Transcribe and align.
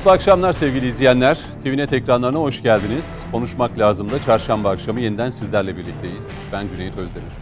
Mutlu 0.00 0.10
akşamlar 0.10 0.52
sevgili 0.52 0.86
izleyenler. 0.86 1.38
TVNet 1.62 1.92
ekranlarına 1.92 2.38
hoş 2.38 2.62
geldiniz. 2.62 3.24
Konuşmak 3.32 3.78
lazım 3.78 4.10
da 4.10 4.22
çarşamba 4.22 4.70
akşamı 4.70 5.00
yeniden 5.00 5.30
sizlerle 5.30 5.76
birlikteyiz. 5.76 6.28
Ben 6.52 6.68
Cüneyt 6.68 6.96
Özdemir. 6.96 7.32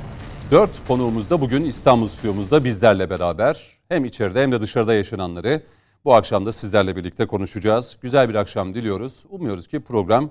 Dört 0.51 0.71
konuğumuz 0.89 1.31
da 1.31 1.41
bugün 1.41 1.65
İstanbul 1.65 2.09
stüdyomuzda 2.09 2.65
bizlerle 2.65 3.11
beraber. 3.11 3.79
Hem 3.89 4.05
içeride 4.05 4.43
hem 4.43 4.53
de 4.53 4.61
dışarıda 4.61 4.95
yaşananları 4.95 5.63
bu 6.05 6.15
akşam 6.15 6.47
da 6.47 6.53
sizlerle 6.53 6.97
birlikte 6.97 7.27
konuşacağız. 7.27 7.99
Güzel 8.03 8.29
bir 8.29 8.35
akşam 8.35 8.75
diliyoruz. 8.75 9.25
Umuyoruz 9.31 9.69
ki 9.69 9.81
program 9.81 10.31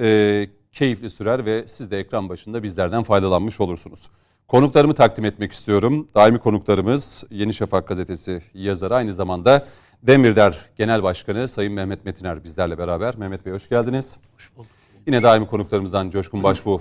e, 0.00 0.46
keyifli 0.72 1.10
sürer 1.10 1.44
ve 1.44 1.64
siz 1.68 1.90
de 1.90 1.98
ekran 1.98 2.28
başında 2.28 2.62
bizlerden 2.62 3.02
faydalanmış 3.02 3.60
olursunuz. 3.60 4.10
Konuklarımı 4.48 4.94
takdim 4.94 5.24
etmek 5.24 5.52
istiyorum. 5.52 6.08
Daimi 6.14 6.38
konuklarımız 6.38 7.24
Yeni 7.30 7.54
Şafak 7.54 7.88
gazetesi 7.88 8.42
yazarı 8.54 8.94
aynı 8.94 9.14
zamanda 9.14 9.66
Demirder 10.02 10.58
Genel 10.76 11.02
Başkanı 11.02 11.48
Sayın 11.48 11.72
Mehmet 11.72 12.04
Metiner 12.04 12.44
bizlerle 12.44 12.78
beraber. 12.78 13.16
Mehmet 13.16 13.46
Bey 13.46 13.52
hoş 13.52 13.68
geldiniz. 13.68 14.16
Hoş 14.34 14.56
bulduk. 14.56 14.70
Yine 15.06 15.22
daimi 15.22 15.46
konuklarımızdan 15.46 16.10
Coşkun 16.10 16.42
Başbuğ, 16.42 16.80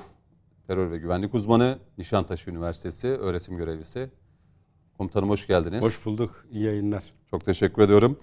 terör 0.68 0.92
ve 0.92 0.98
güvenlik 0.98 1.34
uzmanı, 1.34 1.78
Nişantaşı 1.98 2.50
Üniversitesi 2.50 3.08
öğretim 3.08 3.58
görevlisi. 3.58 4.10
Komutanım 4.98 5.30
hoş 5.30 5.48
geldiniz. 5.48 5.84
Hoş 5.84 6.06
bulduk. 6.06 6.46
İyi 6.52 6.64
yayınlar. 6.64 7.04
Çok 7.32 7.46
teşekkür 7.46 7.82
ediyorum. 7.82 8.20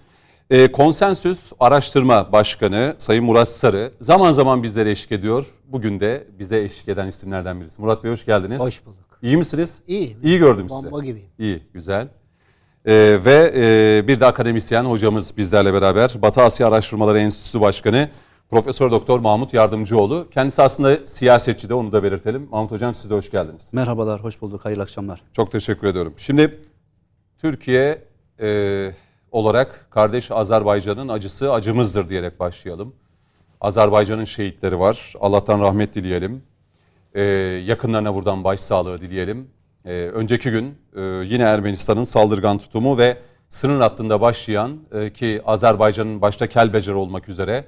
Ee, 0.49 0.71
Konsensüs 0.71 1.51
Araştırma 1.59 2.31
Başkanı 2.31 2.95
Sayın 2.97 3.23
Murat 3.23 3.49
Sarı 3.49 3.93
zaman 4.01 4.31
zaman 4.31 4.63
bizlere 4.63 4.91
eşlik 4.91 5.11
ediyor. 5.11 5.45
Bugün 5.67 5.99
de 5.99 6.27
bize 6.39 6.59
eşlik 6.63 6.89
eden 6.89 7.07
isimlerden 7.07 7.61
birisi. 7.61 7.81
Murat 7.81 8.03
Bey 8.03 8.11
hoş 8.11 8.25
geldiniz. 8.25 8.61
Hoş 8.61 8.85
bulduk. 8.85 9.19
İyi 9.21 9.37
misiniz? 9.37 9.79
İyi. 9.87 10.17
İyi 10.23 10.39
gördüm 10.39 10.69
sizi. 10.69 10.91
Bomba 10.91 11.05
gibiyim. 11.05 11.29
İyi, 11.39 11.63
güzel. 11.73 12.07
Ee, 12.85 13.19
ve 13.25 13.51
e, 13.55 14.07
bir 14.07 14.19
de 14.19 14.25
akademisyen 14.25 14.85
hocamız 14.85 15.37
bizlerle 15.37 15.73
beraber 15.73 16.13
Batı 16.21 16.41
Asya 16.41 16.67
Araştırmaları 16.67 17.19
Enstitüsü 17.19 17.61
Başkanı 17.61 18.09
Profesör 18.49 18.91
Doktor 18.91 19.19
Mahmut 19.19 19.53
Yardımcıoğlu. 19.53 20.27
Kendisi 20.31 20.61
aslında 20.61 21.07
siyasetçi 21.07 21.69
de 21.69 21.73
onu 21.73 21.91
da 21.91 22.03
belirtelim. 22.03 22.47
Mahmut 22.51 22.71
Hocam 22.71 22.93
siz 22.93 23.09
de 23.09 23.15
hoş 23.15 23.31
geldiniz. 23.31 23.73
Merhabalar, 23.73 24.23
hoş 24.23 24.41
bulduk. 24.41 24.65
Hayırlı 24.65 24.83
akşamlar. 24.83 25.21
Çok 25.33 25.51
teşekkür 25.51 25.87
ediyorum. 25.87 26.13
Şimdi 26.17 26.61
Türkiye 27.41 28.03
e, 28.39 28.91
olarak 29.31 29.87
kardeş 29.91 30.31
Azerbaycan'ın 30.31 31.07
acısı 31.07 31.53
acımızdır 31.53 32.09
diyerek 32.09 32.39
başlayalım. 32.39 32.93
Azerbaycan'ın 33.61 34.23
şehitleri 34.23 34.79
var. 34.79 35.13
Allah'tan 35.19 35.59
rahmet 35.59 35.95
dileyelim. 35.95 36.43
E, 37.13 37.21
yakınlarına 37.65 38.15
buradan 38.15 38.43
başsağlığı 38.43 39.01
dileyelim. 39.01 39.47
E, 39.89 39.91
önceki 39.91 40.51
gün 40.51 40.77
e, 40.95 41.01
yine 41.01 41.43
Ermenistan'ın 41.43 42.03
saldırgan 42.03 42.57
tutumu 42.57 42.97
ve 42.97 43.17
sınır 43.49 43.79
hattında 43.79 44.21
başlayan 44.21 44.77
e, 44.91 45.13
ki 45.13 45.41
Azerbaycan'ın 45.45 46.21
başta 46.21 46.47
Kelbecer 46.47 46.93
olmak 46.93 47.29
üzere 47.29 47.65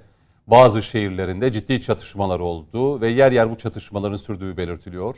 bazı 0.47 0.81
şehirlerinde 0.81 1.52
ciddi 1.52 1.81
çatışmalar 1.81 2.39
oldu 2.39 3.02
ve 3.02 3.08
yer 3.09 3.31
yer 3.31 3.52
bu 3.52 3.58
çatışmaların 3.58 4.16
sürdüğü 4.16 4.58
belirtiliyor. 4.58 5.17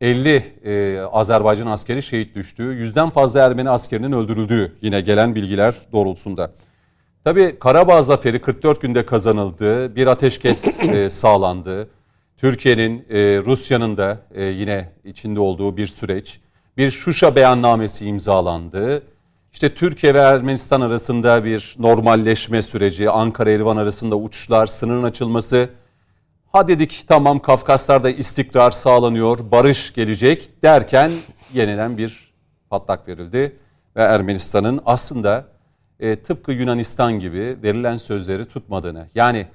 50 0.00 0.30
e, 0.64 1.00
Azerbaycan 1.00 1.66
askeri 1.66 2.02
şehit 2.02 2.34
düştüğü, 2.34 2.62
yüzden 2.74 3.10
fazla 3.10 3.40
Ermeni 3.40 3.70
askerinin 3.70 4.12
öldürüldüğü 4.12 4.72
yine 4.82 5.00
gelen 5.00 5.34
bilgiler 5.34 5.74
doğrultusunda. 5.92 6.52
Tabii 7.24 7.58
Karabağ 7.58 8.02
zaferi 8.02 8.40
44 8.40 8.82
günde 8.82 9.06
kazanıldı, 9.06 9.96
bir 9.96 10.06
ateşkes 10.06 10.80
e, 10.80 11.10
sağlandı. 11.10 11.88
Türkiye'nin, 12.42 13.06
e, 13.10 13.38
Rusya'nın 13.44 13.96
da 13.96 14.18
e, 14.34 14.44
yine 14.44 14.92
içinde 15.04 15.40
olduğu 15.40 15.76
bir 15.76 15.86
süreç. 15.86 16.40
Bir 16.76 16.90
Şuşa 16.90 17.36
beyannamesi 17.36 18.06
imzalandı. 18.06 19.02
İşte 19.52 19.74
Türkiye 19.74 20.14
ve 20.14 20.18
Ermenistan 20.18 20.80
arasında 20.80 21.44
bir 21.44 21.76
normalleşme 21.78 22.62
süreci, 22.62 23.10
Ankara-Erivan 23.10 23.76
arasında 23.76 24.16
uçuşlar, 24.16 24.66
sınırın 24.66 25.02
açılması. 25.02 25.68
Ha 26.52 26.68
dedik 26.68 27.04
tamam 27.08 27.38
Kafkaslar'da 27.38 28.10
istikrar 28.10 28.70
sağlanıyor, 28.70 29.50
barış 29.50 29.94
gelecek 29.94 30.62
derken 30.62 31.12
yeniden 31.52 31.98
bir 31.98 32.32
patlak 32.70 33.08
verildi. 33.08 33.56
Ve 33.96 34.02
Ermenistan'ın 34.02 34.80
aslında 34.86 35.46
e, 36.00 36.16
tıpkı 36.16 36.52
Yunanistan 36.52 37.20
gibi 37.20 37.56
verilen 37.62 37.96
sözleri 37.96 38.46
tutmadığını 38.46 39.08
yani 39.14 39.46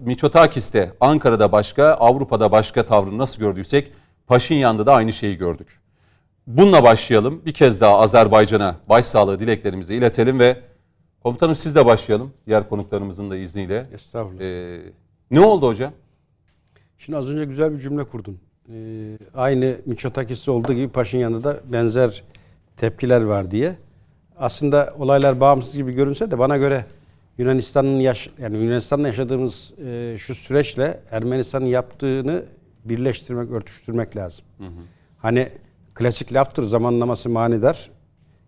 Miçotakis'te 0.00 0.92
Ankara'da 1.00 1.52
başka, 1.52 1.84
Avrupa'da 1.84 2.52
başka 2.52 2.84
tavrını 2.84 3.18
nasıl 3.18 3.40
gördüysek 3.40 3.92
Paşinyan'da 4.26 4.86
da 4.86 4.94
aynı 4.94 5.12
şeyi 5.12 5.36
gördük. 5.36 5.80
Bununla 6.46 6.82
başlayalım. 6.82 7.42
Bir 7.46 7.52
kez 7.52 7.80
daha 7.80 7.98
Azerbaycan'a 7.98 8.76
başsağlığı 8.88 9.40
dileklerimizi 9.40 9.94
iletelim 9.94 10.38
ve 10.38 10.60
komutanım 11.22 11.54
siz 11.54 11.74
de 11.74 11.86
başlayalım. 11.86 12.32
Diğer 12.46 12.68
konuklarımızın 12.68 13.30
da 13.30 13.36
izniyle. 13.36 13.86
Estağfurullah. 13.94 14.42
Ee, 14.42 14.80
ne 15.30 15.40
oldu 15.40 15.68
hocam? 15.68 15.92
Şimdi 16.98 17.18
az 17.18 17.28
önce 17.28 17.44
güzel 17.44 17.72
bir 17.72 17.78
cümle 17.78 18.04
kurdun. 18.04 18.38
Ee, 18.72 19.18
aynı 19.34 19.76
Miçotakis'te 19.86 20.50
olduğu 20.50 20.72
gibi 20.72 20.88
Paşinyan'da 20.88 21.44
da 21.44 21.60
benzer 21.72 22.22
tepkiler 22.76 23.22
var 23.22 23.50
diye. 23.50 23.74
Aslında 24.38 24.94
olaylar 24.98 25.40
bağımsız 25.40 25.76
gibi 25.76 25.92
görünse 25.92 26.30
de 26.30 26.38
bana 26.38 26.56
göre 26.56 26.84
Yunanistan'ın 27.38 28.00
yaş 28.00 28.28
yani 28.38 28.58
Yunanistan'la 28.58 29.06
yaşadığımız 29.06 29.72
e, 29.84 30.16
şu 30.18 30.34
süreçle 30.34 31.00
Ermenistan'ın 31.10 31.66
yaptığını 31.66 32.44
birleştirmek, 32.84 33.50
örtüştürmek 33.50 34.16
lazım. 34.16 34.44
Hı 34.58 34.64
hı. 34.64 34.80
Hani 35.18 35.48
klasik 35.94 36.32
laftır 36.32 36.62
zamanlaması 36.62 37.30
manidar. 37.30 37.90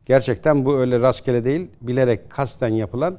Gerçekten 0.07 0.65
bu 0.65 0.79
öyle 0.79 1.01
rastgele 1.01 1.45
değil, 1.45 1.69
bilerek 1.83 2.31
kasten 2.31 2.69
yapılan 2.69 3.19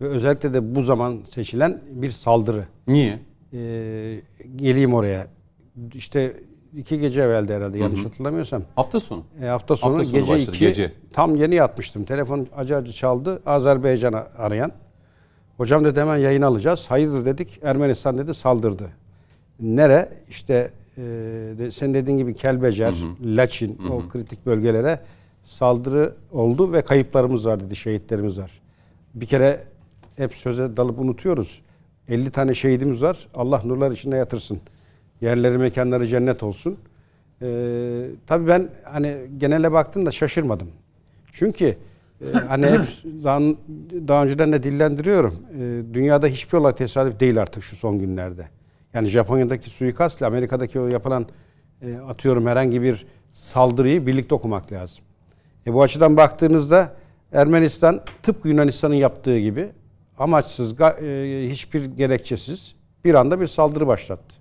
ve 0.00 0.08
özellikle 0.08 0.54
de 0.54 0.74
bu 0.74 0.82
zaman 0.82 1.20
seçilen 1.24 1.80
bir 1.90 2.10
saldırı. 2.10 2.64
Niye? 2.86 3.18
Ee, 3.52 4.20
geleyim 4.56 4.94
oraya. 4.94 5.26
İşte 5.94 6.36
iki 6.76 7.00
gece 7.00 7.22
evvelde 7.22 7.56
herhalde 7.56 7.78
yanlış 7.78 8.00
hı 8.00 8.04
hı. 8.04 8.08
hatırlamıyorsam. 8.08 8.62
Hafta 8.76 9.00
sonu. 9.00 9.24
E, 9.42 9.46
hafta 9.46 9.76
sonu, 9.76 9.92
hafta 9.92 10.04
sonu 10.04 10.20
gece 10.20 10.32
başladı, 10.32 10.56
iki. 10.56 10.66
Gece. 10.66 10.92
Tam 11.12 11.36
yeni 11.36 11.54
yatmıştım. 11.54 12.04
Telefon 12.04 12.46
acı 12.56 12.76
acı 12.76 12.92
çaldı. 12.92 13.42
Azerbaycan'a 13.46 14.26
arayan. 14.38 14.72
Hocam 15.56 15.84
dedi 15.84 16.00
hemen 16.00 16.16
yayın 16.16 16.42
alacağız. 16.42 16.86
Hayırdır 16.90 17.24
dedik. 17.24 17.58
Ermenistan 17.62 18.18
dedi 18.18 18.34
saldırdı. 18.34 18.90
Nere? 19.60 20.08
İşte 20.30 20.70
e, 20.98 21.02
de, 21.58 21.70
sen 21.70 21.94
dediğin 21.94 22.18
gibi 22.18 22.34
Kelbecer, 22.34 22.92
hı 22.92 23.24
hı. 23.24 23.36
Laçin 23.36 23.78
hı 23.78 23.88
hı. 23.88 23.92
o 23.92 24.08
kritik 24.08 24.46
bölgelere 24.46 25.00
saldırı 25.44 26.14
oldu 26.32 26.72
ve 26.72 26.82
kayıplarımız 26.82 27.46
var 27.46 27.60
dedi. 27.60 27.76
Şehitlerimiz 27.76 28.38
var. 28.38 28.50
Bir 29.14 29.26
kere 29.26 29.64
hep 30.16 30.34
söze 30.34 30.76
dalıp 30.76 30.98
unutuyoruz. 30.98 31.62
50 32.08 32.30
tane 32.30 32.54
şehidimiz 32.54 33.02
var. 33.02 33.28
Allah 33.34 33.62
nurlar 33.64 33.90
içinde 33.90 34.16
yatırsın. 34.16 34.60
Yerleri 35.20 35.58
mekanları 35.58 36.06
cennet 36.06 36.42
olsun. 36.42 36.76
Ee, 37.42 38.06
tabii 38.26 38.46
ben 38.46 38.68
hani 38.84 39.16
genele 39.38 39.72
baktım 39.72 40.06
da 40.06 40.10
şaşırmadım. 40.10 40.68
Çünkü 41.32 41.76
hani 42.48 42.66
hep 42.66 42.80
daha, 43.24 43.40
daha 44.08 44.24
önceden 44.24 44.52
de 44.52 44.62
dillendiriyorum. 44.62 45.34
E, 45.60 45.94
dünyada 45.94 46.26
hiçbir 46.26 46.58
olay 46.58 46.74
tesadüf 46.74 47.20
değil 47.20 47.42
artık 47.42 47.62
şu 47.62 47.76
son 47.76 47.98
günlerde. 47.98 48.48
Yani 48.94 49.08
Japonya'daki 49.08 49.70
suikastla 49.70 50.26
Amerika'daki 50.26 50.80
o 50.80 50.86
yapılan 50.86 51.26
e, 51.82 51.96
atıyorum 51.96 52.46
herhangi 52.46 52.82
bir 52.82 53.06
saldırıyı 53.32 54.06
birlikte 54.06 54.34
okumak 54.34 54.72
lazım. 54.72 55.04
E, 55.66 55.72
bu 55.74 55.82
açıdan 55.82 56.16
baktığınızda 56.16 56.94
Ermenistan 57.32 58.00
tıpkı 58.22 58.48
Yunanistan'ın 58.48 58.94
yaptığı 58.94 59.38
gibi 59.38 59.68
amaçsız, 60.18 60.80
e, 60.80 61.48
hiçbir 61.50 61.84
gerekçesiz 61.84 62.74
bir 63.04 63.14
anda 63.14 63.40
bir 63.40 63.46
saldırı 63.46 63.86
başlattı. 63.86 64.34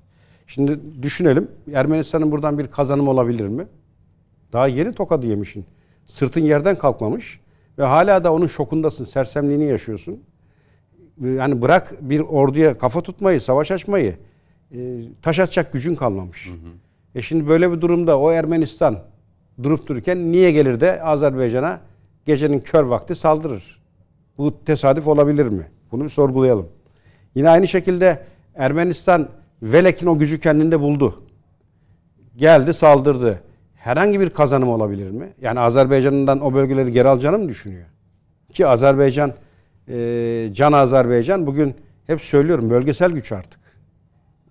Şimdi 0.47 0.79
düşünelim 1.01 1.51
Ermenistan'ın 1.73 2.31
buradan 2.31 2.57
bir 2.57 2.67
kazanım 2.67 3.07
olabilir 3.07 3.47
mi? 3.47 3.67
Daha 4.53 4.67
yeni 4.67 4.93
tokadı 4.93 5.27
yemişin. 5.27 5.65
Sırtın 6.05 6.41
yerden 6.41 6.75
kalkmamış 6.75 7.39
ve 7.77 7.83
hala 7.83 8.23
da 8.23 8.33
onun 8.33 8.47
şokundasın, 8.47 9.05
sersemliğini 9.05 9.65
yaşıyorsun. 9.65 10.23
Yani 11.21 11.61
bırak 11.61 11.93
bir 12.01 12.19
orduya 12.19 12.77
kafa 12.77 13.01
tutmayı, 13.01 13.41
savaş 13.41 13.71
açmayı, 13.71 14.17
e, 14.71 14.77
taş 15.21 15.39
atacak 15.39 15.73
gücün 15.73 15.95
kalmamış. 15.95 16.47
Hı 16.47 16.51
hı. 16.51 16.71
E 17.15 17.21
şimdi 17.21 17.47
böyle 17.47 17.71
bir 17.71 17.81
durumda 17.81 18.19
o 18.19 18.31
Ermenistan 18.31 18.99
durup 19.63 19.87
dururken 19.87 20.31
niye 20.31 20.51
gelir 20.51 20.79
de 20.79 21.03
Azerbaycan'a 21.03 21.79
gecenin 22.25 22.59
kör 22.59 22.83
vakti 22.83 23.15
saldırır? 23.15 23.79
Bu 24.37 24.63
tesadüf 24.63 25.07
olabilir 25.07 25.45
mi? 25.45 25.67
Bunu 25.91 26.03
bir 26.03 26.09
sorgulayalım. 26.09 26.67
Yine 27.35 27.49
aynı 27.49 27.67
şekilde 27.67 28.23
Ermenistan 28.55 29.29
velekin 29.61 30.07
o 30.07 30.17
gücü 30.17 30.39
kendinde 30.39 30.79
buldu. 30.79 31.23
Geldi 32.37 32.73
saldırdı. 32.73 33.41
Herhangi 33.85 34.19
bir 34.19 34.29
kazanım 34.29 34.69
olabilir 34.69 35.11
mi? 35.11 35.33
Yani 35.41 35.59
Azerbaycan'dan 35.59 36.41
o 36.41 36.53
bölgeleri 36.53 36.91
geri 36.91 37.07
alacağını 37.07 37.37
mı 37.37 37.49
düşünüyor? 37.49 37.85
Ki 38.53 38.67
Azerbaycan, 38.67 39.33
e, 39.87 40.49
Can 40.53 40.71
Azerbaycan 40.71 41.47
bugün 41.47 41.75
hep 42.07 42.21
söylüyorum 42.21 42.69
bölgesel 42.69 43.11
güç 43.11 43.31
artık. 43.31 43.59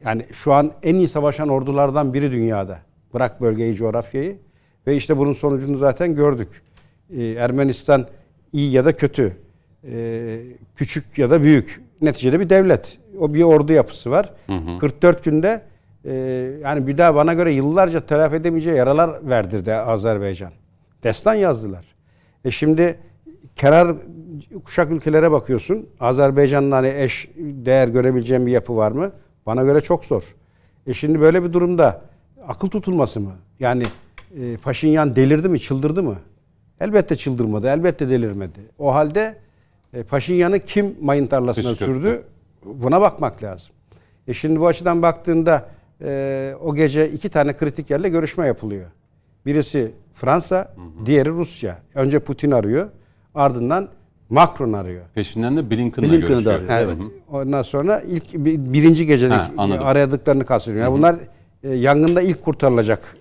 Yani 0.04 0.26
şu 0.32 0.52
an 0.52 0.72
en 0.82 0.94
iyi 0.94 1.08
savaşan 1.08 1.48
ordulardan 1.48 2.14
biri 2.14 2.30
dünyada. 2.30 2.78
Bırak 3.14 3.40
bölgeyi, 3.40 3.74
coğrafyayı. 3.74 4.38
Ve 4.86 4.96
işte 4.96 5.18
bunun 5.18 5.32
sonucunu 5.32 5.76
zaten 5.76 6.14
gördük. 6.14 6.62
Ee, 7.16 7.24
Ermenistan 7.24 8.06
iyi 8.52 8.70
ya 8.72 8.84
da 8.84 8.96
kötü 8.96 9.36
e, 9.84 10.40
küçük 10.76 11.18
ya 11.18 11.30
da 11.30 11.42
büyük. 11.42 11.80
Neticede 12.00 12.40
bir 12.40 12.50
devlet. 12.50 12.98
O 13.18 13.34
bir 13.34 13.42
ordu 13.42 13.72
yapısı 13.72 14.10
var. 14.10 14.32
44 14.80 15.24
günde 15.24 15.62
e, 16.04 16.12
yani 16.62 16.86
bir 16.86 16.98
daha 16.98 17.14
bana 17.14 17.34
göre 17.34 17.52
yıllarca 17.52 18.00
telafi 18.00 18.36
edemeyeceği 18.36 18.76
yaralar 18.76 19.28
verdirdi 19.28 19.74
Azerbaycan. 19.74 20.52
Destan 21.02 21.34
yazdılar. 21.34 21.84
E 22.44 22.50
şimdi 22.50 22.98
kenar 23.56 23.96
kuşak 24.64 24.90
ülkelere 24.90 25.30
bakıyorsun. 25.30 25.88
Azerbaycan'ın 26.00 26.72
hani 26.72 26.92
eş 26.96 27.30
değer 27.38 27.88
görebileceğim 27.88 28.46
bir 28.46 28.52
yapı 28.52 28.76
var 28.76 28.92
mı? 28.92 29.12
Bana 29.46 29.62
göre 29.62 29.80
çok 29.80 30.04
zor. 30.04 30.34
E 30.86 30.94
şimdi 30.94 31.20
böyle 31.20 31.44
bir 31.44 31.52
durumda 31.52 32.02
akıl 32.48 32.68
tutulması 32.68 33.20
mı? 33.20 33.32
Yani 33.60 33.82
e, 34.40 34.56
Paşinyan 34.56 35.16
delirdi 35.16 35.48
mi, 35.48 35.60
çıldırdı 35.60 36.02
mı? 36.02 36.16
Elbette 36.80 37.16
çıldırmadı, 37.16 37.68
elbette 37.68 38.08
delirmedi. 38.08 38.60
O 38.78 38.94
halde 38.94 39.36
e, 39.92 40.02
Paşinyan'ı 40.02 40.60
kim 40.60 40.96
mayın 41.00 41.26
tarlasına 41.26 41.70
Kışkırttı. 41.70 41.92
sürdü? 41.92 42.22
Buna 42.64 43.00
bakmak 43.00 43.42
lazım. 43.42 43.74
E 44.28 44.34
şimdi 44.34 44.60
bu 44.60 44.66
açıdan 44.66 45.02
baktığında 45.02 45.68
e, 46.04 46.54
o 46.62 46.74
gece 46.74 47.10
iki 47.10 47.28
tane 47.28 47.56
kritik 47.56 47.90
yerle 47.90 48.08
görüşme 48.08 48.46
yapılıyor. 48.46 48.86
Birisi 49.46 49.92
Fransa, 50.14 50.74
diğeri 51.06 51.28
Rusya. 51.30 51.78
Önce 51.94 52.18
Putin 52.18 52.50
arıyor, 52.50 52.88
ardından 53.34 53.88
Macron 54.30 54.72
arıyor. 54.72 55.02
Peşinden 55.14 55.56
de 55.56 55.70
Blinken'la 55.70 56.08
Blinken'ı 56.12 56.44
da 56.44 56.52
görüşüyor. 56.52 56.70
arıyor. 56.70 56.92
Evet. 56.96 56.96
Ondan 57.32 57.62
sonra 57.62 58.00
ilk 58.00 58.32
bir- 58.34 58.72
birinci 58.72 59.06
gecelik 59.06 59.34
Ha, 59.36 59.50
anladım. 59.56 59.86
aradıklarını 59.86 60.46
kastediyor. 60.46 60.84
Yani 60.84 60.98
bunlar 60.98 61.16
e, 61.62 61.70
yangında 61.74 62.22
ilk 62.22 62.44
kurtarılacak 62.44 63.16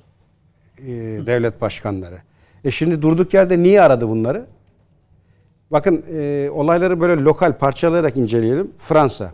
e, 0.80 0.86
devlet 1.26 1.62
başkanları. 1.62 2.18
E 2.64 2.72
şimdi 2.72 3.02
durduk 3.02 3.34
yerde 3.34 3.60
niye 3.64 3.82
aradı 3.82 4.10
bunları? 4.10 4.46
Bakın 5.72 6.04
e, 6.14 6.50
olayları 6.54 7.00
böyle 7.02 7.22
lokal 7.22 7.54
parçalayarak 7.58 8.18
inceleyelim. 8.18 8.72
Fransa. 8.80 9.32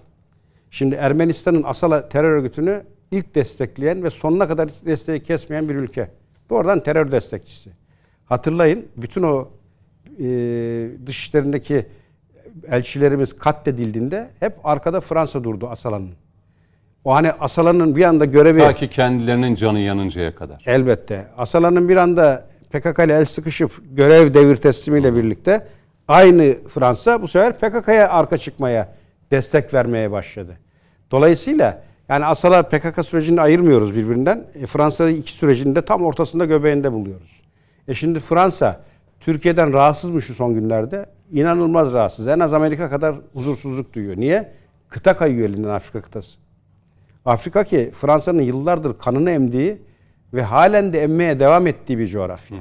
Şimdi 0.71 0.95
Ermenistan'ın 0.95 1.63
Asala 1.63 2.09
terör 2.09 2.31
örgütünü 2.31 2.83
ilk 3.11 3.35
destekleyen 3.35 4.03
ve 4.03 4.09
sonuna 4.09 4.47
kadar 4.47 4.69
desteği 4.85 5.23
kesmeyen 5.23 5.69
bir 5.69 5.75
ülke. 5.75 6.09
Doğrudan 6.49 6.83
terör 6.83 7.11
destekçisi. 7.11 7.69
Hatırlayın 8.25 8.85
bütün 8.97 9.23
o 9.23 9.47
e, 10.19 10.25
dışişlerindeki 11.05 11.85
elçilerimiz 12.67 13.39
katledildiğinde 13.39 14.29
hep 14.39 14.53
arkada 14.63 15.01
Fransa 15.01 15.43
durdu 15.43 15.67
Asala'nın. 15.67 16.11
O 17.05 17.13
hani 17.13 17.31
Asala'nın 17.31 17.95
bir 17.95 18.03
anda 18.03 18.25
görevi... 18.25 18.59
Ta 18.59 18.75
ki 18.75 18.89
kendilerinin 18.89 19.55
canı 19.55 19.79
yanıncaya 19.79 20.35
kadar. 20.35 20.63
Elbette. 20.65 21.27
Asala'nın 21.37 21.89
bir 21.89 21.97
anda 21.97 22.47
PKK 22.69 22.99
ile 23.05 23.13
el 23.13 23.25
sıkışıp 23.25 23.71
görev 23.91 24.33
devir 24.33 24.55
teslimiyle 24.55 25.15
birlikte 25.15 25.67
aynı 26.07 26.57
Fransa 26.67 27.21
bu 27.21 27.27
sefer 27.27 27.53
PKK'ya 27.53 28.09
arka 28.09 28.37
çıkmaya, 28.37 28.93
destek 29.31 29.73
vermeye 29.73 30.11
başladı. 30.11 30.57
Dolayısıyla 31.11 31.81
yani 32.09 32.25
Asala 32.25 32.63
PKK 32.63 33.05
sürecini 33.05 33.41
ayırmıyoruz 33.41 33.95
birbirinden. 33.95 34.43
E, 34.55 34.65
Fransa'yı 34.65 35.17
iki 35.17 35.33
sürecini 35.33 35.75
de 35.75 35.81
tam 35.81 36.01
ortasında 36.01 36.45
göbeğinde 36.45 36.91
buluyoruz. 36.91 37.41
E 37.87 37.93
şimdi 37.93 38.19
Fransa 38.19 38.81
Türkiye'den 39.19 39.73
rahatsız 39.73 40.09
mı 40.09 40.21
şu 40.21 40.33
son 40.33 40.53
günlerde? 40.53 41.05
İnanılmaz 41.31 41.93
rahatsız. 41.93 42.27
En 42.27 42.39
az 42.39 42.53
Amerika 42.53 42.89
kadar 42.89 43.15
huzursuzluk 43.33 43.93
duyuyor. 43.93 44.17
Niye? 44.17 44.51
Kıta 44.89 45.17
kayıyor 45.17 45.49
elinden 45.49 45.69
Afrika 45.69 46.01
kıtası. 46.01 46.37
Afrika 47.25 47.63
ki 47.63 47.91
Fransa'nın 47.93 48.41
yıllardır 48.41 48.97
kanını 48.97 49.31
emdiği 49.31 49.81
ve 50.33 50.41
halen 50.41 50.93
de 50.93 51.03
emmeye 51.03 51.39
devam 51.39 51.67
ettiği 51.67 51.97
bir 51.97 52.07
coğrafya. 52.07 52.57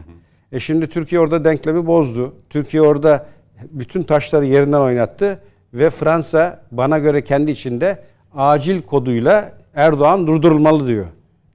E 0.53 0.61
şimdi 0.61 0.89
Türkiye 0.89 1.21
orada 1.21 1.45
denklemi 1.45 1.87
bozdu. 1.87 2.35
Türkiye 2.50 2.83
orada 2.83 3.27
bütün 3.71 4.03
taşları 4.03 4.47
yerinden 4.47 4.81
oynattı 4.81 5.41
ve 5.75 5.91
Fransa 5.91 6.61
bana 6.71 6.99
göre 6.99 7.25
kendi 7.25 7.50
içinde 7.50 7.99
acil 8.35 8.83
koduyla 8.83 9.59
Erdoğan 9.75 10.27
durdurulmalı 10.27 10.87
diyor. 10.87 11.07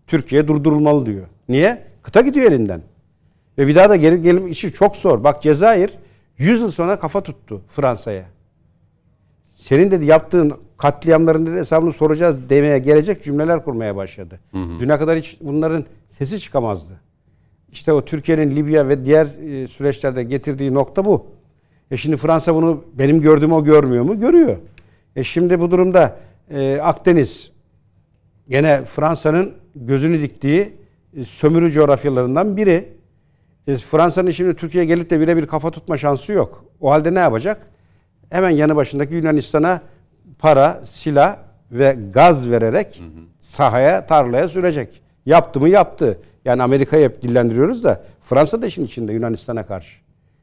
Türkiye 0.08 0.48
durdurulmalı 0.48 1.06
diyor. 1.06 1.28
Niye? 1.50 1.84
Kıta 2.04 2.22
gidiyor 2.22 2.52
elinden. 2.52 2.82
Ve 3.58 3.68
bir 3.68 3.76
daha 3.76 3.90
da 3.90 3.96
geri 3.96 4.22
gelim 4.22 4.48
işi 4.48 4.74
çok 4.74 4.96
zor. 4.96 5.24
Bak 5.24 5.42
Cezayir 5.42 5.94
100 6.38 6.62
yıl 6.62 6.72
sonra 6.72 7.00
kafa 7.00 7.22
tuttu 7.22 7.62
Fransa'ya. 7.70 8.26
Senin 9.56 9.92
dedi 9.92 10.06
yaptığın 10.06 10.54
katliamların 10.78 11.46
dedi 11.46 11.56
hesabını 11.56 11.94
soracağız 11.94 12.50
demeye 12.50 12.80
gelecek 12.80 13.24
cümleler 13.24 13.64
kurmaya 13.64 13.96
başladı. 13.96 14.40
Düne 14.54 14.98
kadar 14.98 15.18
hiç 15.18 15.38
bunların 15.42 15.86
sesi 16.10 16.40
çıkamazdı. 16.40 16.94
İşte 17.72 17.94
o 17.94 18.06
Türkiye'nin 18.06 18.56
Libya 18.56 18.88
ve 18.90 19.06
diğer 19.06 19.26
e, 19.26 19.68
süreçlerde 19.68 20.24
getirdiği 20.24 20.74
nokta 20.74 21.06
bu. 21.06 21.26
E 21.92 21.98
şimdi 21.98 22.18
Fransa 22.18 22.56
bunu 22.56 22.84
benim 22.94 23.22
gördüğümü 23.22 23.54
o 23.54 23.64
görmüyor 23.64 24.04
mu? 24.04 24.20
Görüyor. 24.20 24.58
E 25.16 25.24
şimdi 25.24 25.60
bu 25.60 25.72
durumda 25.72 26.18
e, 26.50 26.80
Akdeniz 26.82 27.52
gene 28.50 28.86
Fransa'nın 28.86 29.54
gözünü 29.76 30.22
diktiği 30.22 30.78
e, 31.18 31.26
sömürü 31.26 31.72
coğrafyalarından 31.72 32.58
biri. 32.58 32.94
E, 33.68 33.78
Fransa'nın 33.78 34.32
şimdi 34.32 34.56
Türkiye'ye 34.56 34.88
gelip 34.88 35.10
de 35.10 35.20
birebir 35.20 35.48
kafa 35.48 35.72
tutma 35.72 35.98
şansı 35.98 36.32
yok. 36.32 36.66
O 36.82 36.92
halde 36.92 37.14
ne 37.14 37.20
yapacak? 37.20 37.68
Hemen 38.30 38.50
yanı 38.50 38.76
başındaki 38.76 39.14
Yunanistan'a 39.14 39.82
para, 40.40 40.82
silah 40.86 41.38
ve 41.72 41.98
gaz 42.14 42.52
vererek 42.52 43.02
sahaya, 43.40 44.06
tarlaya 44.06 44.48
sürecek. 44.48 45.02
Yaptı 45.26 45.60
mı 45.60 45.70
yaptı. 45.70 46.20
Yani 46.46 46.64
Amerika'yı 46.64 47.06
hep 47.06 47.22
dillendiriyoruz 47.22 47.84
da 47.84 48.04
Fransa 48.22 48.62
da 48.62 48.66
işin 48.66 48.86
içinde 48.86 49.14
Yunanistan'a 49.14 49.66
karşı. 49.66 50.00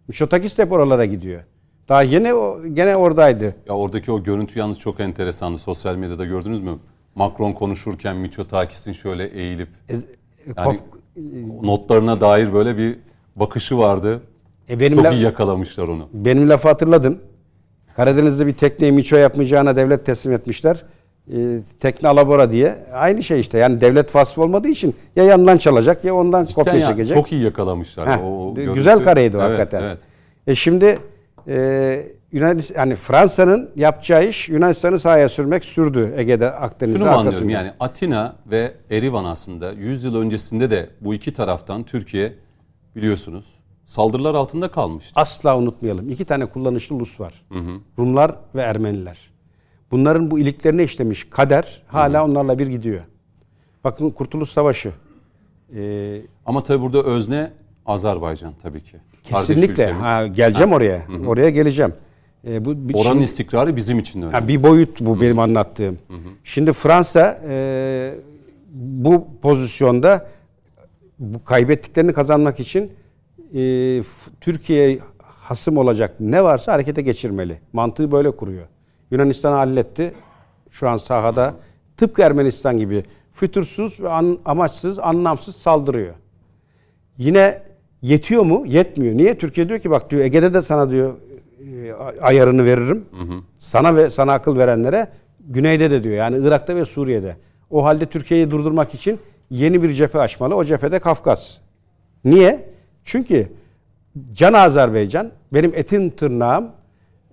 Mitsotakis 0.08 0.58
de 0.58 0.62
hep 0.62 0.72
oralara 0.72 1.04
gidiyor. 1.04 1.42
Daha 1.90 2.02
yine 2.02 2.34
o 2.34 2.60
gene 2.74 2.96
oradaydı. 2.96 3.54
Ya 3.68 3.74
oradaki 3.74 4.12
o 4.12 4.22
görüntü 4.22 4.58
yalnız 4.58 4.78
çok 4.78 5.00
enteresandı. 5.00 5.58
Sosyal 5.58 5.96
medyada 5.96 6.24
gördünüz 6.24 6.60
mü? 6.60 6.70
Macron 7.14 7.52
konuşurken 7.52 8.16
Mitsotakis'in 8.16 8.92
şöyle 8.92 9.26
eğilip 9.26 9.68
E, 9.88 9.94
yani 9.94 10.02
Kof- 10.56 11.66
notlarına 11.66 12.20
dair 12.20 12.52
böyle 12.52 12.76
bir 12.76 12.98
bakışı 13.36 13.78
vardı. 13.78 14.20
E, 14.70 14.80
benim 14.80 15.02
çok 15.02 15.12
iyi 15.12 15.22
yakalamışlar 15.22 15.88
onu. 15.88 16.08
Benim 16.12 16.48
lafı 16.48 16.68
hatırladın. 16.68 17.18
Karadeniz'de 17.96 18.46
bir 18.46 18.52
tekneyi 18.52 18.92
Miço 18.92 19.16
yapmayacağına 19.16 19.76
devlet 19.76 20.06
teslim 20.06 20.32
etmişler. 20.32 20.84
Ee, 21.36 21.58
tekne 21.80 22.08
alabora 22.08 22.52
diye. 22.52 22.76
Aynı 22.92 23.22
şey 23.22 23.40
işte. 23.40 23.58
Yani 23.58 23.80
devlet 23.80 24.14
vasfı 24.14 24.42
olmadığı 24.42 24.68
için 24.68 24.94
ya 25.16 25.24
yandan 25.24 25.56
çalacak 25.56 26.04
ya 26.04 26.14
ondan 26.14 26.46
kopya 26.46 26.64
Cidden 26.72 26.86
ya, 26.86 26.90
çekecek. 26.90 27.16
çok 27.16 27.32
iyi 27.32 27.42
yakalamışlar. 27.42 28.08
Heh, 28.10 28.24
o, 28.24 28.50
o 28.52 28.56
de- 28.56 28.60
görüntü. 28.62 28.74
güzel 28.78 29.04
kareydi 29.04 29.36
Evet, 29.40 29.46
hakikaten. 29.48 29.82
Evet. 29.82 29.98
E 30.46 30.54
şimdi 30.54 30.98
e, 31.50 32.12
Yunanistan, 32.32 32.80
yani 32.80 32.94
Fransa'nın 32.94 33.70
yapacağı 33.76 34.26
iş 34.26 34.48
Yunanistan'ı 34.48 34.98
sahaya 34.98 35.28
sürmek 35.28 35.64
sürdü 35.64 36.14
Ege'de, 36.16 36.50
Akdeniz'de. 36.52 36.98
Şunu 36.98 37.08
anlıyorum 37.10 37.48
yani 37.48 37.72
Atina 37.80 38.36
ve 38.46 38.74
Erivan 38.90 39.24
aslında 39.24 39.72
100 39.72 40.04
yıl 40.04 40.16
öncesinde 40.16 40.70
de 40.70 40.90
bu 41.00 41.14
iki 41.14 41.32
taraftan 41.32 41.82
Türkiye 41.82 42.34
biliyorsunuz 42.96 43.54
saldırılar 43.84 44.34
altında 44.34 44.68
kalmıştı. 44.70 45.12
Asla 45.14 45.58
unutmayalım. 45.58 46.10
İki 46.10 46.24
tane 46.24 46.46
kullanışlı 46.46 46.96
ulus 46.96 47.20
var. 47.20 47.46
Rumlar 47.98 48.34
ve 48.54 48.60
Ermeniler. 48.62 49.30
Bunların 49.90 50.30
bu 50.30 50.38
iliklerine 50.38 50.84
işlemiş 50.84 51.30
kader 51.30 51.82
hala 51.86 52.24
onlarla 52.24 52.58
bir 52.58 52.66
gidiyor. 52.66 53.00
Bakın 53.84 54.10
Kurtuluş 54.10 54.50
Savaşı. 54.50 54.92
Ee, 55.76 56.22
Ama 56.46 56.62
tabii 56.62 56.82
burada 56.82 57.02
özne 57.02 57.52
Azerbaycan 57.86 58.52
tabii 58.62 58.82
ki. 58.82 58.96
Kesinlikle. 59.30 59.90
Ha, 59.92 60.26
geleceğim 60.26 60.72
oraya. 60.72 61.02
Oraya 61.26 61.50
geleceğim. 61.50 61.92
Ee, 62.46 62.64
bu 62.64 62.88
bir- 62.88 62.94
Oranın 62.94 63.04
şimdi- 63.12 63.24
istikrarı 63.24 63.76
bizim 63.76 63.98
için 63.98 64.22
önemli. 64.22 64.34
Ha, 64.36 64.48
bir 64.48 64.62
boyut 64.62 65.00
bu 65.00 65.20
benim 65.20 65.38
anlattığım. 65.38 65.98
Şimdi 66.44 66.72
Fransa 66.72 67.40
e, 67.48 68.14
bu 68.72 69.26
pozisyonda 69.42 70.26
bu 71.18 71.44
kaybettiklerini 71.44 72.12
kazanmak 72.12 72.60
için 72.60 72.92
e, 73.54 74.02
Türkiye'ye 74.40 74.98
hasım 75.22 75.76
olacak 75.76 76.14
ne 76.20 76.44
varsa 76.44 76.72
harekete 76.72 77.02
geçirmeli. 77.02 77.60
Mantığı 77.72 78.12
böyle 78.12 78.30
kuruyor. 78.30 78.66
Yunanistan 79.10 79.52
halletti. 79.52 80.14
Şu 80.70 80.88
an 80.88 80.96
sahada 80.96 81.54
tıpkı 81.96 82.22
Ermenistan 82.22 82.78
gibi 82.78 83.02
fütursuz 83.32 84.00
ve 84.00 84.08
an- 84.10 84.38
amaçsız, 84.44 84.98
anlamsız 84.98 85.56
saldırıyor. 85.56 86.14
Yine 87.18 87.62
yetiyor 88.02 88.42
mu? 88.42 88.64
Yetmiyor. 88.66 89.14
Niye? 89.16 89.38
Türkiye 89.38 89.68
diyor 89.68 89.80
ki 89.80 89.90
bak 89.90 90.10
diyor 90.10 90.22
Ege'de 90.22 90.54
de 90.54 90.62
sana 90.62 90.90
diyor 90.90 91.14
e, 91.84 91.92
ayarını 92.22 92.64
veririm. 92.64 93.04
Sana 93.58 93.96
ve 93.96 94.10
sana 94.10 94.32
akıl 94.32 94.58
verenlere 94.58 95.08
güneyde 95.40 95.90
de 95.90 96.04
diyor. 96.04 96.14
Yani 96.14 96.46
Irak'ta 96.46 96.76
ve 96.76 96.84
Suriye'de. 96.84 97.36
O 97.70 97.84
halde 97.84 98.06
Türkiye'yi 98.06 98.50
durdurmak 98.50 98.94
için 98.94 99.18
yeni 99.50 99.82
bir 99.82 99.92
cephe 99.92 100.18
açmalı. 100.18 100.54
O 100.56 100.64
cephede 100.64 100.98
Kafkas. 100.98 101.56
Niye? 102.24 102.68
Çünkü 103.04 103.48
Can 104.32 104.52
Azerbaycan 104.52 105.30
benim 105.52 105.72
etim 105.74 106.10
tırnağım 106.10 106.68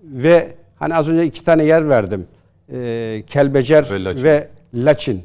ve 0.04 0.56
hani 0.76 0.96
az 0.96 1.10
önce 1.10 1.26
iki 1.26 1.44
tane 1.44 1.66
yer 1.66 1.90
verdim. 1.90 2.28
Ee, 2.72 3.24
Kelbecer 3.28 3.88
Ve 3.92 4.04
Laçin. 4.04 4.24
ve 4.24 4.48
Laçin. 4.74 5.24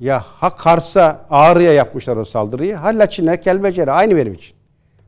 Ya 0.00 0.18
ha 0.26 0.56
Kars'a 0.56 1.26
Ağrı'ya 1.30 1.72
yapmışlar 1.72 2.16
o 2.16 2.24
saldırıyı. 2.24 2.74
Ha 2.74 2.88
Laçin'e 2.88 3.40
Kelbecer'e 3.40 3.92
aynı 3.92 4.16
benim 4.16 4.34
için. 4.34 4.56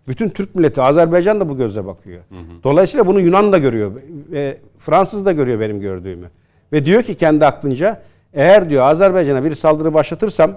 Bütün 0.09 0.29
Türk 0.29 0.55
milleti, 0.55 0.83
Azerbaycan 0.83 1.41
da 1.41 1.49
bu 1.49 1.57
gözle 1.57 1.87
bakıyor. 1.87 2.23
Dolayısıyla 2.65 3.07
bunu 3.07 3.21
Yunan 3.21 3.53
da 3.53 3.59
görüyor. 3.59 3.93
Ve 4.31 4.59
Fransız 4.79 5.27
da 5.27 5.33
görüyor 5.33 5.61
benim 5.61 5.81
gördüğümü. 5.81 6.31
Ve 6.73 6.85
diyor 6.85 7.03
ki 7.03 7.15
kendi 7.15 7.47
aklınca 7.47 8.03
eğer 8.35 8.71
diyor 8.71 8.83
Azerbaycan'a 8.85 9.45
bir 9.45 9.55
saldırı 9.55 9.95
başlatırsam 9.95 10.51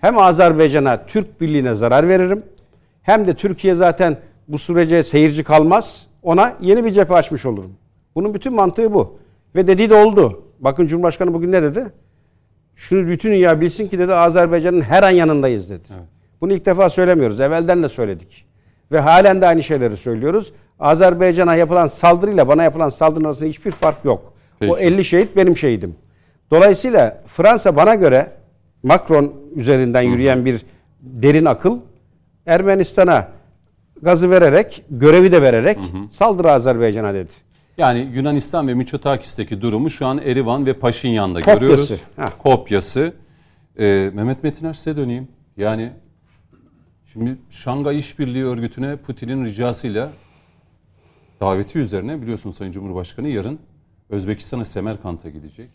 hem 0.00 0.18
Azerbaycan'a 0.18 1.06
Türk 1.06 1.40
birliğine 1.40 1.74
zarar 1.74 2.08
veririm 2.08 2.42
hem 3.02 3.26
de 3.26 3.34
Türkiye 3.34 3.74
zaten 3.74 4.16
bu 4.48 4.58
sürece 4.58 5.02
seyirci 5.02 5.44
kalmaz. 5.44 6.06
Ona 6.22 6.52
yeni 6.60 6.84
bir 6.84 6.90
cephe 6.90 7.14
açmış 7.14 7.46
olurum. 7.46 7.70
Bunun 8.14 8.34
bütün 8.34 8.54
mantığı 8.54 8.94
bu. 8.94 9.18
Ve 9.56 9.66
dediği 9.66 9.90
de 9.90 9.94
oldu. 9.94 10.42
Bakın 10.60 10.86
Cumhurbaşkanı 10.86 11.34
bugün 11.34 11.52
ne 11.52 11.62
dedi? 11.62 11.86
Şunu 12.76 13.08
bütün 13.08 13.30
dünya 13.30 13.60
bilsin 13.60 13.88
ki 13.88 13.98
dedi 13.98 14.14
Azerbaycan'ın 14.14 14.80
her 14.80 15.02
an 15.02 15.10
yanındayız 15.10 15.70
dedi. 15.70 15.82
Bunu 16.40 16.52
ilk 16.52 16.66
defa 16.66 16.90
söylemiyoruz. 16.90 17.40
Evvelden 17.40 17.82
de 17.82 17.88
söyledik. 17.88 18.44
Ve 18.92 19.00
halen 19.00 19.40
de 19.40 19.46
aynı 19.46 19.62
şeyleri 19.62 19.96
söylüyoruz. 19.96 20.52
Azerbaycan'a 20.80 21.54
yapılan 21.54 21.86
saldırıyla 21.86 22.48
bana 22.48 22.62
yapılan 22.62 22.88
saldırının 22.88 23.24
arasında 23.24 23.48
hiçbir 23.48 23.70
fark 23.70 24.04
yok. 24.04 24.32
Peki. 24.58 24.72
O 24.72 24.78
50 24.78 25.04
şehit 25.04 25.36
benim 25.36 25.56
şehidim. 25.56 25.96
Dolayısıyla 26.50 27.22
Fransa 27.26 27.76
bana 27.76 27.94
göre 27.94 28.32
Macron 28.82 29.32
üzerinden 29.56 30.02
yürüyen 30.02 30.44
bir 30.44 30.62
derin 31.00 31.44
akıl 31.44 31.78
Ermenistan'a 32.46 33.28
gazı 34.02 34.30
vererek, 34.30 34.84
görevi 34.90 35.32
de 35.32 35.42
vererek 35.42 35.78
saldırı 36.10 36.52
Azerbaycan'a 36.52 37.14
dedi. 37.14 37.32
Yani 37.78 38.10
Yunanistan 38.14 38.68
ve 38.68 38.74
Mitsotakis'teki 38.74 39.60
durumu 39.60 39.90
şu 39.90 40.06
an 40.06 40.18
Erivan 40.18 40.66
ve 40.66 40.78
Paşinyan'da 40.78 41.40
Kopyası. 41.40 41.60
görüyoruz. 41.60 42.02
Ha. 42.16 42.38
Kopyası. 42.38 43.14
Ee, 43.78 44.10
Mehmet 44.14 44.42
Metiner 44.42 44.72
size 44.72 44.96
döneyim. 44.96 45.28
Yani 45.56 45.92
şimdi 47.06 47.38
Şangay 47.50 47.98
İşbirliği 47.98 48.44
Örgütü'ne 48.44 48.96
Putin'in 48.96 49.44
ricasıyla 49.44 50.12
daveti 51.40 51.78
üzerine 51.78 52.22
biliyorsunuz 52.22 52.56
Sayın 52.56 52.72
Cumhurbaşkanı 52.72 53.28
yarın 53.28 53.58
Özbekistan'a 54.10 54.64
Semerkant'a 54.64 55.30
gidecek. 55.30 55.70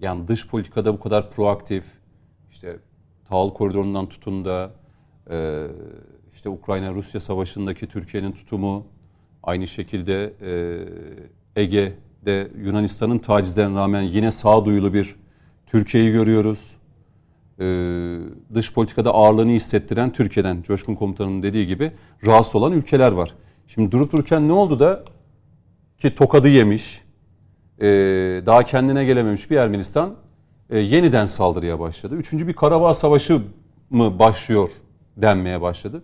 Yani 0.00 0.28
dış 0.28 0.48
politikada 0.48 0.94
bu 0.94 1.00
kadar 1.00 1.30
proaktif, 1.30 1.84
işte 2.50 2.76
tahıl 3.28 3.54
koridorundan 3.54 4.08
tutun 4.08 4.44
da 4.44 4.70
e, 5.30 5.66
işte 6.34 6.48
Ukrayna-Rusya 6.48 7.20
savaşındaki 7.20 7.86
Türkiye'nin 7.86 8.32
tutumu, 8.32 8.86
aynı 9.46 9.66
şekilde 9.66 10.32
e, 11.56 11.62
Ege'de 11.62 12.50
Yunanistan'ın 12.58 13.18
tacizlerine 13.18 13.78
rağmen 13.78 14.02
yine 14.02 14.30
sağduyulu 14.30 14.94
bir 14.94 15.16
Türkiye'yi 15.66 16.12
görüyoruz. 16.12 16.70
E, 17.60 17.64
dış 18.54 18.72
politikada 18.72 19.14
ağırlığını 19.14 19.52
hissettiren 19.52 20.12
Türkiye'den 20.12 20.62
Coşkun 20.62 20.94
Komutan'ın 20.94 21.42
dediği 21.42 21.66
gibi 21.66 21.92
rahatsız 22.26 22.54
olan 22.54 22.72
ülkeler 22.72 23.12
var. 23.12 23.34
Şimdi 23.68 23.92
durup 23.92 24.12
dururken 24.12 24.48
ne 24.48 24.52
oldu 24.52 24.80
da 24.80 25.04
ki 25.98 26.14
tokadı 26.14 26.48
yemiş, 26.48 27.02
e, 27.80 27.86
daha 28.46 28.62
kendine 28.62 29.04
gelememiş 29.04 29.50
bir 29.50 29.56
Ermenistan 29.56 30.14
e, 30.70 30.80
yeniden 30.80 31.24
saldırıya 31.24 31.80
başladı. 31.80 32.14
Üçüncü 32.14 32.48
bir 32.48 32.52
Karabağ 32.52 32.94
Savaşı 32.94 33.42
mı 33.90 34.18
başlıyor 34.18 34.70
denmeye 35.16 35.60
başladı. 35.60 36.02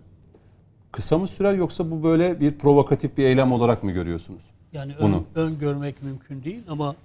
Kısa 0.91 1.17
mı 1.17 1.27
sürer 1.27 1.53
yoksa 1.53 1.91
bu 1.91 2.03
böyle 2.03 2.39
bir 2.39 2.57
provokatif 2.57 3.17
bir 3.17 3.23
eylem 3.23 3.51
olarak 3.51 3.83
mı 3.83 3.91
görüyorsunuz? 3.91 4.41
Yani 4.73 4.93
Bunu. 5.01 5.23
ön, 5.35 5.41
öngörmek 5.41 6.03
mümkün 6.03 6.43
değil 6.43 6.63
ama 6.69 6.95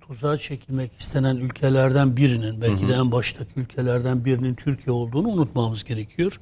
tuzağa 0.00 0.36
çekilmek 0.36 0.92
istenen 0.98 1.36
ülkelerden 1.36 2.16
birinin, 2.16 2.60
belki 2.60 2.88
de 2.88 2.92
en 2.92 3.12
baştaki 3.12 3.60
ülkelerden 3.60 4.24
birinin 4.24 4.54
Türkiye 4.54 4.94
olduğunu 4.94 5.28
unutmamız 5.28 5.84
gerekiyor. 5.84 6.40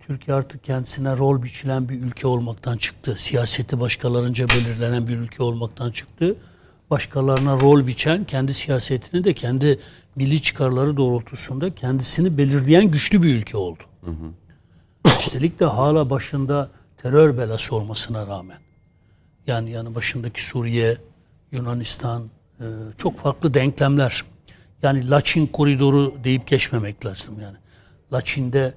Türkiye 0.00 0.36
artık 0.36 0.64
kendisine 0.64 1.16
rol 1.16 1.42
biçilen 1.42 1.88
bir 1.88 2.02
ülke 2.02 2.26
olmaktan 2.26 2.76
çıktı. 2.76 3.14
Siyaseti 3.16 3.80
başkalarınca 3.80 4.48
belirlenen 4.48 5.08
bir 5.08 5.18
ülke 5.18 5.42
olmaktan 5.42 5.90
çıktı. 5.90 6.36
Başkalarına 6.90 7.60
rol 7.60 7.86
biçen, 7.86 8.24
kendi 8.24 8.54
siyasetini 8.54 9.24
de 9.24 9.32
kendi 9.32 9.78
milli 10.16 10.42
çıkarları 10.42 10.96
doğrultusunda 10.96 11.74
kendisini 11.74 12.38
belirleyen 12.38 12.90
güçlü 12.90 13.22
bir 13.22 13.34
ülke 13.34 13.56
oldu. 13.56 13.82
Üstelik 15.18 15.60
de 15.60 15.64
hala 15.64 16.10
başında 16.10 16.70
terör 16.96 17.38
belası 17.38 17.76
olmasına 17.76 18.26
rağmen. 18.26 18.58
Yani 19.46 19.70
yanı 19.70 19.94
başındaki 19.94 20.44
Suriye, 20.44 20.96
Yunanistan 21.52 22.30
e, 22.60 22.64
çok 22.98 23.18
farklı 23.18 23.54
denklemler. 23.54 24.24
Yani 24.82 25.10
Laçin 25.10 25.46
koridoru 25.46 26.14
deyip 26.24 26.46
geçmemek 26.46 27.06
lazım 27.06 27.40
yani. 27.40 27.56
Laçin'de 28.12 28.74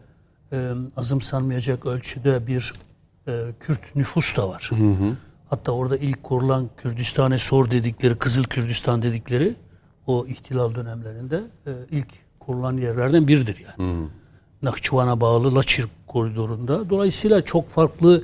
e, 0.51 0.72
azımsanmayacak 0.98 1.86
ölçüde 1.86 2.48
bir 2.48 2.74
e, 3.27 3.31
Kürt 3.60 3.96
nüfus 3.96 4.38
da 4.38 4.50
var. 4.50 4.69
Hatta 5.50 5.72
orada 5.72 5.98
ilk 5.98 6.24
kurulan 6.24 6.69
Kürdistan'e 6.77 7.38
sor 7.38 7.72
dedikleri, 7.72 8.17
Kızıl 8.17 8.43
Kürdistan 8.43 9.01
dedikleri 9.01 9.55
o 10.07 10.25
ihtilal 10.27 10.75
dönemlerinde 10.75 11.41
e, 11.67 11.72
ilk 11.91 12.07
kurulan 12.39 12.77
yerlerden 12.77 13.27
biridir 13.27 13.65
yani. 13.65 14.07
Nakçıvan'a 14.62 15.22
bağlı 15.22 15.56
Laçir 15.56 15.88
koridorunda. 16.08 16.90
Dolayısıyla 16.90 17.42
çok 17.42 17.70
farklı 17.70 18.24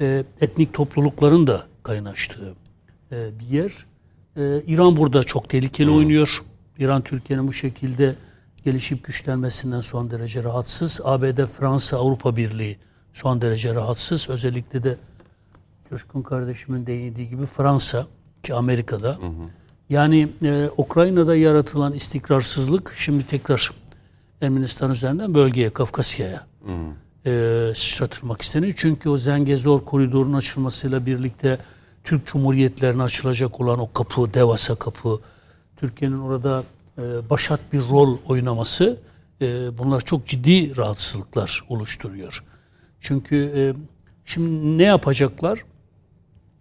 e, 0.00 0.24
etnik 0.40 0.74
toplulukların 0.74 1.46
da 1.46 1.66
kaynaştığı 1.82 2.54
e, 3.12 3.38
bir 3.38 3.56
yer. 3.56 3.86
E, 4.36 4.62
İran 4.66 4.96
burada 4.96 5.24
çok 5.24 5.48
tehlikeli 5.48 5.90
oynuyor. 5.90 6.42
İran 6.78 7.02
Türkiye'nin 7.02 7.48
bu 7.48 7.52
şekilde 7.52 8.14
gelişip 8.64 9.04
güçlenmesinden 9.04 9.80
son 9.80 10.10
derece 10.10 10.44
rahatsız. 10.44 11.00
ABD, 11.04 11.46
Fransa, 11.46 11.96
Avrupa 11.96 12.36
Birliği 12.36 12.78
son 13.12 13.40
derece 13.42 13.74
rahatsız. 13.74 14.28
Özellikle 14.30 14.82
de 14.82 14.96
Coşkun 15.90 16.22
kardeşimin 16.22 16.86
değindiği 16.86 17.28
gibi 17.28 17.46
Fransa 17.46 18.06
ki 18.42 18.54
Amerika'da. 18.54 19.18
Yani 19.88 20.28
e, 20.42 20.68
Ukrayna'da 20.76 21.36
yaratılan 21.36 21.92
istikrarsızlık 21.92 22.94
şimdi 22.96 23.26
tekrar 23.26 23.72
Ermenistan 24.40 24.90
üzerinden 24.90 25.34
bölgeye, 25.34 25.70
Kafkasya'ya 25.70 26.46
e, 27.26 27.72
sıçratılmak 27.74 28.42
isteniyor. 28.42 28.72
Çünkü 28.76 29.08
o 29.08 29.18
Zengezor 29.18 29.84
koridorunun 29.84 30.36
açılmasıyla 30.36 31.06
birlikte 31.06 31.58
Türk 32.04 32.26
Cumhuriyetlerine 32.26 33.02
açılacak 33.02 33.60
olan 33.60 33.78
o 33.78 33.92
kapı, 33.92 34.34
devasa 34.34 34.74
kapı, 34.74 35.20
Türkiye'nin 35.76 36.18
orada 36.18 36.64
e, 36.98 37.30
başat 37.30 37.60
bir 37.72 37.80
rol 37.80 38.18
oynaması 38.28 38.96
e, 39.40 39.78
bunlar 39.78 40.00
çok 40.00 40.26
ciddi 40.26 40.76
rahatsızlıklar 40.76 41.64
oluşturuyor. 41.68 42.44
Çünkü 43.00 43.36
e, 43.56 43.62
şimdi 44.24 44.78
ne 44.78 44.84
yapacaklar? 44.84 45.64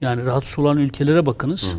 Yani 0.01 0.25
rahatsız 0.25 0.59
olan 0.59 0.77
ülkelere 0.77 1.25
bakınız. 1.25 1.77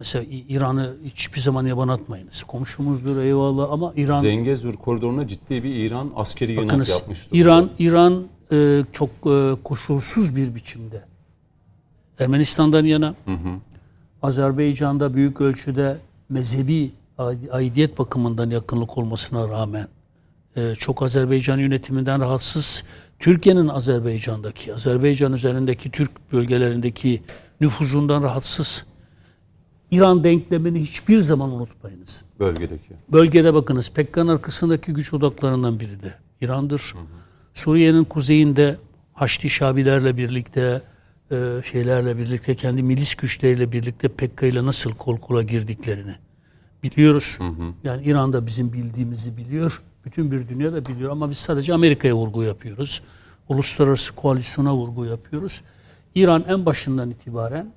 Mesela 0.00 0.24
İran'ı 0.48 0.96
hiçbir 1.04 1.40
zaman 1.40 1.66
yaban 1.66 1.88
atmayınız. 1.88 2.42
Komşumuzdur 2.42 3.16
eyvallah 3.22 3.70
ama 3.72 3.92
İran 3.96 4.20
Zengezur 4.20 4.74
koridoruna 4.74 5.28
ciddi 5.28 5.64
bir 5.64 5.74
İran 5.74 6.12
askeri 6.16 6.56
bakınız 6.56 6.90
yapmıştı. 6.90 7.28
İran 7.36 7.70
İran 7.78 8.24
e, 8.52 8.82
çok 8.92 9.10
e, 9.26 9.62
koşulsuz 9.64 10.36
bir 10.36 10.54
biçimde 10.54 11.04
Ermenistan'dan 12.18 12.84
yana 12.84 13.14
Azerbaycan'da 14.22 15.14
büyük 15.14 15.40
ölçüde 15.40 15.96
mezhebi 16.28 16.90
aid- 17.18 17.50
aidiyet 17.50 17.98
bakımından 17.98 18.50
yakınlık 18.50 18.98
olmasına 18.98 19.48
rağmen 19.48 19.88
e, 20.56 20.74
çok 20.74 21.02
Azerbaycan 21.02 21.58
yönetiminden 21.58 22.20
rahatsız. 22.20 22.84
Türkiye'nin 23.18 23.68
Azerbaycan'daki, 23.68 24.74
Azerbaycan 24.74 25.32
üzerindeki 25.32 25.90
Türk 25.90 26.32
bölgelerindeki 26.32 27.22
nüfuzundan 27.60 28.22
rahatsız. 28.22 28.84
İran 29.94 30.24
denklemini 30.24 30.82
hiçbir 30.82 31.18
zaman 31.18 31.50
unutmayınız. 31.50 32.24
bölgedeki. 32.40 32.94
Bölgede 33.12 33.54
bakınız 33.54 33.92
Pekkan 33.92 34.26
arkasındaki 34.26 34.92
güç 34.92 35.14
odaklarından 35.14 35.80
biri 35.80 36.02
de 36.02 36.14
İran'dır. 36.40 36.94
Suriye'nin 37.54 38.04
kuzeyinde 38.04 38.76
Haçlı 39.12 39.50
Şabilerle 39.50 40.16
birlikte 40.16 40.82
e, 41.30 41.36
şeylerle 41.64 42.18
birlikte 42.18 42.54
kendi 42.54 42.82
milis 42.82 43.14
güçleriyle 43.14 43.72
birlikte 43.72 44.08
Pekka 44.08 44.46
ile 44.46 44.64
nasıl 44.64 44.90
kol 44.90 45.16
kola 45.16 45.42
girdiklerini 45.42 46.14
biliyoruz. 46.82 47.38
Yani 47.84 48.04
İran 48.04 48.32
da 48.32 48.46
bizim 48.46 48.72
bildiğimizi 48.72 49.36
biliyor. 49.36 49.82
Bütün 50.04 50.32
bir 50.32 50.48
dünya 50.48 50.72
da 50.72 50.86
biliyor 50.86 51.10
ama 51.10 51.30
biz 51.30 51.38
sadece 51.38 51.74
Amerika'ya 51.74 52.14
vurgu 52.14 52.42
yapıyoruz. 52.42 53.02
Uluslararası 53.48 54.14
koalisyona 54.14 54.74
vurgu 54.74 55.04
yapıyoruz. 55.04 55.62
İran 56.14 56.44
en 56.48 56.66
başından 56.66 57.10
itibaren 57.10 57.72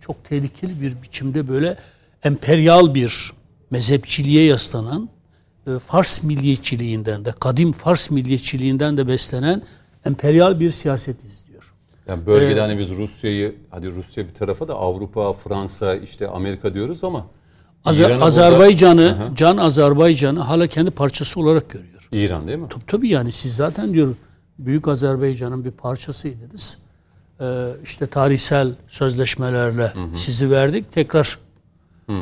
çok 0.00 0.24
tehlikeli 0.24 0.80
bir 0.80 1.02
biçimde 1.02 1.48
böyle 1.48 1.76
emperyal 2.24 2.94
bir 2.94 3.32
mezhepçiliğe 3.70 4.44
yaslanan 4.44 5.08
e, 5.66 5.78
Fars 5.78 6.22
milliyetçiliğinden 6.22 7.24
de 7.24 7.32
kadim 7.40 7.72
Fars 7.72 8.10
milliyetçiliğinden 8.10 8.96
de 8.96 9.08
beslenen 9.08 9.62
emperyal 10.06 10.60
bir 10.60 10.70
siyaset 10.70 11.24
izliyor. 11.24 11.72
Yani 12.08 12.26
bölgede 12.26 12.60
hani 12.60 12.78
biz 12.78 12.90
Rusya'yı, 12.90 13.54
hadi 13.70 13.90
Rusya 13.94 14.28
bir 14.28 14.34
tarafa 14.34 14.68
da 14.68 14.74
Avrupa, 14.74 15.32
Fransa, 15.32 15.94
işte 15.94 16.28
Amerika 16.28 16.74
diyoruz 16.74 17.04
ama 17.04 17.26
Azer- 17.84 18.00
İran'ı 18.00 18.12
burada- 18.14 18.24
Azerbaycan'ı, 18.24 19.16
Can 19.34 19.56
Azerbaycan'ı 19.56 20.40
hala 20.40 20.66
kendi 20.66 20.90
parçası 20.90 21.40
olarak 21.40 21.70
görüyor. 21.70 22.08
İran 22.12 22.48
değil 22.48 22.58
mi? 22.58 22.66
Tabii, 22.70 22.86
tabii 22.86 23.08
yani 23.08 23.32
siz 23.32 23.56
zaten 23.56 23.92
diyor 23.92 24.14
Büyük 24.58 24.88
Azerbaycan'ın 24.88 25.64
bir 25.64 25.70
parçasıydınız. 25.70 26.78
Ee, 27.40 27.68
işte 27.84 28.06
tarihsel 28.06 28.74
sözleşmelerle 28.88 29.92
sizi 30.14 30.50
verdik. 30.50 30.92
Tekrar 30.92 31.38
e, 32.10 32.14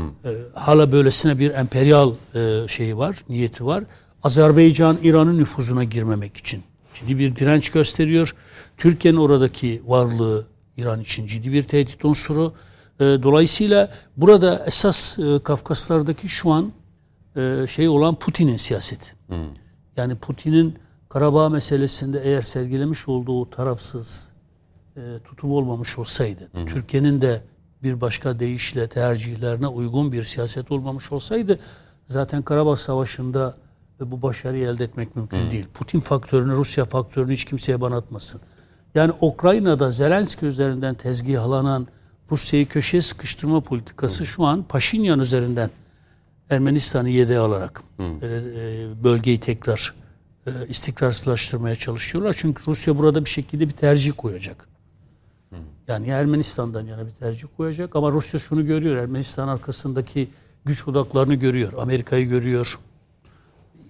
hala 0.55 0.93
böylesine 0.93 1.39
bir 1.39 1.51
emperyal 1.51 2.13
e, 2.35 2.69
şeyi 2.69 2.97
var, 2.97 3.25
niyeti 3.29 3.67
var. 3.67 3.85
Azerbaycan 4.23 4.99
İran'ın 5.03 5.39
nüfuzuna 5.39 5.85
girmemek 5.85 6.37
için 6.37 6.63
ciddi 6.95 7.19
bir 7.19 7.37
direnç 7.37 7.71
gösteriyor. 7.71 8.35
Türkiye'nin 8.77 9.19
oradaki 9.19 9.83
varlığı 9.87 10.47
İran 10.77 11.01
için 11.01 11.27
ciddi 11.27 11.53
bir 11.53 11.63
tehdit 11.63 12.05
unsuru. 12.05 12.53
E, 13.01 13.05
dolayısıyla 13.05 13.93
burada 14.17 14.65
esas 14.67 15.19
e, 15.19 15.39
Kafkaslardaki 15.39 16.29
şu 16.29 16.51
an 16.51 16.73
e, 17.37 17.67
şey 17.69 17.89
olan 17.89 18.15
Putin'in 18.15 18.57
siyaseti. 18.57 19.15
Yani 19.97 20.15
Putin'in 20.15 20.79
Karabağ 21.09 21.49
meselesinde 21.49 22.21
eğer 22.25 22.43
sergilemiş 22.43 23.09
olduğu 23.09 23.51
tarafsız 23.51 24.29
e, 24.97 25.01
tutum 25.25 25.53
olmamış 25.53 25.99
olsaydı, 25.99 26.49
Türkiye'nin 26.67 27.21
de 27.21 27.43
bir 27.83 28.01
başka 28.01 28.41
deyişle 28.41 28.89
tercihlerine 28.89 29.67
uygun 29.67 30.13
bir 30.13 30.25
siyaset 30.25 30.71
olmamış 30.71 31.13
olsaydı 31.13 31.59
zaten 32.07 32.43
Karabağ 32.43 32.77
Savaşı'nda 32.77 33.57
e, 34.01 34.11
bu 34.11 34.23
başarıyı 34.23 34.69
elde 34.69 34.85
etmek 34.85 35.17
mümkün 35.17 35.51
değil. 35.51 35.67
Putin 35.75 36.01
faktörünü, 36.01 36.53
Rusya 36.53 36.85
faktörünü 36.85 37.33
hiç 37.33 37.45
kimseye 37.45 37.81
bana 37.81 37.97
atmasın. 37.97 38.41
Yani 38.95 39.13
Ukrayna'da 39.21 39.91
Zelenski 39.91 40.47
üzerinden 40.47 40.95
tezgihlanan 40.95 41.87
Rusya'yı 42.31 42.69
köşeye 42.69 43.01
sıkıştırma 43.01 43.61
politikası 43.61 44.27
şu 44.27 44.45
an 44.45 44.63
Paşinyan 44.63 45.21
üzerinden 45.21 45.71
Ermenistan'ı 46.51 47.09
yedeğe 47.09 47.39
alarak 47.39 47.83
e, 47.99 48.03
e, 48.03 49.05
bölgeyi 49.05 49.41
tekrar 49.41 49.95
e, 50.47 50.51
istikrarsızlaştırmaya 50.69 51.75
çalışıyorlar. 51.75 52.37
Çünkü 52.39 52.63
Rusya 52.67 52.99
burada 52.99 53.25
bir 53.25 53.31
şekilde 53.31 53.69
bir 53.69 53.73
tercih 53.73 54.13
koyacak. 54.17 54.70
Yani 55.91 56.09
ya 56.09 56.19
Ermenistan'dan 56.19 56.87
yana 56.87 57.07
bir 57.07 57.11
tercih 57.11 57.49
koyacak 57.57 57.97
ama 57.97 58.13
Rusya 58.13 58.41
şunu 58.41 58.67
görüyor. 58.67 58.97
Ermenistan 58.97 59.49
arkasındaki 59.49 60.29
güç 60.65 60.89
odaklarını 60.89 61.35
görüyor. 61.35 61.73
Amerika'yı 61.79 62.29
görüyor. 62.29 62.79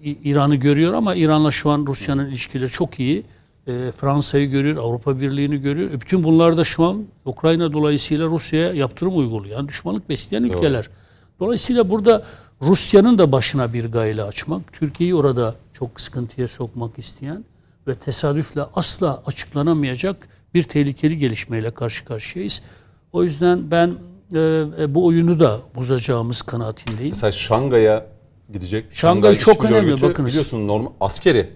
İran'ı 0.03 0.57
görüyor 0.57 0.95
ama 0.95 1.15
İran'la 1.15 1.51
şu 1.51 1.71
an 1.71 1.87
Rusya'nın 1.87 2.27
ilişkileri 2.27 2.69
çok 2.69 3.01
iyi. 3.01 3.25
E, 3.67 3.93
Fransa'yı 3.97 4.51
görüyor, 4.51 4.77
Avrupa 4.77 5.21
Birliği'ni 5.21 5.61
görüyor. 5.61 5.91
E, 5.91 6.01
bütün 6.01 6.25
bunlar 6.25 6.57
da 6.57 6.65
şu 6.65 6.85
an 6.85 7.05
Ukrayna 7.25 7.73
dolayısıyla 7.73 8.27
Rusya'ya 8.27 8.73
yaptırım 8.73 9.19
uyguluyor. 9.19 9.57
Yani 9.57 9.69
düşmanlık 9.69 10.09
besleyen 10.09 10.43
ülkeler. 10.43 10.91
Dolayısıyla 11.41 11.91
burada 11.91 12.25
Rusya'nın 12.63 13.19
da 13.19 13.33
başına 13.33 13.73
bir 13.73 13.85
gayle 13.85 14.23
açmak, 14.23 14.73
Türkiye'yi 14.73 15.15
orada 15.15 15.55
çok 15.73 16.01
sıkıntıya 16.01 16.49
sokmak 16.49 16.99
isteyen 16.99 17.45
ve 17.87 17.95
tesadüfle 17.95 18.63
asla 18.75 19.23
açıklanamayacak 19.27 20.29
bir 20.55 20.63
tehlikeli 20.63 21.19
gelişmeyle 21.19 21.71
karşı 21.71 22.05
karşıyayız. 22.05 22.63
O 23.13 23.23
yüzden 23.25 23.71
ben 23.71 23.95
e, 24.35 24.39
e, 24.81 24.95
bu 24.95 25.07
oyunu 25.07 25.41
da 25.41 25.59
bozacağımız 25.75 26.43
kanaatindeyim. 26.43 27.11
Mesela 27.11 27.33
Şangay'a 27.33 28.07
gidecek. 28.53 28.87
Şangay 28.91 29.35
çok 29.35 29.65
önemli, 29.65 29.91
Örgütü 29.91 30.09
bakınız. 30.09 30.33
Biliyorsun 30.33 30.69
normal 30.69 30.91
askeri. 31.01 31.51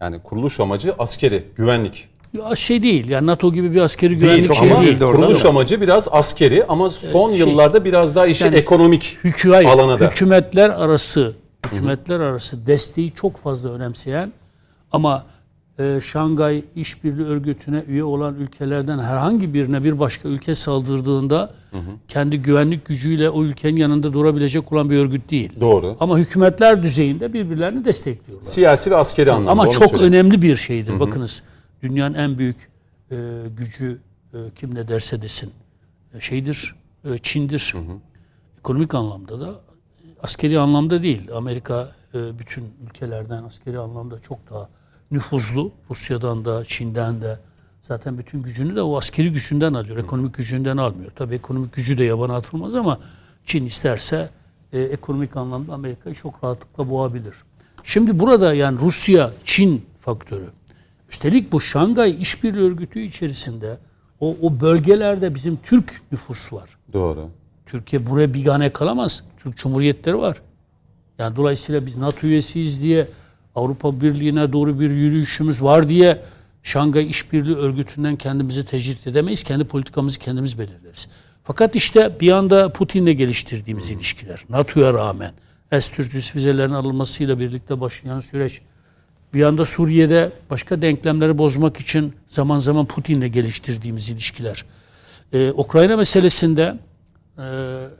Yani 0.00 0.22
kuruluş 0.22 0.60
amacı 0.60 0.94
askeri, 0.98 1.44
güvenlik. 1.56 2.08
Ya 2.32 2.56
şey 2.56 2.82
değil 2.82 3.08
yani 3.08 3.26
NATO 3.26 3.52
gibi 3.52 3.72
bir 3.72 3.80
askeri 3.80 4.10
Değil 4.10 4.20
güvenlik 4.22 4.54
şey 4.54 4.72
ama 4.72 4.82
değil. 4.82 4.98
kuruluş 4.98 5.44
da 5.44 5.48
amacı 5.48 5.80
biraz 5.80 6.08
askeri 6.10 6.64
ama 6.64 6.90
son 6.90 7.30
şey- 7.30 7.38
yıllarda 7.38 7.84
biraz 7.84 8.16
daha 8.16 8.26
işi 8.26 8.44
Yani 8.44 8.56
ekonomik 8.56 9.18
Hükü, 9.24 9.50
hayır, 9.50 9.68
alana 9.68 10.00
da. 10.00 10.06
hükümetler 10.06 10.70
arası 10.70 11.34
hükümetler 11.66 12.20
arası 12.20 12.66
desteği 12.66 13.14
çok 13.14 13.36
fazla 13.36 13.70
önemseyen 13.72 14.32
ama 14.92 15.24
e, 15.78 16.00
Şangay 16.00 16.62
İşbirliği 16.76 17.26
Örgütü'ne 17.26 17.84
üye 17.88 18.04
olan 18.04 18.34
ülkelerden 18.34 18.98
herhangi 18.98 19.54
birine 19.54 19.84
bir 19.84 19.98
başka 19.98 20.28
ülke 20.28 20.54
saldırdığında 20.54 21.54
kendi 22.08 22.42
güvenlik 22.42 22.86
gücüyle 22.86 23.30
o 23.30 23.44
ülkenin 23.44 23.76
yanında 23.76 24.12
durabilecek 24.12 24.72
olan 24.72 24.90
bir 24.90 24.98
örgüt 24.98 25.30
değil. 25.30 25.60
Doğru. 25.60 25.96
Ama 26.00 26.18
hükümetler 26.18 26.82
düzeyinde 26.82 27.32
birbirlerini 27.32 27.84
destekliyorlar. 27.84 28.48
Siyasi 28.48 28.90
ve 28.90 28.96
askeri 28.96 29.32
anlamda. 29.32 29.50
Ama 29.50 29.70
çok 29.70 29.90
söyleyeyim. 29.90 30.12
önemli 30.12 30.42
bir 30.42 30.56
şeydir. 30.56 31.00
Bakınız 31.00 31.42
dünyanın 31.82 32.14
en 32.14 32.38
büyük 32.38 32.68
e, 33.10 33.16
gücü 33.58 33.98
e, 34.34 34.38
kim 34.56 34.74
ne 34.74 34.88
derse 34.88 35.22
desin 35.22 35.50
e, 36.14 36.20
şeydir, 36.20 36.74
e, 37.04 37.18
Çin'dir. 37.18 37.74
Ekonomik 38.58 38.94
anlamda 38.94 39.40
da 39.40 39.50
askeri 40.22 40.58
anlamda 40.58 41.02
değil. 41.02 41.28
Amerika 41.34 41.88
e, 42.14 42.38
bütün 42.38 42.64
ülkelerden 42.86 43.42
askeri 43.42 43.78
anlamda 43.78 44.18
çok 44.18 44.50
daha 44.50 44.68
nüfuzlu. 45.10 45.72
Rusya'dan 45.90 46.44
da 46.44 46.64
Çin'den 46.64 47.22
de 47.22 47.38
zaten 47.80 48.18
bütün 48.18 48.42
gücünü 48.42 48.76
de 48.76 48.82
o 48.82 48.96
askeri 48.96 49.32
gücünden 49.32 49.74
alıyor. 49.74 49.96
Ekonomik 49.96 50.34
gücünden 50.34 50.76
almıyor. 50.76 51.10
Tabii 51.16 51.34
ekonomik 51.34 51.72
gücü 51.72 51.98
de 51.98 52.04
yabana 52.04 52.36
atılmaz 52.36 52.74
ama 52.74 52.98
Çin 53.44 53.66
isterse 53.66 54.30
e, 54.72 54.80
ekonomik 54.80 55.36
anlamda 55.36 55.74
Amerika'yı 55.74 56.14
çok 56.14 56.44
rahatlıkla 56.44 56.90
boğabilir. 56.90 57.34
Şimdi 57.82 58.18
burada 58.18 58.54
yani 58.54 58.78
Rusya, 58.80 59.30
Çin 59.44 59.86
faktörü. 60.00 60.50
Üstelik 61.10 61.52
bu 61.52 61.60
Şangay 61.60 62.22
İşbirliği 62.22 62.62
Örgütü 62.62 63.00
içerisinde 63.00 63.78
o, 64.20 64.36
o 64.42 64.60
bölgelerde 64.60 65.34
bizim 65.34 65.56
Türk 65.56 66.02
nüfus 66.12 66.52
var. 66.52 66.70
Doğru. 66.92 67.30
Türkiye 67.66 68.06
buraya 68.06 68.34
bigane 68.34 68.72
kalamaz. 68.72 69.24
Türk 69.42 69.56
Cumhuriyetleri 69.56 70.18
var. 70.18 70.42
Yani 71.18 71.36
dolayısıyla 71.36 71.86
biz 71.86 71.96
NATO 71.96 72.26
üyesiyiz 72.26 72.82
diye 72.82 73.08
Avrupa 73.54 74.00
Birliği'ne 74.00 74.52
doğru 74.52 74.80
bir 74.80 74.90
yürüyüşümüz 74.90 75.62
var 75.62 75.88
diye 75.88 76.22
Şangay 76.62 77.10
İşbirliği 77.10 77.56
Örgütü'nden 77.56 78.16
kendimizi 78.16 78.64
tecrit 78.64 79.06
edemeyiz. 79.06 79.42
Kendi 79.42 79.64
politikamızı 79.64 80.18
kendimiz 80.18 80.58
belirleriz. 80.58 81.08
Fakat 81.44 81.76
işte 81.76 82.16
bir 82.20 82.32
anda 82.32 82.72
Putin'le 82.72 83.16
geliştirdiğimiz 83.16 83.90
ilişkiler, 83.90 84.44
NATO'ya 84.48 84.94
rağmen 84.94 85.32
S-400 85.70 86.32
füzelerin 86.32 86.72
alınmasıyla 86.72 87.38
birlikte 87.38 87.80
başlayan 87.80 88.20
süreç, 88.20 88.62
bir 89.34 89.42
anda 89.42 89.64
Suriye'de 89.64 90.32
başka 90.50 90.82
denklemleri 90.82 91.38
bozmak 91.38 91.80
için 91.80 92.14
zaman 92.26 92.58
zaman 92.58 92.86
Putin'le 92.86 93.32
geliştirdiğimiz 93.32 94.10
ilişkiler. 94.10 94.64
Ee, 95.32 95.52
Ukrayna 95.56 95.96
meselesinde 95.96 96.78
e, 97.38 97.44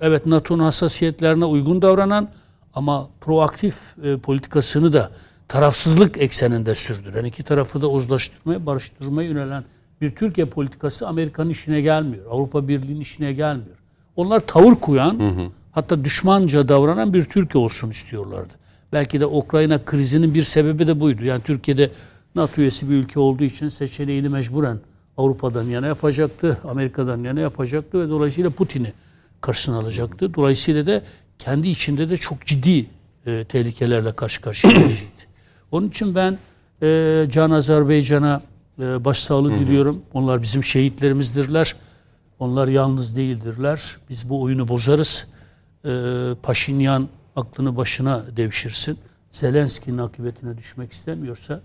evet 0.01 0.27
NATO'nun 0.27 0.63
hassasiyetlerine 0.63 1.45
uygun 1.45 1.83
davranan 1.83 2.31
ama 2.75 3.09
proaktif 3.21 3.99
e, 4.05 4.17
politikasını 4.17 4.93
da 4.93 5.11
tarafsızlık 5.49 6.19
ekseninde 6.19 6.75
sürdüren, 6.75 7.25
iki 7.25 7.43
tarafı 7.43 7.83
da 7.83 7.89
uzlaştırmaya, 7.89 8.67
barıştırmaya 8.67 9.29
yönelen 9.29 9.65
bir 10.01 10.15
Türkiye 10.15 10.47
politikası 10.47 11.09
Amerika'nın 11.09 11.51
işine 11.51 11.81
gelmiyor. 11.81 12.25
Avrupa 12.31 12.69
Birliği'nin 12.69 13.01
işine 13.01 13.33
gelmiyor. 13.33 13.77
Onlar 14.17 14.41
tavır 14.41 14.75
koyan, 14.75 15.21
hatta 15.73 16.05
düşmanca 16.05 16.69
davranan 16.69 17.15
bir 17.15 17.25
Türkiye 17.25 17.65
olsun 17.65 17.91
istiyorlardı. 17.91 18.55
Belki 18.93 19.21
de 19.21 19.27
Ukrayna 19.27 19.85
krizinin 19.85 20.35
bir 20.35 20.43
sebebi 20.43 20.87
de 20.87 21.01
buydu. 21.01 21.25
Yani 21.25 21.43
Türkiye'de 21.43 21.91
NATO 22.35 22.61
üyesi 22.61 22.91
bir 22.91 22.95
ülke 22.95 23.21
olduğu 23.21 23.45
için 23.45 23.69
seçeneğini 23.69 24.29
mecburen 24.29 24.79
Avrupa'dan 25.17 25.65
yana 25.65 25.87
yapacaktı, 25.87 26.59
Amerika'dan 26.65 27.25
yana 27.25 27.41
yapacaktı 27.41 28.01
ve 28.01 28.09
dolayısıyla 28.09 28.51
Putin'i 28.51 28.93
karşısına 29.41 29.79
alacaktı. 29.79 30.35
Dolayısıyla 30.35 30.87
da 30.87 31.03
kendi 31.39 31.69
içinde 31.69 32.09
de 32.09 32.17
çok 32.17 32.47
ciddi 32.47 32.87
e, 33.27 33.45
tehlikelerle 33.45 34.13
karşı 34.13 34.41
karşıya 34.41 34.73
gelecekti. 34.73 35.18
Onun 35.73 35.89
için 35.89 36.15
ben 36.15 36.39
e, 36.83 37.27
Can 37.31 37.51
Azerbaycan'a 37.51 38.43
e, 38.79 39.05
başsağlığı 39.05 39.55
diliyorum. 39.55 40.03
Onlar 40.15 40.43
bizim 40.43 40.65
şehitlerimizdirler. 40.65 41.77
Onlar 42.39 42.69
yalnız 42.69 43.17
değildirler. 43.17 43.97
Biz 44.11 44.29
bu 44.29 44.43
oyunu 44.43 44.69
bozarız. 44.69 45.27
E, 45.85 45.91
Paşinyan 46.43 47.09
aklını 47.37 47.77
başına 47.77 48.23
devşirsin. 48.37 48.99
Zelenski'nin 49.31 49.99
akıbetine 49.99 50.59
düşmek 50.59 50.93
istemiyorsa 50.93 51.61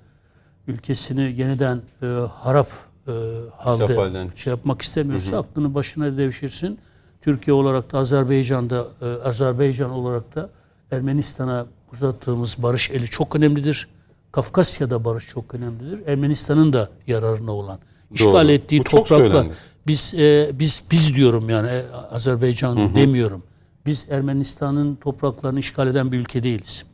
ülkesini 0.67 1.21
yeniden 1.21 1.81
e, 2.01 2.05
harap 2.31 2.67
e, 3.07 3.11
halde 3.57 3.87
şey 4.35 4.51
yapmak 4.51 4.81
istemiyorsa 4.81 5.39
aklını 5.39 5.73
başına 5.73 6.17
devşirsin. 6.17 6.79
Türkiye 7.21 7.53
olarak 7.53 7.91
da 7.91 7.97
Azerbaycan'da 7.97 8.85
e, 9.01 9.27
Azerbaycan 9.27 9.91
olarak 9.91 10.35
da 10.35 10.49
Ermenistan'a 10.91 11.65
uzattığımız 11.93 12.56
barış 12.60 12.91
eli 12.91 13.06
çok 13.08 13.36
önemlidir. 13.36 13.88
Kafkasya'da 14.32 15.06
barış 15.06 15.27
çok 15.27 15.56
önemlidir. 15.56 16.08
Ermenistan'ın 16.08 16.73
da 16.73 16.89
yararına 17.08 17.51
olan. 17.51 17.79
işgal 18.12 18.43
Doğru. 18.43 18.51
ettiği 18.51 18.82
Bu 18.93 19.06
söylendi. 19.06 19.53
Biz 19.88 20.13
e, 20.13 20.51
biz 20.53 20.84
biz 20.91 21.15
diyorum 21.15 21.49
yani 21.49 21.67
e, 21.67 21.84
Azerbaycan 22.12 22.95
demiyorum. 22.95 23.43
Biz 23.86 24.06
Ermenistan'ın 24.10 24.95
topraklarını 24.95 25.60
işgal 25.60 25.88
eden 25.88 26.12
bir 26.12 26.19
ülke 26.19 26.43
değiliz. 26.43 26.86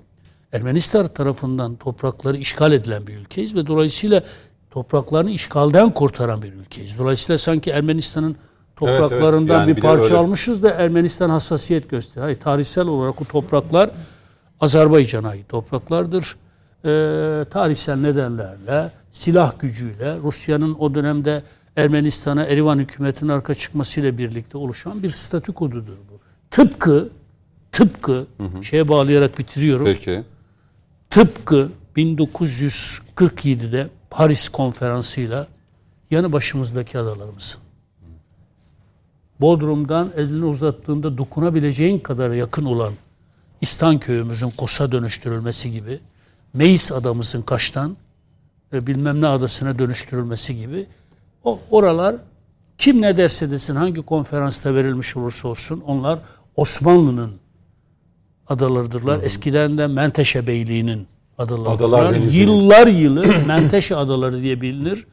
Ermenistan 0.53 1.07
tarafından 1.07 1.75
toprakları 1.75 2.37
işgal 2.37 2.71
edilen 2.71 3.07
bir 3.07 3.15
ülkeyiz 3.15 3.55
ve 3.55 3.67
dolayısıyla 3.67 4.23
topraklarını 4.71 5.31
işgalden 5.31 5.93
kurtaran 5.93 6.41
bir 6.41 6.53
ülkeyiz. 6.53 6.97
Dolayısıyla 6.97 7.37
sanki 7.37 7.69
Ermenistan'ın 7.71 8.35
topraklarından 8.75 9.59
Yani 9.59 9.67
bir 9.67 9.75
bir 9.75 9.81
de 9.81 9.87
parça 9.87 10.03
öyle. 10.03 10.17
almışız 10.17 10.63
da 10.63 10.69
Ermenistan 10.69 11.29
hassasiyet 11.29 11.89
gösteriyor. 11.89 12.25
Hayır, 12.25 12.39
tarihsel 12.39 12.87
olarak 12.87 13.21
o 13.21 13.25
topraklar 13.25 13.91
Azerbaycan'a 14.59 15.29
ait 15.29 15.49
topraklardır. 15.49 16.35
e, 16.85 17.45
tarihsel 17.51 17.95
nedenlerle, 17.97 18.91
silah 19.11 19.59
gücüyle 19.59 20.17
Rusya'nın 20.23 20.75
o 20.79 20.95
dönemde 20.95 21.43
Ermenistan'a 21.75 22.43
Erivan 22.43 22.79
hükümetinin 22.79 23.29
arka 23.29 23.55
çıkmasıyla 23.55 24.17
birlikte 24.17 24.57
oluşan 24.57 25.03
bir 25.03 25.09
statükodudur 25.09 25.97
bu. 26.11 26.19
Tıpkı 26.51 27.09
tıpkı 27.71 28.25
şeye 28.61 28.87
bağlayarak 28.87 29.39
bitiriyorum. 29.39 29.85
Peki. 29.85 30.23
Tıpkı 31.09 31.69
1947'de 31.97 33.87
Paris 34.09 34.49
konferansıyla 34.49 35.47
yanı 36.11 36.33
başımızdaki 36.33 36.99
adalarımızın. 36.99 37.61
Bodrum'dan 39.41 40.11
elini 40.17 40.45
uzattığında 40.45 41.17
dokunabileceğin 41.17 41.99
kadar 41.99 42.31
yakın 42.31 42.65
olan 42.65 42.93
İstanköy'ümüzün 43.61 44.49
Kos'a 44.49 44.91
dönüştürülmesi 44.91 45.71
gibi, 45.71 45.99
Meis 46.53 46.91
adamızın 46.91 47.41
Kaş'tan 47.41 47.97
e, 48.73 48.87
bilmem 48.87 49.21
ne 49.21 49.27
adasına 49.27 49.79
dönüştürülmesi 49.79 50.57
gibi 50.57 50.85
o 51.43 51.59
oralar 51.71 52.15
kim 52.77 53.01
ne 53.01 53.17
derse 53.17 53.51
desin 53.51 53.75
hangi 53.75 54.01
konferansta 54.01 54.75
verilmiş 54.75 55.17
olursa 55.17 55.47
olsun 55.47 55.83
onlar 55.85 56.19
Osmanlı'nın 56.55 57.31
adalarıdırlar. 58.47 59.23
Eskiden 59.23 59.77
de 59.77 59.87
Menteşe 59.87 60.47
Beyliği'nin 60.47 61.07
adalarıdırlar. 61.37 61.99
Adalar. 61.99 62.13
Yıllar 62.15 62.87
yılı 62.87 63.27
Menteşe 63.45 63.95
adaları 63.95 64.41
diye 64.41 64.61
bilinir. 64.61 65.07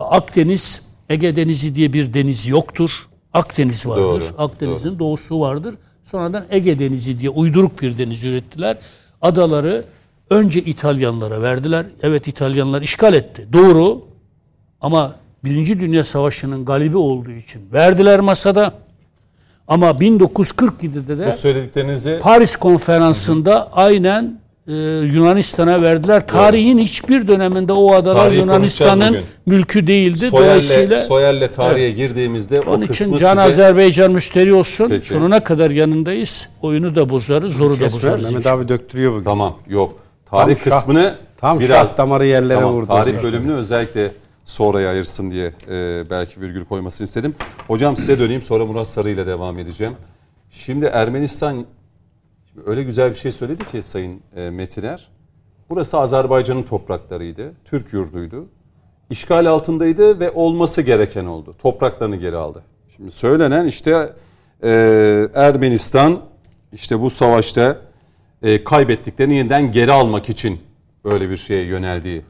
Akdeniz, 0.00 0.82
Ege 1.08 1.36
Denizi 1.36 1.74
diye 1.74 1.92
bir 1.92 2.14
deniz 2.14 2.48
yoktur. 2.48 3.08
Akdeniz 3.32 3.86
vardır. 3.86 4.24
Akdeniz'in 4.38 4.98
doğusu 4.98 5.40
vardır. 5.40 5.74
Sonradan 6.04 6.44
Ege 6.50 6.78
Denizi 6.78 7.20
diye 7.20 7.30
uyduruk 7.30 7.82
bir 7.82 7.98
deniz 7.98 8.24
ürettiler. 8.24 8.76
Adaları 9.22 9.84
önce 10.30 10.60
İtalyanlara 10.60 11.42
verdiler. 11.42 11.86
Evet 12.02 12.28
İtalyanlar 12.28 12.82
işgal 12.82 13.14
etti. 13.14 13.48
Doğru. 13.52 14.04
Ama 14.80 15.14
Birinci 15.44 15.80
Dünya 15.80 16.04
Savaşı'nın 16.04 16.64
galibi 16.64 16.96
olduğu 16.96 17.30
için 17.30 17.72
verdiler 17.72 18.20
masada. 18.20 18.72
Ama 19.68 19.90
1947'de 19.90 21.18
de 21.18 21.26
Bu 21.26 21.32
söylediklerinizi 21.32 22.18
Paris 22.22 22.56
konferansında 22.56 23.72
aynen 23.72 24.40
e, 24.68 24.72
Yunanistan'a 25.14 25.82
verdiler. 25.82 26.26
Tarihin 26.26 26.78
hiçbir 26.78 27.28
döneminde 27.28 27.72
o 27.72 27.94
adalar 27.94 28.24
Tarihi 28.24 28.40
Yunanistan'ın 28.40 29.18
mülkü 29.46 29.86
değildi. 29.86 30.18
Soyer'le, 30.26 30.46
Dolayısıyla 30.46 30.96
Soyer'le 30.96 31.50
tarihe 31.50 31.90
girdiğimizde 31.90 32.60
o 32.60 32.70
onun 32.70 32.86
kısmı 32.86 33.06
için 33.06 33.16
Can 33.16 33.28
size... 33.28 33.42
Azerbaycan 33.42 34.12
müşteri 34.12 34.54
olsun. 34.54 34.88
Peki. 34.88 35.06
Sonuna 35.06 35.44
kadar 35.44 35.70
yanındayız. 35.70 36.48
Oyunu 36.62 36.94
da 36.96 37.08
bozarız, 37.08 37.56
zoru 37.56 37.80
da 37.80 37.84
bozarız. 37.84 38.24
Mehmet 38.24 38.46
abi 38.46 38.68
döktürüyor 38.68 39.12
bugün. 39.12 39.24
Tamam 39.24 39.58
yok. 39.68 39.96
Tarih 40.30 40.56
Tam 40.56 40.72
şah- 40.72 40.78
kısmını 40.78 41.14
tam 41.36 41.60
biraz 41.60 41.86
şah 41.86 41.98
damarı 41.98 42.26
yerlere 42.26 42.58
tamam, 42.58 42.74
vurdu 42.74 42.86
Tarih 42.86 43.12
zaten. 43.12 43.22
bölümünü 43.22 43.52
özellikle 43.52 44.12
sonraya 44.44 44.90
ayırsın 44.90 45.30
diye 45.30 45.52
e, 45.70 46.04
belki 46.10 46.40
virgül 46.40 46.64
koymasını 46.64 47.04
istedim. 47.04 47.34
Hocam 47.68 47.96
size 47.96 48.18
döneyim 48.18 48.42
sonra 48.42 48.66
Murat 48.66 48.86
Sarı 48.88 49.10
ile 49.10 49.26
devam 49.26 49.58
edeceğim. 49.58 49.92
Şimdi 50.50 50.84
Ermenistan 50.86 51.64
şimdi 52.54 52.70
öyle 52.70 52.82
güzel 52.82 53.10
bir 53.10 53.14
şey 53.14 53.32
söyledi 53.32 53.64
ki 53.64 53.82
Sayın 53.82 54.20
e, 54.36 54.50
Metiner. 54.50 55.08
Burası 55.70 55.98
Azerbaycan'ın 55.98 56.62
topraklarıydı. 56.62 57.52
Türk 57.64 57.92
yurduydu. 57.92 58.48
İşgal 59.10 59.46
altındaydı 59.46 60.20
ve 60.20 60.30
olması 60.30 60.82
gereken 60.82 61.24
oldu. 61.24 61.56
Topraklarını 61.62 62.16
geri 62.16 62.36
aldı. 62.36 62.62
Şimdi 62.96 63.10
söylenen 63.10 63.66
işte 63.66 64.12
e, 64.62 65.28
Ermenistan 65.34 66.20
işte 66.72 67.00
bu 67.00 67.10
savaşta 67.10 67.78
e, 68.42 68.64
kaybettiklerini 68.64 69.34
yeniden 69.34 69.72
geri 69.72 69.92
almak 69.92 70.28
için 70.28 70.60
böyle 71.04 71.30
bir 71.30 71.36
şeye 71.36 71.64
yöneldiği 71.64 72.22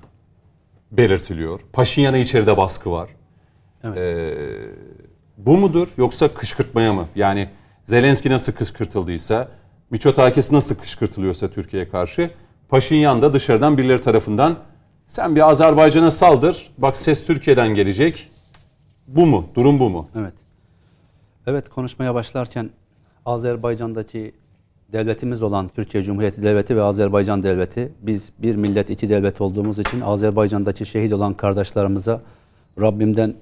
belirtiliyor. 0.93 1.61
Paşinyan'a 1.73 2.17
içeride 2.17 2.57
baskı 2.57 2.91
var. 2.91 3.11
E, 3.85 4.35
bu 5.37 5.59
mudur 5.59 5.89
yoksa 5.97 6.29
kışkırtmaya 6.29 6.93
mı? 6.93 7.09
Yani 7.15 7.49
Zelenski 7.85 8.31
nasıl 8.31 8.53
kışkırtıldıysa, 8.53 9.49
Miçotakis 9.93 10.53
nasıl 10.53 10.75
kışkırtılıyorsa 10.75 11.49
Türkiye'ye 11.49 11.89
karşı, 11.89 12.31
Paşinyan 12.69 13.23
da 13.23 13.33
dışarıdan 13.33 13.79
birileri 13.79 14.01
tarafından 14.01 14.57
sen 15.07 15.37
bir 15.37 15.51
Azerbaycan'a 15.51 16.11
saldır, 16.11 16.71
bak 16.79 16.97
ses 16.97 17.27
Türkiye'den 17.27 17.75
gelecek. 17.75 18.29
Bu 19.07 19.27
mu? 19.27 19.45
Durum 19.55 19.81
bu 19.81 19.91
mu? 19.91 20.09
Evet. 20.17 20.33
Evet 21.47 21.69
konuşmaya 21.69 22.15
başlarken 22.15 22.71
Azerbaycan'daki 23.27 24.33
devletimiz 24.93 25.43
olan 25.43 25.69
Türkiye 25.69 26.03
Cumhuriyeti 26.03 26.43
Devleti 26.43 26.77
ve 26.77 26.83
Azerbaycan 26.83 27.43
Devleti 27.43 27.93
biz 28.01 28.33
bir 28.39 28.57
millet 28.57 28.91
iki 28.91 29.11
devlet 29.11 29.41
olduğumuz 29.41 29.79
için 29.79 30.01
Azerbaycan'daki 30.01 30.87
şehit 30.87 31.13
olan 31.13 31.35
kardeşlerimize 31.35 32.21
Rabbimden 32.81 33.35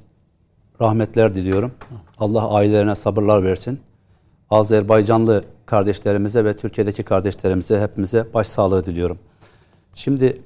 rahmetler 0.80 1.34
diliyorum. 1.34 1.72
Allah 2.18 2.50
ailelerine 2.50 2.94
sabırlar 2.94 3.44
versin. 3.44 3.80
Azerbaycanlı 4.50 5.44
kardeşlerimize 5.66 6.44
ve 6.44 6.56
Türkiye'deki 6.56 7.02
kardeşlerimize 7.02 7.80
hepimize 7.80 8.34
başsağlığı 8.34 8.86
diliyorum. 8.86 9.18
Şimdi 9.94 10.42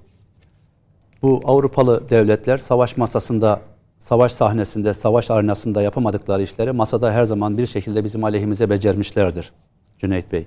bu 1.22 1.40
Avrupalı 1.44 2.08
devletler 2.10 2.58
savaş 2.58 2.96
masasında, 2.96 3.60
savaş 3.98 4.32
sahnesinde, 4.32 4.94
savaş 4.94 5.30
arenasında 5.30 5.82
yapamadıkları 5.82 6.42
işleri 6.42 6.72
masada 6.72 7.12
her 7.12 7.24
zaman 7.24 7.58
bir 7.58 7.66
şekilde 7.66 8.04
bizim 8.04 8.24
aleyhimize 8.24 8.70
becermişlerdir 8.70 9.52
Cüneyt 9.98 10.32
Bey. 10.32 10.46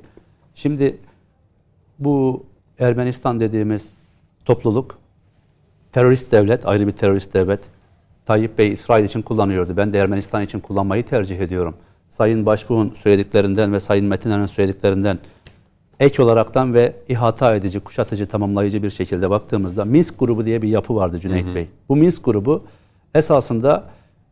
Şimdi 0.55 0.97
bu 1.99 2.45
Ermenistan 2.79 3.39
dediğimiz 3.39 3.93
topluluk 4.45 4.97
terörist 5.91 6.31
devlet, 6.31 6.65
ayrı 6.65 6.87
bir 6.87 6.91
terörist 6.91 7.33
devlet. 7.33 7.59
Tayyip 8.25 8.57
Bey 8.57 8.71
İsrail 8.71 9.05
için 9.05 9.21
kullanıyordu. 9.21 9.77
Ben 9.77 9.93
de 9.93 9.99
Ermenistan 9.99 10.43
için 10.43 10.59
kullanmayı 10.59 11.05
tercih 11.05 11.39
ediyorum. 11.39 11.75
Sayın 12.09 12.45
Başbuğ'un 12.45 12.93
söylediklerinden 12.95 13.73
ve 13.73 13.79
Sayın 13.79 14.05
Metiner'in 14.05 14.45
söylediklerinden 14.45 15.19
ek 15.99 16.23
olaraktan 16.23 16.73
ve 16.73 16.93
ihata 17.09 17.55
edici, 17.55 17.79
kuşatıcı, 17.79 18.25
tamamlayıcı 18.25 18.83
bir 18.83 18.89
şekilde 18.89 19.29
baktığımızda 19.29 19.85
Minsk 19.85 20.19
grubu 20.19 20.45
diye 20.45 20.61
bir 20.61 20.67
yapı 20.69 20.95
vardı 20.95 21.19
Cüneyt 21.19 21.55
Bey. 21.55 21.67
Bu 21.89 21.95
Minsk 21.95 22.25
grubu 22.25 22.63
esasında 23.15 23.83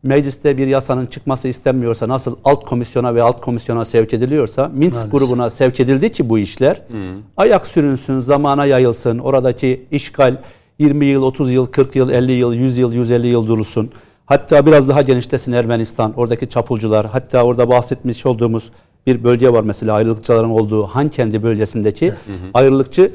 mecliste 0.02 0.58
bir 0.58 0.66
yasanın 0.66 1.06
çıkması 1.06 1.48
istenmiyorsa 1.48 2.08
nasıl 2.08 2.36
alt 2.44 2.64
komisyona 2.64 3.14
ve 3.14 3.22
alt 3.22 3.40
komisyona 3.40 3.84
sevk 3.84 4.14
ediliyorsa 4.14 4.68
Minsk 4.74 5.10
grubuna 5.10 5.50
sevk 5.50 5.80
edildi 5.80 6.12
ki 6.12 6.28
bu 6.28 6.38
işler 6.38 6.82
ayak 7.36 7.66
sürünsün, 7.66 8.20
zamana 8.20 8.66
yayılsın, 8.66 9.18
oradaki 9.18 9.86
işgal 9.90 10.36
20 10.78 11.06
yıl, 11.06 11.22
30 11.22 11.52
yıl, 11.52 11.66
40 11.66 11.96
yıl, 11.96 12.10
50 12.10 12.32
yıl, 12.32 12.52
100 12.54 12.78
yıl, 12.78 12.92
150 12.92 13.26
yıl 13.26 13.46
durulsun. 13.46 13.90
Hatta 14.26 14.66
biraz 14.66 14.88
daha 14.88 15.02
genişlesin 15.02 15.52
Ermenistan, 15.52 16.12
oradaki 16.16 16.48
çapulcular, 16.48 17.06
hatta 17.06 17.44
orada 17.44 17.68
bahsetmiş 17.68 18.26
olduğumuz 18.26 18.70
bir 19.06 19.24
bölge 19.24 19.52
var 19.52 19.62
mesela 19.62 19.94
ayrılıkçıların 19.94 20.50
olduğu 20.50 20.86
Hankendi 20.86 21.42
bölgesindeki 21.42 22.12
ayrılıkçı 22.54 23.12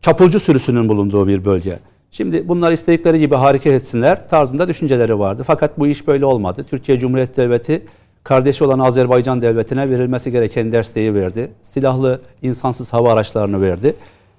çapulcu 0.00 0.40
sürüsünün 0.40 0.88
bulunduğu 0.88 1.28
bir 1.28 1.44
bölge. 1.44 1.78
Şimdi 2.10 2.48
bunlar 2.48 2.72
istedikleri 2.72 3.18
gibi 3.18 3.34
hareket 3.34 3.72
etsinler 3.72 4.28
tarzında 4.28 4.68
düşünceleri 4.68 5.18
vardı. 5.18 5.42
Fakat 5.46 5.78
bu 5.78 5.86
iş 5.86 6.06
böyle 6.06 6.24
olmadı. 6.24 6.64
Türkiye 6.70 6.98
Cumhuriyeti 6.98 7.36
Devleti 7.36 7.82
kardeşi 8.24 8.64
olan 8.64 8.78
Azerbaycan 8.78 9.42
Devleti'ne 9.42 9.90
verilmesi 9.90 10.32
gereken 10.32 10.72
desteği 10.72 11.14
verdi. 11.14 11.52
Silahlı 11.62 12.20
insansız 12.42 12.92
hava 12.92 13.12
araçlarını 13.12 13.62
verdi. 13.62 13.94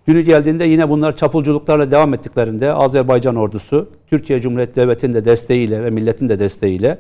Günü 0.08 0.22
geldiğinde 0.22 0.66
yine 0.66 0.90
bunlar 0.90 1.16
çapulculuklarla 1.16 1.92
devam 1.92 2.14
ettiklerinde 2.14 2.74
Azerbaycan 2.74 3.36
ordusu 3.36 3.90
Türkiye 4.10 4.40
Cumhuriyeti 4.40 4.76
Devleti'nin 4.76 5.14
de 5.14 5.26
desteğiyle 5.26 5.84
ve 5.84 5.90
milletin 5.90 6.28
de 6.28 6.40
desteğiyle 6.40 6.98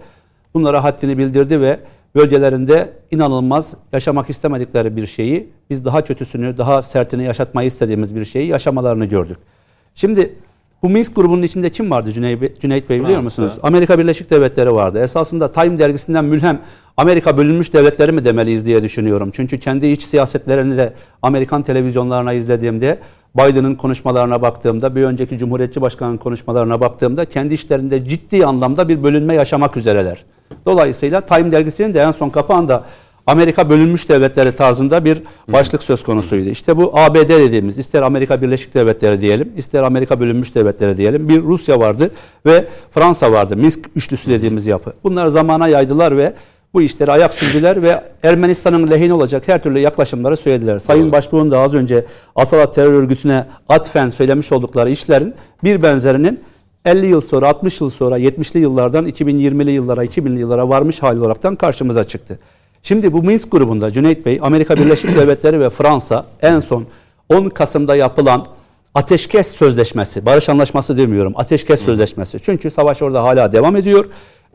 bunlara 0.53 0.83
haddini 0.83 1.17
bildirdi 1.17 1.61
ve 1.61 1.79
bölgelerinde 2.15 2.93
inanılmaz 3.11 3.75
yaşamak 3.93 4.29
istemedikleri 4.29 4.95
bir 4.95 5.05
şeyi 5.07 5.49
biz 5.69 5.85
daha 5.85 6.03
kötüsünü, 6.03 6.57
daha 6.57 6.81
sertini 6.81 7.23
yaşatmayı 7.23 7.67
istediğimiz 7.67 8.15
bir 8.15 8.25
şeyi 8.25 8.47
yaşamalarını 8.47 9.05
gördük. 9.05 9.37
Şimdi 9.95 10.33
bu 10.83 10.89
Minsk 10.89 11.15
grubunun 11.15 11.41
içinde 11.41 11.69
kim 11.69 11.91
vardı 11.91 12.11
Cüneyt 12.11 12.41
Bey, 12.41 12.53
Cüneyt 12.59 12.89
Bey 12.89 12.99
biliyor 12.99 13.21
Fransa. 13.21 13.41
musunuz? 13.43 13.59
Amerika 13.63 13.99
Birleşik 13.99 14.29
Devletleri 14.29 14.73
vardı. 14.73 14.99
Esasında 15.03 15.51
Time 15.51 15.77
dergisinden 15.77 16.25
mülhem 16.25 16.61
Amerika 16.97 17.37
bölünmüş 17.37 17.73
devletleri 17.73 18.11
mi 18.11 18.25
demeliyiz 18.25 18.65
diye 18.65 18.81
düşünüyorum. 18.81 19.31
Çünkü 19.33 19.59
kendi 19.59 19.87
iç 19.87 20.03
siyasetlerini 20.03 20.77
de 20.77 20.93
Amerikan 21.21 21.63
televizyonlarına 21.63 22.33
izlediğimde 22.33 22.99
Biden'ın 23.37 23.75
konuşmalarına 23.75 24.41
baktığımda, 24.41 24.95
bir 24.95 25.03
önceki 25.03 25.37
Cumhuriyetçi 25.37 25.81
Başkanı'nın 25.81 26.17
konuşmalarına 26.17 26.81
baktığımda 26.81 27.25
kendi 27.25 27.53
işlerinde 27.53 28.05
ciddi 28.05 28.45
anlamda 28.45 28.89
bir 28.89 29.03
bölünme 29.03 29.33
yaşamak 29.33 29.77
üzereler. 29.77 30.23
Dolayısıyla 30.65 31.21
Time 31.21 31.51
dergisinin 31.51 31.93
de 31.93 32.01
en 32.01 32.11
son 32.11 32.29
kapağında 32.29 32.83
Amerika 33.27 33.69
bölünmüş 33.69 34.09
devletleri 34.09 34.55
tarzında 34.55 35.05
bir 35.05 35.21
başlık 35.47 35.83
söz 35.83 36.03
konusuydu. 36.03 36.49
İşte 36.49 36.77
bu 36.77 36.99
ABD 36.99 37.29
dediğimiz 37.29 37.79
ister 37.79 38.01
Amerika 38.01 38.41
Birleşik 38.41 38.73
Devletleri 38.73 39.21
diyelim, 39.21 39.51
ister 39.57 39.83
Amerika 39.83 40.19
bölünmüş 40.19 40.55
devletleri 40.55 40.97
diyelim. 40.97 41.29
Bir 41.29 41.41
Rusya 41.41 41.79
vardı 41.79 42.11
ve 42.45 42.65
Fransa 42.91 43.31
vardı. 43.31 43.57
Minsk 43.57 43.79
üçlüsü 43.95 44.31
dediğimiz 44.31 44.67
yapı. 44.67 44.93
Bunlar 45.03 45.27
zamana 45.27 45.67
yaydılar 45.67 46.17
ve 46.17 46.33
bu 46.73 46.81
işleri 46.81 47.11
ayak 47.11 47.33
sürdüler 47.33 47.83
ve 47.83 48.03
Ermenistan'ın 48.23 48.91
lehine 48.91 49.13
olacak 49.13 49.47
her 49.47 49.63
türlü 49.63 49.79
yaklaşımları 49.79 50.37
söylediler. 50.37 50.79
Sayın 50.79 51.11
Başbuğ'un 51.11 51.51
da 51.51 51.59
az 51.59 51.73
önce 51.73 52.05
Asalat 52.35 52.75
terör 52.75 52.93
örgütüne 52.93 53.45
atfen 53.69 54.09
söylemiş 54.09 54.51
oldukları 54.51 54.89
işlerin 54.89 55.33
bir 55.63 55.83
benzerinin 55.83 56.39
50 56.85 57.05
yıl 57.05 57.21
sonra, 57.21 57.47
60 57.47 57.81
yıl 57.81 57.89
sonra, 57.89 58.19
70'li 58.19 58.59
yıllardan 58.59 59.07
2020'li 59.07 59.71
yıllara, 59.71 60.05
2000'li 60.05 60.39
yıllara 60.39 60.69
varmış 60.69 61.03
hali 61.03 61.19
olaraktan 61.19 61.55
karşımıza 61.55 62.03
çıktı. 62.03 62.39
Şimdi 62.83 63.13
bu 63.13 63.23
Minsk 63.23 63.51
grubunda 63.51 63.91
Cüneyt 63.91 64.25
Bey, 64.25 64.39
Amerika 64.41 64.75
Birleşik 64.75 65.15
Devletleri 65.15 65.59
ve 65.59 65.69
Fransa 65.69 66.25
en 66.41 66.59
son 66.59 66.85
10 67.29 67.49
Kasım'da 67.49 67.95
yapılan 67.95 68.47
ateşkes 68.95 69.47
sözleşmesi, 69.47 70.25
barış 70.25 70.49
anlaşması 70.49 70.97
demiyorum, 70.97 71.33
ateşkes 71.35 71.81
sözleşmesi. 71.81 72.39
Çünkü 72.39 72.71
savaş 72.71 73.01
orada 73.01 73.23
hala 73.23 73.51
devam 73.51 73.75
ediyor. 73.75 74.05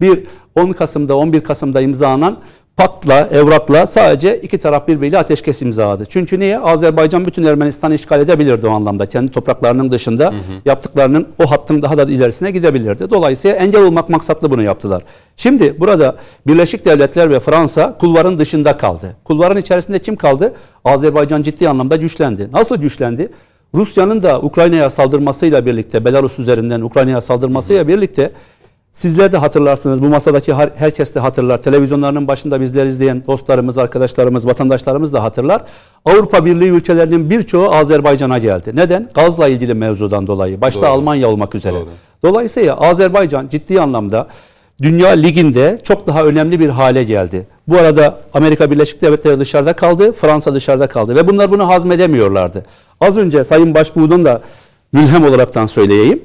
Bir 0.01 0.25
10 0.55 0.73
Kasım'da, 0.73 1.17
11 1.17 1.41
Kasım'da 1.41 1.81
imzalanan 1.81 2.39
paktla, 2.79 3.29
evrakla 3.33 3.87
sadece 3.87 4.41
iki 4.41 4.59
taraf 4.59 4.89
birbiriyle 4.89 5.19
ateşkes 5.19 5.63
imzaladı. 5.63 6.05
Çünkü 6.09 6.41
niye? 6.41 6.59
Azerbaycan 6.59 7.27
bütün 7.27 7.45
Ermenistan'ı 7.45 7.95
işgal 7.95 8.21
edebilirdi 8.21 8.67
o 8.67 8.71
anlamda. 8.71 9.07
Kendi 9.07 9.33
topraklarının 9.33 9.93
dışında 9.93 10.25
hı 10.25 10.29
hı. 10.29 10.35
yaptıklarının 10.65 11.29
o 11.39 11.51
hattın 11.51 11.83
daha 11.83 11.99
da 11.99 12.03
ilerisine 12.03 12.51
gidebilirdi. 12.51 13.11
Dolayısıyla 13.11 13.57
engel 13.57 13.83
olmak 13.83 14.09
maksatlı 14.09 14.51
bunu 14.51 14.63
yaptılar. 14.63 15.03
Şimdi 15.37 15.81
burada 15.81 16.17
Birleşik 16.47 16.85
Devletler 16.85 17.31
ve 17.31 17.41
Fransa 17.41 17.99
kulvarın 17.99 18.39
dışında 18.39 18.77
kaldı. 18.77 19.17
Kulvarın 19.25 19.57
içerisinde 19.57 19.99
kim 19.99 20.17
kaldı? 20.17 20.55
Azerbaycan 20.85 21.43
ciddi 21.43 21.69
anlamda 21.69 21.97
güçlendi. 21.97 22.49
Nasıl 22.53 22.77
güçlendi? 22.77 23.29
Rusya'nın 23.75 24.23
da 24.23 24.41
Ukrayna'ya 24.41 24.91
saldırmasıyla 24.91 25.67
birlikte, 25.67 26.05
Belarus 26.05 26.39
üzerinden 26.39 26.81
Ukrayna'ya 26.81 27.21
saldırmasıyla 27.21 27.89
birlikte 27.89 28.33
Sizler 28.99 29.33
de 29.33 29.37
hatırlarsınız, 29.37 30.03
bu 30.03 30.07
masadaki 30.09 30.55
herkes 30.55 31.15
de 31.15 31.21
hatırlar. 31.21 31.63
Televizyonlarının 31.63 32.29
başında 32.29 32.61
bizler 32.61 32.87
izleyen 32.87 33.23
dostlarımız, 33.27 33.79
arkadaşlarımız, 33.79 34.47
vatandaşlarımız 34.47 35.13
da 35.13 35.23
hatırlar. 35.23 35.63
Avrupa 36.05 36.45
Birliği 36.45 36.71
ülkelerinin 36.71 37.31
birçoğu 37.31 37.75
Azerbaycan'a 37.75 38.39
geldi. 38.39 38.71
Neden? 38.75 39.11
Gazla 39.15 39.49
ilgili 39.49 39.75
mevzudan 39.75 40.27
dolayı. 40.27 40.61
Başta 40.61 40.83
Doğru. 40.83 40.91
Almanya 40.91 41.29
olmak 41.29 41.55
üzere. 41.55 41.75
Doğru. 41.75 41.89
Dolayısıyla 42.23 42.81
Azerbaycan 42.81 43.49
ciddi 43.49 43.81
anlamda 43.81 44.27
Dünya 44.83 45.09
Ligi'nde 45.09 45.79
çok 45.85 46.07
daha 46.07 46.25
önemli 46.25 46.61
bir 46.61 46.69
hale 46.69 47.05
geldi. 47.05 47.47
Bu 47.69 47.79
arada 47.79 48.21
Amerika 48.35 48.71
Birleşik 48.71 49.03
Devletleri 49.03 49.39
dışarıda 49.39 49.73
kaldı, 49.73 50.13
Fransa 50.13 50.55
dışarıda 50.55 50.87
kaldı 50.87 51.17
ve 51.17 51.29
bunlar 51.29 51.51
bunu 51.51 51.69
hazmedemiyorlardı. 51.69 52.65
Az 53.01 53.17
önce 53.17 53.45
Sayın 53.45 53.75
Başbuğ'dan 53.75 54.25
da 54.25 54.41
mülhem 54.93 55.25
olaraktan 55.25 55.67
söyleyeyim. 55.67 56.23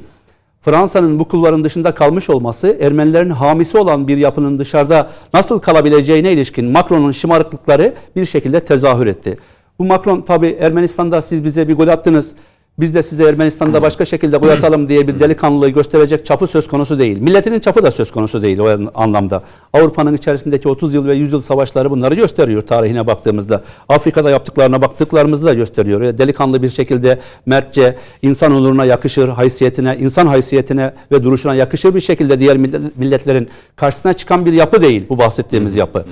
Fransa'nın 0.64 1.20
bu 1.20 1.28
kulvarın 1.28 1.64
dışında 1.64 1.94
kalmış 1.94 2.30
olması 2.30 2.78
Ermenilerin 2.82 3.30
hamisi 3.30 3.78
olan 3.78 4.08
bir 4.08 4.18
yapının 4.18 4.60
dışarıda 4.60 5.10
nasıl 5.34 5.60
kalabileceğine 5.60 6.32
ilişkin 6.32 6.72
Macron'un 6.72 7.12
şımarıklıkları 7.12 7.94
bir 8.16 8.26
şekilde 8.26 8.60
tezahür 8.60 9.08
etti. 9.08 9.38
Bu 9.80 9.86
Macron 9.86 10.22
tabi 10.22 10.58
Ermenistan'da 10.60 11.22
siz 11.22 11.44
bize 11.44 11.68
bir 11.68 11.76
gol 11.76 11.88
attınız 11.88 12.36
biz 12.80 12.96
de 12.96 13.04
size 13.04 13.24
Ermenistan'da 13.24 13.82
başka 13.82 14.06
şekilde 14.06 14.38
gol 14.38 14.48
atalım 14.48 14.90
diye 14.90 15.08
bir 15.08 15.20
delikanlılığı 15.20 15.70
gösterecek 15.70 16.26
çapı 16.26 16.48
söz 16.48 16.68
konusu 16.68 17.00
değil. 17.00 17.18
Milletinin 17.18 17.60
çapı 17.60 17.84
da 17.84 17.92
söz 17.92 18.12
konusu 18.12 18.42
değil 18.42 18.60
o 18.60 18.90
anlamda. 18.96 19.44
Avrupa'nın 19.74 20.14
içerisindeki 20.14 20.70
30 20.70 20.94
yıl 20.94 21.06
ve 21.06 21.16
100 21.16 21.34
yıl 21.34 21.42
savaşları 21.42 21.92
bunları 21.92 22.16
gösteriyor 22.16 22.62
tarihine 22.62 23.08
baktığımızda. 23.08 23.64
Afrika'da 23.90 24.30
yaptıklarına 24.30 24.82
baktıklarımızda 24.82 25.46
da 25.46 25.54
gösteriyor. 25.54 26.18
Delikanlı 26.18 26.64
bir 26.64 26.70
şekilde 26.70 27.20
mertçe, 27.46 27.98
insan 28.22 28.52
onuruna 28.52 28.86
yakışır, 28.86 29.30
haysiyetine, 29.30 29.98
insan 30.00 30.28
haysiyetine 30.28 30.94
ve 31.12 31.24
duruşuna 31.24 31.56
yakışır 31.56 31.96
bir 31.96 32.02
şekilde 32.02 32.40
diğer 32.40 32.58
milletlerin 32.98 33.50
karşısına 33.76 34.14
çıkan 34.14 34.46
bir 34.46 34.54
yapı 34.54 34.82
değil 34.82 35.06
bu 35.10 35.18
bahsettiğimiz 35.18 35.76
yapı. 35.76 36.06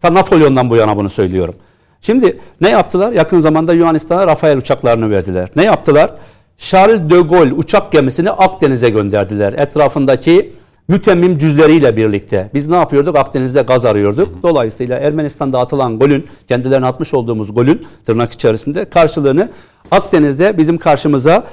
Ta 0.00 0.14
Napolyon'dan 0.14 0.70
bu 0.70 0.76
yana 0.76 0.96
bunu 0.96 1.08
söylüyorum. 1.08 1.54
Şimdi 2.00 2.38
ne 2.60 2.68
yaptılar? 2.68 3.12
Yakın 3.12 3.38
zamanda 3.38 3.72
Yunanistan'a 3.72 4.26
Rafael 4.26 4.58
uçaklarını 4.58 5.10
verdiler. 5.10 5.48
Ne 5.56 5.64
yaptılar? 5.64 6.10
Charles 6.58 7.00
de 7.10 7.20
Gaulle 7.20 7.52
uçak 7.52 7.92
gemisini 7.92 8.30
Akdeniz'e 8.30 8.90
gönderdiler. 8.90 9.52
Etrafındaki 9.52 10.52
mütemmim 10.88 11.38
cüzleriyle 11.38 11.96
birlikte. 11.96 12.50
Biz 12.54 12.68
ne 12.68 12.76
yapıyorduk? 12.76 13.16
Akdeniz'de 13.16 13.62
gaz 13.62 13.84
arıyorduk. 13.84 14.42
Dolayısıyla 14.42 14.98
Ermenistan'da 14.98 15.58
atılan 15.58 15.98
golün, 15.98 16.26
kendilerine 16.48 16.86
atmış 16.86 17.14
olduğumuz 17.14 17.54
golün 17.54 17.86
tırnak 18.06 18.32
içerisinde 18.32 18.84
karşılığını 18.84 19.48
Akdeniz'de 19.90 20.58
bizim 20.58 20.78
karşımıza 20.78 21.44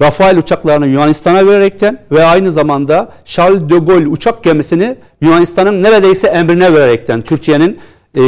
Rafael 0.00 0.38
uçaklarını 0.38 0.86
Yunanistan'a 0.86 1.46
vererekten 1.46 1.98
ve 2.12 2.24
aynı 2.24 2.52
zamanda 2.52 3.08
Charles 3.24 3.62
de 3.62 3.78
Gaulle 3.78 4.08
uçak 4.08 4.44
gemisini 4.44 4.96
Yunanistan'ın 5.20 5.82
neredeyse 5.82 6.28
emrine 6.28 6.74
vererekten 6.74 7.20
Türkiye'nin 7.20 7.78
e, 8.16 8.22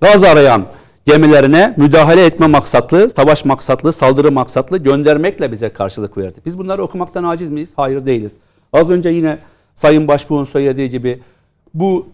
gaz 0.00 0.24
arayan 0.24 0.64
gemilerine 1.06 1.74
müdahale 1.76 2.26
etme 2.26 2.46
maksatlı, 2.46 3.10
savaş 3.10 3.44
maksatlı, 3.44 3.92
saldırı 3.92 4.32
maksatlı 4.32 4.78
göndermekle 4.78 5.52
bize 5.52 5.68
karşılık 5.68 6.18
verdi. 6.18 6.40
Biz 6.46 6.58
bunları 6.58 6.82
okumaktan 6.82 7.24
aciz 7.24 7.50
miyiz? 7.50 7.72
Hayır 7.76 8.06
değiliz. 8.06 8.32
Az 8.72 8.90
önce 8.90 9.08
yine 9.08 9.38
Sayın 9.74 10.08
Başbuğ'un 10.08 10.44
söylediği 10.44 10.90
gibi 10.90 11.20
bu 11.74 12.06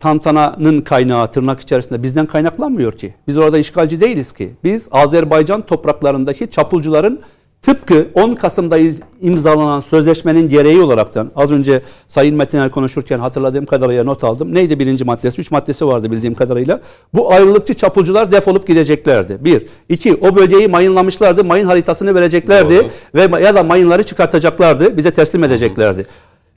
tantananın 0.00 0.80
kaynağı 0.80 1.30
tırnak 1.30 1.60
içerisinde 1.60 2.02
bizden 2.02 2.26
kaynaklanmıyor 2.26 2.92
ki. 2.92 3.14
Biz 3.28 3.36
orada 3.36 3.58
işgalci 3.58 4.00
değiliz 4.00 4.32
ki. 4.32 4.52
Biz 4.64 4.88
Azerbaycan 4.92 5.62
topraklarındaki 5.62 6.50
çapulcuların 6.50 7.20
Tıpkı 7.62 8.06
10 8.14 8.34
Kasım'da 8.34 8.78
imzalanan 9.20 9.80
sözleşmenin 9.80 10.48
gereği 10.48 10.80
olaraktan 10.80 11.30
az 11.36 11.52
önce 11.52 11.82
Sayın 12.06 12.36
Metiner 12.36 12.70
konuşurken 12.70 13.18
hatırladığım 13.18 13.66
kadarıyla 13.66 14.04
not 14.04 14.24
aldım. 14.24 14.54
Neydi 14.54 14.78
birinci 14.78 15.04
maddesi? 15.04 15.40
Üç 15.40 15.50
maddesi 15.50 15.86
vardı 15.86 16.10
bildiğim 16.10 16.34
kadarıyla. 16.34 16.80
Bu 17.14 17.32
ayrılıkçı 17.32 17.74
çapulcular 17.74 18.32
defolup 18.32 18.66
gideceklerdi. 18.66 19.38
Bir. 19.40 19.66
iki 19.88 20.14
O 20.14 20.36
bölgeyi 20.36 20.68
mayınlamışlardı. 20.68 21.44
Mayın 21.44 21.66
haritasını 21.66 22.14
vereceklerdi. 22.14 22.76
Doğru. 22.76 23.30
Ve 23.32 23.44
ya 23.44 23.54
da 23.54 23.62
mayınları 23.62 24.02
çıkartacaklardı. 24.02 24.96
Bize 24.96 25.10
teslim 25.10 25.44
edeceklerdi. 25.44 26.06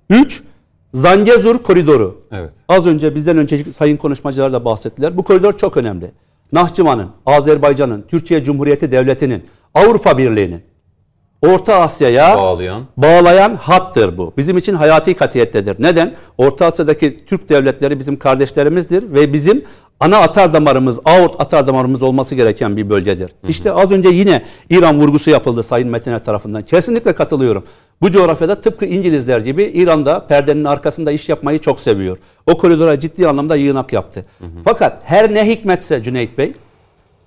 Üç. 0.10 0.44
Zangezur 0.94 1.58
koridoru. 1.58 2.22
Evet. 2.32 2.50
Az 2.68 2.88
önce 2.88 3.16
bizden 3.16 3.38
önceki 3.38 3.74
sayın 3.74 3.98
konuşmacılar 3.98 4.54
da 4.54 4.66
bahsettiler. 4.66 5.18
Bu 5.18 5.24
koridor 5.24 5.58
çok 5.58 5.78
önemli. 5.78 6.12
Nahçıvan'ın, 6.52 7.10
Azerbaycan'ın, 7.26 8.06
Türkiye 8.08 8.44
Cumhuriyeti 8.44 8.92
Devleti'nin, 8.92 9.44
Avrupa 9.74 10.18
Birliği'nin 10.18 10.62
Orta 11.42 11.76
Asya'ya 11.76 12.38
bağlayan. 12.38 12.84
bağlayan 12.98 13.56
hattır 13.56 14.18
bu. 14.18 14.34
Bizim 14.38 14.58
için 14.58 14.74
hayati 14.74 15.14
katiyettedir. 15.14 15.76
Neden? 15.80 16.14
Orta 16.38 16.66
Asya'daki 16.66 17.26
Türk 17.26 17.50
devletleri 17.50 18.00
bizim 18.00 18.20
kardeşlerimizdir 18.20 19.14
ve 19.14 19.34
bizim 19.34 19.64
ana 20.00 20.18
atar 20.18 20.54
damarımız, 20.54 21.00
aort 21.06 21.42
atar 21.42 21.68
damarımız 21.68 22.04
olması 22.04 22.36
gereken 22.36 22.78
bir 22.78 22.90
bölgedir. 22.90 23.30
Hı 23.42 23.48
hı. 23.48 23.48
İşte 23.48 23.72
az 23.72 23.92
önce 23.92 24.10
yine 24.10 24.44
İran 24.70 25.00
vurgusu 25.00 25.32
yapıldı 25.32 25.64
Sayın 25.64 25.90
Metiner 25.90 26.24
tarafından. 26.24 26.62
Kesinlikle 26.62 27.14
katılıyorum. 27.14 27.64
Bu 28.02 28.12
coğrafyada 28.12 28.62
tıpkı 28.62 28.86
İngilizler 28.86 29.40
gibi 29.40 29.64
İran'da 29.64 30.28
perdenin 30.28 30.64
arkasında 30.64 31.12
iş 31.12 31.30
yapmayı 31.30 31.60
çok 31.60 31.80
seviyor. 31.80 32.18
O 32.48 32.58
koridora 32.58 33.00
ciddi 33.00 33.28
anlamda 33.28 33.56
yığınak 33.56 33.94
yaptı. 33.94 34.26
Hı 34.40 34.46
hı. 34.46 34.50
Fakat 34.66 35.02
her 35.04 35.34
ne 35.34 35.48
hikmetse 35.48 36.04
Cüneyt 36.04 36.38
Bey, 36.38 36.54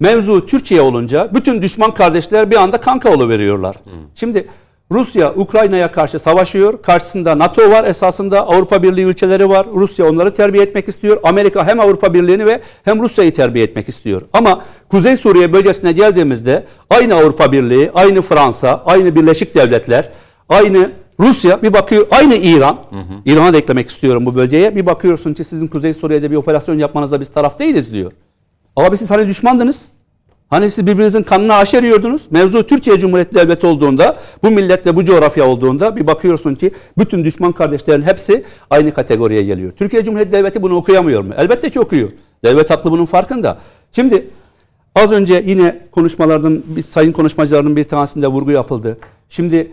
Mevzu 0.00 0.46
Türkiye 0.46 0.80
olunca 0.80 1.30
bütün 1.34 1.62
düşman 1.62 1.94
kardeşler 1.94 2.50
bir 2.50 2.56
anda 2.56 2.76
kanka 2.80 3.28
veriyorlar. 3.28 3.76
Hmm. 3.84 3.92
Şimdi 4.14 4.48
Rusya 4.92 5.34
Ukrayna'ya 5.34 5.92
karşı 5.92 6.18
savaşıyor. 6.18 6.82
Karşısında 6.82 7.38
NATO 7.38 7.70
var 7.70 7.84
esasında 7.84 8.46
Avrupa 8.46 8.82
Birliği 8.82 9.04
ülkeleri 9.04 9.48
var. 9.48 9.66
Rusya 9.74 10.10
onları 10.10 10.32
terbiye 10.32 10.64
etmek 10.64 10.88
istiyor. 10.88 11.20
Amerika 11.22 11.66
hem 11.66 11.80
Avrupa 11.80 12.14
Birliği'ni 12.14 12.46
ve 12.46 12.60
hem 12.84 13.02
Rusya'yı 13.02 13.34
terbiye 13.34 13.64
etmek 13.64 13.88
istiyor. 13.88 14.22
Ama 14.32 14.62
Kuzey 14.90 15.16
Suriye 15.16 15.52
bölgesine 15.52 15.92
geldiğimizde 15.92 16.64
aynı 16.90 17.14
Avrupa 17.14 17.52
Birliği, 17.52 17.90
aynı 17.94 18.22
Fransa, 18.22 18.82
aynı 18.86 19.14
Birleşik 19.14 19.54
Devletler, 19.54 20.08
aynı 20.48 20.90
Rusya 21.20 21.62
bir 21.62 21.72
bakıyor 21.72 22.06
aynı 22.10 22.34
İran. 22.34 22.76
İran'a 23.24 23.52
da 23.52 23.56
eklemek 23.58 23.88
istiyorum 23.88 24.26
bu 24.26 24.34
bölgeye. 24.34 24.76
Bir 24.76 24.86
bakıyorsun 24.86 25.34
ki 25.34 25.44
sizin 25.44 25.66
Kuzey 25.66 25.94
Suriye'de 25.94 26.30
bir 26.30 26.36
operasyon 26.36 26.78
yapmanıza 26.78 27.20
biz 27.20 27.28
taraf 27.28 27.58
değiliz 27.58 27.92
diyor. 27.92 28.12
Ama 28.78 28.96
siz 28.96 29.10
hani 29.10 29.28
düşmandınız. 29.28 29.88
Hani 30.50 30.70
siz 30.70 30.86
birbirinizin 30.86 31.22
kanını 31.22 31.54
aşeriyordunuz. 31.54 32.22
Mevzu 32.30 32.62
Türkiye 32.62 32.98
Cumhuriyeti 32.98 33.34
Devleti 33.34 33.66
olduğunda, 33.66 34.16
bu 34.42 34.50
milletle 34.50 34.96
bu 34.96 35.04
coğrafya 35.04 35.46
olduğunda 35.46 35.96
bir 35.96 36.06
bakıyorsun 36.06 36.54
ki 36.54 36.70
bütün 36.98 37.24
düşman 37.24 37.52
kardeşlerin 37.52 38.02
hepsi 38.02 38.44
aynı 38.70 38.94
kategoriye 38.94 39.42
geliyor. 39.42 39.72
Türkiye 39.72 40.04
Cumhuriyeti 40.04 40.32
Devleti 40.32 40.62
bunu 40.62 40.76
okuyamıyor 40.76 41.22
mu? 41.22 41.34
Elbette 41.36 41.70
ki 41.70 41.80
okuyor. 41.80 42.10
Devlet 42.44 42.70
haklı 42.70 42.90
bunun 42.90 43.04
farkında. 43.04 43.58
Şimdi 43.92 44.28
az 44.94 45.12
önce 45.12 45.44
yine 45.46 45.80
konuşmalardan, 45.92 46.62
sayın 46.90 47.12
konuşmacıların 47.12 47.76
bir 47.76 47.84
tanesinde 47.84 48.26
vurgu 48.26 48.50
yapıldı. 48.50 48.98
Şimdi 49.28 49.72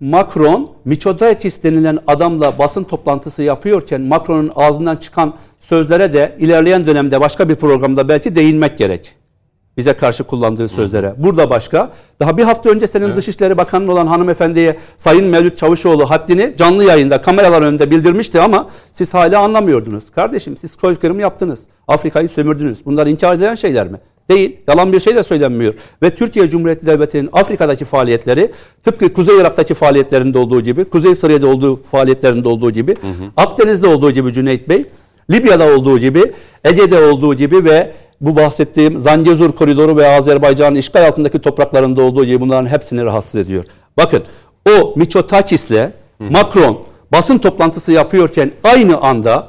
Macron, 0.00 0.70
Miçotakis 0.84 1.62
denilen 1.62 1.98
adamla 2.06 2.58
basın 2.58 2.84
toplantısı 2.84 3.42
yapıyorken 3.42 4.00
Macron'un 4.00 4.52
ağzından 4.56 4.96
çıkan 4.96 5.34
sözlere 5.68 6.12
de 6.12 6.36
ilerleyen 6.40 6.86
dönemde 6.86 7.20
başka 7.20 7.48
bir 7.48 7.54
programda 7.54 8.08
belki 8.08 8.34
değinmek 8.34 8.78
gerek. 8.78 9.14
bize 9.76 9.92
karşı 9.92 10.24
kullandığı 10.24 10.68
sözlere. 10.68 11.14
Burada 11.18 11.50
başka. 11.50 11.92
Daha 12.20 12.36
bir 12.36 12.42
hafta 12.42 12.70
önce 12.70 12.86
senin 12.86 13.16
Dışişleri 13.16 13.56
Bakanı 13.56 13.92
olan 13.92 14.06
hanımefendiye 14.06 14.76
Sayın 14.96 15.24
Mevlüt 15.26 15.58
Çavuşoğlu 15.58 16.10
haddini 16.10 16.54
canlı 16.56 16.84
yayında 16.84 17.20
kameralar 17.20 17.62
önünde 17.62 17.90
bildirmişti 17.90 18.40
ama 18.40 18.70
siz 18.92 19.14
hala 19.14 19.40
anlamıyordunuz. 19.40 20.10
Kardeşim 20.10 20.56
siz 20.56 20.70
soykırım 20.70 21.20
yaptınız. 21.20 21.64
Afrika'yı 21.88 22.28
sömürdünüz. 22.28 22.86
Bunlar 22.86 23.06
inkar 23.06 23.34
edilen 23.34 23.54
şeyler 23.54 23.88
mi? 23.88 23.98
Değil. 24.30 24.56
Yalan 24.68 24.92
bir 24.92 25.00
şey 25.00 25.14
de 25.14 25.22
söylenmiyor. 25.22 25.74
Ve 26.02 26.14
Türkiye 26.14 26.50
Cumhuriyeti 26.50 26.86
Devleti'nin 26.86 27.28
Afrika'daki 27.32 27.84
faaliyetleri 27.84 28.50
tıpkı 28.84 29.12
Kuzey 29.12 29.36
Irak'taki 29.40 29.74
faaliyetlerinde 29.74 30.38
olduğu 30.38 30.60
gibi, 30.60 30.84
Kuzey 30.84 31.14
Suriye'de 31.14 31.46
olduğu 31.46 31.82
faaliyetlerinde 31.82 32.48
olduğu 32.48 32.70
gibi, 32.70 32.96
Akdeniz'de 33.36 33.86
olduğu 33.86 34.10
gibi 34.10 34.32
Cüneyt 34.32 34.68
Bey, 34.68 34.86
Libya'da 35.30 35.76
olduğu 35.76 35.98
gibi, 35.98 36.32
Ege'de 36.64 37.06
olduğu 37.06 37.34
gibi 37.34 37.64
ve 37.64 37.92
bu 38.20 38.36
bahsettiğim 38.36 38.98
Zangezur 38.98 39.52
koridoru 39.52 39.96
ve 39.96 40.08
Azerbaycan'ın 40.08 40.74
işgal 40.74 41.06
altındaki 41.06 41.38
topraklarında 41.38 42.02
olduğu 42.02 42.24
gibi 42.24 42.40
bunların 42.40 42.66
hepsini 42.66 43.04
rahatsız 43.04 43.36
ediyor. 43.36 43.64
Bakın 43.96 44.22
o 44.70 44.92
Miçotakis'le 44.96 45.90
Macron 46.18 46.80
basın 47.12 47.38
toplantısı 47.38 47.92
yapıyorken 47.92 48.52
aynı 48.64 49.00
anda 49.00 49.48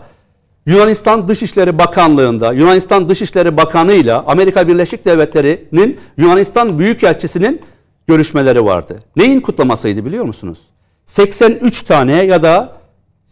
Yunanistan 0.66 1.28
Dışişleri 1.28 1.78
Bakanlığı'nda 1.78 2.54
Yunanistan 2.54 3.10
Dışişleri 3.10 3.58
Bakanı 3.58 3.94
ile 3.94 4.14
Amerika 4.14 4.68
Birleşik 4.68 5.06
Devletleri'nin 5.06 6.00
Yunanistan 6.18 6.80
Büyükelçisi'nin 6.80 7.62
görüşmeleri 8.08 8.66
vardı. 8.66 9.04
Neyin 9.16 9.40
kutlamasıydı 9.40 10.06
biliyor 10.06 10.26
musunuz? 10.26 10.60
83 11.06 11.84
tane 11.84 12.24
ya 12.24 12.44
da 12.44 12.72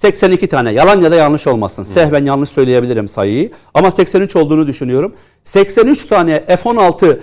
82 0.04 0.48
tane 0.48 0.72
yalan 0.72 1.02
ya 1.02 1.12
da 1.12 1.16
yanlış 1.16 1.48
olmasın. 1.48 1.84
Sehven 1.84 2.26
yanlış 2.26 2.50
söyleyebilirim 2.50 3.08
sayıyı 3.08 3.52
ama 3.74 3.92
83 3.92 4.36
olduğunu 4.36 4.68
düşünüyorum. 4.68 5.14
83 5.44 6.06
tane 6.06 6.44
F-16 6.46 7.20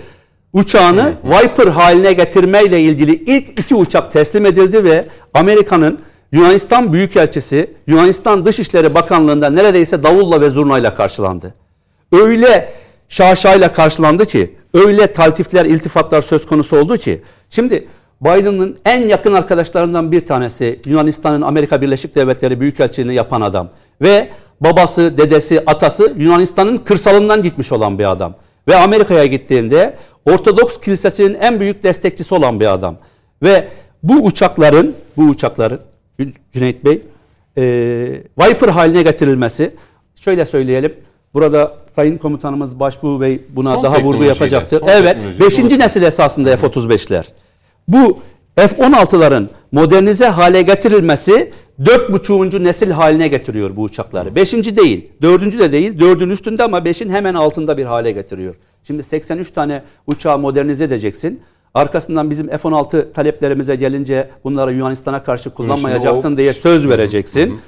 uçağını 0.53 1.13
Viper 1.23 1.67
haline 1.67 2.13
getirmeyle 2.13 2.81
ilgili 2.81 3.15
ilk 3.15 3.59
iki 3.59 3.75
uçak 3.75 4.13
teslim 4.13 4.45
edildi 4.45 4.83
ve 4.83 5.05
Amerika'nın 5.33 5.99
Yunanistan 6.31 6.93
Büyükelçisi 6.93 7.73
Yunanistan 7.87 8.45
Dışişleri 8.45 8.93
Bakanlığı'nda 8.93 9.49
neredeyse 9.49 10.03
davulla 10.03 10.41
ve 10.41 10.49
zurnayla 10.49 10.95
karşılandı. 10.95 11.53
Öyle 12.11 12.73
şaşayla 13.09 13.71
karşılandı 13.71 14.25
ki, 14.25 14.55
öyle 14.73 15.13
taltifler, 15.13 15.65
iltifatlar 15.65 16.21
söz 16.21 16.45
konusu 16.45 16.77
oldu 16.77 16.97
ki. 16.97 17.21
Şimdi 17.49 17.87
Biden'ın 18.21 18.77
en 18.85 19.07
yakın 19.07 19.33
arkadaşlarından 19.33 20.11
bir 20.11 20.21
tanesi 20.21 20.79
Yunanistan'ın 20.85 21.41
Amerika 21.41 21.81
Birleşik 21.81 22.15
Devletleri 22.15 22.59
Büyükelçiliğini 22.59 23.15
yapan 23.15 23.41
adam. 23.41 23.69
Ve 24.01 24.29
babası, 24.61 25.17
dedesi, 25.17 25.63
atası 25.65 26.13
Yunanistan'ın 26.17 26.77
kırsalından 26.77 27.43
gitmiş 27.43 27.71
olan 27.71 27.99
bir 27.99 28.11
adam. 28.11 28.35
Ve 28.67 28.75
Amerika'ya 28.75 29.25
gittiğinde 29.25 29.95
Ortodoks 30.25 30.79
Kilisesi'nin 30.79 31.33
en 31.33 31.59
büyük 31.59 31.83
destekçisi 31.83 32.35
olan 32.35 32.59
bir 32.59 32.73
adam. 32.73 32.95
Ve 33.43 33.67
bu 34.03 34.13
uçakların, 34.13 34.95
bu 35.17 35.23
uçakların 35.23 35.79
Cüneyt 36.53 36.85
Bey, 36.85 37.01
e, 37.57 37.63
Viper 38.39 38.67
haline 38.69 39.03
getirilmesi, 39.03 39.71
şöyle 40.15 40.45
söyleyelim, 40.45 40.93
burada 41.33 41.73
Sayın 41.87 42.17
Komutanımız 42.17 42.79
Başbuğ 42.79 43.21
Bey 43.21 43.41
buna 43.49 43.73
Son 43.73 43.83
daha 43.83 44.01
vurgu 44.01 44.23
yapacaktır. 44.23 44.81
Evet, 44.87 45.15
teknolojiyle 45.15 45.45
5. 45.45 45.59
ulaşım. 45.59 45.79
nesil 45.79 46.03
esasında 46.03 46.57
F-35'ler. 46.57 47.25
Bu 47.91 48.19
F-16'ların 48.55 49.45
modernize 49.71 50.25
hale 50.25 50.61
getirilmesi 50.61 51.51
4,5. 51.79 52.63
nesil 52.63 52.91
haline 52.91 53.27
getiriyor 53.27 53.75
bu 53.75 53.81
uçakları. 53.81 54.35
5. 54.35 54.53
değil, 54.53 55.09
4. 55.21 55.59
de 55.59 55.71
değil, 55.71 55.99
4'ün 55.99 56.29
üstünde 56.29 56.63
ama 56.63 56.77
5'in 56.77 57.09
hemen 57.09 57.33
altında 57.33 57.77
bir 57.77 57.85
hale 57.85 58.11
getiriyor. 58.11 58.55
Şimdi 58.83 59.03
83 59.03 59.51
tane 59.51 59.83
uçağı 60.07 60.39
modernize 60.39 60.83
edeceksin. 60.83 61.41
Arkasından 61.73 62.29
bizim 62.29 62.47
F-16 62.47 63.11
taleplerimize 63.11 63.75
gelince 63.75 64.29
bunları 64.43 64.73
Yunanistan'a 64.73 65.23
karşı 65.23 65.49
kullanmayacaksın 65.49 66.37
diye 66.37 66.53
söz 66.53 66.89
vereceksin. 66.89 67.59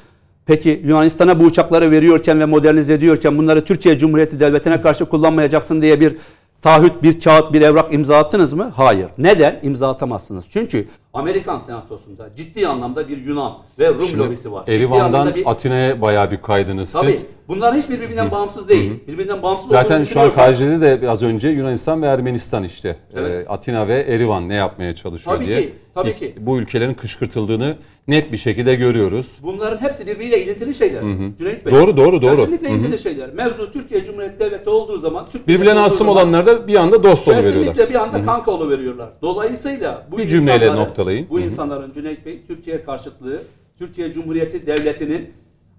Peki 0.45 0.81
Yunanistan'a 0.85 1.39
bu 1.39 1.43
uçakları 1.43 1.91
veriyorken 1.91 2.39
ve 2.39 2.45
modernize 2.45 2.93
ediyorken 2.93 3.37
bunları 3.37 3.65
Türkiye 3.65 3.97
Cumhuriyeti 3.97 4.39
Devleti'ne 4.39 4.81
karşı 4.81 5.05
kullanmayacaksın 5.05 5.81
diye 5.81 5.99
bir 5.99 6.15
taahhüt, 6.63 7.03
bir 7.03 7.19
kağıt, 7.19 7.53
bir 7.53 7.61
evrak 7.61 7.93
imza 7.93 8.17
attınız 8.17 8.53
mı? 8.53 8.71
Hayır. 8.75 9.07
Neden? 9.17 9.59
İmza 9.63 9.89
atamazsınız. 9.89 10.45
Çünkü 10.49 10.87
Amerikan 11.13 11.57
Senatosu'nda 11.57 12.35
ciddi 12.35 12.67
anlamda 12.67 13.07
bir 13.07 13.17
Yunan 13.17 13.53
ve 13.79 13.87
Rum 13.89 14.19
lobisi 14.19 14.51
var. 14.51 14.63
Erivan'dan 14.67 15.35
bir- 15.35 15.51
Atina'ya 15.51 16.01
bayağı 16.01 16.31
bir 16.31 16.37
kaydınız 16.41 16.93
Tabii. 16.93 17.11
siz. 17.11 17.25
Bunlar 17.47 17.75
hiçbir 17.75 18.01
birbirinden 18.01 18.31
bağımsız 18.31 18.69
değil. 18.69 18.93
Birbirinden 19.07 19.43
bağımsız 19.43 19.69
Zaten 19.69 20.03
şu 20.03 20.19
an 20.19 20.29
KJ'de 20.29 21.01
de 21.01 21.09
az 21.09 21.23
önce 21.23 21.49
Yunanistan 21.49 22.01
ve 22.01 22.05
Ermenistan 22.07 22.63
işte. 22.63 22.95
Evet. 23.15 23.45
Ee, 23.47 23.49
Atina 23.49 23.87
ve 23.87 24.01
Erivan 24.01 24.49
ne 24.49 24.55
yapmaya 24.55 24.95
çalışıyor 24.95 25.35
Tabii 25.35 25.45
diye. 25.47 25.61
ki, 25.61 25.73
tabii 25.95 26.13
ki. 26.15 26.35
Bu 26.39 26.57
ülkelerin 26.59 26.93
kışkırtıldığını 26.93 27.75
net 28.07 28.31
bir 28.31 28.37
şekilde 28.37 28.75
görüyoruz. 28.75 29.37
Bunların 29.43 29.77
hepsi 29.77 30.07
birbiriyle 30.07 30.43
ilintili 30.43 30.73
şeyler. 30.73 31.01
Cüneyt 31.37 31.65
Bey. 31.65 31.73
Doğru, 31.73 31.97
doğru, 31.97 32.21
doğru. 32.21 32.35
Kesinlikle 32.35 32.69
ilintili 32.69 32.97
şeyler. 32.97 33.33
Mevzu 33.33 33.71
Türkiye 33.71 34.05
Cumhuriyeti 34.05 34.39
Devleti 34.39 34.69
olduğu 34.69 34.97
zaman 34.99 35.25
Türk 35.25 35.47
Birbirlerine 35.47 35.79
asım 35.79 36.07
olanlar 36.07 36.45
da 36.45 36.67
bir 36.67 36.75
anda 36.75 37.03
dost 37.03 37.27
veriyorlar. 37.27 37.53
Kesinlikle 37.53 37.89
bir 37.89 37.95
anda 37.95 38.25
kanka 38.25 38.69
veriyorlar. 38.69 39.09
Dolayısıyla 39.21 40.07
bu 40.11 40.17
Bir 40.17 40.27
cümleyle 40.27 40.75
noktalayın. 40.75 41.29
Bu 41.29 41.39
insanların 41.39 41.91
Cüneyt 41.91 42.25
Bey 42.25 42.41
Türkiye 42.47 42.83
karşıtlığı, 42.83 43.41
Türkiye 43.77 44.13
Cumhuriyeti 44.13 44.65
Devleti'nin 44.65 45.33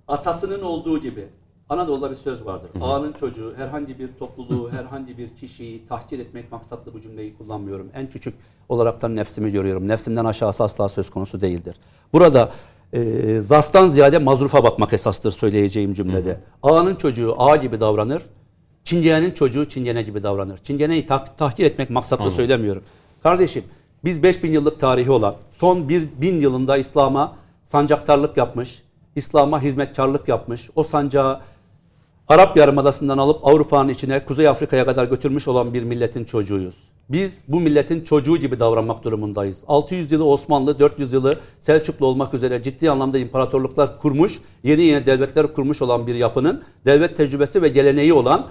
atasının 0.08 0.62
olduğu 0.62 1.00
gibi 1.00 1.24
Anadolu'da 1.68 2.10
bir 2.10 2.16
söz 2.16 2.46
vardır. 2.46 2.70
Ağanın 2.80 3.12
çocuğu 3.12 3.54
herhangi 3.56 3.98
bir 3.98 4.08
topluluğu, 4.18 4.70
herhangi 4.72 5.18
bir 5.18 5.28
kişiyi 5.28 5.86
tahkir 5.86 6.18
etmek 6.18 6.52
maksatlı 6.52 6.94
bu 6.94 7.00
cümleyi 7.00 7.36
kullanmıyorum. 7.38 7.90
En 7.94 8.08
küçük 8.08 8.34
olaraktan 8.68 9.16
nefsimi 9.16 9.52
görüyorum. 9.52 9.88
Nefsimden 9.88 10.24
aşağısı 10.24 10.64
asla 10.64 10.88
söz 10.88 11.10
konusu 11.10 11.40
değildir. 11.40 11.76
Burada 12.12 12.50
e, 12.92 13.40
zarftan 13.40 13.88
ziyade 13.88 14.18
mazrufa 14.18 14.64
bakmak 14.64 14.92
esastır 14.92 15.30
söyleyeceğim 15.30 15.94
cümlede. 15.94 16.40
Ağanın 16.62 16.94
çocuğu 16.94 17.34
ağa 17.38 17.56
gibi 17.56 17.80
davranır. 17.80 18.22
Çingene'nin 18.84 19.30
çocuğu 19.30 19.68
Çingene 19.68 20.02
gibi 20.02 20.22
davranır. 20.22 20.58
Çingene'yi 20.58 21.06
tah- 21.06 21.36
tahkir 21.36 21.64
etmek 21.64 21.90
maksatlı 21.90 22.24
söylemiyorum. 22.30 22.82
Kardeşim 23.22 23.64
biz 24.04 24.22
5000 24.22 24.50
yıllık 24.52 24.80
tarihi 24.80 25.10
olan 25.10 25.34
son 25.50 25.88
1000 25.88 26.40
yılında 26.40 26.76
İslam'a 26.76 27.36
sancaktarlık 27.64 28.36
yapmış, 28.36 28.82
İslam'a 29.16 29.62
hizmetkarlık 29.62 30.28
yapmış, 30.28 30.70
o 30.76 30.82
sancağı 30.82 31.40
Arap 32.28 32.56
Yarımadası'ndan 32.56 33.18
alıp 33.18 33.46
Avrupa'nın 33.46 33.88
içine, 33.88 34.24
Kuzey 34.24 34.48
Afrika'ya 34.48 34.84
kadar 34.86 35.04
götürmüş 35.04 35.48
olan 35.48 35.74
bir 35.74 35.82
milletin 35.82 36.24
çocuğuyuz. 36.24 36.74
Biz 37.08 37.42
bu 37.48 37.60
milletin 37.60 38.00
çocuğu 38.00 38.36
gibi 38.36 38.60
davranmak 38.60 39.04
durumundayız. 39.04 39.60
600 39.68 40.12
yılı 40.12 40.24
Osmanlı, 40.24 40.78
400 40.78 41.12
yılı 41.12 41.38
Selçuklu 41.58 42.06
olmak 42.06 42.34
üzere 42.34 42.62
ciddi 42.62 42.90
anlamda 42.90 43.18
imparatorluklar 43.18 43.98
kurmuş, 43.98 44.40
yeni 44.62 44.82
yeni 44.82 45.06
devletler 45.06 45.52
kurmuş 45.52 45.82
olan 45.82 46.06
bir 46.06 46.14
yapının 46.14 46.62
devlet 46.86 47.16
tecrübesi 47.16 47.62
ve 47.62 47.68
geleneği 47.68 48.12
olan 48.12 48.46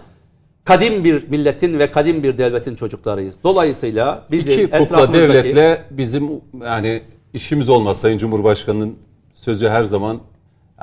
kadim 0.64 1.04
bir 1.04 1.30
milletin 1.30 1.80
ve 1.80 1.92
kadim 1.92 2.24
bir 2.24 2.38
devletin 2.38 2.76
çocuklarıyız. 2.76 3.36
Dolayısıyla 3.44 4.26
bizim 4.32 4.54
İki 4.54 4.64
kukla 4.64 4.78
etrafımızdaki- 4.78 5.14
devletle 5.14 5.86
bizim 5.92 6.30
yani 6.62 7.02
işimiz 7.34 7.70
olmaz. 7.70 8.00
Sayın 8.00 8.18
Cumhurbaşkanı'nın 8.18 8.96
sözü 9.34 9.68
her 9.68 9.84
zaman 9.84 10.20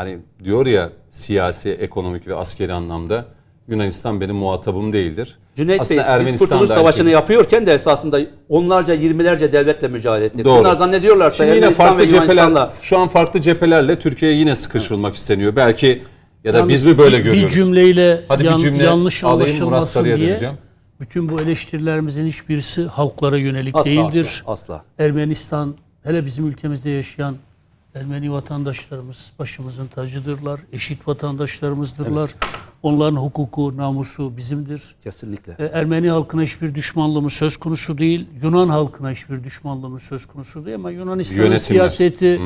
hani 0.01 0.19
diyor 0.45 0.67
ya 0.67 0.91
siyasi, 1.11 1.71
ekonomik 1.71 2.27
ve 2.27 2.35
askeri 2.35 2.73
anlamda 2.73 3.25
Yunanistan 3.69 4.21
benim 4.21 4.37
muhatabım 4.37 4.93
değildir. 4.93 5.39
Cüneyt 5.57 5.81
Aslında 5.81 6.01
Bey, 6.01 6.07
biz 6.07 6.15
Ermenistan 6.15 6.49
Kurtuluş 6.49 6.69
da 6.69 6.75
aynı 6.75 6.81
Savaşı'nı 6.83 7.05
şey. 7.05 7.13
yapıyorken 7.13 7.67
de 7.67 7.73
esasında 7.73 8.21
onlarca, 8.49 8.95
yirmilerce 8.95 9.53
devletle 9.53 9.89
mücadele 9.89 10.25
ettik. 10.25 10.45
Doğru. 10.45 10.61
Bunlar 10.61 10.77
zannediyorlarsa 10.77 11.37
Şimdi 11.45 11.57
yine 11.57 11.71
farklı 11.71 12.09
cepheler, 12.09 12.71
şu 12.83 12.99
an 12.99 13.09
farklı 13.09 13.41
cephelerle 13.41 13.99
Türkiye'ye 13.99 14.39
yine 14.39 14.55
sıkıştırılmak 14.55 15.15
isteniyor. 15.15 15.57
Belki 15.57 16.03
ya 16.45 16.55
da 16.55 16.59
Yalnız 16.59 16.73
biz 16.73 16.87
mi 16.87 16.99
böyle 16.99 17.19
bir, 17.19 17.25
görüyoruz? 17.25 17.43
Bir 17.43 17.49
cümleyle 17.49 18.21
Hadi 18.29 18.41
bir 18.45 18.49
yan- 18.49 18.59
cümle 18.59 18.85
yanlış 18.85 19.25
anlaşılmasın 19.25 20.05
diye 20.05 20.19
döneceğim. 20.19 20.55
bütün 21.01 21.29
bu 21.29 21.41
eleştirilerimizin 21.41 22.27
hiçbirisi 22.27 22.87
halklara 22.87 23.39
yönelik 23.39 23.77
asla, 23.77 23.91
değildir. 23.91 24.43
asla, 24.47 24.53
asla. 24.53 24.85
Ermenistan 24.99 25.75
hele 26.03 26.27
bizim 26.27 26.49
ülkemizde 26.49 26.91
yaşayan 26.91 27.35
Ermeni 27.95 28.33
vatandaşlarımız 28.33 29.33
başımızın 29.39 29.87
tacıdırlar. 29.87 30.61
Eşit 30.73 31.09
vatandaşlarımızdırlar. 31.09 32.35
Onların 32.83 33.17
hukuku, 33.17 33.77
namusu 33.77 34.37
bizimdir. 34.37 34.95
Kesinlikle. 35.05 35.57
E, 35.59 35.65
Ermeni 35.65 36.11
halkına 36.11 36.43
hiçbir 36.43 36.75
düşmanlığımız 36.75 37.33
söz 37.33 37.57
konusu 37.57 37.99
değil. 37.99 38.27
Yunan 38.43 38.69
halkına 38.69 39.11
hiçbir 39.11 39.45
düşmanlığımız 39.45 40.03
söz 40.03 40.27
konusu 40.27 40.65
değil 40.65 40.75
ama 40.77 40.91
Yunanistan'ın 40.91 41.43
Yönetimler. 41.43 41.59
siyaseti, 41.89 42.41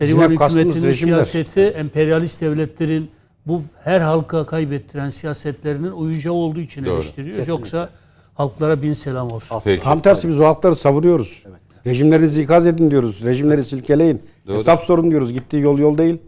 Bizim 0.00 0.22
Erivan 0.22 0.48
hükümetinin 0.48 0.92
siyaseti, 0.92 1.60
emperyalist 1.60 2.40
devletlerin 2.40 3.10
bu 3.46 3.62
her 3.84 4.00
halka 4.00 4.46
kaybettiren 4.46 5.10
siyasetlerinin 5.10 5.92
uyuyacağı 5.92 6.32
olduğu 6.34 6.60
için 6.60 6.84
Doğru. 6.84 6.94
eleştiriyoruz. 6.94 7.48
Yoksa 7.48 7.90
halklara 8.34 8.82
bin 8.82 8.92
selam 8.92 9.30
olsun. 9.30 9.60
Peki. 9.64 9.82
Tam 9.84 10.02
tersi 10.02 10.28
biz 10.28 10.40
o 10.40 10.44
halkları 10.44 10.76
savuruyoruz. 10.76 11.42
Rejimlerinizi 11.86 12.42
ikaz 12.42 12.66
edin 12.66 12.90
diyoruz. 12.90 13.24
Rejimleri 13.24 13.64
silkeleyin. 13.64 14.22
Doğru. 14.46 14.56
Hesap 14.58 14.82
sorun 14.82 15.10
diyoruz. 15.10 15.32
Gittiği 15.32 15.62
yol 15.62 15.78
yol 15.78 15.98
değil. 15.98 16.18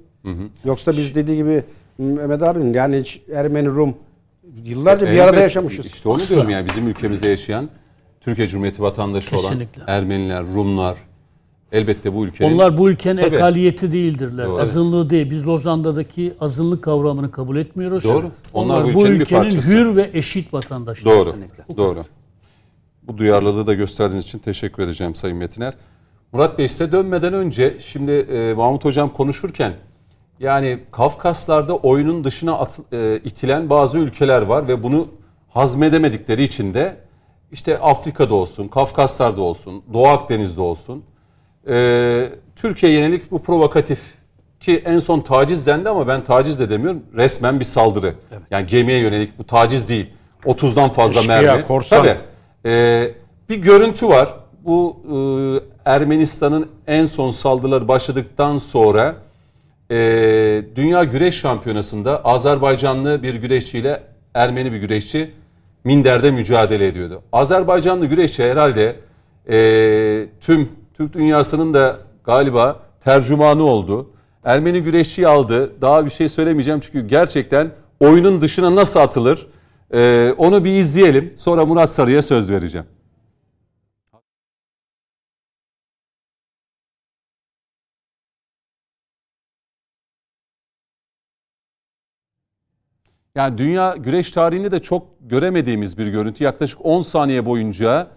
Yoksa 0.65 0.93
biz 0.93 1.15
dediği 1.15 1.37
gibi 1.37 1.63
Mehmet 1.99 2.43
abinin 2.43 2.75
yani 2.75 2.99
hiç 2.99 3.21
Ermeni 3.35 3.69
Rum 3.69 3.95
Yıllarca 4.65 5.07
bir 5.07 5.11
Elbette, 5.11 5.23
arada 5.25 5.41
yaşamışız. 5.41 5.87
İşte 5.87 6.09
onu 6.09 6.17
Asla. 6.17 6.35
diyorum 6.35 6.51
yani 6.51 6.67
bizim 6.69 6.89
ülkemizde 6.89 7.29
yaşayan 7.29 7.69
Türkiye 8.21 8.47
Cumhuriyeti 8.47 8.83
vatandaşı 8.83 9.31
Kesinlikle. 9.31 9.83
olan 9.83 9.93
Ermeniler, 9.93 10.45
Rumlar 10.47 10.97
elbette 11.73 12.15
bu 12.15 12.27
ülkenin 12.27 12.55
Onlar 12.55 12.77
bu 12.77 12.91
ülkenin 12.91 13.21
Tabii. 13.21 13.35
ekaliyeti 13.35 13.93
değildirler. 13.93 14.47
Doğru. 14.47 14.61
Azınlığı 14.63 15.11
değil. 15.11 15.31
Biz 15.31 15.47
Lozan'daki 15.47 16.33
azınlık 16.41 16.83
kavramını 16.85 17.31
kabul 17.31 17.57
etmiyoruz. 17.57 18.05
Doğru. 18.05 18.31
Onlar 18.55 18.83
Onlar, 18.83 18.95
bu 18.95 18.95
bu 18.95 19.07
ülkenin 19.07 19.15
bir 19.19 19.21
ülkenin 19.25 19.43
parçası. 19.43 19.77
hür 19.77 19.97
ve 19.97 20.11
eşit 20.13 20.55
vatandaşları. 20.55 21.15
Doğru. 21.15 21.25
Kesinlikle. 21.25 21.77
Doğru. 21.77 22.03
Bu 23.09 23.19
duyarlılığı 23.19 23.67
da 23.67 23.75
gösterdiğiniz 23.75 24.25
için 24.25 24.39
teşekkür 24.39 24.83
edeceğim 24.83 25.15
Sayın 25.15 25.37
Metiner. 25.37 25.75
Murat 26.33 26.59
Bey 26.59 26.69
size 26.69 26.93
dönmeden 26.93 27.35
önce 27.35 27.75
şimdi 27.81 28.13
e, 28.13 28.55
Mahmut 28.55 28.85
Hocam 28.85 29.13
konuşurken 29.13 29.73
yani 30.41 30.79
Kafkaslar'da 30.93 31.77
oyunun 31.77 32.25
dışına 32.25 32.59
at- 32.59 32.81
e, 32.93 33.17
itilen 33.25 33.71
bazı 33.71 33.99
ülkeler 33.99 34.43
var 34.43 34.69
ve 34.69 34.83
bunu 34.83 35.09
hazmedemedikleri 35.49 36.43
için 36.43 36.75
de 36.75 36.97
işte 37.53 37.79
Afrika'da 37.79 38.35
olsun, 38.35 38.69
Kafkaslar'da 38.69 39.43
olsun, 39.43 39.83
Doğu 39.93 40.07
Akdeniz'de 40.09 40.61
olsun 40.61 41.05
e, 41.69 42.29
Türkiye 42.57 42.93
yönelik 42.93 43.31
bu 43.31 43.43
provokatif 43.43 44.01
ki 44.61 44.83
en 44.85 44.99
son 44.99 45.21
taciz 45.21 45.67
dendi 45.67 45.89
ama 45.89 46.09
ben 46.09 46.25
taciz 46.25 46.61
de 46.61 46.71
demiyorum. 46.71 47.03
Resmen 47.17 47.61
bir 47.61 47.65
saldırı. 47.65 48.15
Yani 48.51 48.67
gemiye 48.67 48.99
yönelik 48.99 49.39
bu 49.39 49.45
taciz 49.47 49.89
değil. 49.89 50.07
30'dan 50.45 50.89
fazla 50.89 51.21
Eşkıya, 51.21 51.43
mermi. 51.43 51.67
korsan. 51.67 51.99
Tabii. 51.99 52.19
E, 52.67 53.15
bir 53.49 53.57
görüntü 53.57 54.09
var. 54.09 54.35
Bu 54.65 54.97
e, 55.05 55.91
Ermenistan'ın 55.91 56.67
en 56.87 57.05
son 57.05 57.31
saldırıları 57.31 57.89
başladıktan 57.89 58.59
sonra 58.59 59.17
e, 59.91 59.97
Dünya 60.77 61.05
Güreş 61.05 61.35
Şampiyonası'nda 61.35 62.25
Azerbaycanlı 62.25 63.23
bir 63.23 63.35
güreşçiyle 63.35 64.03
Ermeni 64.35 64.73
bir 64.73 64.79
güreşçi 64.79 65.31
minderde 65.85 66.31
mücadele 66.31 66.87
ediyordu. 66.87 67.23
Azerbaycanlı 67.33 68.07
güreşçi 68.07 68.45
herhalde 68.45 68.97
e, 69.51 70.27
tüm 70.41 70.69
Türk 70.95 71.15
dünyasının 71.15 71.75
da 71.75 71.97
galiba 72.25 72.81
tercümanı 73.05 73.63
oldu. 73.63 74.11
Ermeni 74.45 74.83
güreşçiyi 74.83 75.29
aldı. 75.29 75.73
Daha 75.81 76.05
bir 76.05 76.11
şey 76.11 76.29
söylemeyeceğim 76.29 76.81
çünkü 76.81 77.07
gerçekten 77.07 77.71
oyunun 78.01 78.41
dışına 78.41 78.75
nasıl 78.75 79.01
atılır 79.01 79.47
e, 79.95 80.33
onu 80.39 80.65
bir 80.65 80.73
izleyelim. 80.73 81.35
Sonra 81.37 81.67
Murat 81.67 81.91
Sarı'ya 81.91 82.23
söz 82.23 82.51
vereceğim. 82.51 82.87
Yani 93.35 93.59
dünya 93.59 93.97
güreş 93.97 94.31
tarihinde 94.31 94.71
de 94.71 94.79
çok 94.79 95.07
göremediğimiz 95.21 95.99
bir 95.99 96.07
görüntü. 96.07 96.45
Yaklaşık 96.45 96.87
10 96.87 97.01
saniye 97.01 97.47
boyunca 97.47 98.11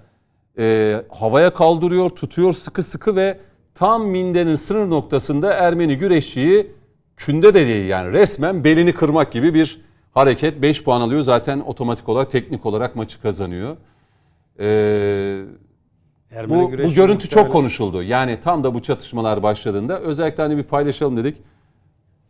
e, 0.58 0.96
havaya 1.10 1.54
kaldırıyor, 1.54 2.10
tutuyor 2.10 2.54
sıkı 2.54 2.84
sıkı 2.84 3.16
ve 3.16 3.40
tam 3.76 4.06
mindenin 4.08 4.56
sınır 4.56 4.90
noktasında 4.90 5.54
Ermeni 5.54 5.98
güreşçiyi 5.98 6.72
künde 7.18 7.54
de 7.54 7.68
değil 7.68 7.86
yani 7.86 8.12
resmen 8.14 8.64
belini 8.64 8.94
kırmak 8.94 9.32
gibi 9.32 9.54
bir 9.54 9.82
hareket. 10.12 10.62
5 10.62 10.84
puan 10.84 11.02
alıyor 11.02 11.22
zaten 11.22 11.60
otomatik 11.60 12.10
olarak 12.10 12.32
teknik 12.32 12.66
olarak 12.66 12.96
maçı 12.96 13.22
kazanıyor. 13.22 13.78
E, 14.60 14.66
Ermeni 16.32 16.50
bu, 16.50 16.72
bu 16.72 16.94
görüntü 16.94 17.30
çok 17.30 17.40
muhtemelen- 17.44 17.52
konuşuldu. 17.52 18.04
Yani 18.04 18.40
tam 18.42 18.64
da 18.64 18.74
bu 18.74 18.82
çatışmalar 18.82 19.44
başladığında 19.44 20.00
özellikle 20.00 20.44
hani 20.44 20.58
bir 20.58 20.64
paylaşalım 20.64 21.18
dedik. 21.18 21.38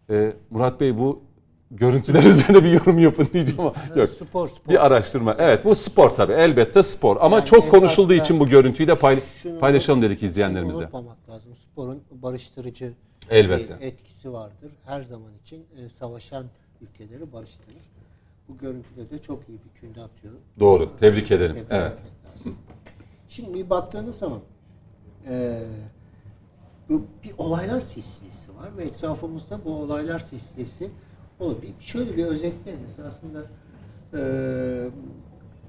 Ee, 0.10 0.34
Murat 0.50 0.80
Bey 0.80 0.98
bu 0.98 1.22
görüntüler 1.72 2.24
üzerine 2.30 2.64
bir 2.64 2.72
yorum 2.72 3.00
yapın 3.00 3.28
diyeceğim 3.34 3.60
ama 3.62 3.74
yok. 3.96 4.10
Spor 4.10 4.48
spor. 4.50 4.72
Bir 4.74 4.86
araştırma. 4.86 5.36
Evet 5.40 5.66
bu 5.66 5.76
spor 5.76 6.10
tabii 6.10 6.34
elbette 6.34 6.84
spor 6.84 7.18
ama 7.22 7.36
Yani 7.36 7.46
çok 7.46 7.72
konuşulduğu 7.72 8.14
için 8.14 8.40
bu 8.40 8.48
görüntüyü 8.48 8.88
de 8.88 8.96
pay- 8.96 9.20
Şunu 9.44 9.60
paylaşalım 9.60 10.02
dedik 10.02 10.24
izleyenlerimizle. 10.24 10.84
Unutmamak 10.84 11.30
lazım. 11.30 11.52
Sporun 11.56 12.04
barıştırıcı 12.12 12.94
Elbette. 13.30 13.80
bir 13.80 13.86
etkisi 13.86 14.34
vardır. 14.34 14.72
Her 14.86 15.02
zaman 15.02 15.30
için 15.46 15.66
e, 15.86 15.90
savaşan 15.90 16.46
ülkeleri 16.82 17.34
barıştırır. 17.34 17.82
Bu 18.50 18.58
görüntüde 18.58 19.10
de 19.10 19.20
çok 19.20 19.50
iyi 19.50 19.60
bir 19.66 19.80
künde 19.80 20.02
atıyor. 20.02 20.34
Doğru. 20.60 20.98
Tebrik 20.98 21.32
ederim. 21.32 21.56
Tebrik 21.56 21.72
Evet. 21.72 21.98
Şimdi 23.30 23.54
bir 23.54 23.70
baktığınız 23.70 24.16
zaman 24.16 24.40
e, 25.28 25.64
bu 26.90 27.06
bir 27.24 27.32
olaylar 27.38 27.82
silsilesi 27.82 28.56
var 28.58 28.78
ve 28.78 28.84
etrafımızda 28.84 29.66
bu 29.66 29.76
olaylar 29.76 30.20
silsilesi 30.20 30.90
olur. 31.40 31.56
Bir, 31.62 31.84
şöyle 31.84 32.18
bir 32.18 32.26
özetleyelim. 32.26 32.86
Aslında 33.08 33.42
e, 34.14 34.20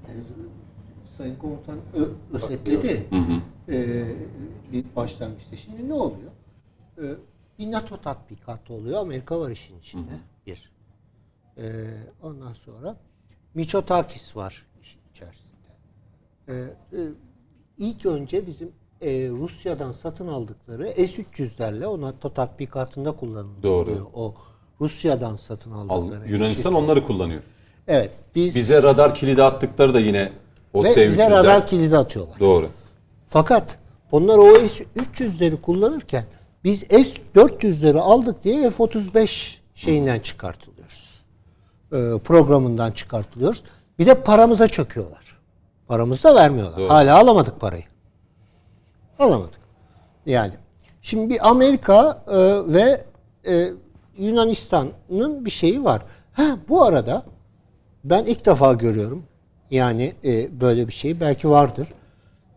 e, 0.07 0.11
Sayın 1.17 1.35
Komutan 1.35 1.77
ö- 1.95 2.37
özetledi 2.37 3.07
e, 3.69 4.05
bir 4.71 4.85
başlangıçta. 4.95 5.55
Şimdi 5.55 5.89
ne 5.89 5.93
oluyor? 5.93 6.31
E, 6.97 7.03
bir 7.59 7.71
NATO 7.71 8.01
tatbikatı 8.01 8.73
oluyor. 8.73 9.01
Amerika 9.01 9.39
var 9.39 9.51
işin 9.51 9.77
içinde. 9.77 10.11
Bir. 10.47 10.71
E, 11.57 11.63
ondan 12.21 12.53
sonra 12.53 12.95
Miçotakis 13.53 14.35
var 14.35 14.65
işin 14.81 14.99
içerisinde. 15.11 15.53
E, 16.47 16.53
e, 16.53 16.99
ilk 17.77 18.05
önce 18.05 18.47
bizim 18.47 18.71
e, 19.01 19.29
Rusya'dan 19.29 19.91
satın 19.91 20.27
aldıkları 20.27 20.87
S-300'lerle 20.87 21.85
o 21.85 22.01
NATO 22.01 22.33
tatbikatında 22.33 23.11
kullanılıyor. 23.11 23.63
Doğru. 23.63 23.91
O 24.13 24.33
Rusya'dan 24.81 25.35
satın 25.35 25.71
Al- 25.71 25.89
aldıkları. 25.89 26.29
Yunanistan 26.29 26.73
onları 26.73 27.05
kullanıyor. 27.05 27.43
Evet. 27.87 28.11
Biz 28.35 28.55
Bize 28.55 28.83
radar 28.83 29.15
kilidi 29.15 29.43
attıkları 29.43 29.93
da 29.93 29.99
yine 29.99 30.31
o 30.73 30.83
ve 30.83 30.87
bize 30.87 31.09
S-300'ler. 31.09 31.31
radar 31.31 31.67
kilidi 31.67 31.97
atıyorlar. 31.97 32.39
Doğru. 32.39 32.69
Fakat 33.27 33.77
onlar 34.11 34.37
o 34.37 34.67
S-300'leri 34.67 35.61
kullanırken 35.61 36.25
biz 36.63 36.79
S-400'leri 36.79 37.99
aldık 37.99 38.43
diye 38.43 38.71
F-35 38.71 39.57
şeyinden 39.75 40.19
çıkartılıyoruz. 40.19 41.12
Ee, 41.93 42.19
programından 42.23 42.91
çıkartılıyoruz. 42.91 43.63
Bir 43.99 44.05
de 44.05 44.13
paramıza 44.13 44.67
çöküyorlar. 44.67 45.37
Paramızı 45.87 46.23
da 46.23 46.35
vermiyorlar. 46.35 46.79
Doğru. 46.79 46.89
Hala 46.89 47.17
alamadık 47.17 47.59
parayı. 47.59 47.83
Alamadık. 49.19 49.59
Yani 50.25 50.53
şimdi 51.01 51.29
bir 51.33 51.49
Amerika 51.49 52.23
e, 52.27 52.37
ve 52.73 53.03
e, 53.47 53.69
Yunanistan'ın 54.17 55.45
bir 55.45 55.49
şeyi 55.49 55.83
var. 55.83 56.01
Ha 56.33 56.57
bu 56.69 56.83
arada 56.83 57.23
ben 58.03 58.25
ilk 58.25 58.45
defa 58.45 58.73
görüyorum. 58.73 59.23
Yani 59.71 60.13
e, 60.25 60.61
böyle 60.61 60.87
bir 60.87 60.93
şey 60.93 61.19
belki 61.19 61.49
vardır. 61.49 61.87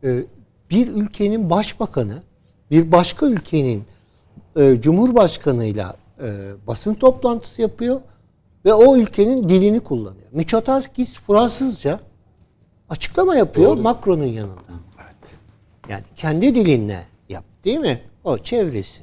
E, 0.04 0.22
bir 0.70 0.88
ülkenin 0.88 1.50
başbakanı 1.50 2.22
bir 2.70 2.92
başka 2.92 3.26
ülkenin 3.26 3.84
e, 4.56 4.80
cumhurbaşkanıyla 4.80 5.96
e, 6.22 6.28
basın 6.66 6.94
toplantısı 6.94 7.62
yapıyor 7.62 8.00
ve 8.66 8.74
o 8.74 8.96
ülkenin 8.96 9.48
dilini 9.48 9.80
kullanıyor. 9.80 10.26
Miçotakis 10.32 11.18
Fransızca 11.18 12.00
açıklama 12.90 13.36
yapıyor 13.36 13.70
Doğru. 13.70 13.82
Macron'un 13.82 14.24
yanında. 14.24 14.60
Yani 15.88 16.02
kendi 16.16 16.54
dilinle 16.54 16.98
yap 17.28 17.44
değil 17.64 17.78
mi? 17.78 18.00
O 18.24 18.38
çevresi. 18.38 19.00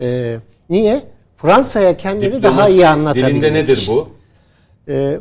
E, 0.00 0.36
niye? 0.70 1.02
Fransa'ya 1.36 1.96
kendini 1.96 2.30
daha 2.30 2.36
Diplomasi 2.52 2.72
iyi 2.72 2.86
anlatabilmek 2.86 3.30
Dilinde 3.32 3.52
nedir 3.52 3.86
bu? 3.90 4.08
E, 4.88 5.20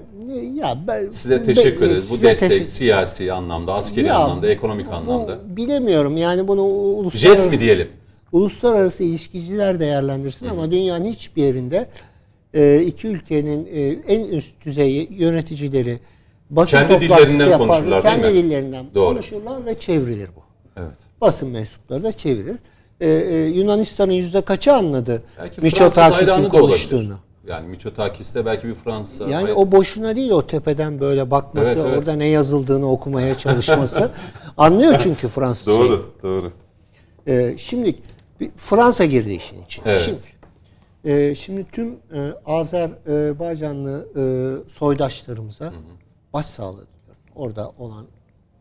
ya 0.55 0.77
ben, 0.87 1.09
Size 1.11 1.43
teşekkür 1.43 1.85
ederiz. 1.85 2.09
Bu 2.09 2.13
size 2.13 2.27
destek 2.27 2.49
teşekkür- 2.49 2.69
siyasi 2.69 3.33
anlamda, 3.33 3.73
askeri 3.73 4.05
Ya, 4.07 4.15
anlamda, 4.15 4.47
ekonomik 4.49 4.87
bu- 4.87 4.93
anlamda. 4.95 5.37
bilemiyorum 5.57 6.17
yani 6.17 6.47
bunu 6.47 6.61
uluslararası, 6.63 7.17
Jest 7.41 7.51
mi 7.51 7.59
diyelim? 7.59 7.89
uluslararası 8.31 9.03
ilişkiciler 9.03 9.79
değerlendirsin 9.79 10.47
ama 10.47 10.71
dünyanın 10.71 11.05
hiçbir 11.05 11.43
yerinde 11.43 11.87
iki 12.81 13.07
ülkenin 13.07 13.67
e, 13.73 14.13
en 14.13 14.23
üst 14.23 14.65
düzey 14.65 15.07
yöneticileri 15.11 15.99
basın 16.49 16.77
Kendi 16.77 16.93
toplantısı 16.93 17.29
dillerinden 17.29 17.47
yapar, 17.47 17.67
konuşurlar, 17.67 18.03
değil 18.03 18.15
kendi 18.15 18.33
dillerinden 18.33 18.85
Doğru. 18.95 19.09
konuşurlar 19.09 19.65
ve 19.65 19.79
çevrilir 19.79 20.29
bu. 20.35 20.41
Evet. 20.77 20.91
Basın 21.21 21.49
mensupları 21.49 22.03
da 22.03 22.11
çevirir. 22.11 22.55
E, 23.01 23.09
e, 23.09 23.35
Yunanistan'ın 23.45 24.11
yüzde 24.11 24.41
kaçı 24.41 24.73
anladı 24.73 25.21
Miçotakis'in 25.61 26.49
konuştuğunu? 26.49 27.15
Yani 27.47 27.67
Miçotakis 27.67 28.35
de 28.35 28.45
belki 28.45 28.67
bir 28.67 28.75
Fransız. 28.75 29.31
Yani 29.31 29.53
o 29.53 29.71
boşuna 29.71 30.15
değil 30.15 30.31
o 30.31 30.47
tepeden 30.47 30.99
böyle 30.99 31.31
bakması, 31.31 31.69
Evet, 31.69 31.77
evet. 31.85 31.97
orada 31.97 32.13
ne 32.13 32.27
yazıldığını 32.27 32.91
okumaya 32.91 33.37
çalışması. 33.37 34.11
Anlıyor 34.57 34.99
çünkü 35.03 35.27
Fransızca. 35.27 35.71
Doğru, 35.71 36.13
doğru. 36.23 36.51
Ee, 37.27 37.55
şimdi 37.57 37.95
Fransa 38.57 39.05
girdi 39.05 39.33
işin 39.33 39.61
içine. 39.61 39.83
Evet. 39.85 40.01
Şimdi, 40.01 40.19
e, 41.07 41.35
şimdi 41.35 41.65
tüm 41.71 41.89
e, 42.13 42.33
Azerbaycanlı 42.45 44.07
e, 44.15 44.23
soydaşlarımıza 44.69 45.73
başsağlığı 46.33 46.85
diliyorum. 46.87 47.23
Orada 47.35 47.71
olan 47.79 48.05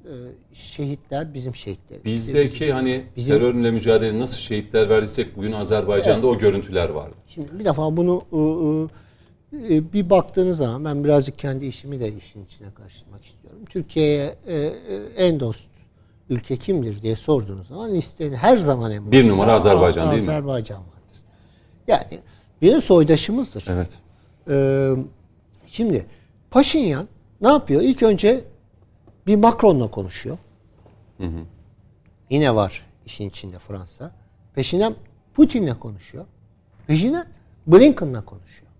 e, 0.04 0.12
şehitler 0.52 1.34
bizim 1.34 1.54
şehitlerimiz. 1.54 2.04
Bizdeki 2.04 2.72
hani 2.72 3.04
bizim- 3.16 3.38
terörle 3.38 3.70
mücadele 3.70 4.18
nasıl 4.18 4.38
şehitler 4.38 4.88
verdiysek 4.88 5.36
bugün 5.36 5.52
Azerbaycan'da 5.52 6.26
o 6.26 6.38
görüntüler 6.38 6.88
vardı. 6.88 7.14
Şimdi 7.26 7.58
bir 7.58 7.64
defa 7.64 7.96
bunu 7.96 8.22
e, 8.32 9.74
e, 9.74 9.92
bir 9.92 10.10
baktığınız 10.10 10.56
zaman 10.58 10.84
ben 10.84 11.04
birazcık 11.04 11.38
kendi 11.38 11.66
işimi 11.66 12.00
de 12.00 12.12
işin 12.12 12.44
içine 12.44 12.68
karıştırmak 12.74 13.24
istiyorum. 13.24 13.60
Türkiye'ye 13.70 14.34
e, 14.48 14.56
en 15.16 15.40
dost 15.40 15.66
ülke 16.30 16.56
kimdir 16.56 17.02
diye 17.02 17.16
sorduğunuz 17.16 17.66
zaman 17.68 17.90
listenin 17.90 18.34
her 18.34 18.58
zaman 18.58 18.90
en 18.92 19.12
Bir 19.12 19.18
başında 19.18 19.32
numara 19.32 19.52
Azerbaycan 19.52 20.10
değil 20.10 20.22
mi? 20.22 20.30
Azerbaycan 20.30 20.78
vardır. 20.78 21.20
Yani 21.88 22.20
bir 22.62 22.80
soydaşımızdır. 22.80 23.64
Evet. 23.68 23.98
Ee, 24.50 24.94
şimdi 25.66 26.06
Paşinyan 26.50 27.08
ne 27.40 27.48
yapıyor? 27.48 27.82
İlk 27.82 28.02
önce 28.02 28.44
bir 29.26 29.36
Macron'la 29.36 29.90
konuşuyor. 29.90 30.38
Yine 32.30 32.54
var 32.54 32.86
işin 33.06 33.28
içinde 33.28 33.58
Fransa. 33.58 34.10
Peşinden 34.54 34.94
Putin'le 35.34 35.74
konuşuyor. 35.80 36.24
Peşinden 36.86 37.26
Blinken'la 37.66 38.24
konuşuyor. 38.24 38.70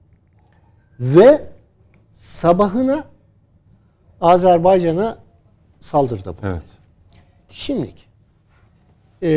Ve 1.01 1.49
sabahına 2.15 3.05
Azerbaycan'a 4.21 5.19
saldırıda 5.81 6.33
bu. 6.33 6.47
Evet. 6.47 6.63
Şimdilik 7.49 8.09
e, 9.23 9.29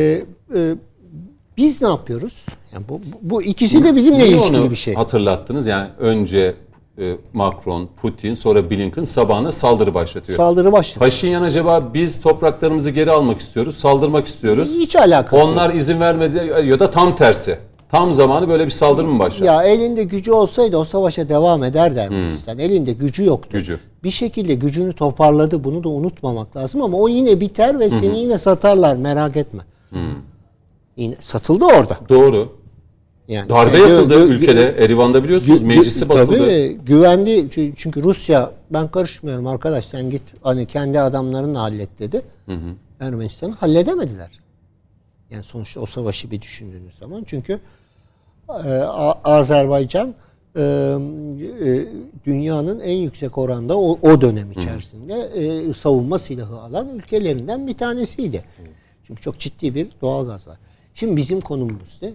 e, 0.56 0.76
biz 1.58 1.82
ne 1.82 1.88
yapıyoruz? 1.88 2.46
Yani 2.74 2.86
bu, 2.89 3.01
bu, 3.22 3.43
ikisi 3.43 3.84
de 3.84 3.95
bizimle 3.95 4.17
Niye 4.17 4.30
ilişkili 4.30 4.72
bir 4.72 4.76
şey. 4.76 4.93
Hatırlattınız 4.93 5.67
yani 5.67 5.89
önce 5.99 6.55
e, 6.97 7.15
Macron, 7.34 7.89
Putin 8.01 8.34
sonra 8.34 8.70
Blinken 8.70 9.03
sabahına 9.03 9.51
saldırı 9.51 9.93
başlatıyor. 9.93 10.38
Saldırı 10.38 10.72
başladı. 10.72 10.99
Paşinyan 10.99 11.41
acaba 11.41 11.93
biz 11.93 12.22
topraklarımızı 12.22 12.91
geri 12.91 13.11
almak 13.11 13.39
istiyoruz, 13.39 13.78
saldırmak 13.78 14.28
istiyoruz. 14.28 14.70
Hiç 14.76 14.95
alakası 14.95 15.36
yok. 15.36 15.45
Onlar 15.45 15.74
izin 15.74 15.99
vermedi 15.99 16.53
ya 16.65 16.80
da 16.80 16.91
tam 16.91 17.15
tersi. 17.15 17.57
Tam 17.91 18.13
zamanı 18.13 18.49
böyle 18.49 18.65
bir 18.65 18.72
saldırı 18.72 19.07
mı 19.07 19.20
başlar? 19.20 19.45
Ya 19.45 19.63
elinde 19.63 20.03
gücü 20.03 20.32
olsaydı 20.32 20.78
o 20.78 20.84
savaşa 20.84 21.30
devam 21.30 21.63
eder 21.63 21.91
Ermenistan. 21.91 22.59
Elinde 22.59 22.93
gücü 22.93 23.26
yoktu. 23.26 23.49
Gücü. 23.51 23.80
Bir 24.03 24.11
şekilde 24.11 24.53
gücünü 24.53 24.93
toparladı. 24.93 25.63
Bunu 25.63 25.84
da 25.84 25.89
unutmamak 25.89 26.57
lazım 26.57 26.82
ama 26.82 26.97
o 26.97 27.07
yine 27.07 27.39
biter 27.39 27.80
ve 27.80 27.89
seni 27.89 28.20
yine 28.20 28.38
satarlar 28.38 28.95
merak 28.95 29.38
etme. 29.38 29.61
Yine 30.97 31.15
satıldı 31.22 31.65
orada. 31.65 31.97
Doğru. 32.09 32.59
Yani 33.30 33.50
Darbe 33.50 33.78
gö- 33.78 33.90
yapıldı 33.90 34.14
gö- 34.14 34.28
ülkede. 34.34 34.76
Erivan'da 34.80 35.24
biliyorsunuz 35.24 35.62
gü- 35.62 35.66
meclisi 35.66 36.10
basıldı. 36.10 36.38
Tabii 36.38 36.78
güvendi 36.86 37.30
Çü- 37.30 37.74
çünkü 37.76 38.04
Rusya 38.04 38.52
ben 38.70 38.88
karışmıyorum 38.88 39.48
arkadaş 39.48 39.86
sen 39.86 40.10
git 40.10 40.22
hani 40.42 40.66
kendi 40.66 41.00
adamlarınla 41.00 41.62
hallet 41.62 42.00
dedi. 42.00 42.22
Ermenistan'ı 43.00 43.54
halledemediler. 43.54 44.30
Yani 45.32 45.44
sonuçta 45.44 45.80
o 45.82 45.86
savaşı 45.86 46.32
bir 46.32 46.42
düşündüğünüz 46.42 46.96
zaman 46.96 47.24
çünkü 47.28 47.60
e, 48.50 48.72
Azerbaycan 49.24 50.14
e, 50.56 50.62
e, 50.62 51.86
dünyanın 52.26 52.80
en 52.80 52.96
yüksek 52.98 53.38
oranda 53.38 53.78
o, 53.78 54.00
o 54.02 54.22
dönem 54.22 54.52
içerisinde 54.52 55.14
e, 55.36 55.74
savunma 55.74 56.20
silahı 56.20 56.60
alan 56.62 56.90
ülkelerinden 56.90 57.68
bir 57.68 57.78
tanesiydi. 57.78 58.44
Çünkü 59.08 59.22
çok 59.22 59.40
ciddi 59.40 59.76
bir 59.76 59.88
doğal 60.02 60.28
gaz 60.28 60.48
var. 60.48 60.58
Şimdi 60.94 61.18
bizim 61.18 61.42
konumuz 61.42 62.00
ne? 62.02 62.10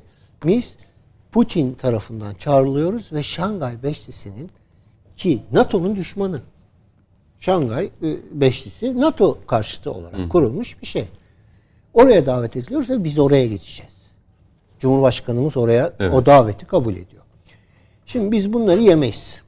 Biz 0.47 0.75
Putin 1.35 1.74
tarafından 1.74 2.35
çağrılıyoruz 2.35 3.12
ve 3.12 3.22
Şangay 3.22 3.82
Beşlisi'nin 3.82 4.51
ki 5.16 5.43
NATO'nun 5.53 5.97
düşmanı. 5.97 6.41
Şangay 7.41 7.85
e, 7.85 7.91
Beşlisi 8.32 9.01
NATO 9.01 9.39
karşıtı 9.47 9.93
olarak 9.93 10.30
kurulmuş 10.30 10.82
bir 10.82 10.87
şey. 10.87 11.05
Oraya 11.95 12.26
davet 12.26 12.57
ediliyoruz 12.57 12.91
ve 12.91 13.05
biz 13.05 13.18
oraya 13.18 13.47
geçeceğiz. 13.47 13.93
Cumhurbaşkanımız 14.80 15.57
oraya 15.57 15.93
Evet. 16.01 16.14
o 16.14 16.26
daveti 16.26 16.66
kabul 16.66 16.93
ediyor. 16.93 17.22
Şimdi 18.07 18.32
biz 18.32 18.53
bunları 18.53 18.80
yemeyiz. 18.80 19.43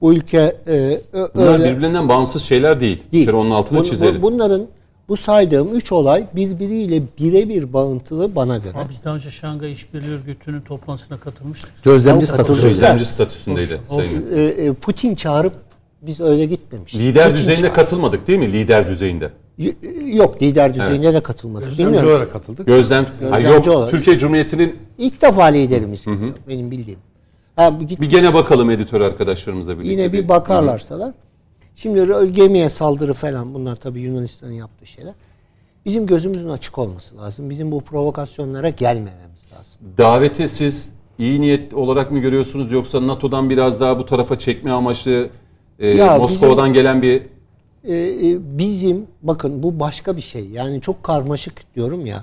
Bu 0.00 0.12
ülke 0.14 0.56
e, 0.66 0.72
ö- 1.12 1.28
Bunlar 1.34 1.52
öyle 1.52 1.70
birbirinden 1.76 2.08
bağımsız 2.08 2.42
şeyler 2.42 2.80
değil. 2.80 3.02
değil. 3.12 3.28
Bir 3.28 3.32
onun 3.32 3.50
altını 3.50 3.78
Bun- 3.78 3.82
bu- 3.82 3.86
çizelim. 3.90 4.22
bunların 4.22 4.66
bu 5.10 5.16
saydığım 5.16 5.74
üç 5.74 5.92
olay 5.92 6.26
birbiriyle 6.36 7.02
birebir 7.18 7.72
bağıntılı 7.72 8.34
bana 8.34 8.58
göre. 8.58 8.72
Ama 8.74 8.90
biz 8.90 9.04
daha 9.04 9.14
önce 9.14 9.30
Şangay 9.30 9.72
İşbirliği 9.72 10.10
Örgütü'nün 10.14 10.60
toplantısına 10.60 11.18
katılmıştık. 11.18 11.84
Gözlemci 11.84 12.22
Ya, 12.22 12.26
statüsü. 12.26 12.36
katılıyoruz. 12.36 12.78
Gözlemci 12.80 13.04
statüsündeydi 13.04 13.80
Sayın 13.88 14.24
Metin. 14.24 14.36
E, 14.36 14.42
e, 14.66 14.72
Putin 14.72 15.14
çağırıp 15.14 15.52
biz 16.02 16.20
öyle 16.20 16.44
gitmemiştik. 16.46 17.00
Lider 17.00 17.24
Putin 17.24 17.38
düzeyinde 17.38 17.60
çağırdı. 17.62 17.74
katılmadık 17.74 18.26
değil 18.26 18.38
mi? 18.38 18.52
Lider 18.52 18.88
düzeyinde. 18.88 19.30
Y- 19.58 19.74
Yok 20.06 20.42
lider 20.42 20.74
düzeyinde 20.74 21.14
de 21.14 21.20
katılmadık. 21.22 21.64
Gözlemci 21.66 21.86
Bilmiyorum. 21.92 22.10
olarak 22.10 22.32
katıldık. 22.32 22.66
Gözlem, 22.66 23.04
ha, 23.04 23.40
Gözlemci 23.40 23.68
yok 23.68 23.76
olarak. 23.78 23.90
Türkiye 23.90 24.18
Cumhuriyeti'nin 24.18 24.76
İlk 24.98 25.22
defa 25.22 25.44
liderimiz 25.44 26.00
gidiyor 26.04 26.34
benim 26.48 26.70
bildiğim. 26.70 26.98
Ha, 27.56 27.80
bir 27.80 27.84
git, 27.88 28.00
bir 28.00 28.10
gene 28.10 28.34
bakalım 28.34 28.70
editör 28.70 29.00
arkadaşlarımızla 29.00 29.78
birlikte. 29.78 29.92
yine 29.92 30.12
bir 30.12 30.28
bakarlarsalar. 30.28 31.12
Şimdi 31.82 32.32
gemiye 32.32 32.68
saldırı 32.68 33.12
falan 33.12 33.54
bunlar 33.54 33.76
tabii 33.76 34.00
Yunanistan'ın 34.00 34.52
yaptığı 34.52 34.86
şeyler. 34.86 35.14
Bizim 35.84 36.06
gözümüzün 36.06 36.48
açık 36.48 36.78
olması 36.78 37.16
lazım. 37.16 37.50
Bizim 37.50 37.72
bu 37.72 37.80
provokasyonlara 37.80 38.68
gelmememiz 38.68 39.46
lazım. 39.52 39.72
Daveti 39.98 40.48
siz 40.48 40.94
iyi 41.18 41.40
niyet 41.40 41.74
olarak 41.74 42.10
mı 42.10 42.18
görüyorsunuz 42.18 42.72
yoksa 42.72 43.06
NATO'dan 43.06 43.50
biraz 43.50 43.80
daha 43.80 43.98
bu 43.98 44.06
tarafa 44.06 44.38
çekme 44.38 44.70
amaçlı 44.70 45.28
e, 45.78 45.88
Ya 45.88 46.18
Moskova'dan 46.18 46.72
gelen 46.72 47.02
bir 47.02 47.22
Ee, 47.84 47.94
e, 47.94 48.58
bizim 48.58 49.06
bakın 49.22 49.62
bu 49.62 49.80
başka 49.80 50.16
bir 50.16 50.22
şey. 50.22 50.48
Yani 50.48 50.80
çok 50.80 51.02
karmaşık 51.02 51.74
diyorum 51.74 52.06
ya. 52.06 52.22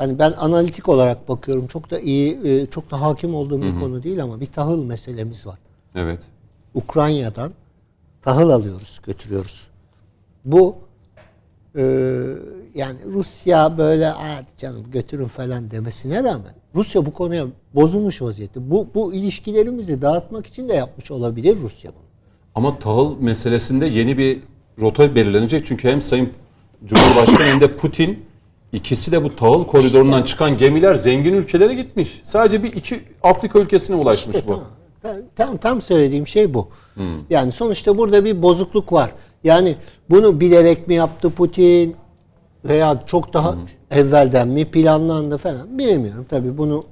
Yani 0.00 0.18
ben 0.18 0.32
analitik 0.32 0.88
olarak 0.88 1.28
bakıyorum. 1.28 1.66
Çok 1.66 1.90
da 1.90 1.98
iyi, 1.98 2.40
e, 2.44 2.66
çok 2.66 2.90
da 2.90 3.00
hakim 3.00 3.34
olduğum 3.34 3.62
bir 3.62 3.80
konu 3.80 4.02
değil 4.02 4.22
ama 4.22 4.40
bir 4.40 4.46
tahıl 4.46 4.84
meselemiz 4.84 5.46
var. 5.46 5.58
evet 5.94 6.20
Ukrayna'dan 6.74 7.52
tahıl 8.22 8.50
alıyoruz, 8.50 9.00
götürüyoruz. 9.06 9.66
Bu 10.44 10.76
e, 11.76 11.82
yani 12.74 12.98
Rusya 13.12 13.78
böyle 13.78 14.06
hadi 14.06 14.46
canım 14.58 14.90
götürün 14.90 15.26
falan 15.28 15.70
demesine 15.70 16.24
rağmen 16.24 16.54
Rusya 16.74 17.06
bu 17.06 17.12
konuya 17.12 17.46
bozulmuş 17.74 18.22
vaziyette. 18.22 18.70
Bu, 18.70 18.88
bu 18.94 19.14
ilişkilerimizi 19.14 20.02
dağıtmak 20.02 20.46
için 20.46 20.68
de 20.68 20.74
yapmış 20.74 21.10
olabilir 21.10 21.56
Rusya 21.62 21.90
bunu. 21.90 22.02
ama 22.54 22.78
tahıl 22.78 23.16
meselesinde 23.20 23.86
yeni 23.86 24.18
bir 24.18 24.40
rota 24.80 25.14
belirlenecek 25.14 25.66
çünkü 25.66 25.88
hem 25.88 26.02
Sayın 26.02 26.30
Cumhurbaşkanı 26.84 27.46
hem 27.46 27.60
de 27.60 27.76
Putin 27.76 28.24
ikisi 28.72 29.12
de 29.12 29.24
bu 29.24 29.36
tahıl 29.36 29.64
koridorundan 29.64 30.22
çıkan 30.22 30.58
gemiler 30.58 30.94
zengin 30.94 31.32
ülkelere 31.32 31.74
gitmiş. 31.74 32.20
Sadece 32.24 32.62
bir 32.62 32.72
iki 32.72 33.00
Afrika 33.22 33.58
ülkesine 33.58 33.96
ulaşmış 33.96 34.36
İşte 34.36 34.48
bu. 34.48 34.62
Tam, 35.02 35.16
tam, 35.36 35.56
tam 35.56 35.82
söylediğim 35.82 36.26
şey 36.26 36.54
bu. 36.54 36.68
Yani 37.30 37.52
sonuçta 37.52 37.98
burada 37.98 38.24
bir 38.24 38.42
bozukluk 38.42 38.92
var. 38.92 39.12
Yani 39.44 39.76
bunu 40.10 40.40
bilerek 40.40 40.88
mi 40.88 40.94
yaptı 40.94 41.30
Putin 41.30 41.96
veya 42.64 43.02
çok 43.06 43.32
daha 43.34 43.54
evvelden 43.90 44.48
mi 44.48 44.64
planlandı 44.64 45.36
falan 45.36 45.78
bilemiyorum. 45.78 46.26
Tabii 46.30 46.58
bunu 46.58 46.84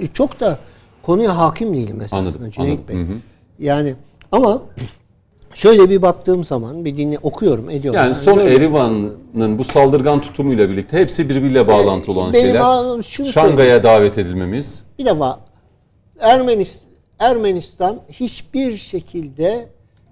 e, 0.00 0.06
çok 0.06 0.40
da 0.40 0.58
konuya 1.02 1.38
hakim 1.38 1.74
değilim 1.74 2.00
esasında 2.00 2.20
Anladım, 2.20 2.50
Cüneyt 2.50 2.80
anladım. 2.90 3.08
Bey. 3.08 3.16
Yani 3.66 3.94
ama 4.32 4.62
şöyle 5.54 5.90
bir 5.90 6.02
baktığım 6.02 6.44
zaman 6.44 6.84
bir 6.84 6.96
dinle 6.96 7.18
okuyorum 7.22 7.70
ediyorum. 7.70 8.00
Yani 8.00 8.14
son 8.14 8.36
böyle- 8.36 8.54
Erivan'ın 8.54 9.58
bu 9.58 9.64
saldırgan 9.64 10.20
tutumuyla 10.20 10.68
birlikte 10.68 10.96
hepsi 10.96 11.28
birbiriyle 11.28 11.68
bağlantılı 11.68 12.20
olan 12.20 12.32
benim 12.32 12.46
şeyler. 12.46 13.32
Şangay'a 13.32 13.82
davet 13.82 14.18
edilmemiz. 14.18 14.84
Bir 14.98 15.06
defa 15.06 15.40
Ermenistan, 16.20 16.91
Ermenistan 17.22 18.00
hiçbir 18.12 18.76
şekilde 18.76 19.68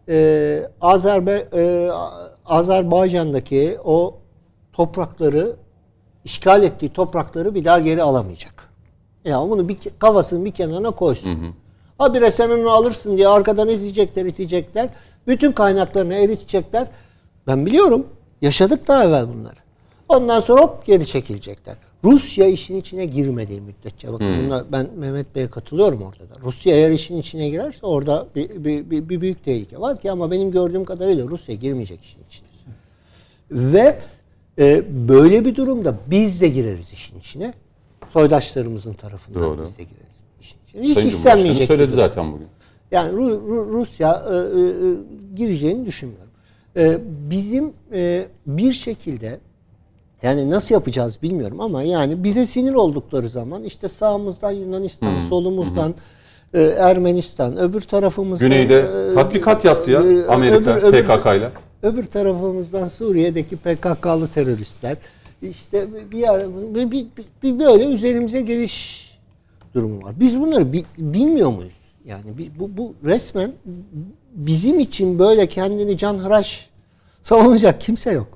e, 0.08 0.68
Azerbe, 0.80 1.48
e, 1.54 1.90
Azerbaycan'daki 2.46 3.78
o 3.84 4.14
toprakları 4.72 5.56
işgal 6.24 6.62
ettiği 6.62 6.92
toprakları 6.92 7.54
bir 7.54 7.64
daha 7.64 7.78
geri 7.78 8.02
alamayacak. 8.02 8.70
Ya 9.24 9.40
bunu 9.40 9.68
bir 9.68 9.76
ke- 9.76 9.90
kafasını 9.98 10.44
bir 10.44 10.50
kenarına 10.50 10.90
koysun. 10.90 11.54
Habire 11.98 12.30
sen 12.30 12.50
onu 12.50 12.70
alırsın 12.70 13.16
diye 13.16 13.28
arkadan 13.28 13.68
itecekler, 13.68 14.24
itecekler. 14.24 14.88
Bütün 15.26 15.52
kaynaklarını 15.52 16.14
eritecekler. 16.14 16.86
Ben 17.46 17.66
biliyorum. 17.66 18.06
Yaşadık 18.42 18.88
daha 18.88 19.04
evvel 19.04 19.28
bunları. 19.34 19.56
Ondan 20.08 20.40
sonra 20.40 20.62
hop 20.62 20.86
geri 20.86 21.06
çekilecekler. 21.06 21.76
Rusya 22.04 22.46
işin 22.46 22.76
içine 22.76 23.06
girmediği 23.06 23.60
müddetçe. 23.60 24.12
Bakın 24.12 24.44
bunlar, 24.44 24.64
ben 24.72 24.88
Mehmet 24.96 25.34
Bey'e 25.34 25.46
katılıyorum 25.46 26.02
orada 26.02 26.20
da. 26.20 26.40
Rusya 26.42 26.74
eğer 26.74 26.90
işin 26.90 27.16
içine 27.16 27.48
girerse 27.48 27.86
orada 27.86 28.26
bir, 28.36 28.64
bir, 28.64 28.90
bir, 28.90 29.08
bir 29.08 29.20
büyük 29.20 29.44
tehlike 29.44 29.80
var 29.80 30.00
ki 30.00 30.10
ama 30.10 30.30
benim 30.30 30.50
gördüğüm 30.50 30.84
kadarıyla 30.84 31.26
Rusya 31.28 31.54
girmeyecek 31.54 32.02
işin 32.02 32.18
içine. 32.28 32.44
Ve 33.50 33.98
e, 34.58 34.84
böyle 35.08 35.44
bir 35.44 35.54
durumda 35.56 35.94
biz 36.10 36.40
de 36.40 36.48
gireriz 36.48 36.92
işin 36.92 37.18
içine. 37.18 37.54
Soydaşlarımızın 38.12 38.92
tarafından 38.94 39.42
Doğru. 39.42 39.66
biz 39.68 39.78
de 39.78 39.82
gireriz 39.82 40.20
işin 40.40 40.56
içine. 40.68 40.82
Hiç 40.82 40.94
Sayın 40.94 41.08
istenmeyecek. 41.08 41.66
söyledi 41.66 41.92
zaten 41.92 42.32
bugün. 42.32 42.46
Yani 42.90 43.12
Ru- 43.12 43.48
Ru- 43.48 43.68
Rusya 43.72 44.22
e, 44.30 44.34
e, 44.34 44.62
e, 44.62 44.96
gireceğini 45.36 45.86
düşünmüyorum. 45.86 46.30
E, 46.76 46.98
bizim 47.30 47.72
e, 47.92 48.26
bir 48.46 48.72
şekilde 48.72 49.40
yani 50.22 50.50
nasıl 50.50 50.74
yapacağız 50.74 51.18
bilmiyorum 51.22 51.60
ama 51.60 51.82
yani 51.82 52.24
bize 52.24 52.46
sinir 52.46 52.72
oldukları 52.74 53.28
zaman 53.28 53.64
işte 53.64 53.88
sağımızdan 53.88 54.50
Yunanistan, 54.50 55.20
solumuzdan 55.28 55.94
e, 56.54 56.62
Ermenistan, 56.62 57.56
öbür 57.58 57.80
tarafımızda 57.80 58.44
Güneyde 58.44 58.78
e, 59.10 59.14
tatbikat 59.14 59.64
yaptı 59.64 59.90
ya 59.90 60.00
e, 60.00 60.26
Amerika 60.26 60.56
öbür- 60.56 60.82
öbür- 60.82 61.06
PKK'yla. 61.18 61.52
Öbür 61.82 62.06
tarafımızdan 62.06 62.88
Suriye'deki 62.88 63.56
PKK'lı 63.56 64.28
teröristler 64.34 64.96
işte 65.42 65.86
bir, 66.12 66.18
yer, 66.18 66.42
bir, 66.74 66.90
bir, 66.90 67.06
bir 67.42 67.58
böyle 67.58 67.84
üzerimize 67.84 68.40
geliş 68.40 69.06
durumu 69.74 70.02
var. 70.02 70.20
Biz 70.20 70.40
bunları 70.40 70.72
bi- 70.72 70.84
bilmiyor 70.98 71.50
muyuz? 71.50 71.72
Yani 72.04 72.24
bu, 72.58 72.70
bu 72.76 72.94
resmen 73.04 73.52
bizim 74.34 74.78
için 74.78 75.18
böyle 75.18 75.46
kendini 75.46 75.98
canhıraş 75.98 76.68
savunacak 77.22 77.80
kimse 77.80 78.12
yok. 78.12 78.28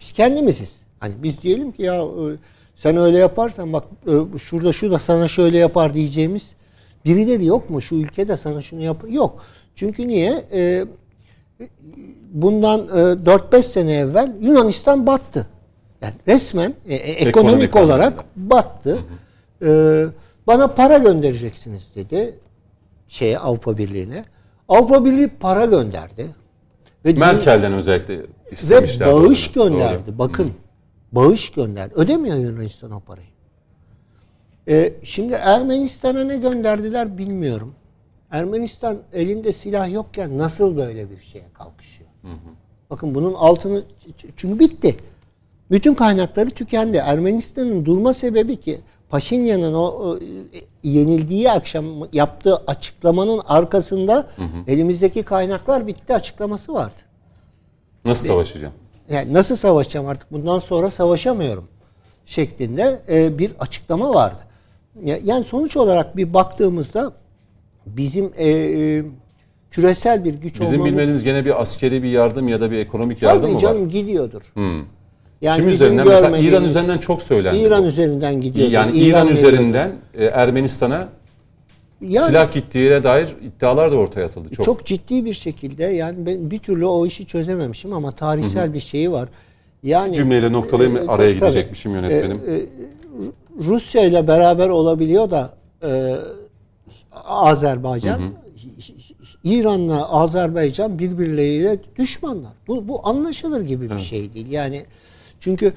Biz 0.00 0.12
kendimiziz. 0.12 0.76
Hani 1.02 1.14
biz 1.22 1.42
diyelim 1.42 1.72
ki 1.72 1.82
ya 1.82 1.94
e, 2.02 2.24
sen 2.76 2.96
öyle 2.96 3.18
yaparsan 3.18 3.72
bak 3.72 3.84
e, 4.06 4.38
şurada 4.38 4.72
şu 4.72 4.90
da 4.90 4.98
sana 4.98 5.28
şöyle 5.28 5.58
yapar 5.58 5.94
diyeceğimiz 5.94 6.52
birileri 7.04 7.44
yok 7.44 7.70
mu? 7.70 7.82
Şu 7.82 7.94
ülkede 7.94 8.36
sana 8.36 8.60
şunu 8.62 8.80
yap 8.82 9.04
yok. 9.08 9.44
Çünkü 9.74 10.08
niye? 10.08 10.44
E, 10.52 10.84
bundan 12.32 12.80
e, 12.80 12.92
4-5 12.92 13.62
sene 13.62 13.92
evvel 13.92 14.36
Yunanistan 14.40 15.06
battı. 15.06 15.46
Yani 16.02 16.14
resmen 16.28 16.74
e, 16.88 16.94
ekonomik, 16.94 17.36
Ekonomik 17.36 17.76
olarak 17.76 18.12
anlamda. 18.12 18.24
battı. 18.36 18.98
E, 19.62 20.04
bana 20.46 20.66
para 20.66 20.98
göndereceksiniz 20.98 21.92
dedi 21.94 22.34
şeye 23.08 23.38
Avrupa 23.38 23.78
Birliği'ne. 23.78 24.24
Avrupa 24.68 25.04
Birliği 25.04 25.28
para 25.28 25.64
gönderdi. 25.64 26.26
Ve 27.04 27.12
Merkel'den 27.12 27.72
özellikle 27.72 28.18
ve 28.18 28.26
istemişler. 28.50 29.12
bağış 29.14 29.54
Doğru. 29.54 29.68
gönderdi. 29.70 30.02
Doğru. 30.06 30.18
Bakın 30.18 30.50
bağış 31.12 31.50
gönderdi. 31.50 31.94
Ödemiyor 31.94 32.36
Yunanistan 32.36 32.90
o 32.90 33.00
parayı. 33.00 33.26
E, 34.68 34.92
şimdi 35.02 35.32
Ermenistan'a 35.32 36.24
ne 36.24 36.36
gönderdiler 36.36 37.18
bilmiyorum. 37.18 37.74
Ermenistan 38.30 38.98
elinde 39.12 39.52
silah 39.52 39.92
yokken 39.92 40.38
nasıl 40.38 40.76
böyle 40.76 41.10
bir 41.10 41.18
şeye 41.18 41.44
kalkışıyor? 41.54 42.10
Bakın 42.90 43.14
bunun 43.14 43.34
altını 43.34 43.82
çünkü 44.36 44.58
bitti. 44.58 44.96
Bütün 45.70 45.94
kaynakları 45.94 46.50
tükendi. 46.50 46.96
Ermenistan'ın 46.96 47.84
durma 47.84 48.12
sebebi 48.12 48.56
ki 48.60 48.80
Paşinyan'ın 49.08 49.74
o, 49.74 50.18
yenildiği 50.82 51.50
akşam 51.50 51.84
yaptığı 52.12 52.56
açıklamanın 52.56 53.40
arkasında 53.46 54.28
elimizdeki 54.66 55.22
kaynaklar 55.22 55.86
bitti 55.86 56.14
açıklaması 56.14 56.74
vardı. 56.74 57.00
Nasıl 58.04 58.26
savaşacağım? 58.26 58.74
Yani 59.10 59.34
nasıl 59.34 59.56
savaşacağım 59.56 60.06
artık 60.06 60.32
bundan 60.32 60.58
sonra 60.58 60.90
savaşamıyorum 60.90 61.64
şeklinde 62.26 63.00
e, 63.08 63.38
bir 63.38 63.50
açıklama 63.58 64.14
vardı. 64.14 64.38
Ya- 65.04 65.18
Yani 65.24 65.44
sonuç 65.44 65.76
olarak 65.76 66.16
bir 66.16 66.34
baktığımızda 66.34 67.12
bizim 67.86 68.32
e, 68.36 68.48
e, 68.48 69.02
küresel 69.70 70.24
bir 70.24 70.34
güç 70.34 70.60
Bizim 70.60 70.66
olmamız 70.74 70.86
bilmediğimiz 70.92 71.22
gene 71.22 71.44
bir 71.44 71.60
askeri 71.60 72.02
bir 72.02 72.10
yardım 72.10 72.48
ya 72.48 72.60
da 72.60 72.70
bir 72.70 72.78
ekonomik 72.78 73.22
yardım 73.22 73.52
mı 73.52 73.58
canım 73.58 73.82
var? 73.84 73.90
gidiyordur. 73.90 74.42
Hmm. 74.54 74.84
Yani 75.42 75.56
Kim 75.56 75.66
bizim 75.68 75.86
üzerinden? 75.86 76.08
Mesela 76.08 76.38
İran 76.38 76.64
üzerinden 76.64 76.98
çok 76.98 77.22
söylendi. 77.22 77.58
İran 77.58 77.82
bu. 77.84 77.86
üzerinden 77.88 78.40
gidiyordur. 78.40 78.72
Yani 78.72 78.90
İran, 78.96 79.26
veriyordur. 79.28 79.30
üzerinden 79.48 79.92
e, 80.14 80.24
Ermenistan'a 80.24 81.08
Yani 82.02 82.26
silah 82.26 82.52
gittiğine 82.52 83.04
dair 83.04 83.28
iddialar 83.42 83.92
da 83.92 83.96
ortaya 83.96 84.26
atıldı. 84.26 84.54
Çok. 84.54 84.64
çok. 84.64 84.86
ciddi 84.86 85.24
bir 85.24 85.34
şekilde 85.34 85.84
yani 85.84 86.26
ben 86.26 86.50
bir 86.50 86.58
türlü 86.58 86.86
o 86.86 87.06
işi 87.06 87.26
çözememişim 87.26 87.92
ama 87.92 88.12
tarihsel 88.12 88.74
bir 88.74 88.80
şeyi 88.80 89.12
var. 89.12 89.28
Yani 89.82 90.16
Cümleyle 90.16 90.52
noktalayayım 90.52 90.96
e, 90.96 91.00
araya 91.00 91.16
tabii, 91.16 91.34
gidecekmişim 91.34 91.92
yönetmenim. 91.92 92.40
e, 92.48 92.54
e, 92.54 92.60
Rusya 93.58 94.04
ile 94.04 94.28
beraber 94.28 94.68
olabiliyor 94.68 95.30
da 95.30 95.50
e, 95.84 96.16
Azerbaycan 97.24 98.32
İran'la 99.44 100.12
Azerbaycan 100.12 100.98
birbirleriyle 100.98 101.78
düşmanlar. 101.98 102.52
Bu 102.68 102.88
bu 102.88 103.08
anlaşılır 103.08 103.60
gibi 103.60 103.90
bir 103.90 103.98
şey 103.98 104.34
değil. 104.34 104.50
Yani 104.50 104.84
çünkü 105.40 105.72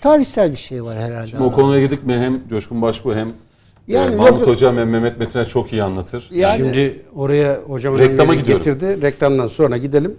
tarihsel 0.00 0.50
bir 0.50 0.56
şey 0.56 0.84
var 0.84 0.98
herhalde. 0.98 1.28
Şimdi 1.28 1.42
o 1.42 1.52
konuya 1.52 1.80
girdik 1.80 2.04
mi 2.04 2.14
hem 2.14 2.48
Coşkun 2.48 2.82
Başbuğ 2.82 3.14
hem 3.14 3.32
Yani 3.90 4.14
e, 4.14 4.16
Mahmut 4.16 4.40
yok- 4.40 4.48
Hocam 4.48 4.76
hem 4.76 4.90
Mehmet 4.90 5.18
Metiner 5.18 5.48
çok 5.48 5.72
iyi 5.72 5.82
anlatır. 5.82 6.28
Yani 6.32 6.56
Şimdi 6.56 7.02
oraya 7.14 7.60
hocam 7.66 7.98
Reklama 7.98 8.34
gidiyorum. 8.34 8.64
getirdi. 8.64 9.02
Reklamdan 9.02 9.46
sonra 9.46 9.76
gidelim. 9.76 10.16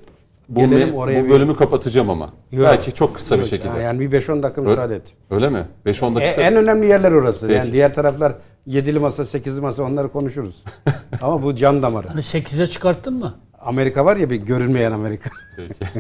Bu, 0.50 0.60
Gelelim 0.60 0.88
me- 0.90 0.94
oraya 0.96 1.22
bu 1.22 1.26
bir- 1.26 1.30
bölümü 1.30 1.56
kapatacağım 1.56 2.10
ama. 2.10 2.30
Yok. 2.52 2.66
Belki 2.66 2.92
çok 2.92 3.16
kısa 3.16 3.36
bir 3.36 3.40
Yok, 3.42 3.50
şekilde. 3.50 3.80
Yani 3.80 4.00
bir 4.00 4.12
5-10 4.12 4.44
dakika 4.44 4.62
müsaade 4.62 4.96
et. 4.96 5.02
Öyle 5.32 5.50
mi? 5.50 5.64
5-10 5.86 6.12
E, 6.12 6.16
dakika. 6.16 6.42
en 6.42 6.56
önemli 6.56 6.88
yerler 6.88 7.12
orası. 7.12 7.48
Peki. 7.48 7.58
Yani 7.58 7.72
diğer 7.74 7.94
taraflar 7.96 8.34
yedili 8.66 9.00
masa, 9.00 9.26
sekizli 9.26 9.62
masa 9.62 9.84
onları 9.84 10.12
konuşuruz. 10.12 10.64
Ama 11.22 11.44
bu 11.44 11.56
can 11.56 11.84
damarı. 11.84 12.08
Hani 12.08 12.22
8'e 12.22 12.68
çıkarttın 12.68 13.14
mı? 13.14 13.34
Amerika 13.60 14.06
var 14.06 14.18
ya 14.18 14.30
bir 14.30 14.36
görünmeyen 14.36 14.92
Amerika. 14.92 15.30
Peki. 15.58 15.74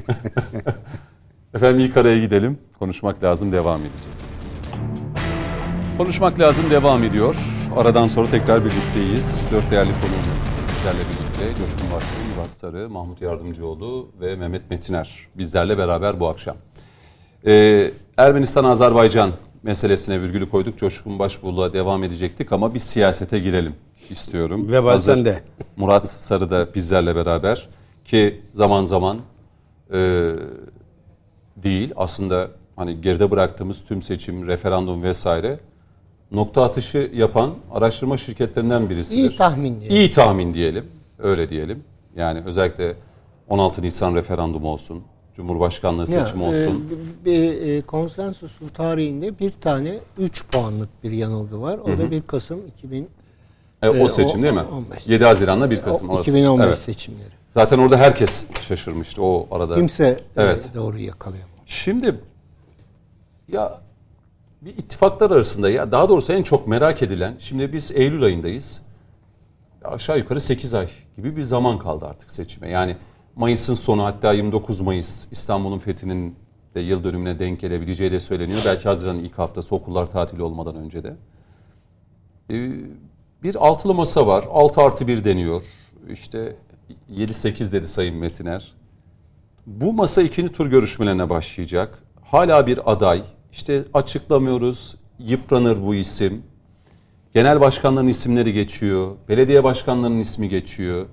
Efendim 1.53 1.80
ilk 1.80 1.97
araya 1.97 2.19
gidelim. 2.19 2.57
Konuşmak 2.80 3.24
lazım 3.24 3.51
devam 3.51 3.80
edecek. 3.82 4.11
Konuşmak 5.97 6.39
lazım 6.39 6.65
devam 6.72 7.03
ediyor. 7.03 7.36
Aradan 7.76 8.07
sonra 8.07 8.30
tekrar 8.30 8.65
birlikteyiz. 8.65 9.45
Dört 9.51 9.72
değerli 9.72 9.89
konuğumuz 9.91 10.41
bizlerle 10.67 10.99
birlikte. 10.99 11.47
Coşkun 11.47 11.95
Başbuğ, 11.95 12.36
Murat 12.36 12.53
Sarı, 12.53 12.89
Mahmut 12.89 13.22
Yardımcıoğlu 13.22 14.07
ve 14.22 14.36
Mehmet 14.36 14.69
Metiner 14.69 15.28
bizlerle 15.36 15.78
beraber 15.78 16.19
bu 16.19 16.28
akşam. 16.28 16.55
Ee, 17.45 17.91
Ermenistan-Azerbaycan 18.17 19.32
meselesine 19.63 20.22
virgülü 20.22 20.49
koyduk. 20.49 20.78
Coşkun 20.78 21.19
Başbuğ'la 21.19 21.74
devam 21.74 22.03
edecektik 22.03 22.51
ama 22.51 22.74
bir 22.74 22.80
siyasete 22.80 23.39
girelim 23.39 23.74
istiyorum. 24.09 24.72
Vebal 24.72 24.91
Hazır 24.91 25.15
sende. 25.15 25.41
Murat 25.78 26.09
Sarı 26.09 26.49
da 26.51 26.76
bizlerle 26.76 27.15
beraber 27.15 27.69
ki 28.05 28.41
zaman 28.53 28.86
zaman 28.86 29.17
e, 29.93 29.99
değil 31.57 31.93
aslında 31.95 32.47
hani 32.76 33.01
geride 33.01 33.32
bıraktığımız 33.32 33.84
tüm 33.84 34.01
seçim, 34.01 34.47
referandum 34.47 35.03
vesaire 35.03 35.59
nokta 36.32 36.63
atışı 36.63 37.11
yapan 37.13 37.51
araştırma 37.71 38.17
şirketlerinden 38.17 38.89
birisidir. 38.89 39.21
iyi 39.21 39.36
tahmin 39.38 39.82
diye. 39.82 39.89
İyi 39.89 40.11
tahmin 40.11 40.53
diyelim. 40.53 40.86
Öyle 41.19 41.49
diyelim. 41.49 41.84
Yani 42.15 42.41
özellikle 42.45 42.95
16 43.49 43.82
Nisan 43.82 44.15
referandumu 44.15 44.67
olsun, 44.67 45.01
Cumhurbaşkanlığı 45.36 46.01
Ya, 46.11 46.25
seçimi 46.25 46.43
e, 46.43 46.47
olsun. 46.47 46.89
bir 47.25 47.61
e, 47.61 47.82
konsensusun 47.82 48.67
tarihinde 48.67 49.39
bir 49.39 49.51
tane 49.51 49.93
3 50.17 50.45
puanlık 50.51 51.03
bir 51.03 51.11
yanılgı 51.11 51.61
var. 51.61 51.77
O 51.79 51.88
da 51.97 52.11
1 52.11 52.21
Kasım 52.21 52.67
2000 52.67 53.09
E, 53.82 53.89
o 53.89 53.95
e, 53.95 54.09
seçim 54.09 54.39
o- 54.39 54.43
değil 54.43 54.53
mi? 54.53 54.61
15. 54.61 55.07
7 55.07 55.23
Haziran'la 55.25 55.71
1 55.71 55.82
Kasım 55.82 56.09
o 56.09 56.13
orası. 56.13 56.29
2015 56.32 56.67
Evet. 56.67 56.77
seçimleri. 56.77 57.29
Zaten 57.53 57.77
orada 57.77 57.97
herkes 57.97 58.45
şaşırmıştı 58.61 59.23
o 59.23 59.47
arada. 59.51 59.75
Kimse 59.75 60.05
e, 60.05 60.17
Evet. 60.43 60.63
doğru 60.75 60.97
yakalayamadı. 60.99 61.51
Şimdi 61.65 62.15
ya 63.51 63.79
bir 64.62 64.78
ittifaklar 64.78 65.32
arasında 65.32 65.70
ya 65.70 65.91
daha 65.91 66.09
doğrusu 66.09 66.34
en 66.34 66.43
çok 66.43 66.68
merak 66.68 67.01
edilen 67.03 67.36
şimdi 67.39 67.74
biz 67.74 67.91
Eylül 67.95 68.24
ayındayız. 68.24 68.82
Aşağı 69.84 70.18
yukarı 70.18 70.41
8 70.41 70.76
ay 70.76 70.88
gibi 71.18 71.36
bir 71.36 71.43
zaman 71.43 71.80
kaldı 71.80 72.05
artık 72.05 72.32
seçime. 72.32 72.70
Yani 72.70 72.97
Mayıs'ın 73.36 73.74
sonu 73.74 74.03
hatta 74.03 74.34
29 74.34 74.82
Mayıs 74.82 75.28
İstanbul'un 75.32 75.80
fethinin 75.80 76.36
de 76.76 76.80
yıl 76.80 77.03
dönümüne 77.03 77.39
denk 77.39 77.59
gelebileceği 77.59 78.12
de 78.12 78.20
söyleniyor. 78.20 78.62
Belki 78.66 78.84
Haziran'ın 78.84 79.20
ilk 79.20 79.38
haftası 79.38 79.76
okullar 79.76 80.12
tatili 80.12 80.43
olmadan 80.43 80.76
önce 80.76 81.03
de. 81.03 81.16
Ee, 82.49 82.72
bir 83.43 83.55
altılı 83.55 83.93
masa 83.93 84.28
var. 84.28 84.45
6 84.51 84.82
artı 84.82 85.07
1 85.07 85.24
deniyor. 85.24 85.64
İşte 86.09 86.55
7-8 87.12 87.72
dedi 87.72 87.88
Sayın 87.88 88.16
Metiner. 88.16 88.74
Bu 89.68 89.93
masa 89.93 90.22
ikinci 90.22 90.53
tur 90.53 90.68
görüşmelerine 90.68 91.30
başlayacak. 91.30 92.03
Hala 92.22 92.68
bir 92.68 92.91
aday. 92.91 93.24
İşte 93.52 93.84
açıklamıyoruz. 93.93 94.95
Yıpranır 95.20 95.86
bu 95.86 95.95
isim. 95.95 96.43
Genel 97.34 97.62
başkanların 97.62 98.08
isimleri 98.08 98.54
geçiyor. 98.54 99.12
Belediye 99.30 99.64
başkanlarının 99.64 100.20
ismi 100.20 100.49
geçiyor. 100.49 101.06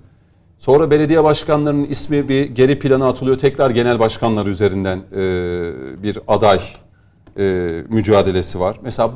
Sonra 0.59 0.91
belediye 0.91 1.25
başkanlarının 1.25 1.85
ismi 1.85 2.29
bir 2.29 2.45
geri 2.45 2.79
plana 2.79 3.09
atılıyor. 3.09 3.39
Tekrar 3.39 3.71
genel 3.71 3.99
başkanlar 3.99 4.47
üzerinden 4.47 4.99
e, 5.13 5.23
bir 6.03 6.19
aday 6.29 6.61
e, 7.39 7.45
mücadelesi 7.89 8.61
var. 8.61 8.77
Mesela 8.83 9.11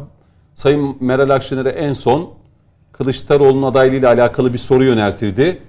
Sayın 0.55 0.97
Meral 1.01 1.31
Akşener'e 1.31 1.68
en 1.68 1.93
son 1.93 2.31
Kılıçdaroğlu'nun 2.93 3.62
adaylığıyla 3.62 4.09
alakalı 4.09 4.53
bir 4.53 4.59
soru 4.59 4.85
yöneltildi 4.85 5.62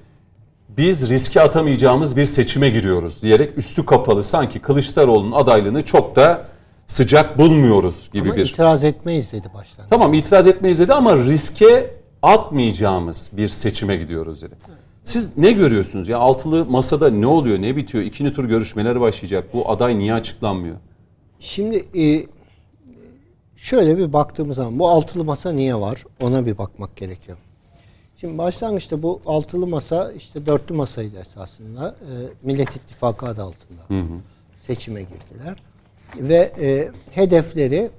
biz 0.78 1.10
riske 1.10 1.42
atamayacağımız 1.42 2.18
bir 2.18 2.26
seçime 2.26 2.70
giriyoruz 2.70 3.22
diyerek 3.22 3.58
üstü 3.58 3.86
kapalı 3.86 4.24
sanki 4.24 4.60
Kılıçdaroğlu'nun 4.60 5.32
adaylığını 5.32 5.86
çok 5.86 6.16
da 6.16 6.46
sıcak 6.94 7.38
bulmuyoruz 7.38 8.10
gibi 8.14 8.28
Ama 8.30 8.38
bir. 8.38 8.46
itiraz 8.46 8.84
etmeyiz 8.84 9.32
dedi 9.32 9.48
baştan. 9.54 9.86
Tamam 9.90 10.14
itiraz 10.14 10.48
etmeyiz 10.48 10.80
dedi 10.80 10.94
ama 10.94 11.16
riske 11.18 11.96
atmayacağımız 12.22 13.30
bir 13.34 13.50
seçime 13.50 13.96
gidiyoruz 13.96 14.42
dedi. 14.42 14.56
Siz 15.04 15.38
ne 15.38 15.52
görüyorsunuz? 15.52 16.10
Ya 16.10 16.18
altılı 16.18 16.66
masada 16.66 17.10
ne 17.10 17.28
oluyor, 17.28 17.62
ne 17.62 17.76
bitiyor? 17.76 18.04
İkinci 18.04 18.34
tur 18.34 18.46
görüşmeleri 18.46 19.02
başlayacak. 19.02 19.54
Bu 19.54 19.72
aday 19.72 20.00
niye 20.00 20.14
açıklanmıyor? 20.14 20.76
Şimdi 21.40 21.86
e, 22.00 22.26
şöyle 23.56 23.98
bir 23.98 24.14
baktığımız 24.14 24.56
zaman 24.56 24.80
bu 24.80 24.90
altılı 24.90 25.24
masa 25.24 25.52
niye 25.52 25.76
var? 25.76 26.04
Ona 26.22 26.46
bir 26.46 26.58
bakmak 26.58 26.96
gerekiyor. 26.96 27.38
Şimdi 28.18 28.38
başlangıçta 28.38 29.04
bu 29.04 29.22
altılı 29.26 29.68
masa 29.68 30.12
işte 30.12 30.46
dörtlü 30.46 30.76
masaydı 30.76 31.20
esasında. 31.20 31.96
E, 32.02 32.12
Millet 32.44 32.76
İttifakı 32.76 33.26
adı 33.26 33.44
altında 33.44 34.06
seçime 34.68 35.02
girdiler. 35.02 35.58
Ve 36.20 36.52
e, 36.62 36.90
hedefleri 37.12 37.90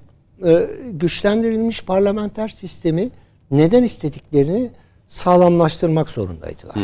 e, 0.45 0.69
güçlendirilmiş 0.91 1.83
parlamenter 1.83 2.49
sistemi 2.49 3.09
neden 3.51 3.83
istediklerini 3.83 4.71
sağlamlaştırmak 5.07 6.09
zorundaydılar. 6.09 6.75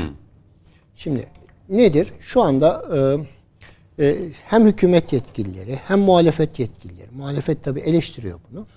Şimdi 0.95 1.27
nedir? 1.69 2.13
Şu 2.19 2.41
anda 2.41 2.83
e, 3.99 4.05
e, 4.05 4.17
hem 4.45 4.65
hükümet 4.65 5.13
yetkilileri 5.13 5.75
hem 5.87 5.99
muhalefet 5.99 6.59
yetkilileri, 6.59 7.09
muhalefet 7.11 7.63
tabi 7.63 7.79
eleştiriyor 7.79 8.39
bunu. 8.51 8.67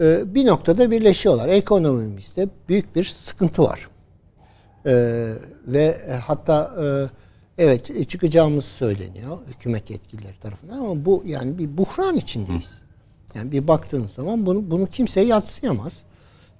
E, 0.00 0.34
bir 0.34 0.46
noktada 0.46 0.90
birleşiyorlar. 0.90 1.48
Ekonomimizde 1.48 2.48
büyük 2.68 2.96
bir 2.96 3.04
sıkıntı 3.04 3.62
var. 3.62 3.88
Ee, 4.88 5.32
ve 5.66 5.84
e, 6.08 6.12
hatta 6.12 6.70
e, 6.82 6.84
evet 7.64 7.90
e, 7.90 8.04
çıkacağımız 8.04 8.64
söyleniyor 8.64 9.38
hükümet 9.46 9.90
yetkilileri 9.90 10.40
tarafından 10.40 10.78
ama 10.78 11.04
bu 11.04 11.22
yani 11.26 11.58
bir 11.58 11.76
buhran 11.76 12.16
içindeyiz. 12.16 12.72
Yani 13.34 13.52
bir 13.52 13.68
baktığınız 13.68 14.10
zaman 14.10 14.46
bunu 14.46 14.70
bunu 14.70 14.86
kimse 14.86 15.20
yatsıyamaz. 15.20 15.92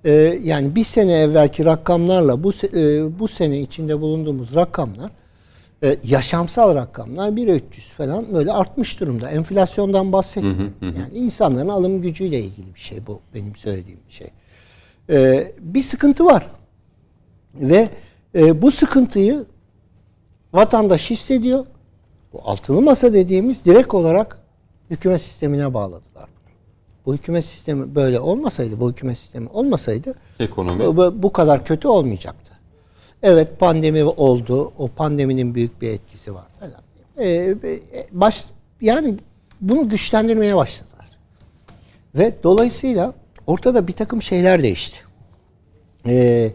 Ee, 0.04 0.10
yani 0.42 0.74
bir 0.76 0.84
sene 0.84 1.12
evvelki 1.12 1.64
rakamlarla 1.64 2.44
bu 2.44 2.52
e, 2.74 3.18
bu 3.18 3.28
sene 3.28 3.60
içinde 3.60 4.00
bulunduğumuz 4.00 4.54
rakamlar 4.54 5.10
e, 5.82 5.96
yaşamsal 6.04 6.74
rakamlar 6.74 7.28
1.300 7.28 7.60
falan 7.80 8.34
böyle 8.34 8.52
artmış 8.52 9.00
durumda. 9.00 9.30
Enflasyondan 9.30 10.12
bahsetmiyorum. 10.12 10.74
Yani 10.80 11.14
insanların 11.14 11.68
alım 11.68 12.02
gücüyle 12.02 12.40
ilgili 12.40 12.74
bir 12.74 12.80
şey 12.80 13.06
bu 13.06 13.20
benim 13.34 13.56
söylediğim 13.56 14.00
bir 14.08 14.12
şey. 14.12 14.28
Ee, 15.10 15.52
bir 15.60 15.82
sıkıntı 15.82 16.24
var. 16.24 16.46
Ve 17.54 17.88
e, 18.34 18.62
bu 18.62 18.70
sıkıntıyı 18.70 19.44
vatandaş 20.52 21.10
hissediyor. 21.10 21.66
Bu 22.32 22.40
altılı 22.44 22.82
masa 22.82 23.12
dediğimiz 23.12 23.64
direkt 23.64 23.94
olarak 23.94 24.38
hükümet 24.90 25.22
sistemine 25.22 25.74
bağladılar. 25.74 26.28
Bu 27.06 27.14
hükümet 27.14 27.44
sistemi 27.44 27.94
böyle 27.94 28.20
olmasaydı, 28.20 28.80
bu 28.80 28.90
hükümet 28.90 29.18
sistemi 29.18 29.48
olmasaydı 29.48 30.14
Ekonomi. 30.40 30.96
bu, 30.96 31.22
bu- 31.22 31.32
kadar 31.32 31.64
kötü 31.64 31.88
olmayacaktı. 31.88 32.52
Evet 33.22 33.58
pandemi 33.60 34.04
oldu. 34.04 34.72
O 34.78 34.88
pandeminin 34.88 35.54
büyük 35.54 35.82
bir 35.82 35.88
etkisi 35.88 36.34
var 36.34 36.44
falan. 36.60 36.80
Ee, 37.20 37.54
baş, 38.12 38.44
yani 38.80 39.14
bunu 39.60 39.88
güçlendirmeye 39.88 40.56
başladılar. 40.56 41.06
Ve 42.14 42.34
dolayısıyla 42.42 43.14
ortada 43.46 43.88
bir 43.88 43.92
takım 43.92 44.22
şeyler 44.22 44.62
değişti. 44.62 44.98
Ee, 46.06 46.52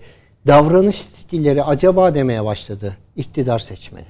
davranış 0.47 0.95
stilleri 0.95 1.63
acaba 1.63 2.15
demeye 2.15 2.45
başladı 2.45 2.97
iktidar 3.15 3.59
seçmeni. 3.59 4.05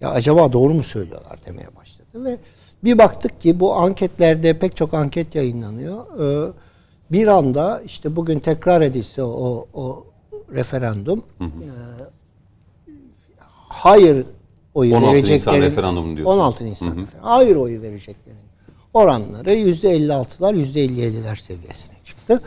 Ya 0.00 0.10
acaba 0.10 0.52
doğru 0.52 0.74
mu 0.74 0.82
söylüyorlar 0.82 1.38
demeye 1.46 1.76
başladı 1.76 2.24
ve 2.24 2.38
bir 2.84 2.98
baktık 2.98 3.40
ki 3.40 3.60
bu 3.60 3.74
anketlerde 3.74 4.58
pek 4.58 4.76
çok 4.76 4.94
anket 4.94 5.34
yayınlanıyor. 5.34 6.04
Ee, 6.20 6.52
bir 7.12 7.26
anda 7.26 7.82
işte 7.84 8.16
bugün 8.16 8.38
tekrar 8.38 8.82
edilse 8.82 9.22
o, 9.22 9.66
o 9.74 10.06
referandum 10.52 11.24
e, 11.40 11.46
hayır 13.68 14.26
oyu 14.74 14.96
16 14.96 15.12
vereceklerin 15.12 15.36
Nisan 15.36 15.60
referandumu 15.60 16.16
diyorsunuz. 16.16 16.38
16 16.38 16.64
Nisan 16.64 16.86
referandumu. 16.86 17.08
Hayır 17.20 17.56
oyu 17.56 17.82
vereceklerin 17.82 18.38
oranları 18.94 19.54
%56'lar 19.54 20.54
%57'ler 20.54 21.36
seviyesine 21.36 21.94
çıktı. 22.04 22.40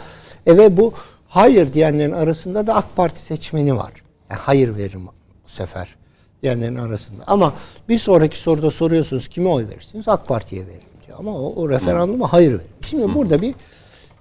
E 0.46 0.58
ve 0.58 0.78
bu 0.78 0.94
hayır 1.28 1.74
diyenlerin 1.74 2.12
arasında 2.12 2.68
da 2.68 2.76
AK 2.76 2.96
Parti 2.96 3.22
seçmeni 3.22 3.78
var. 3.78 3.92
Yani 4.30 4.40
hayır 4.40 4.76
veririm 4.76 5.06
bu 5.46 5.50
sefer 5.50 5.96
diyenlerin 6.42 6.76
arasında. 6.76 7.24
Ama 7.28 7.54
bir 7.90 8.00
sonraki 8.00 8.40
soruda 8.40 8.72
soruyorsunuz 8.72 9.28
kime 9.28 9.50
oy 9.50 9.68
verirsiniz? 9.70 10.08
AK 10.08 10.28
Parti'ye 10.28 10.66
veririm 10.68 10.82
diyor. 11.08 11.18
Ama 11.20 11.40
o, 11.40 11.54
o 11.64 11.70
referanduma 11.70 12.34
hayır 12.34 12.52
verir. 12.52 12.62
Şimdi 12.82 13.14
burada 13.14 13.42
bir 13.42 13.56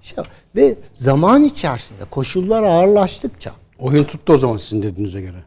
şey 0.01 0.17
var. 0.17 0.27
Ve 0.55 0.75
zaman 0.99 1.43
içerisinde 1.43 2.05
koşullar 2.11 2.63
ağırlaştıkça 2.63 3.51
Oyun 3.79 4.03
tuttu 4.03 4.33
o 4.33 4.37
zaman 4.37 4.57
sizin 4.57 4.83
dediğinize 4.83 5.21
göre. 5.21 5.43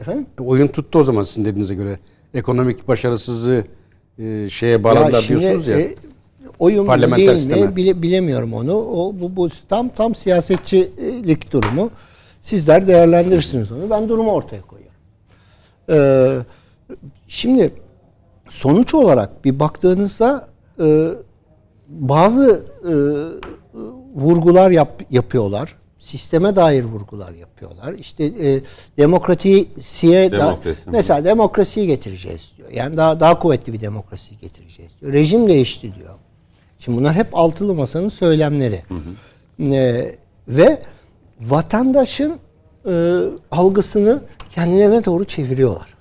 efendim 0.00 0.26
Oyun 0.40 0.66
tuttu 0.68 0.98
o 0.98 1.02
zaman 1.02 1.22
sizin 1.22 1.44
dediğinize 1.44 1.74
göre. 1.74 1.98
Ekonomik 2.34 2.88
başarısızlığı 2.88 3.64
e, 4.18 4.48
şeye 4.48 4.84
bağladılar 4.84 5.28
diyorsunuz 5.28 5.66
ya. 5.66 5.80
e, 5.80 5.94
oyun 6.58 6.86
mu 6.86 7.16
değil 7.16 7.50
mi 7.50 7.76
bile, 7.76 8.02
bilemiyorum 8.02 8.54
onu. 8.54 8.74
O 8.74 9.14
bu, 9.20 9.36
bu 9.36 9.48
tam 9.68 9.88
tam 9.88 10.14
siyasetçilik 10.14 11.52
durumu. 11.52 11.90
Sizler 12.42 12.86
değerlendirirsiniz 12.86 13.72
onu. 13.72 13.90
Ben 13.90 14.08
durumu 14.08 14.32
ortaya 14.32 14.62
koyuyorum. 14.62 14.96
Ee, 15.90 16.38
şimdi 17.28 17.72
sonuç 18.48 18.94
olarak 18.94 19.44
bir 19.44 19.60
baktığınızda 19.60 20.46
e, 20.80 21.08
bazı 21.88 22.64
e, 22.84 22.92
vurgular 24.14 24.70
yap, 24.70 25.02
yapıyorlar. 25.10 25.76
Sisteme 25.98 26.56
dair 26.56 26.84
vurgular 26.84 27.32
yapıyorlar. 27.32 27.92
İşte 27.92 28.24
e, 28.24 28.60
demokrasiye 28.98 30.32
da, 30.32 30.38
Demokrasi. 30.38 30.90
mesela 30.90 31.24
demokrasiyi 31.24 31.86
getireceğiz 31.86 32.52
diyor. 32.56 32.70
Yani 32.72 32.96
daha 32.96 33.20
daha 33.20 33.38
kuvvetli 33.38 33.72
bir 33.72 33.80
demokrasiyi 33.80 34.38
getireceğiz 34.38 34.92
diyor. 35.00 35.12
Rejim 35.12 35.48
değişti 35.48 35.94
diyor. 35.94 36.14
Şimdi 36.84 36.98
bunlar 36.98 37.14
hep 37.14 37.26
altılı 37.32 37.74
masanın 37.74 38.08
söylemleri. 38.08 38.82
Ee, 39.60 40.14
ve 40.48 40.82
vatandaşın 41.40 42.38
e, 42.88 43.20
algısını 43.50 44.22
kendilerine 44.50 45.04
doğru 45.04 45.24
çeviriyorlar. 45.24 45.94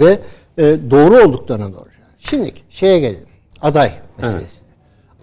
Ve 0.00 0.18
e, 0.58 0.62
doğru 0.90 1.16
olduklarına 1.16 1.72
doğru. 1.72 1.88
Şimdi 2.18 2.52
şeye 2.70 2.98
gelelim. 2.98 3.26
Aday 3.62 3.92
meselesi. 4.18 4.64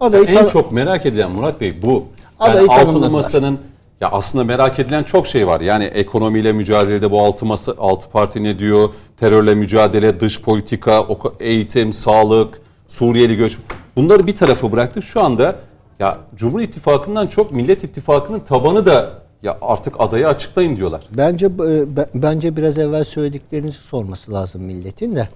Adayı 0.00 0.24
En 0.24 0.46
çok 0.46 0.72
merak 0.72 1.06
edilen 1.06 1.30
Murat 1.30 1.60
Bey 1.60 1.82
bu. 1.82 2.06
Adayı 2.40 2.66
Yani 2.70 2.80
altılı 2.80 3.10
masanın 3.10 3.58
ya 4.00 4.08
aslında 4.10 4.44
merak 4.44 4.78
edilen 4.78 5.02
çok 5.02 5.26
şey 5.26 5.46
var. 5.46 5.60
Yani 5.60 5.84
ekonomiyle 5.84 6.52
mücadelede 6.52 7.10
bu 7.10 7.22
altı 7.22 7.46
masa 7.46 7.74
altı 7.78 8.10
parti 8.10 8.42
ne 8.42 8.58
diyor? 8.58 8.88
Terörle 9.20 9.54
mücadele, 9.54 10.20
dış 10.20 10.42
politika, 10.42 11.06
eğitim, 11.40 11.92
sağlık, 11.92 12.62
Suriyeli 12.92 13.36
göç. 13.36 13.58
Bunları 13.96 14.26
bir 14.26 14.36
tarafa 14.36 14.72
bıraktık. 14.72 15.04
Şu 15.04 15.20
anda 15.20 15.56
ya 15.98 16.18
Cumhur 16.36 16.60
İttifakı'ndan 16.60 17.26
çok 17.26 17.52
Millet 17.52 17.84
İttifakı'nın 17.84 18.40
tabanı 18.40 18.86
da 18.86 19.22
ya 19.42 19.58
artık 19.60 19.94
adayı 19.98 20.28
açıklayın 20.28 20.76
diyorlar. 20.76 21.08
Bence 21.16 21.46
e, 21.46 21.96
be- 21.96 22.06
bence 22.14 22.56
biraz 22.56 22.78
evvel 22.78 23.04
söylediklerinizi 23.04 23.78
sorması 23.78 24.32
lazım 24.32 24.62
milletin 24.62 25.16
de. 25.16 25.28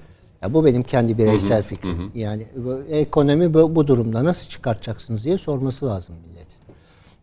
Ya 0.43 0.55
bu 0.55 0.65
benim 0.65 0.83
kendi 0.83 1.19
bireysel 1.19 1.63
fikrim. 1.63 2.11
Yani 2.15 2.47
bu 2.57 2.79
ekonomi 2.91 3.55
bu, 3.55 3.75
bu 3.75 3.87
durumda 3.87 4.25
nasıl 4.25 4.49
çıkartacaksınız 4.49 5.25
diye 5.25 5.39
sorması 5.39 5.87
lazım 5.87 6.15
milletin. 6.27 6.47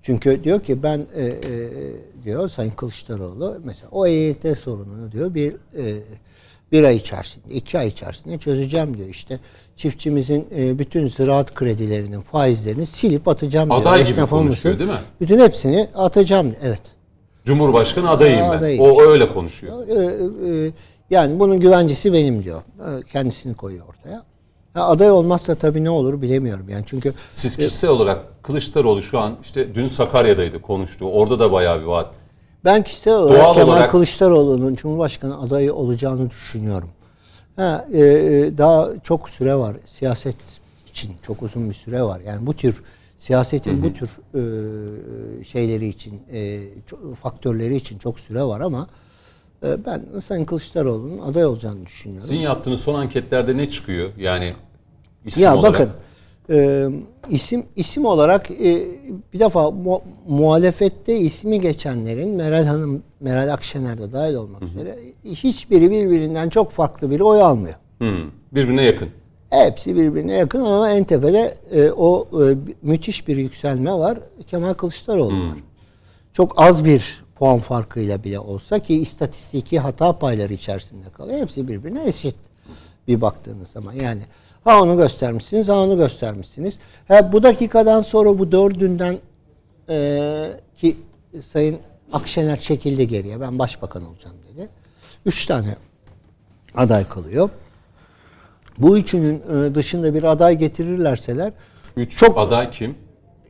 Çünkü 0.01 0.43
diyor 0.43 0.59
ki 0.59 0.83
ben 0.83 1.05
e, 1.15 1.25
e, 1.25 1.35
diyor 2.25 2.49
Sayın 2.49 2.71
Kılıçdaroğlu 2.71 3.57
mesela 3.63 3.87
o 3.91 4.07
EYT 4.07 4.57
sorununu 4.57 5.11
diyor 5.11 5.33
bir 5.33 5.51
e, 5.53 5.83
Bir 6.73 6.83
ay 6.83 6.95
içerisinde, 6.95 7.53
iki 7.53 7.79
ay 7.79 7.87
içerisinde 7.87 8.37
çözeceğim 8.37 8.97
diyor. 8.97 9.09
İşte 9.09 9.39
çiftçimizin 9.75 10.47
e, 10.57 10.79
bütün 10.79 11.07
ziraat 11.07 11.53
kredilerinin 11.53 12.21
faizlerini 12.21 12.85
silip 12.85 13.27
atacağım 13.27 13.69
diyor. 13.69 13.81
Aday 13.81 14.05
gibi 14.05 14.21
konuşuyor, 14.21 14.79
değil 14.79 14.89
mi? 14.89 14.95
Bütün 15.21 15.39
hepsini 15.39 15.87
atacağım 15.95 16.51
diyor. 16.51 16.61
Evet. 16.63 16.81
Cumhurbaşkanı 17.45 18.09
adayım 18.09 18.39
ben. 18.39 18.57
Adayım. 18.57 18.83
O 18.83 19.01
öyle 19.01 19.29
konuşuyor. 19.29 19.87
Ee, 19.87 20.65
e, 20.67 20.71
yani 21.09 21.39
bunun 21.39 21.59
güvencesi 21.59 22.13
benim 22.13 22.43
diyor. 22.43 22.61
Kendisini 23.11 23.53
koyuyor 23.53 23.85
ortaya. 23.87 24.23
Ha, 24.73 24.87
aday 24.87 25.11
olmazsa 25.11 25.55
tabii 25.55 25.83
ne 25.83 25.89
olur 25.89 26.21
bilemiyorum. 26.21 26.69
Yani 26.69 26.83
çünkü 26.85 27.13
Siz 27.31 27.57
kişisel 27.57 27.89
olarak 27.89 28.43
Kılıçdaroğlu 28.43 29.01
şu 29.01 29.19
an 29.19 29.37
işte 29.43 29.75
dün 29.75 29.87
Sakarya'daydı 29.87 30.61
konuştu. 30.61 31.05
Orada 31.05 31.39
da 31.39 31.51
bayağı 31.51 31.81
bir 31.81 31.85
vaat. 31.85 32.22
Ben 32.65 32.83
kişisel 32.83 33.13
olarak 33.13 33.43
Doğal 33.43 33.53
Kemal 33.53 33.67
olarak- 33.73 33.91
Kılıçdaroğlu'nun 33.91 34.75
Cumhurbaşkanı 34.75 35.41
adayı 35.41 35.73
olacağını 35.73 36.29
düşünüyorum. 36.29 36.89
Ha, 37.55 37.85
e, 37.93 37.99
e, 37.99 38.57
daha 38.57 38.89
çok 39.03 39.29
süre 39.29 39.55
var. 39.55 39.77
Siyaset 39.85 40.35
için 40.89 41.11
çok 41.21 41.41
uzun 41.43 41.69
bir 41.69 41.73
süre 41.75 42.01
var. 42.03 42.21
Yani 42.25 42.47
bu 42.47 42.53
tür 42.53 42.83
siyasetin 43.19 43.83
bu 43.83 43.93
tür 43.93 44.09
e, 44.09 45.43
şeyleri 45.43 45.87
için, 45.87 46.21
e, 46.33 46.59
faktörleri 47.15 47.75
için 47.75 47.97
çok 47.97 48.19
süre 48.19 48.43
var 48.43 48.61
ama 48.61 48.87
e, 49.63 49.85
ben 49.85 50.19
Sayın 50.25 50.45
Kılıçdaroğlu'nun 50.45 51.17
aday 51.17 51.45
olacağını 51.45 51.85
düşünüyorum. 51.85 52.27
Sizin 52.29 52.41
yaptığınız 52.41 52.79
son 52.81 52.99
anketlerde 52.99 53.57
ne 53.57 53.69
çıkıyor? 53.69 54.09
Yani 54.17 54.53
isim 55.25 55.43
Ya 55.43 55.55
olarak. 55.57 55.73
bakın 55.73 55.89
e, 56.49 56.87
isim 57.29 57.65
isim 57.75 58.05
olarak 58.05 58.51
e, 58.51 58.87
bir 59.33 59.39
defa 59.39 59.71
mu, 59.71 60.01
muhalefette 60.27 61.17
ismi 61.17 61.61
geçenlerin 61.61 62.29
Meral 62.29 62.65
Hanım, 62.65 63.03
Meral 63.19 63.53
Akşener 63.53 63.97
de 63.97 64.13
dahil 64.13 64.33
olmak 64.33 64.61
üzere 64.61 64.95
hiçbiri 65.25 65.91
birbirinden 65.91 66.49
çok 66.49 66.71
farklı 66.71 67.11
bir 67.11 67.19
oy 67.19 67.41
almıyor. 67.41 67.75
Hmm, 67.97 68.31
birbirine 68.51 68.83
yakın. 68.83 69.09
Hepsi 69.49 69.95
birbirine 69.95 70.33
yakın 70.33 70.61
ama 70.61 70.89
en 70.89 71.03
tepede 71.03 71.53
e, 71.71 71.91
o 71.91 72.27
e, 72.43 72.55
müthiş 72.81 73.27
bir 73.27 73.37
yükselme 73.37 73.93
var. 73.93 74.19
Kemal 74.47 74.73
Kılıçdaroğlu 74.73 75.33
var. 75.33 75.57
Çok 76.33 76.61
az 76.61 76.85
bir 76.85 77.23
puan 77.35 77.59
farkıyla 77.59 78.23
bile 78.23 78.39
olsa 78.39 78.79
ki 78.79 79.01
istatistiki 79.01 79.79
hata 79.79 80.19
payları 80.19 80.53
içerisinde 80.53 81.05
kalıyor. 81.17 81.39
Hepsi 81.39 81.67
birbirine 81.67 82.07
eşit 82.07 82.35
bir 83.07 83.21
baktığınız 83.21 83.67
zaman. 83.67 83.93
Yani 83.93 84.21
ha 84.63 84.81
onu 84.81 84.97
göstermişsiniz 84.97 85.67
ha 85.67 85.73
onu 85.83 85.97
göstermişsiniz. 85.97 86.77
Ha, 87.07 87.33
bu 87.33 87.43
dakikadan 87.43 88.01
sonra 88.01 88.39
bu 88.39 88.51
dördünden 88.51 89.17
e, 89.89 90.49
ki 90.77 90.97
Sayın 91.51 91.77
Akşener 92.13 92.59
çekildi 92.59 93.07
geriye. 93.07 93.41
Ben 93.41 93.59
başbakan 93.59 94.05
olacağım 94.09 94.35
dedi. 94.53 94.69
Üç 95.25 95.45
tane 95.45 95.75
aday 96.75 97.07
kalıyor. 97.07 97.49
Bu 98.77 98.97
üçünün 98.97 99.35
e, 99.65 99.75
dışında 99.75 100.13
bir 100.13 100.23
aday 100.23 100.57
getirirlerseler 100.57 101.53
Üç 101.97 102.17
Çok- 102.17 102.37
aday 102.37 102.71
kim? 102.71 102.95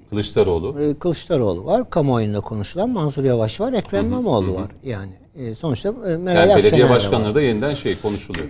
Kılıçdaroğlu. 0.09 0.81
e, 0.81 0.99
Kılıçdaroğlu 0.99 1.65
var, 1.65 1.89
kamuoyunda 1.89 2.39
konuşulan 2.39 2.89
Mansur 2.89 3.23
Yavaş 3.23 3.59
var, 3.61 3.73
Ekrem 3.73 4.05
İmamoğlu 4.05 4.55
var. 4.55 4.71
Yani 4.83 5.13
e, 5.35 5.55
sonuçta 5.55 5.89
e, 5.89 6.17
Meral 6.17 6.39
Yani 6.39 6.39
Akşener 6.39 6.57
belediye 6.57 6.81
de 6.81 6.89
var. 6.89 6.95
başkanları 6.95 7.35
da 7.35 7.41
yeniden 7.41 7.73
şey 7.73 8.01
konuşuluyor. 8.01 8.45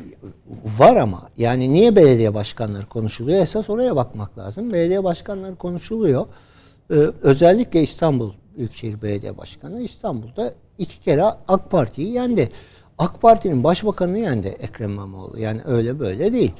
Var 0.79 0.95
ama 0.95 1.21
yani 1.37 1.73
niye 1.73 1.95
belediye 1.95 2.33
başkanları 2.33 2.85
konuşuluyor? 2.85 3.41
Esas 3.41 3.69
oraya 3.69 3.95
bakmak 3.95 4.37
lazım. 4.37 4.71
Belediye 4.73 5.03
başkanları 5.03 5.55
konuşuluyor. 5.55 6.25
Ee, 6.91 6.95
özellikle 7.21 7.81
İstanbul 7.81 8.31
Büyükşehir 8.57 9.01
Belediye 9.01 9.37
Başkanı 9.37 9.81
İstanbul'da 9.81 10.53
iki 10.77 10.99
kere 10.99 11.23
AK 11.47 11.71
Parti'yi 11.71 12.13
yendi. 12.13 12.49
AK 12.97 13.21
Parti'nin 13.21 13.63
başbakanını 13.63 14.19
yendi 14.19 14.47
Ekrem 14.47 14.91
İmamoğlu. 14.91 15.39
Yani 15.39 15.61
öyle 15.65 15.99
böyle 15.99 16.33
değil. 16.33 16.51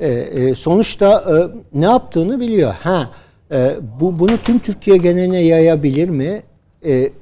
Ee, 0.00 0.08
e, 0.08 0.54
sonuçta 0.54 1.24
e, 1.28 1.34
ne 1.78 1.84
yaptığını 1.84 2.40
biliyor. 2.40 2.74
Ha 2.74 3.10
e, 3.52 3.76
bu 4.00 4.18
bunu 4.18 4.36
tüm 4.36 4.58
Türkiye 4.58 4.96
geneline 4.96 5.40
yayabilir 5.40 6.08
mi? 6.08 6.42
E, 6.82 6.92
e, 6.92 7.12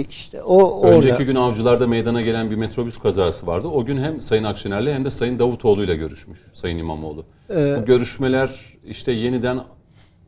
işte 0.00 0.42
o 0.42 0.80
orada. 0.80 0.96
Önceki 0.96 1.24
gün 1.24 1.34
avcılarda 1.34 1.86
meydana 1.86 2.22
gelen 2.22 2.50
bir 2.50 2.56
metrobüs 2.56 2.98
kazası 2.98 3.46
vardı. 3.46 3.68
O 3.68 3.84
gün 3.84 3.96
hem 3.98 4.20
Sayın 4.20 4.44
Akşener'le 4.44 4.94
hem 4.94 5.04
de 5.04 5.10
Sayın 5.10 5.38
Davutoğlu'yla 5.38 5.94
görüşmüş 5.94 6.38
Sayın 6.54 6.78
İmamoğlu. 6.78 7.24
Ee, 7.50 7.76
Bu 7.80 7.84
görüşmeler 7.84 8.50
işte 8.86 9.12
yeniden 9.12 9.60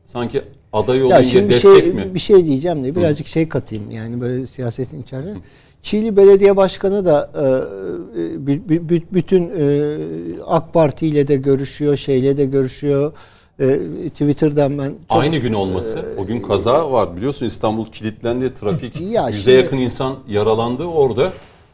sanki 0.06 0.42
aday 0.72 1.02
olunca 1.02 1.22
şimdi 1.22 1.44
bir 1.48 1.54
destek 1.54 1.82
şey, 1.82 1.92
mi? 1.92 2.10
bir 2.14 2.18
şey 2.20 2.46
diyeceğim 2.46 2.84
de 2.84 2.96
birazcık 2.96 3.26
şey 3.26 3.48
katayım 3.48 3.90
yani 3.90 4.20
böyle 4.20 4.46
siyasetin 4.46 5.02
içerisine. 5.02 5.34
Çiğli 5.82 6.16
Belediye 6.16 6.56
Başkanı 6.56 7.04
da 7.04 7.30
e, 7.34 7.38
e, 7.38 8.24
bü- 8.34 8.66
bü- 8.68 8.88
bü- 8.88 9.02
bütün 9.12 9.50
e, 9.58 10.42
AK 10.46 10.72
Parti 10.74 11.06
ile 11.06 11.28
de 11.28 11.36
görüşüyor, 11.36 11.96
şeyle 11.96 12.36
de 12.36 12.46
görüşüyor. 12.46 13.12
E, 13.60 13.78
Twitter'dan 14.08 14.78
ben 14.78 14.88
çok 14.88 15.22
Aynı 15.22 15.36
gün 15.36 15.52
olması. 15.52 16.04
O 16.18 16.26
gün 16.26 16.40
kaza 16.40 16.92
var. 16.92 17.16
Biliyorsun 17.16 17.46
İstanbul 17.46 17.86
kilitlendi. 17.86 18.54
Trafik 18.54 19.00
Ya 19.00 19.28
yüze 19.28 19.40
şimdi- 19.40 19.56
yakın 19.56 19.76
insan 19.78 20.14
yaralandı 20.28 20.84
orada. 20.84 21.32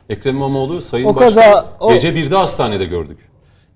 Ekrem 0.09 0.37
İmamoğlu 0.37 0.81
Sayın 0.83 1.07
O 1.07 1.15
Başkan 1.17 1.29
kaza- 1.43 1.67
o- 1.81 1.95
gece 1.95 2.15
birde 2.15 2.35
hastanede 2.37 2.85
gördük. 2.85 3.19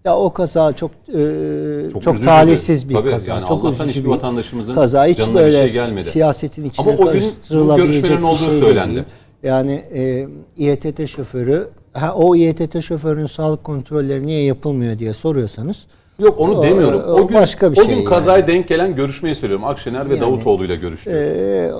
ya 0.04 0.16
o 0.16 0.32
kaza 0.32 0.72
çok 0.72 0.90
e, 1.08 1.90
Çok 1.92 2.02
çok, 2.02 2.24
talihsiz 2.24 2.88
bir- 2.88 2.94
tabii, 2.94 3.10
kaza. 3.10 3.30
yani 3.30 3.46
çok 3.46 3.64
Allah'tan 3.64 3.88
hiçbir 3.88 4.04
bir 4.04 4.08
vatandaşımızın 4.08 4.74
kaza 4.74 5.06
hiç 5.06 5.18
canına 5.18 5.34
bir 5.38 5.40
böyle 5.44 5.56
şey 5.58 5.72
gelmedi. 5.72 6.04
siyasetin 6.04 6.64
içine 6.64 6.86
Ama 6.92 6.92
o 7.08 7.12
gün 7.12 7.22
bu 7.50 7.74
bir 7.78 8.22
olduğu 8.22 8.36
şey 8.38 8.50
söylendi. 8.50 8.94
değil. 8.94 9.04
Yani 9.42 9.84
e, 9.94 10.28
İETT 10.56 11.06
şoförü 11.08 11.68
ha, 11.92 12.14
o 12.14 12.36
İETT 12.36 12.80
şoförünün 12.82 13.26
sağlık 13.26 13.64
kontrolleri 13.64 14.26
niye 14.26 14.42
yapılmıyor 14.44 14.98
diye 14.98 15.12
soruyorsanız 15.12 15.86
Yok 16.18 16.40
onu 16.40 16.58
O- 16.58 16.62
demiyorum. 16.62 17.00
o 17.06 17.12
O 17.12 17.28
gün 17.28 17.36
başka 17.36 17.72
bir 17.72 17.76
o 17.76 17.80
şey 17.80 17.88
gün 17.90 17.96
yani. 17.96 18.04
kazaya 18.04 18.46
denk 18.46 18.68
gelen 18.68 18.96
görüşmeyi 18.96 19.34
söylüyorum. 19.34 19.64
Akşener 19.66 20.04
ve 20.10 20.14
Yani- 20.14 20.20
Davutoğlu 20.20 20.64
ile 20.64 20.76
görüştü. 20.76 21.10
Ee, 21.10 21.70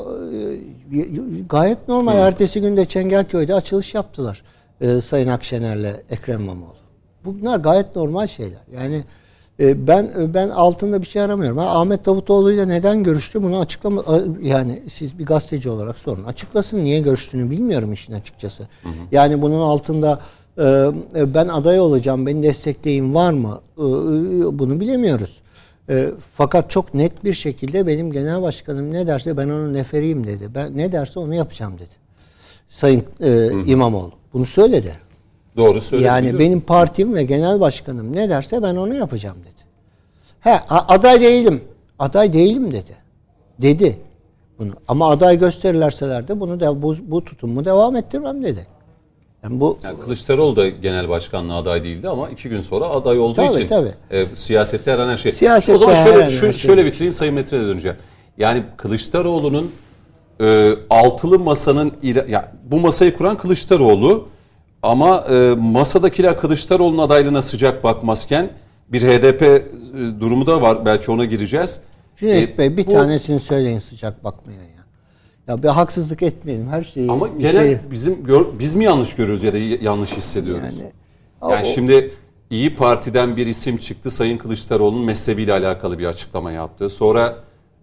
e, 0.99 1.05
gayet 1.49 1.89
normal. 1.89 2.17
Ertesi 2.19 2.61
günde 2.61 2.85
Çengelköy'de 2.85 3.55
açılış 3.55 3.95
yaptılar. 3.95 4.43
e, 4.81 5.01
Sayın 5.01 5.29
Akşener'le 5.29 5.93
Ekrem 6.11 6.41
İmamoğlu. 6.41 6.75
Bunlar 7.25 7.59
gayet 7.59 7.97
normal 7.97 8.27
şeyler. 8.27 8.61
Yani 8.75 9.05
e, 9.61 9.87
ben 9.87 10.11
ben 10.35 10.49
altında 10.49 11.03
bir 11.03 11.07
şey 11.07 11.23
aramıyorum. 11.23 11.59
Ha, 11.59 11.81
Ahmet 11.81 12.07
Davutoğlu 12.07 12.53
ile 12.53 12.69
neden 12.69 13.03
görüştü 13.03 13.43
bunu 13.43 13.59
açıklama 13.61 14.03
yani 14.43 14.83
siz 14.93 15.19
bir 15.19 15.27
gazeteci 15.27 15.71
olarak 15.71 15.99
sorun. 15.99 16.25
Açıklasın 16.25 16.85
niye 16.85 17.01
görüştüğünü 17.01 17.51
bilmiyorum 17.51 17.93
işin 17.93 18.13
açıkçası. 18.13 18.67
Yani 19.13 19.43
bunun 19.43 19.61
altında 19.61 20.11
e, 20.11 20.13
e, 20.13 20.19
ben 21.15 21.49
aday 21.49 21.81
olacağım, 21.81 22.27
beni 22.27 22.43
destekleyin 22.43 23.15
var 23.15 23.33
mı? 23.33 23.61
E, 23.79 23.83
e, 23.83 24.59
bunu 24.59 24.81
bilemiyoruz. 24.81 25.41
E, 25.91 26.11
fakat 26.33 26.71
çok 26.71 26.95
net 26.95 27.25
bir 27.25 27.35
şekilde 27.35 27.87
benim 27.87 28.13
genel 28.13 28.43
başkanım 28.43 28.93
ne 28.93 29.07
derse 29.07 29.37
ben 29.37 29.49
onun 29.49 29.75
neferiyim 29.75 30.27
dedi. 30.27 30.49
Ben 30.55 30.77
ne 30.77 30.93
derse 30.93 31.21
onu 31.21 31.35
yapacağım 31.35 31.75
dedi. 31.75 31.95
Sayın 32.69 33.05
e, 33.21 33.51
İmamoğlu. 33.67 34.13
Bunu 34.33 34.47
söyledi. 34.47 34.93
Doğru 35.57 35.81
söyledi. 35.81 36.07
yani 36.07 36.39
benim 36.39 36.61
partim 36.61 37.15
ve 37.15 37.23
genel 37.23 37.61
başkanım 37.61 38.17
ne 38.17 38.31
derse 38.31 38.63
ben 38.63 38.77
onu 38.77 38.95
yapacağım 38.95 39.37
dedi. 39.41 39.69
He 40.41 40.61
aday 40.69 41.21
değilim. 41.21 41.61
Aday 41.99 42.33
değilim 42.33 42.73
dedi. 42.73 42.97
Dedi 43.59 43.99
bunu. 44.59 44.73
Ama 44.89 45.11
aday 45.11 45.39
gösterirlerseler 45.39 46.29
de 46.29 46.41
bunu 46.41 46.61
da 46.61 46.83
bu, 46.83 46.97
bu 47.03 47.25
tutumu 47.25 47.65
devam 47.65 47.97
ettirmem 47.97 48.43
dedi. 48.43 48.67
Yani 49.45 49.61
bu 49.61 49.79
Yani 49.85 50.01
Kılıçdaroğlu 50.01 50.57
da 50.57 50.69
genel 50.69 51.09
başkanlığa 51.09 51.57
aday 51.59 51.85
değildi 51.85 52.09
ama 52.09 52.29
iki 52.29 52.49
gün 52.49 52.61
sonra 52.61 52.85
aday 52.85 53.19
olduğu 53.19 53.35
Tabii, 53.35 53.57
için 53.57 53.69
tabii. 53.69 53.93
e, 54.11 54.27
siyasette 54.37 54.93
her 54.93 54.99
an 54.99 55.09
her 55.09 55.17
şey. 55.17 55.33
Siyasette 55.33 55.73
o 55.75 55.79
zaman 55.79 55.95
şöyle, 56.05 56.31
şu- 56.31 56.41
şey. 56.41 56.53
şöyle 56.53 56.85
bitireyim 56.87 57.13
Sayın 57.13 57.35
Metre'ye 57.35 57.63
döneceğim. 57.63 57.97
Yani 58.39 58.63
Kılıçdaroğlu'nun 58.77 59.71
e, 60.41 60.71
altılı 60.91 61.39
masanın 61.39 61.91
ira- 62.03 62.31
ya 62.31 62.53
bu 62.65 62.81
masayı 62.81 63.17
kuran 63.17 63.39
Kılıçdaroğlu 63.39 64.29
ama 64.83 65.25
e, 65.31 65.55
masadakiler 65.59 66.41
Kılıçdaroğlu'nun 66.41 67.03
adaylığına 67.03 67.43
sıcak 67.43 67.85
bakmazken 67.85 68.51
bir 68.89 69.03
HDP 69.03 69.43
e, 69.43 69.63
durumu 70.21 70.47
da 70.47 70.63
var. 70.63 70.85
Belki 70.85 71.11
ona 71.11 71.25
gireceğiz. 71.25 71.81
Cüneyt 72.17 72.51
E, 72.55 72.59
Bey 72.59 72.77
bir 72.77 72.87
bu- 72.87 72.93
tanesini 72.93 73.41
söyleyin 73.41 73.79
sıcak 73.79 74.25
bakmaya 74.25 74.61
ya. 74.63 74.78
Ya 75.49 75.63
bir 75.63 75.69
haksızlık 75.69 76.23
etmeyelim 76.23 76.69
her 76.69 76.85
şeyi. 76.85 77.11
Ama 77.11 77.29
genel 77.39 77.53
şey- 77.53 77.79
bizim 77.91 78.25
gör- 78.25 78.47
biz 78.59 78.75
mi 78.75 78.85
yanlış 78.85 79.15
görüyoruz 79.17 79.45
ya 79.45 79.53
da 79.53 79.59
yanlış 79.59 80.17
hissediyoruz? 80.17 80.63
Yani- 80.65 80.93
Yani, 81.55 81.67
O- 81.69 81.73
şimdi 81.75 82.11
İyi 82.51 82.75
Parti'den 82.77 83.37
bir 83.37 83.47
isim 83.47 83.77
çıktı. 83.77 84.11
Sayın 84.11 84.39
Kılıçdaroğlu'nun 84.39 85.05
mezhebiyle 85.05 85.53
alakalı 85.53 85.99
bir 85.99 86.07
açıklama 86.07 86.53
yaptı. 86.53 86.91
Sonra 86.91 87.37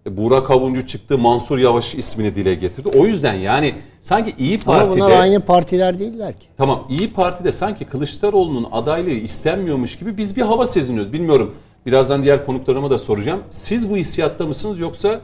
e, 0.06 0.16
Burak 0.16 0.50
Avuncu 0.50 0.86
çıktı. 0.86 1.18
Mansur 1.18 1.58
Yavaş 1.58 1.94
ismini 1.94 2.34
dile 2.36 2.54
getirdi. 2.54 2.88
O 2.98 3.06
yüzden 3.06 3.34
yani 3.34 3.74
sanki 4.02 4.34
İyi 4.38 4.58
Ama 4.66 4.78
Parti'de 4.78 5.00
bunlar 5.00 5.20
aynı 5.20 5.40
partiler 5.40 5.98
değiller 5.98 6.32
ki. 6.40 6.46
tamam 6.56 6.86
İyi 6.88 7.12
Parti'de 7.12 7.52
sanki 7.52 7.84
Kılıçdaroğlu'nun 7.84 8.66
adaylığı 8.72 9.10
istenmiyormuş 9.10 9.98
gibi 9.98 10.16
biz 10.18 10.36
bir 10.36 10.42
hava 10.42 10.66
seziniyoruz. 10.66 11.12
Bilmiyorum. 11.12 11.54
Birazdan 11.86 12.22
diğer 12.22 12.46
konuklarıma 12.46 12.90
da 12.90 12.98
soracağım. 12.98 13.40
Siz 13.50 13.90
bu 13.90 13.96
hissiyatta 13.96 14.46
mısınız 14.46 14.78
yoksa 14.78 15.20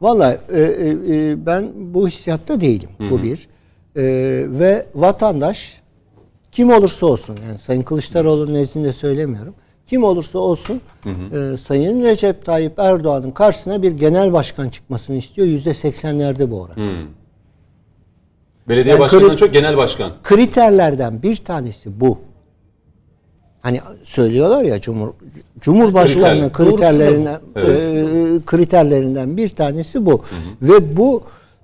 Vallahi 0.00 0.38
e, 0.52 0.60
e, 0.60 0.90
e, 0.90 1.46
ben 1.46 1.72
bu 1.76 2.08
hissiyatta 2.08 2.60
değilim. 2.60 2.88
Bu 3.10 3.22
bir. 3.22 3.48
E, 3.96 4.02
ve 4.48 4.86
vatandaş 4.94 5.80
kim 6.52 6.70
olursa 6.70 7.06
olsun 7.06 7.38
yani 7.48 7.58
Sayın 7.58 7.82
Kılıçdaroğlu'nun 7.82 8.54
nezdinde 8.54 8.92
söylemiyorum. 8.92 9.54
Kim 9.86 10.04
olursa 10.04 10.38
olsun 10.38 10.80
e, 11.06 11.56
Sayın 11.56 12.02
Recep 12.02 12.44
Tayyip 12.44 12.78
Erdoğan'ın 12.78 13.30
karşısına 13.30 13.82
bir 13.82 13.92
genel 13.92 14.32
başkan 14.32 14.68
çıkmasını 14.68 15.16
istiyor. 15.16 15.46
Yüzde 15.46 15.74
seksenlerde 15.74 16.50
bu 16.50 16.60
oran. 16.62 17.06
Belediye 18.68 18.94
Yani 18.94 19.00
başkanından 19.00 19.36
çok 19.36 19.52
genel 19.52 19.76
başkan. 19.76 20.12
Kriterlerden 20.22 21.22
bir 21.22 21.36
tanesi 21.36 22.00
bu. 22.00 22.18
Hani 23.66 23.80
söylüyorlar 24.04 24.64
ya 24.64 24.80
Cumhur 24.80 25.08
Cumhurbaşkanlığı 25.60 26.52
Kriter. 26.52 26.76
kriterlerinden 26.76 27.40
Evet. 27.56 27.80
e, 27.80 28.44
kriterlerinden 28.46 29.36
bir 29.36 29.48
tanesi 29.48 30.06
bu. 30.06 30.22
Ve 30.62 30.96
bu 30.96 31.22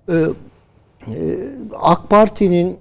e, 0.08 0.14
e, 0.14 0.26
AK 1.80 2.10
Parti'nin 2.10 2.78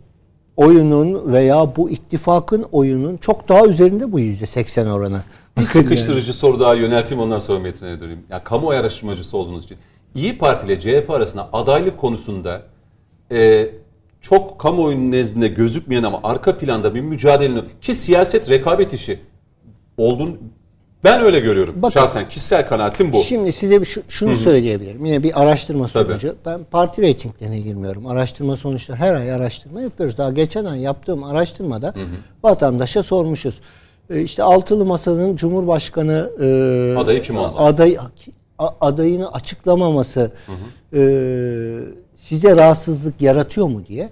oyunun 0.58 1.34
veya 1.34 1.76
bu 1.76 1.90
ittifakın 1.90 2.66
oyunun 2.72 3.18
çok 3.18 3.50
daha 3.50 3.66
üzerinde 3.66 4.12
bu 4.12 4.20
yüzde 4.20 4.46
seksen 4.46 4.88
oranı. 4.88 5.22
Bir 5.58 5.62
yani. 5.62 5.68
sıkıştırıcı 5.68 6.34
soru 6.34 6.60
daha 6.60 6.76
yönelteyim 6.76 7.24
ondan 7.24 7.40
sonra 7.40 7.60
Metin'e 7.60 8.00
döneyim. 8.00 8.24
Ya 8.30 8.44
kamuoyu 8.44 8.80
araştırmacısı 8.80 9.38
olduğunuz 9.38 9.64
için. 9.64 9.78
İyi 10.16 10.38
Parti 10.38 10.66
ile 10.66 10.80
CHP 10.80 11.10
arasında 11.10 11.50
adaylık 11.54 11.98
konusunda 11.98 12.62
e, 13.32 13.70
çok 14.22 14.60
kamuoyunun 14.60 15.12
nezdinde 15.12 15.48
gözükmeyen 15.48 16.04
ama 16.04 16.20
arka 16.24 16.58
planda 16.58 16.96
bir 16.96 17.02
mücadelenin 17.02 17.64
ki 17.82 17.94
siyaset 17.94 18.50
rekabet 18.50 18.94
işi 18.94 19.20
olduğunu 19.98 20.38
ben 21.04 21.22
öyle 21.22 21.40
görüyorum. 21.40 21.76
Bakın. 21.78 21.94
Şahsen 21.94 22.30
kişisel 22.30 22.68
kanaatim 22.68 23.14
bu. 23.14 23.22
Şimdi 23.22 23.52
size 23.52 23.82
bir 23.82 23.86
şu- 23.86 24.04
şunu 24.10 24.36
söyleyebilirim. 24.36 25.06
Yine 25.06 25.24
bir 25.24 25.42
araştırma 25.42 25.88
Tabii. 25.88 26.08
sonucu. 26.12 26.36
Ben 26.46 26.60
parti 26.72 27.02
reytinglerine 27.02 27.60
girmiyorum. 27.60 28.06
Araştırma 28.08 28.56
sonuçları 28.58 28.98
her 28.98 29.14
ay 29.14 29.32
araştırma 29.34 29.82
yapıyoruz. 29.82 30.18
Daha 30.18 30.32
geçen 30.32 30.66
ay 30.66 30.82
yaptığım 30.82 31.24
araştırmada 31.24 31.94
vatandaşa 32.44 33.04
sormuşuz. 33.04 33.60
E, 34.10 34.22
İşte 34.22 34.44
altılı 34.44 34.86
masanın 34.86 35.36
Cumhurbaşkanı 35.36 36.30
e, 36.42 36.96
Adayı 37.00 37.22
kim 37.22 37.38
olmalı? 37.38 37.60
Aday, 37.60 37.98
adayını 38.82 39.32
açıklamaması 39.34 40.32
e, 40.94 41.00
size 42.22 42.56
rahatsızlık 42.56 43.22
yaratıyor 43.22 43.68
mu 43.68 43.86
diye 43.88 44.10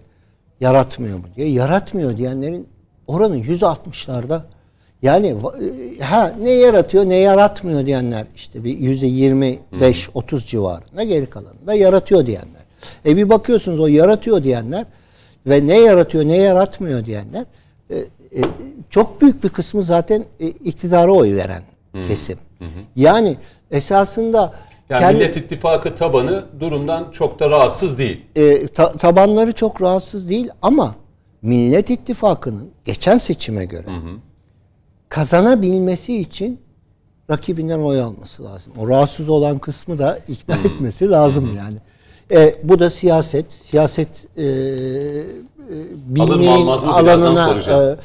yaratmıyor 0.60 1.18
mu 1.18 1.24
diye 1.36 1.50
yaratmıyor 1.50 2.18
diyenlerin 2.18 2.68
oranı 3.08 3.38
yüzde 3.38 3.66
altmışlarda 3.66 4.46
yani 5.02 5.28
e, 5.28 6.04
ha 6.04 6.34
ne 6.42 6.50
yaratıyor 6.50 7.06
ne 7.06 7.16
yaratmıyor 7.16 7.86
diyenler 7.86 8.26
işte 8.36 8.64
bir 8.64 8.78
yüzde 8.78 9.08
yirmi 9.08 9.60
beş 9.82 10.10
otuz 10.14 10.46
civarında 10.46 11.04
geri 11.04 11.26
kalanında 11.26 11.74
yaratıyor 11.74 12.26
diyenler. 12.26 12.62
E 13.06 13.18
bir 13.18 13.30
bakıyorsunuz 13.30 13.80
o 13.80 13.88
yaratıyor 13.88 14.44
diyenler 14.44 14.86
ve 15.46 15.68
ne 15.68 15.80
yaratıyor 15.80 16.26
ne 16.26 16.38
yaratmıyor 16.38 17.06
diyenler 17.06 17.46
e, 17.90 17.98
e, 17.98 18.06
çok 18.90 19.22
büyük 19.22 19.44
bir 19.44 19.50
kısmı 19.50 19.84
zaten 19.84 20.26
e, 20.40 20.48
iktidara 20.48 21.12
oy 21.12 21.36
veren 21.36 21.64
kesim. 22.08 22.38
Yani 22.96 23.38
esasında 23.72 24.54
yani 24.90 25.02
kendi- 25.02 25.18
Millet 25.18 25.38
İttifakı 25.38 25.96
tabanı 25.96 26.46
durumdan 26.60 27.12
çok 27.12 27.40
da 27.40 27.50
rahatsız 27.50 28.00
değil. 28.00 28.26
e, 28.36 28.68
ta- 28.68 28.92
tabanları 28.92 29.52
çok 29.52 29.82
rahatsız 29.82 30.30
değil 30.30 30.50
ama 30.62 30.96
Millet 31.42 31.90
İttifakı'nın 31.90 32.70
geçen 32.86 33.18
seçime 33.18 33.66
göre 33.66 33.86
kazanabilmesi 35.10 36.18
için 36.22 36.60
rakibinden 37.32 37.80
oy 37.80 38.02
alması 38.02 38.44
lazım. 38.44 38.74
O 38.80 38.88
rahatsız 38.88 39.30
olan 39.30 39.60
kısmı 39.60 39.98
da 40.00 40.20
ikna 40.28 40.56
etmesi 40.56 41.10
lazım 41.10 41.56
yani. 41.58 41.78
E, 42.32 42.56
bu 42.64 42.80
da 42.80 42.90
siyaset. 42.90 43.54
Siyaset 43.54 44.08
e, 44.38 44.44
e, 44.44 44.48
bilmenin 46.06 46.48
almaz 46.48 46.84
mı 46.84 46.90
birazdan 47.02 47.26
alanına 47.36 47.48
soracağım. 47.48 47.98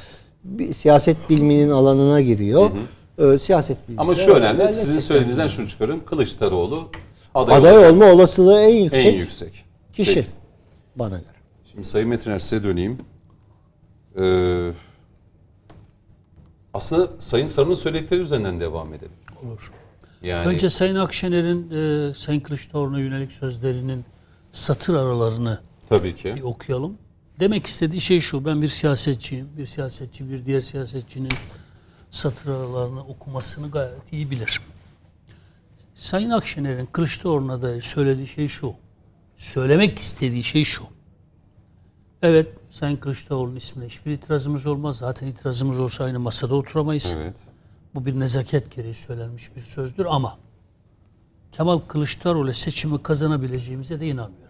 e, 0.60 0.74
siyaset 0.74 1.16
biliminin 1.30 1.70
alanına 1.70 2.20
giriyor. 2.20 2.70
E, 3.18 3.38
siyaset 3.38 3.88
bilimi. 3.88 4.00
Ama 4.00 4.14
şu 4.14 4.30
önemli 4.34 4.68
sizin 4.68 4.98
söylediğinizden 4.98 5.46
şunu 5.46 5.68
çıkarıyorum. 5.68 6.04
Kılıçdaroğlu 6.04 6.88
aday, 7.34 7.56
aday 7.56 7.76
olacak. 7.76 7.92
olma 7.92 8.06
olasılığı 8.06 8.60
en 8.60 8.68
yüksek, 8.82 9.06
en 9.06 9.16
yüksek. 9.16 9.64
kişi 9.92 10.14
Peki. 10.14 10.26
bana 10.96 11.16
göre. 11.18 11.28
Şimdi 11.72 11.84
Sayın 11.86 12.08
Metiner 12.08 12.38
size 12.38 12.64
döneyim. 12.64 12.98
Ee, 14.18 14.72
aslında 16.74 17.10
Sayın 17.18 17.46
Sarı'nın 17.46 17.74
söyledikleri 17.74 18.20
üzerinden 18.20 18.60
devam 18.60 18.94
edelim. 18.94 19.12
Olur. 19.46 19.70
Yani 20.22 20.46
Önce 20.46 20.70
Sayın 20.70 20.94
Akşener'in 20.96 21.70
e, 21.70 22.14
Sayın 22.14 22.40
Kılıçdaroğlu'na 22.40 23.00
yönelik 23.00 23.32
sözlerinin 23.32 24.04
satır 24.52 24.94
aralarını 24.94 25.58
tabii 25.88 26.16
ki. 26.16 26.34
bir 26.36 26.42
okuyalım. 26.42 26.98
Demek 27.40 27.66
istediği 27.66 28.00
şey 28.00 28.20
şu. 28.20 28.44
Ben 28.44 28.62
bir 28.62 28.68
siyasetçiyim. 28.68 29.48
Bir 29.58 29.66
siyasetçi 29.66 30.30
bir 30.30 30.46
diğer 30.46 30.60
siyasetçinin 30.60 31.28
satır 32.14 32.50
aralarını 32.50 33.00
okumasını 33.00 33.70
gayet 33.70 34.12
iyi 34.12 34.30
bilir. 34.30 34.60
Sayın 35.94 36.30
Akşener'in 36.30 36.86
Kılıçdaroğlu'na 36.86 37.62
dair 37.62 37.82
söylediği 37.82 38.26
şey 38.26 38.48
şu. 38.48 38.74
Söylemek 39.36 39.98
istediği 39.98 40.44
şey 40.44 40.64
şu. 40.64 40.84
Evet, 42.22 42.48
Sayın 42.70 42.96
Kılıçdaroğlu'nun 42.96 43.56
ismine 43.56 43.86
hiçbir 43.86 44.12
itirazımız 44.12 44.66
olmaz. 44.66 44.96
Zaten 44.96 45.26
itirazımız 45.26 45.78
olsa 45.78 46.04
aynı 46.04 46.20
masada 46.20 46.54
oturamayız. 46.54 47.16
Evet. 47.18 47.36
Bu 47.94 48.06
bir 48.06 48.20
nezaket 48.20 48.76
gereği 48.76 48.94
söylenmiş 48.94 49.56
bir 49.56 49.62
sözdür 49.62 50.06
ama 50.08 50.38
Kemal 51.52 51.78
Kılıçdaroğlu 51.78 52.54
seçimi 52.54 53.02
kazanabileceğimize 53.02 54.00
de 54.00 54.06
inanmıyoruz. 54.06 54.43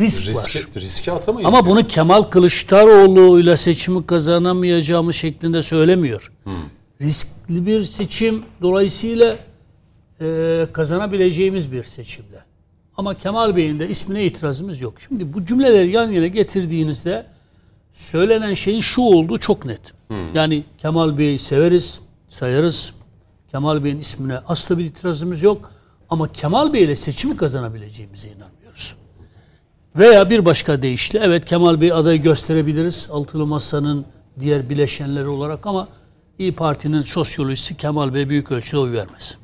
Risk 0.00 0.28
var. 0.28 0.34
Riske, 0.34 0.80
riske 0.80 1.12
atamayız. 1.12 1.48
Ama 1.48 1.66
bunu 1.66 1.86
Kemal 1.86 2.22
Kılıçdaroğlu 2.22 3.40
ile 3.40 3.56
seçimi 3.56 4.06
kazanamayacağımız 4.06 5.14
şeklinde 5.16 5.62
söylemiyor. 5.62 6.32
Riskli 7.00 7.66
bir 7.66 7.84
seçim 7.84 8.42
dolayısıyla 8.62 9.36
e, 10.20 10.66
kazanabileceğimiz 10.72 11.72
bir 11.72 11.84
seçimde. 11.84 12.42
Ama 12.96 13.14
Kemal 13.14 13.56
Bey'in 13.56 13.78
de 13.80 13.88
ismine 13.88 14.24
itirazımız 14.24 14.80
yok. 14.80 14.94
Şimdi 15.08 15.34
bu 15.34 15.46
cümleleri 15.46 15.90
yan 15.90 16.10
yana 16.10 16.26
getirdiğinizde 16.26 17.26
söylenen 17.92 18.54
şeyin 18.54 18.80
şu 18.80 19.00
olduğu 19.02 19.38
çok 19.38 19.64
net. 19.64 19.92
Yani 20.34 20.62
Kemal 20.78 21.18
Bey'i 21.18 21.38
severiz, 21.38 22.00
sayarız. 22.28 22.94
Kemal 23.50 23.84
Bey'in 23.84 23.98
ismine 23.98 24.38
asla 24.38 24.78
bir 24.78 24.84
itirazımız 24.84 25.42
yok. 25.42 25.70
Ama 26.10 26.32
Kemal 26.32 26.72
Bey 26.72 26.84
ile 26.84 26.96
seçimi 26.96 27.36
kazanabileceğimize 27.36 28.28
inanmıyoruz. 28.28 28.61
Veya 29.96 30.30
bir 30.30 30.44
başka 30.44 30.82
deyişle 30.82 31.18
evet 31.18 31.44
Kemal 31.44 31.80
Bey 31.80 31.92
adayı 31.92 32.22
gösterebiliriz 32.22 33.08
Altılı 33.10 33.46
Masa'nın 33.46 34.04
diğer 34.40 34.70
bileşenleri 34.70 35.28
olarak 35.28 35.66
ama 35.66 35.88
İyi 36.38 36.52
Parti'nin 36.52 37.02
sosyolojisi 37.02 37.76
Kemal 37.76 38.14
Bey 38.14 38.28
büyük 38.28 38.52
ölçüde 38.52 38.80
oy 38.80 38.92
vermez. 38.92 39.38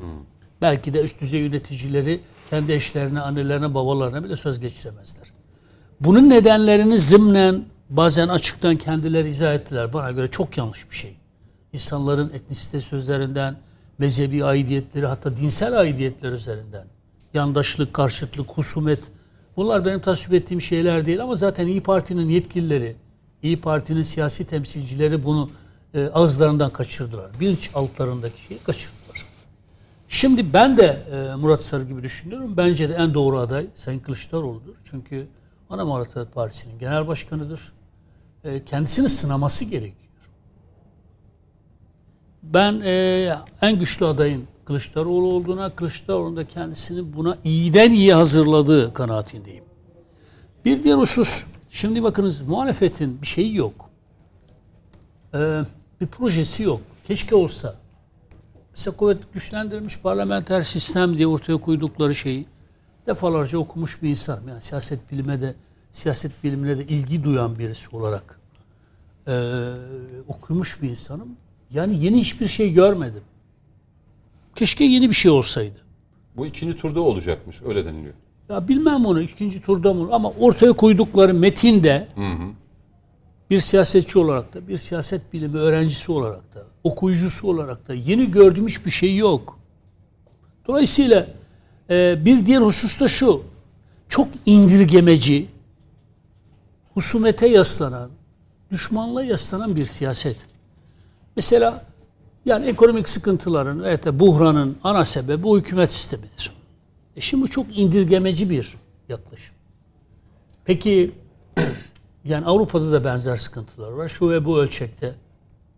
Belki 0.63 0.95
de 0.95 1.01
üst 1.03 1.21
düzey 1.21 1.41
yöneticileri 1.41 2.21
kendi 2.51 2.73
eşlerine, 2.73 3.21
annelerine, 3.21 3.75
babalarına 3.75 4.25
bile 4.25 4.37
söz 4.37 4.61
geçiremezler. 4.61 5.29
Bunun 6.01 6.31
nedenlerini 6.31 6.99
zımnen 6.99 7.65
bazen 7.91 8.29
açıktan 8.29 8.77
kendileri 8.77 9.29
izah 9.29 9.55
ettiler. 9.55 9.93
Bana 9.93 10.11
göre 10.11 10.29
çok 10.31 10.57
yanlış 10.57 10.91
bir 10.91 10.97
şey. 10.97 11.17
İnsanların 11.73 12.31
etnisite 12.35 12.81
sözlerinden, 12.81 13.57
mezhebi 13.99 14.45
aidiyetleri 14.45 15.07
hatta 15.07 15.37
dinsel 15.37 15.79
aidiyetler 15.79 16.33
üzerinden 16.33 16.85
yandaşlık, 17.35 17.95
karşıtlık, 17.95 18.51
husumet 18.51 19.01
bunlar 19.59 19.85
benim 19.85 20.01
tasvip 20.01 20.35
ettiğim 20.35 20.61
şeyler 20.61 21.07
değil 21.07 21.23
ama 21.23 21.37
zaten 21.37 21.67
İyi 21.67 21.83
Parti'nin 21.83 22.29
yetkilileri, 22.29 22.97
İyi 23.43 23.61
Parti'nin 23.61 24.03
siyasi 24.03 24.47
temsilcileri 24.47 25.25
bunu 25.25 25.51
e, 25.95 26.07
ağızlarından 26.07 26.71
kaçırdılar. 26.71 27.31
Bilinç 27.41 27.71
altlarındaki 27.75 28.43
şeyi 28.43 28.61
kaçırdılar. 28.61 29.27
Şimdi 30.09 30.53
ben 30.53 30.77
de 30.77 31.03
e, 31.13 31.35
Murat 31.35 31.63
Sarı 31.63 31.85
gibi 31.85 32.03
düşünüyorum. 32.03 32.57
Bence 32.57 32.89
de 32.89 32.95
en 32.95 33.15
doğru 33.15 33.39
aday 33.39 33.67
Sayın 33.75 33.99
Kılıçdaroğlu'dur. 33.99 34.75
Çünkü 34.91 35.27
Ana 35.71 35.85
Muhalefet 35.85 36.35
Partisi'nin 36.35 36.79
genel 36.79 37.09
başkanıdır. 37.09 37.73
E, 38.45 38.63
kendisini 38.63 39.09
sınaması 39.09 39.65
gerekiyor. 39.65 40.13
Ben 42.43 42.81
e, 42.85 43.35
en 43.63 43.79
güçlü 43.79 44.07
adayın 44.07 44.45
Kılıçdaroğlu 44.69 45.27
olduğuna, 45.27 45.71
Kılıçdaroğlu'nun 45.71 46.37
da 46.37 46.45
kendisini 46.45 47.17
buna 47.17 47.39
iyiden 47.45 47.91
iyi 47.91 48.15
hazırladığı 48.15 48.93
kanaatindeyim. 48.93 49.65
Bir 50.65 50.83
diğer 50.83 50.97
husus, 50.97 51.45
şimdi 51.71 52.03
bakınız 52.03 52.41
muhalefetin 52.41 53.23
bir 53.23 53.27
şeyi 53.27 53.57
yok. 53.57 53.91
E, 55.35 55.61
bir 56.01 56.07
projesi 56.07 56.63
yok. 56.63 56.81
Keşke 57.07 57.35
olsa. 57.35 57.75
Mesela 58.71 58.97
kuvvet 58.97 59.19
güçlendirilmiş 59.35 60.01
parlamenter 60.01 60.63
sistem 60.63 61.17
diye 61.17 61.27
ortaya 61.27 61.57
koydukları 61.57 62.15
şeyi 62.15 62.47
defalarca 63.07 63.59
okumuş 63.59 64.03
bir 64.03 64.09
insan. 64.09 64.41
Yani 64.49 64.63
siyaset 64.63 65.13
bilime 65.13 65.41
de 65.41 65.55
siyaset 65.93 66.45
bilimine 66.45 66.79
de 66.79 66.85
ilgi 66.85 67.25
duyan 67.25 67.59
birisi 67.59 67.97
olarak 67.97 68.41
e, 69.29 69.35
okumuş 70.29 70.83
bir 70.83 70.91
insanım. 70.91 71.29
Yani 71.71 72.05
yeni 72.05 72.21
hiçbir 72.21 72.49
şey 72.49 72.73
görmedim. 72.73 73.23
Keşke 74.59 74.85
yeni 74.85 75.09
bir 75.09 75.15
şey 75.15 75.31
olsaydı. 75.31 75.79
Bu 76.37 76.47
ikinci 76.47 76.77
turda 76.77 77.01
olacakmış. 77.01 77.63
Öyle 77.63 77.85
deniliyor. 77.85 78.15
Ya 78.49 78.69
bilmem 78.69 79.07
onu 79.07 79.21
ikinci 79.21 79.61
turda 79.61 79.95
mı 79.95 80.09
ama 80.13 80.31
ortaya 80.31 80.73
koydukları 80.73 81.35
metinde 81.35 82.09
bir 83.51 83.61
siyasetçi 83.61 84.19
olarak 84.19 84.55
da, 84.55 84.69
bir 84.69 84.79
siyaset 84.79 85.33
bilimi 85.33 85.59
öğrencisi 85.59 86.13
olarak 86.13 86.55
da, 86.55 86.65
okuyucusu 86.85 87.49
olarak 87.49 87.89
da 87.89 87.95
yeni 87.95 88.31
gördüğüm 88.31 88.67
hiçbir 88.67 88.91
şey 88.91 89.17
yok. 89.17 89.59
Dolayısıyla 90.67 91.27
e, 91.91 92.25
bir 92.25 92.47
diğer 92.47 92.61
husus 92.61 93.01
da 93.01 93.09
şu. 93.09 93.43
Çok 94.09 94.29
indirgemeci, 94.47 95.47
husumete 96.95 97.49
yaslanan, 97.49 98.11
düşmanlığa 98.71 99.25
yaslanan 99.25 99.77
bir 99.77 99.87
siyaset. 99.87 100.37
Mesela 101.37 101.85
yani 102.49 102.67
ekonomik 102.67 103.09
sıkıntıların 103.09 103.83
ve 103.83 104.03
de 104.03 104.19
buhranın 104.19 104.77
ana 104.85 105.05
sebebi 105.05 105.43
bu 105.43 105.59
hükümet 105.59 105.93
sistemidir. 105.93 106.53
E 107.17 107.21
şimdi 107.21 107.43
bu 107.43 107.49
çok 107.49 107.79
indirgemeci 107.79 108.51
bir 108.51 108.77
yaklaşım. 109.09 109.55
Peki 110.65 111.11
yani 112.25 112.47
Avrupa'da 112.47 112.93
da 112.93 113.05
benzer 113.05 113.37
sıkıntılar 113.37 113.93
var. 113.93 114.09
Şu 114.09 114.31
ve 114.31 114.45
bu 114.45 114.59
ölçekte. 114.59 115.15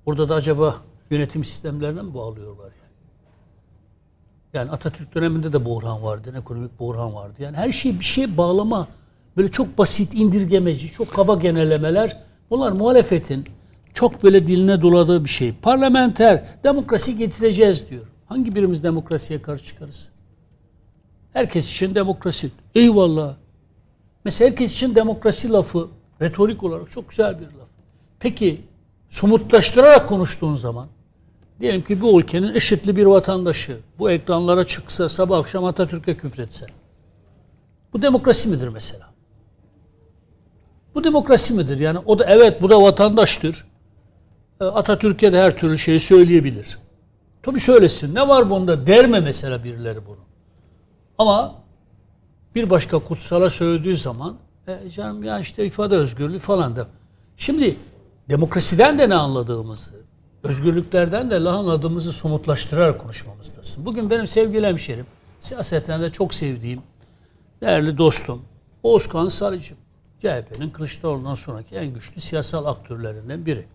Orada 0.06 0.28
da 0.28 0.34
acaba 0.34 0.76
yönetim 1.10 1.44
sistemlerine 1.44 2.02
mi 2.02 2.14
bağlıyorlar 2.14 2.64
yani? 2.64 2.90
Yani 4.52 4.70
Atatürk 4.70 5.14
döneminde 5.14 5.52
de 5.52 5.64
buhran 5.64 6.02
vardı, 6.02 6.34
ekonomik 6.38 6.80
buhran 6.80 7.14
vardı. 7.14 7.34
Yani 7.38 7.56
her 7.56 7.70
şeyi 7.70 8.00
bir 8.00 8.04
şeye 8.04 8.36
bağlama, 8.36 8.88
böyle 9.36 9.50
çok 9.50 9.78
basit, 9.78 10.14
indirgemeci, 10.14 10.92
çok 10.92 11.12
kaba 11.12 11.34
genelemeler. 11.34 12.16
Bunlar 12.50 12.72
muhalefetin 12.72 13.44
çok 13.95 14.22
böyle 14.22 14.47
diline 14.47 14.82
doladığı 14.82 15.24
bir 15.24 15.30
şey. 15.30 15.53
Parlamenter, 15.62 16.45
demokrasi 16.64 17.18
getireceğiz 17.18 17.91
diyor. 17.91 18.07
Hangi 18.26 18.55
birimiz 18.55 18.84
demokrasiye 18.84 19.43
karşı 19.43 19.64
çıkarız? 19.64 20.09
Herkes 21.32 21.70
için 21.70 21.95
demokrasi. 21.95 22.51
Eyvallah. 22.74 23.34
Mesela 24.24 24.51
herkes 24.51 24.72
için 24.72 24.95
demokrasi 24.95 25.51
lafı 25.51 25.88
retorik 26.20 26.64
olarak 26.64 26.91
çok 26.91 27.09
güzel 27.09 27.41
bir 27.41 27.45
laf. 27.45 27.68
Peki 28.20 28.61
somutlaştırarak 29.11 30.09
konuştuğun 30.09 30.57
zaman 30.57 30.86
diyelim 31.61 31.82
ki 31.82 32.01
bu 32.01 32.20
ülkenin 32.20 32.55
eşitli 32.55 32.97
bir 32.97 33.07
vatandaşı 33.07 33.78
bu 33.99 34.11
ekranlara 34.11 34.64
çıksa 34.64 35.09
sabah 35.09 35.38
akşam 35.38 35.64
Atatürk'e 35.64 36.14
küfretse. 36.14 36.66
Bu 37.93 38.03
demokrasi 38.03 38.49
midir 38.49 38.68
mesela? 38.68 39.11
Bu 40.95 41.05
demokrasi 41.05 41.55
midir? 41.55 41.78
Yani 41.78 41.99
o 41.99 42.18
da 42.18 42.24
evet 42.24 42.62
bu 42.62 42.70
da 42.70 42.82
vatandaştır. 42.82 43.64
E, 44.61 44.64
Atatürk'e 44.64 45.32
de 45.32 45.42
her 45.42 45.56
türlü 45.56 45.78
şeyi 45.78 46.00
söyleyebilir. 46.00 46.78
Tabii 47.42 47.61
söylesin. 47.61 48.14
Ne 48.14 48.28
var 48.28 48.50
bunda 48.50 48.86
der 48.86 49.06
mi 49.06 49.20
mesela 49.20 49.64
birileri 49.64 50.06
bunu? 50.06 50.18
Ama 51.18 51.54
bir 52.54 52.70
başka 52.70 52.98
kutsala 52.98 53.50
söylediği 53.50 53.96
zaman 53.96 54.36
e 54.66 54.90
canım 54.90 55.24
ya 55.24 55.38
işte 55.38 55.66
ifade 55.66 55.96
özgürlüğü 55.96 56.38
falan 56.38 56.76
da. 56.76 56.86
Şimdi 57.36 57.76
demokrasiden 58.28 58.98
de 58.98 59.08
ne 59.08 59.14
anladığımızı, 59.14 59.90
özgürlüklerden 60.42 61.30
de 61.30 61.44
ne 61.44 61.48
anladığımızı 61.48 62.12
somutlaştırarak 62.12 63.00
konuşmamızdasın. 63.00 63.86
Bugün 63.86 64.11
benim 64.11 64.26
sevgili 64.26 64.66
hemşerim, 64.66 65.06
siyasetten 65.40 66.02
de 66.02 66.11
çok 66.11 66.34
sevdiğim, 66.34 66.82
değerli 67.61 67.98
dostum, 67.98 68.42
Oğuzkan 68.82 69.28
Sarıcı. 69.28 69.74
CHP'nin 70.20 70.70
Kılıçdaroğlu'ndan 70.70 71.34
sonraki 71.34 71.74
en 71.74 71.94
güçlü 71.94 72.20
siyasal 72.20 72.66
aktörlerinden 72.66 73.46
biri. 73.46 73.66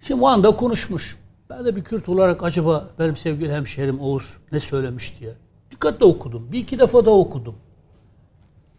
Şimdi 0.00 0.22
o 0.22 0.26
anda 0.26 0.56
konuşmuş. 0.56 1.18
Ben 1.50 1.64
de 1.64 1.76
bir 1.76 1.84
Kürt 1.84 2.08
olarak 2.08 2.42
acaba 2.42 2.90
benim 2.98 3.16
sevgili 3.16 3.52
hemşerim 3.52 4.00
Oğuz 4.00 4.36
ne 4.52 4.60
söylemiş 4.60 5.20
diye. 5.20 5.32
Dikkatle 5.70 6.04
okudum. 6.04 6.52
Bir 6.52 6.58
iki 6.58 6.78
defa 6.78 7.04
da 7.04 7.10
okudum. 7.10 7.54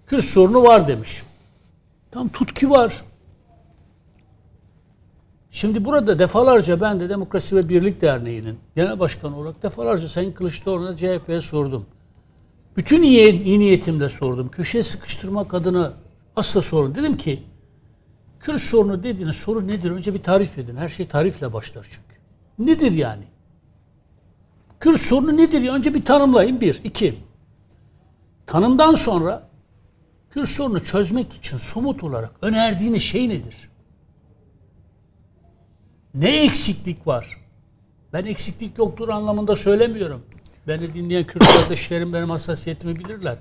Kürt 0.08 0.24
sorunu 0.24 0.64
var 0.64 0.88
demiş. 0.88 1.24
Tam 2.12 2.30
tutki 2.30 2.70
var. 2.70 3.04
Şimdi 5.52 5.86
burada 5.86 6.20
defalarca 6.20 6.82
ben 6.82 7.00
de 7.00 7.10
Demokrasi 7.10 7.56
ve 7.56 7.70
Birlik 7.70 8.02
Derneği'nin 8.02 8.60
genel 8.76 9.00
başkanı 9.00 9.38
olarak 9.38 9.64
defalarca 9.64 10.08
Sayın 10.08 10.32
Kılıçdaroğlu'na 10.32 10.98
CHP'ye 10.98 11.42
sordum. 11.42 11.86
Bütün 12.78 13.04
iyi, 13.04 13.44
iyi 13.44 13.60
niyetimle 13.60 14.10
sordum. 14.10 14.50
Köşeye 14.50 14.84
sıkıştırmak 14.84 15.54
adına 15.54 15.94
asla 16.36 16.62
sorun. 16.62 16.96
Dedim 16.96 17.18
ki 17.18 17.44
Kürt 18.42 18.62
sorunu 18.62 19.04
dediğiniz 19.04 19.36
soru 19.36 19.68
nedir? 19.68 19.92
Önce 19.92 20.14
bir 20.14 20.24
tarif 20.24 20.58
edin. 20.58 20.76
Her 20.76 20.90
şey 20.90 21.08
tarifle 21.08 21.54
başlar 21.54 21.84
çünkü. 21.84 22.22
Nedir 22.72 22.92
yani? 22.92 23.24
Kürt 24.80 25.02
sorunu 25.02 25.38
nedir? 25.38 25.70
Önce 25.70 25.94
bir 25.94 26.06
tanımlayın. 26.06 26.62
Bir. 26.62 26.82
iki. 26.84 27.16
Tanımdan 28.48 28.96
sonra 28.96 29.50
Kürt 30.32 30.50
sorunu 30.50 30.84
çözmek 30.84 31.34
için 31.34 31.58
somut 31.58 32.04
olarak 32.04 32.32
önerdiğiniz 32.42 33.04
şey 33.04 33.30
nedir? 33.30 33.70
Ne 36.14 36.44
eksiklik 36.44 37.08
var? 37.08 37.38
Ben 38.14 38.26
eksiklik 38.26 38.78
yoktur 38.78 39.10
anlamında 39.10 39.56
söylemiyorum. 39.56 40.22
Beni 40.68 40.94
dinleyen 40.94 41.24
Kürt 41.24 41.44
kardeşlerim 41.48 42.14
benim 42.14 42.30
hassasiyetimi 42.30 42.96
bilirler. 42.96 43.38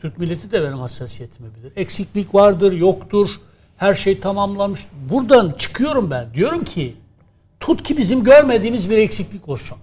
Türk 0.00 0.18
milleti 0.18 0.52
de 0.52 0.62
benim 0.62 0.78
hassasiyetimi 0.78 1.54
bilir. 1.54 1.72
Eksiklik 1.76 2.34
vardır, 2.34 2.72
yoktur. 2.72 3.40
Her 3.82 3.94
şey 3.94 4.20
tamamlanmış. 4.20 4.80
Buradan 5.10 5.52
çıkıyorum 5.58 6.10
ben. 6.10 6.34
Diyorum 6.34 6.64
ki 6.64 6.96
tut 7.60 7.82
ki 7.82 7.96
bizim 7.96 8.24
görmediğimiz 8.24 8.90
bir 8.90 8.98
eksiklik 8.98 9.48
olsun. 9.48 9.78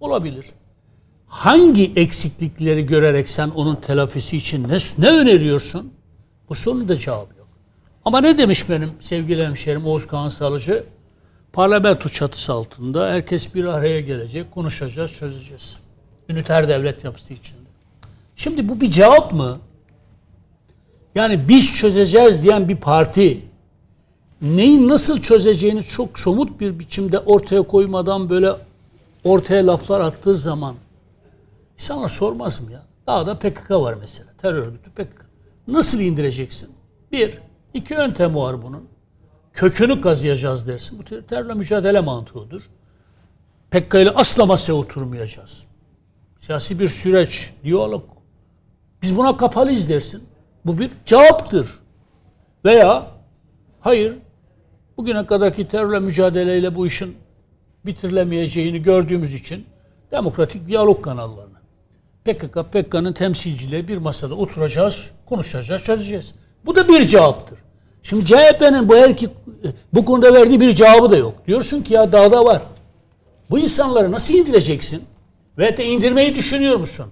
Olabilir. 0.00 0.50
Hangi 1.26 1.92
eksiklikleri 1.96 2.86
görerek 2.86 3.30
sen 3.30 3.48
onun 3.48 3.76
telafisi 3.76 4.36
için 4.36 4.68
ne, 4.68 4.76
ne 4.98 5.18
öneriyorsun? 5.18 5.92
Bu 6.48 6.54
sorunun 6.54 6.88
da 6.88 6.96
cevabı 6.96 7.38
yok. 7.38 7.48
Ama 8.04 8.20
ne 8.20 8.38
demiş 8.38 8.70
benim 8.70 8.90
sevgili 9.00 9.46
hemşerim 9.46 9.86
Oğuz 9.86 10.06
Kağan 10.06 10.28
Salıcı? 10.28 10.84
Parlamento 11.52 12.08
çatısı 12.08 12.52
altında 12.52 13.10
herkes 13.10 13.54
bir 13.54 13.64
araya 13.64 14.00
gelecek, 14.00 14.50
konuşacağız, 14.50 15.12
çözeceğiz. 15.12 15.76
Üniter 16.28 16.68
devlet 16.68 17.04
yapısı 17.04 17.34
içinde. 17.34 17.68
Şimdi 18.36 18.68
bu 18.68 18.80
bir 18.80 18.90
cevap 18.90 19.32
mı? 19.32 19.58
Yani 21.16 21.48
biz 21.48 21.74
çözeceğiz 21.74 22.44
diyen 22.44 22.68
bir 22.68 22.76
parti 22.76 23.42
neyi 24.42 24.88
nasıl 24.88 25.22
çözeceğini 25.22 25.82
çok 25.82 26.18
somut 26.18 26.60
bir 26.60 26.78
biçimde 26.78 27.18
ortaya 27.18 27.62
koymadan 27.62 28.30
böyle 28.30 28.52
ortaya 29.24 29.66
laflar 29.66 30.00
attığı 30.00 30.36
zaman 30.36 30.74
sana 31.76 32.08
sormaz 32.08 32.60
mı 32.60 32.72
ya? 32.72 32.82
Daha 33.06 33.26
da 33.26 33.38
PKK 33.38 33.70
var 33.70 33.94
mesela. 34.00 34.28
Terör 34.38 34.66
örgütü 34.66 34.90
PKK. 34.90 35.26
Nasıl 35.68 36.00
indireceksin? 36.00 36.68
Bir, 37.12 37.38
iki 37.74 37.94
yöntem 37.94 38.34
var 38.34 38.62
bunun. 38.62 38.84
Kökünü 39.52 40.00
kazıyacağız 40.00 40.68
dersin. 40.68 40.98
Bu 40.98 41.26
terörle 41.26 41.54
mücadele 41.54 42.00
mantığıdır. 42.00 42.62
PKK 43.70 43.94
ile 43.94 44.10
asla 44.10 44.46
masaya 44.46 44.72
oturmayacağız. 44.72 45.64
Siyasi 46.40 46.78
bir 46.78 46.88
süreç, 46.88 47.52
diyalog. 47.64 48.04
Biz 49.02 49.16
buna 49.16 49.36
kapalıyız 49.36 49.88
dersin. 49.88 50.22
Bu 50.66 50.78
bir 50.78 50.90
cevaptır. 51.04 51.78
Veya 52.64 53.06
hayır 53.80 54.14
bugüne 54.96 55.26
kadarki 55.26 55.68
terörle 55.68 56.00
mücadeleyle 56.00 56.74
bu 56.74 56.86
işin 56.86 57.16
bitirilemeyeceğini 57.86 58.82
gördüğümüz 58.82 59.34
için 59.34 59.66
demokratik 60.12 60.68
diyalog 60.68 61.04
kanallarına. 61.04 61.60
PKK, 62.24 62.72
PKK'nın 62.72 63.12
temsilcileri 63.12 63.88
bir 63.88 63.98
masada 63.98 64.34
oturacağız, 64.34 65.10
konuşacağız, 65.26 65.82
çözeceğiz. 65.82 66.34
Bu 66.64 66.76
da 66.76 66.88
bir 66.88 67.02
cevaptır. 67.02 67.58
Şimdi 68.02 68.24
CHP'nin 68.26 68.88
bu 68.88 68.96
erki 68.96 69.28
bu 69.92 70.04
konuda 70.04 70.34
verdiği 70.34 70.60
bir 70.60 70.72
cevabı 70.72 71.10
da 71.10 71.16
yok. 71.16 71.34
Diyorsun 71.46 71.82
ki 71.82 71.94
ya 71.94 72.12
dağda 72.12 72.44
var. 72.44 72.62
Bu 73.50 73.58
insanları 73.58 74.12
nasıl 74.12 74.34
indireceksin? 74.34 75.04
Ve 75.58 75.76
de 75.76 75.84
indirmeyi 75.84 76.34
düşünüyor 76.34 76.76
musun? 76.76 77.06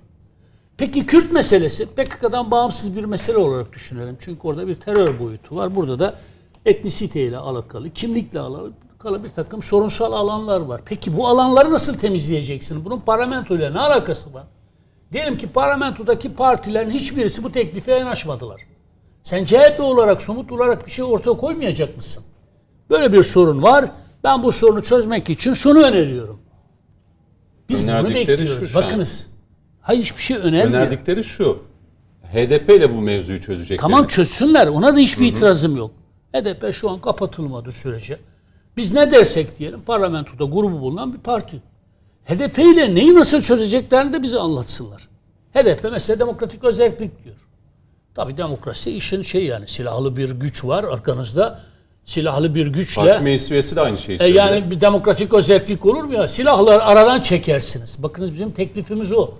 Peki 0.77 1.07
Kürt 1.07 1.33
meselesi 1.33 1.87
PKK'dan 1.87 2.51
bağımsız 2.51 2.97
bir 2.97 3.05
mesele 3.05 3.37
olarak 3.37 3.73
düşünelim. 3.73 4.17
Çünkü 4.21 4.41
orada 4.49 4.69
bir 4.69 4.75
terör 4.75 5.19
boyutu 5.19 5.57
var. 5.57 5.77
Burada 5.77 5.99
da 5.99 6.15
etnisiteyle 6.67 7.39
alakalı, 7.39 7.91
kimlikle 7.91 8.41
alakalı 8.41 9.25
bir 9.25 9.29
takım 9.29 9.63
sorunsal 9.63 10.13
alanlar 10.13 10.61
var. 10.61 10.81
Peki 10.85 11.17
bu 11.17 11.29
alanları 11.29 11.73
nasıl 11.73 11.95
temizleyeceksin? 11.95 12.85
Bunun 12.85 13.01
parlamentoyla 13.01 13.71
ne 13.71 13.79
alakası 13.79 14.35
var? 14.35 14.45
Diyelim 15.13 15.39
ki 15.39 15.47
parlamentodaki 15.47 16.35
partilerin 16.35 16.91
hiçbirisi 16.91 17.45
bu 17.45 17.53
teklife 17.53 17.93
yanaşmadılar. 17.93 18.61
Sen 19.23 19.45
CHP 19.45 19.81
olarak, 19.81 20.23
somut 20.23 20.53
olarak 20.53 20.87
bir 20.87 20.91
şey 20.91 21.05
ortaya 21.05 21.37
koymayacak 21.37 21.97
mısın? 21.97 22.25
Böyle 22.91 23.13
bir 23.13 23.23
sorun 23.23 23.63
var. 23.63 23.91
Ben 24.25 24.43
bu 24.43 24.53
sorunu 24.53 24.83
çözmek 24.83 25.31
için 25.31 25.55
şunu 25.55 25.83
öneriyorum. 25.83 26.41
Biz 27.69 27.89
bunu 27.89 28.09
bekliyoruz. 28.15 28.75
Bakınız. 28.75 29.34
Hayır 29.85 30.03
hiçbir 30.03 30.23
şey 30.23 30.37
önermiyor. 30.37 30.81
Önerdikleri 30.81 31.25
şu. 31.25 31.63
HDP 32.33 32.71
ile 32.71 32.97
bu 32.97 33.01
mevzuyu 33.01 33.41
çözecek. 33.41 33.81
Tamam 33.81 34.07
çözsünler. 34.07 34.67
Ona 34.67 34.95
da 34.95 34.99
hiçbir 34.99 35.25
Hı-hı. 35.25 35.37
itirazım 35.37 35.77
yok. 35.77 35.91
HDP 36.35 36.75
şu 36.75 36.91
an 36.91 37.01
kapatılmadı 37.01 37.73
sürece. 37.73 38.19
Biz 38.77 38.95
ne 38.95 39.11
dersek 39.11 39.59
diyelim 39.59 39.81
parlamentoda 39.81 40.45
grubu 40.45 40.81
bulunan 40.81 41.13
bir 41.13 41.19
parti. 41.19 41.63
HDP 42.25 42.59
ile 42.59 42.95
neyi 42.95 43.15
nasıl 43.15 43.43
çözeceklerini 43.43 44.13
de 44.13 44.23
bize 44.23 44.39
anlatsınlar. 44.39 45.09
HDP 45.55 45.89
mesela 45.93 46.19
demokratik 46.19 46.65
özellik 46.65 47.25
diyor. 47.25 47.37
Tabi 48.15 48.37
demokrasi 48.37 48.91
işin 48.91 49.23
şey 49.23 49.45
yani 49.45 49.69
silahlı 49.69 50.17
bir 50.17 50.31
güç 50.31 50.65
var 50.65 50.85
arkanızda. 50.85 51.61
silahlı 52.05 52.55
bir 52.55 52.67
güçle 52.67 53.03
Parti 53.03 53.25
meclis 53.25 53.51
üyesi 53.51 53.77
de 53.77 53.81
aynı 53.81 53.99
şeyi 53.99 54.15
e, 54.15 54.19
söylüyor. 54.19 54.45
yani 54.45 54.71
bir 54.71 54.81
demokratik 54.81 55.35
özellik 55.35 55.87
olur 55.87 56.05
mu 56.05 56.15
ya? 56.15 56.29
Silahları 56.29 56.85
aradan 56.85 57.21
çekersiniz. 57.21 58.03
Bakınız 58.03 58.33
bizim 58.33 58.51
teklifimiz 58.53 59.13
o. 59.13 59.35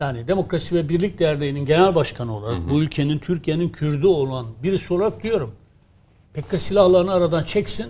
Yani 0.00 0.28
Demokrasi 0.28 0.74
ve 0.74 0.88
Birlik 0.88 1.18
Derneği'nin 1.18 1.66
genel 1.66 1.94
başkanı 1.94 2.36
olarak 2.36 2.70
bu 2.70 2.82
ülkenin 2.82 3.18
Türkiye'nin 3.18 3.68
Kürdü 3.68 4.06
olan 4.06 4.46
birisi 4.62 4.94
olarak 4.94 5.22
diyorum. 5.22 5.54
PKK 6.34 6.60
silahlarını 6.60 7.12
aradan 7.12 7.44
çeksin. 7.44 7.86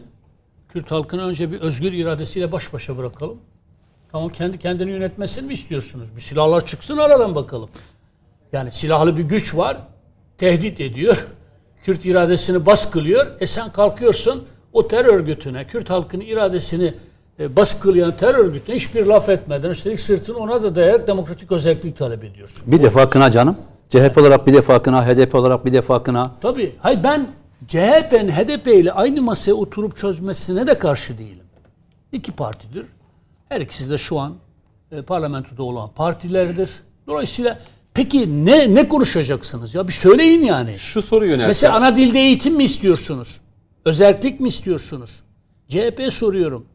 Kürt 0.69 0.91
halkını 0.91 1.23
önce 1.23 1.53
bir 1.53 1.61
özgür 1.61 1.93
iradesiyle 1.93 2.53
baş 2.53 2.73
başa 2.73 2.99
bırakalım. 2.99 3.39
Tamam 4.13 4.29
kendi 4.29 4.59
kendini 4.59 4.91
yönetmesini 4.91 5.47
mi 5.47 5.55
istiyorsunuz? 5.55 6.17
Bir 6.17 6.21
silahlar 6.21 6.67
çıksın 6.67 6.97
aradan 6.97 7.35
bakalım. 7.35 7.69
Yani 8.53 8.73
silahlı 8.73 9.17
bir 9.17 9.23
güç 9.23 9.57
var. 9.57 9.77
Tehdit 10.39 10.81
ediyor. 10.81 11.27
Kürt 11.85 12.05
iradesini 12.05 12.67
baskılıyor. 12.67 13.27
E 13.41 13.47
sen 13.47 13.73
kalkıyorsun 13.73 14.45
o 14.73 14.89
terör 14.89 15.15
örgütüne, 15.15 15.67
Kürt 15.67 15.91
halkının 15.91 16.25
iradesini 16.25 16.95
e, 17.41 17.57
baskılayan 17.57 18.17
terör 18.17 18.39
örgütüne 18.39 18.77
hiçbir 18.77 19.07
laf 19.07 19.29
etmeden 19.29 19.71
üstelik 19.71 20.01
sırtını 20.01 20.37
ona 20.37 20.63
da 20.63 20.77
dayayarak 20.77 21.09
demokratik 21.09 21.53
özellik 21.53 21.97
talep 21.97 22.25
ediyorsun. 22.25 22.63
Bir 22.67 22.83
defa 22.83 23.09
kına 23.09 23.31
canım. 23.31 23.57
CHP 23.91 24.19
olarak 24.19 24.47
bir 24.47 24.53
defa 24.53 24.83
kına, 24.83 25.07
HDP 25.07 25.35
olarak 25.35 25.67
bir 25.67 25.73
defa 25.73 26.03
kına. 26.03 26.37
Tabii. 26.41 26.75
Hayır 26.79 27.05
ben 27.05 27.27
CHP'nin 27.69 28.29
HDP 28.29 28.67
ile 28.67 28.93
aynı 28.93 29.23
masaya 29.23 29.55
oturup 29.55 29.97
çözmesine 29.97 30.67
de 30.67 30.79
karşı 30.79 31.19
değilim. 31.19 31.45
İki 32.13 32.33
partidir. 32.33 32.87
Her 33.49 33.61
ikisi 33.61 33.91
de 33.91 33.99
şu 33.99 34.19
an 34.19 34.35
e, 34.93 35.03
parlamentoda 35.03 35.63
olan 35.63 35.91
partilerdir. 35.91 36.71
Dolayısıyla 37.07 37.59
peki 37.95 38.47
ne 38.47 38.75
ne 38.75 38.89
konuşacaksınız 38.89 39.75
ya? 39.75 39.89
Bir 39.89 39.93
söyleyin 39.93 40.43
yani. 40.43 40.79
Şu 40.79 41.03
soru 41.03 41.27
yöneltsem. 41.27 41.49
Mesela 41.49 41.77
ana 41.77 41.97
dilde 41.97 42.19
eğitim 42.19 42.55
mi 42.55 42.65
istiyorsunuz? 42.65 43.41
Özellik 43.85 44.41
mi 44.41 44.49
istiyorsunuz? 44.49 45.23
CHP 45.69 46.13
soruyorum. 46.13 46.67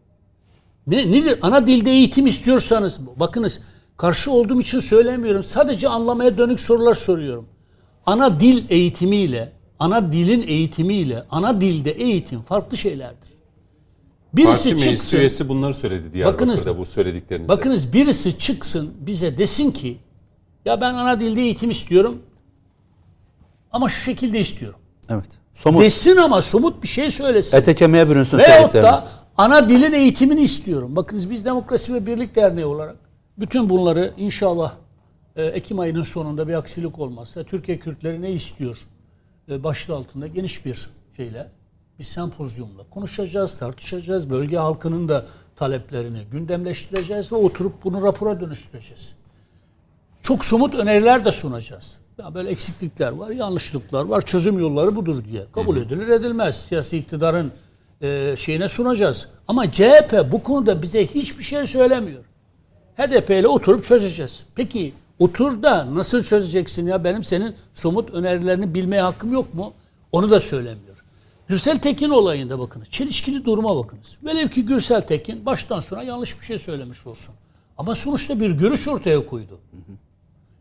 Ne 0.87 1.11
nedir? 1.11 1.39
Ana 1.41 1.67
dilde 1.67 1.91
eğitim 1.91 2.27
istiyorsanız 2.27 3.01
bakınız 3.19 3.61
karşı 3.97 4.31
olduğum 4.31 4.61
için 4.61 4.79
söylemiyorum. 4.79 5.43
Sadece 5.43 5.89
anlamaya 5.89 6.37
dönük 6.37 6.59
sorular 6.59 6.95
soruyorum. 6.95 7.45
Ana 8.05 8.39
dil 8.39 8.63
eğitimiyle, 8.69 9.51
ana 9.79 10.11
dilin 10.11 10.47
eğitimiyle, 10.47 11.23
ana 11.31 11.61
dilde 11.61 11.91
eğitim 11.91 12.41
farklı 12.41 12.77
şeylerdir. 12.77 13.29
Birisi 14.33 14.69
Parti 14.69 14.73
meclis 14.85 14.99
çıksın. 14.99 15.17
üyesi 15.17 15.49
bunları 15.49 15.73
söyledi 15.73 16.13
Diyarbakır'da 16.13 16.51
Bakınız- 16.51 16.77
bu 16.77 16.85
söylediklerinize. 16.85 17.47
Bakınız 17.49 17.93
birisi 17.93 18.39
çıksın 18.39 18.93
bize 18.99 19.37
desin 19.37 19.71
ki 19.71 19.97
ya 20.65 20.81
ben 20.81 20.93
ana 20.93 21.19
dilde 21.19 21.41
eğitim 21.41 21.71
istiyorum 21.71 22.21
ama 23.71 23.89
şu 23.89 24.01
şekilde 24.01 24.39
istiyorum. 24.39 24.79
Evet. 25.09 25.25
Somut. 25.53 25.81
Desin 25.81 26.17
ama 26.17 26.41
somut 26.41 26.83
bir 26.83 26.87
şey 26.87 27.09
söylesin. 27.11 27.57
Ete 27.57 27.75
kemiğe 27.75 28.09
bürünsün 28.09 28.37
Veyahut 28.37 28.73
da. 28.73 29.01
Ana 29.37 29.69
dilin 29.69 29.93
eğitimini 29.93 30.41
istiyorum. 30.41 30.95
Bakınız 30.95 31.29
biz 31.29 31.45
Demokrasi 31.45 31.93
ve 31.93 32.05
Birlik 32.05 32.35
Derneği 32.35 32.65
olarak 32.65 32.95
bütün 33.37 33.69
bunları 33.69 34.13
inşallah 34.17 34.73
e, 35.35 35.45
Ekim 35.45 35.79
ayının 35.79 36.03
sonunda 36.03 36.47
bir 36.47 36.53
aksilik 36.53 36.99
olmazsa 36.99 37.43
Türkiye 37.43 37.79
Kürtleri 37.79 38.21
ne 38.21 38.31
istiyor 38.31 38.77
e, 39.49 39.63
başlığı 39.63 39.95
altında 39.95 40.27
geniş 40.27 40.65
bir 40.65 40.89
şeyle 41.17 41.51
bir 41.99 42.03
sempozyumla 42.03 42.83
konuşacağız, 42.89 43.57
tartışacağız. 43.57 44.29
Bölge 44.29 44.57
halkının 44.57 45.09
da 45.09 45.25
taleplerini 45.55 46.23
gündemleştireceğiz 46.31 47.31
ve 47.31 47.35
oturup 47.35 47.83
bunu 47.83 48.01
rapora 48.01 48.41
dönüştüreceğiz. 48.41 49.15
Çok 50.21 50.45
somut 50.45 50.75
öneriler 50.75 51.25
de 51.25 51.31
sunacağız. 51.31 51.97
Ya 52.17 52.33
böyle 52.33 52.49
eksiklikler 52.49 53.11
var, 53.11 53.29
yanlışlıklar 53.29 54.05
var, 54.05 54.21
çözüm 54.21 54.59
yolları 54.59 54.95
budur 54.95 55.25
diye. 55.25 55.45
Kabul 55.51 55.77
edilir 55.77 56.07
edilmez. 56.07 56.65
Siyasi 56.65 56.97
iktidarın 56.97 57.51
e, 58.05 58.35
şeyine 58.37 58.69
sunacağız. 58.69 59.29
Ama 59.47 59.71
CHP 59.71 60.31
bu 60.31 60.43
konuda 60.43 60.81
bize 60.81 61.07
hiçbir 61.07 61.43
şey 61.43 61.67
söylemiyor. 61.67 62.23
HDP 62.97 63.29
ile 63.29 63.47
oturup 63.47 63.83
çözeceğiz. 63.83 64.45
Peki 64.55 64.93
otur 65.19 65.63
da 65.63 65.95
nasıl 65.95 66.23
çözeceksin 66.23 66.87
ya 66.87 67.03
benim 67.03 67.23
senin 67.23 67.55
somut 67.73 68.09
önerilerini 68.13 68.73
bilmeye 68.73 69.01
hakkım 69.01 69.33
yok 69.33 69.53
mu? 69.53 69.73
Onu 70.11 70.31
da 70.31 70.39
söylemiyor. 70.39 70.95
Gürsel 71.47 71.79
Tekin 71.79 72.09
olayında 72.09 72.59
bakınız. 72.59 72.89
Çelişkili 72.89 73.45
duruma 73.45 73.75
bakınız. 73.75 74.17
Velev 74.23 74.49
ki 74.49 74.65
Gürsel 74.65 75.01
Tekin 75.01 75.45
baştan 75.45 75.79
sona 75.79 76.03
yanlış 76.03 76.41
bir 76.41 76.45
şey 76.45 76.57
söylemiş 76.57 77.07
olsun. 77.07 77.35
Ama 77.77 77.95
sonuçta 77.95 78.39
bir 78.39 78.51
görüş 78.51 78.87
ortaya 78.87 79.25
koydu. 79.25 79.59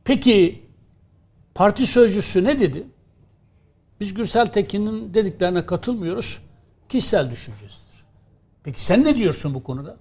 Peki 0.04 0.62
parti 1.54 1.86
sözcüsü 1.86 2.44
ne 2.44 2.60
dedi? 2.60 2.86
Biz 4.00 4.14
Gürsel 4.14 4.46
Tekin'in 4.46 5.14
dediklerine 5.14 5.66
katılmıyoruz. 5.66 6.42
Kişisel 6.94 7.30
düşüncesidir. 7.30 8.04
Peki 8.64 8.82
sen 8.82 9.04
ne 9.04 9.16
diyorsun 9.16 9.54
bu 9.54 9.62
konuda? 9.62 9.96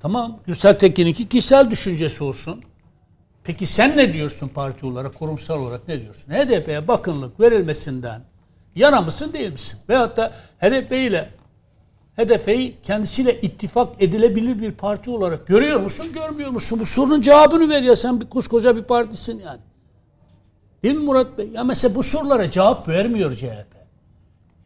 Tamam. 0.00 0.40
Gürsel 0.46 0.78
Tekin'inki 0.78 1.28
kişisel 1.28 1.70
düşüncesi 1.70 2.24
olsun. 2.24 2.62
Peki 3.44 3.66
sen 3.66 3.96
ne 3.96 4.12
diyorsun 4.12 4.48
parti 4.48 4.86
olarak, 4.86 5.14
kurumsal 5.14 5.60
olarak 5.60 5.88
ne 5.88 6.00
diyorsun? 6.00 6.32
HDP'ye 6.32 6.88
bakımlık 6.88 7.40
verilmesinden 7.40 8.22
yana 8.74 9.00
mısın 9.00 9.32
değil 9.32 9.52
misin? 9.52 9.80
Veyahut 9.88 10.16
da 10.16 10.32
HDP 10.60 10.92
ile 10.92 11.30
HDP'yi 12.16 12.76
kendisiyle 12.82 13.40
ittifak 13.40 14.02
edilebilir 14.02 14.60
bir 14.60 14.72
parti 14.72 15.10
olarak 15.10 15.46
görüyor 15.46 15.80
musun, 15.80 16.12
görmüyor 16.12 16.50
musun? 16.50 16.80
Bu 16.80 16.86
sorunun 16.86 17.20
cevabını 17.20 17.68
ver 17.68 17.82
ya 17.82 17.96
sen 17.96 18.20
bir 18.20 18.26
koskoca 18.26 18.76
bir 18.76 18.82
partisin 18.82 19.38
yani. 19.38 19.60
Değil 20.82 20.94
mi 20.94 21.04
Murat 21.04 21.38
Bey? 21.38 21.48
Ya 21.48 21.64
mesela 21.64 21.94
bu 21.94 22.02
sorulara 22.02 22.50
cevap 22.50 22.88
vermiyor 22.88 23.34
CHP. 23.34 23.76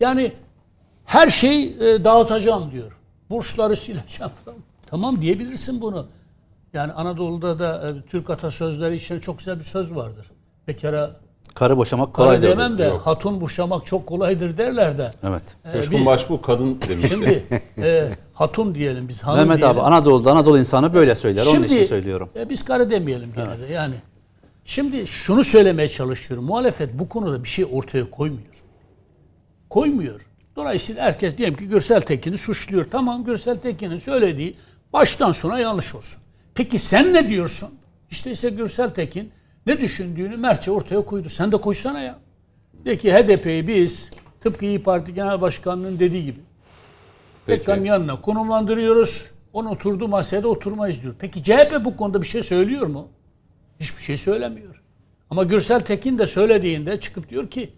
Yani 0.01 0.33
her 1.11 1.29
şey 1.31 1.63
e, 1.65 2.05
dağıtacağım 2.05 2.71
diyor. 2.73 2.93
Borçları 3.31 3.77
sileceğim. 3.77 4.33
Tamam 4.87 5.21
diyebilirsin 5.23 5.81
bunu. 5.81 6.07
Yani 6.73 6.93
Anadolu'da 6.93 7.59
da 7.59 7.89
e, 7.89 8.03
Türk 8.11 8.31
atasözleri 8.31 8.95
için 8.97 9.21
çok 9.21 9.39
güzel 9.39 9.59
bir 9.59 9.65
söz 9.65 9.95
vardır. 9.95 10.27
Bekara 10.69 11.11
Karı 11.55 11.77
boşamak 11.77 12.13
kolay 12.15 12.37
kolay 12.37 12.51
demem 12.51 12.79
de 12.79 12.85
Yok. 12.85 13.01
hatun 13.05 13.41
boşamak 13.41 13.87
çok 13.87 14.07
kolaydır 14.07 14.59
derler 14.59 14.99
de. 14.99 15.11
Evet. 15.23 15.43
E, 15.65 15.73
Coşkun 15.73 16.01
bir- 16.01 16.07
Başbuğ 16.07 16.43
kadın 16.43 16.81
demişti. 16.89 17.09
Şimdi 17.09 17.63
e, 17.79 18.09
hatun 18.35 18.75
diyelim 18.75 19.09
biz 19.09 19.23
hanım 19.23 19.39
Mehmet 19.39 19.59
diyelim. 19.59 19.77
abi 19.79 19.87
Anadolu'da 19.87 20.33
Anadolu 20.33 20.59
insanı 20.59 20.95
böyle 20.95 21.15
söyler. 21.15 21.47
Onun 21.47 21.63
için 21.65 21.85
söylüyorum. 21.85 22.29
e, 22.37 22.49
biz 22.49 22.65
karı 22.65 22.91
demeyelim 22.91 23.33
gene 23.37 23.69
de 23.69 23.73
yani. 23.73 23.95
Şimdi 24.65 25.07
şunu 25.07 25.45
söylemeye 25.45 25.89
çalışıyorum. 25.89 26.45
Muhalefet 26.45 26.99
bu 26.99 27.09
konuda 27.09 27.45
bir 27.45 27.49
şey 27.49 27.67
ortaya 27.73 28.11
koymuyor. 28.11 28.63
Koymuyor. 29.71 30.21
Dolayısıyla 30.61 31.05
herkes 31.05 31.39
diyelim 31.39 31.57
ki 31.57 31.69
Gürsel 31.69 32.01
Tekin'i 32.01 32.39
suçluyor. 32.39 32.87
Tamam 32.91 33.25
Gürsel 33.25 33.57
Tekin'in 33.57 33.99
söylediği 33.99 34.57
baştan 34.93 35.33
sona 35.33 35.59
yanlış 35.59 35.95
olsun. 35.95 36.21
Peki 36.55 36.79
sen 36.79 37.15
ne 37.15 37.29
diyorsun? 37.29 37.71
İşte 38.11 38.31
ise 38.31 38.51
Gürsel 38.51 38.91
Tekin 38.91 39.33
ne 39.67 39.81
düşündüğünü 39.81 40.37
Mertçe 40.37 40.71
ortaya 40.71 41.01
koydu. 41.01 41.29
Sen 41.29 41.53
de 41.53 41.57
koysana 41.57 42.01
ya. 42.01 42.19
De 42.85 42.99
ki 42.99 43.13
HDP'yi 43.13 43.69
biz 43.69 44.11
tıpkı 44.41 44.65
İyi 44.65 44.83
Parti 44.83 45.15
Genel 45.15 45.41
Başkanı'nın 45.41 46.01
dediği 46.01 46.25
gibi 46.25 46.41
Peki. 47.47 47.65
Pekan 47.65 47.85
yanına 47.85 48.21
konumlandırıyoruz. 48.21 49.31
Onun 49.53 49.69
oturduğu 49.69 50.09
masaya 50.09 50.43
da 50.43 50.49
oturmayız 50.49 51.03
diyor. 51.03 51.15
Peki 51.19 51.43
CHP 51.43 51.85
bu 51.85 51.97
konuda 51.97 52.23
bir 52.23 52.27
şey 52.27 52.43
söylüyor 52.43 52.87
mu? 52.87 53.09
Hiçbir 53.81 54.03
şey 54.03 54.17
söylemiyor. 54.17 54.83
Ama 55.31 55.45
Gürsel 55.45 55.81
Tekin 55.81 56.19
de 56.19 56.27
söylediğinde 56.27 57.01
çıkıp 57.01 57.31
diyor 57.31 57.51
ki 57.51 57.73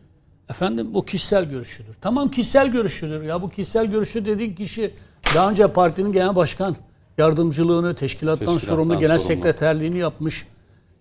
efendim 0.51 0.95
bu 0.95 1.05
kişisel 1.05 1.45
görüşüdür. 1.45 1.95
Tamam 2.01 2.31
kişisel 2.31 2.69
görüşüdür. 2.69 3.23
Ya 3.23 3.43
bu 3.43 3.51
kişisel 3.51 3.87
görüşü 3.87 4.25
dediğin 4.27 4.55
kişi 4.55 4.95
daha 5.35 5.51
önce 5.51 5.67
partinin 5.67 6.13
genel 6.13 6.37
başkan 6.37 6.77
yardımcılığını, 7.19 7.95
teşkilattan, 7.95 8.47
Teşkilattan 8.47 8.75
sorumlu 8.75 8.99
genel 8.99 9.19
sorumlu. 9.19 9.35
sekreterliğini 9.37 9.99
yapmış. 9.99 10.47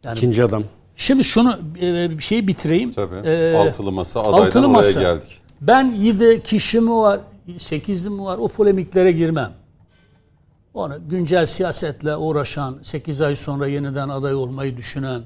Yani 0.04 0.18
İkinci 0.18 0.44
adam. 0.44 0.64
Şimdi 0.96 1.24
şunu 1.24 1.60
e, 1.82 2.10
bir 2.18 2.24
şeyi 2.24 2.48
bitireyim. 2.48 2.92
Tabii. 2.94 3.16
Ee, 3.28 3.56
altılı 3.56 3.92
masa 3.92 4.22
adaydan 4.22 4.46
altılı 4.46 4.66
oraya 4.68 4.72
masa. 4.72 5.02
geldik. 5.02 5.42
Ben 5.62 5.92
7 5.92 6.44
kişi 6.44 6.80
mi 6.80 6.92
var, 6.96 7.20
8'li 7.50 8.10
mi 8.10 8.24
var 8.24 8.38
o 8.38 8.48
polemiklere 8.48 9.12
girmem. 9.12 9.52
Onu 10.74 10.94
güncel 11.10 11.46
siyasetle 11.46 12.16
uğraşan, 12.16 12.78
8 12.82 13.22
ay 13.22 13.36
sonra 13.36 13.68
yeniden 13.68 14.10
aday 14.10 14.34
olmayı 14.34 14.78
düşünen, 14.78 15.22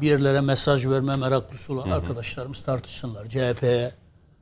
bir 0.00 0.06
yerlere 0.06 0.40
mesaj 0.40 0.86
verme 0.86 1.16
meraklısı 1.16 1.72
olan 1.72 1.90
arkadaşlarımız 1.90 2.60
tartışsınlar. 2.60 3.28
CHP'ye 3.28 3.92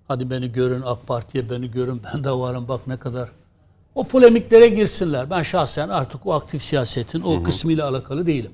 hadi 0.09 0.31
beni 0.31 0.53
görün, 0.53 0.83
AK 0.83 1.07
Parti'ye 1.07 1.51
beni 1.51 1.70
görün, 1.70 2.01
ben 2.15 2.24
de 2.24 2.31
varım 2.31 2.69
bak 2.69 2.87
ne 2.87 2.97
kadar. 2.97 3.29
O 3.95 4.05
polemiklere 4.05 4.69
girsinler. 4.69 5.31
Ben 5.31 5.43
şahsen 5.43 5.89
artık 5.89 6.27
o 6.27 6.33
aktif 6.33 6.62
siyasetin 6.62 7.20
o 7.20 7.43
kısmıyla 7.43 7.89
alakalı 7.89 8.27
değilim. 8.27 8.53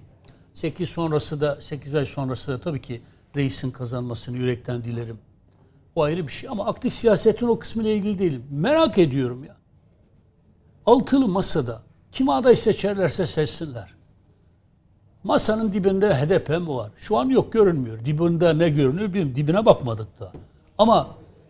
8 0.55 0.89
sonrası 0.89 1.41
da 1.41 1.59
8 1.61 1.95
ay 1.95 2.07
sonrası 2.07 2.53
da 2.53 2.61
tabii 2.61 2.83
ki 2.83 3.03
reisin 3.37 3.71
kazanmasını 3.71 4.37
yürekten 4.37 4.85
dilerim. 4.85 5.19
O 5.95 6.03
ayrı 6.03 6.27
bir 6.27 6.33
şey 6.33 6.49
ama 6.49 6.67
aktif 6.67 6.95
siyasetin 6.95 7.47
o 7.47 7.59
kısmıyla 7.59 7.91
ilgili 7.91 8.19
değilim. 8.19 8.45
Merak 8.51 8.99
ediyorum 8.99 9.45
ya. 9.45 9.57
Altılı 10.87 11.29
masada 11.29 11.83
kim 12.13 12.29
aday 12.29 12.57
seçerlerse 12.57 13.27
seçsinler. 13.27 13.98
Masanın 15.25 15.73
dibinde 15.73 16.15
HDP 16.15 16.49
mi 16.49 16.69
var? 16.69 16.91
Şu 16.97 17.17
an 17.17 17.29
yok 17.29 17.53
görünmüyor. 17.53 18.05
Dibinde 18.05 18.59
ne 18.59 18.69
görünüyor 18.69 19.09
bilmiyorum. 19.09 19.37
Dibine 19.37 19.67
bakmadık 19.67 20.21
da. 20.21 20.33
Ama 20.79 21.09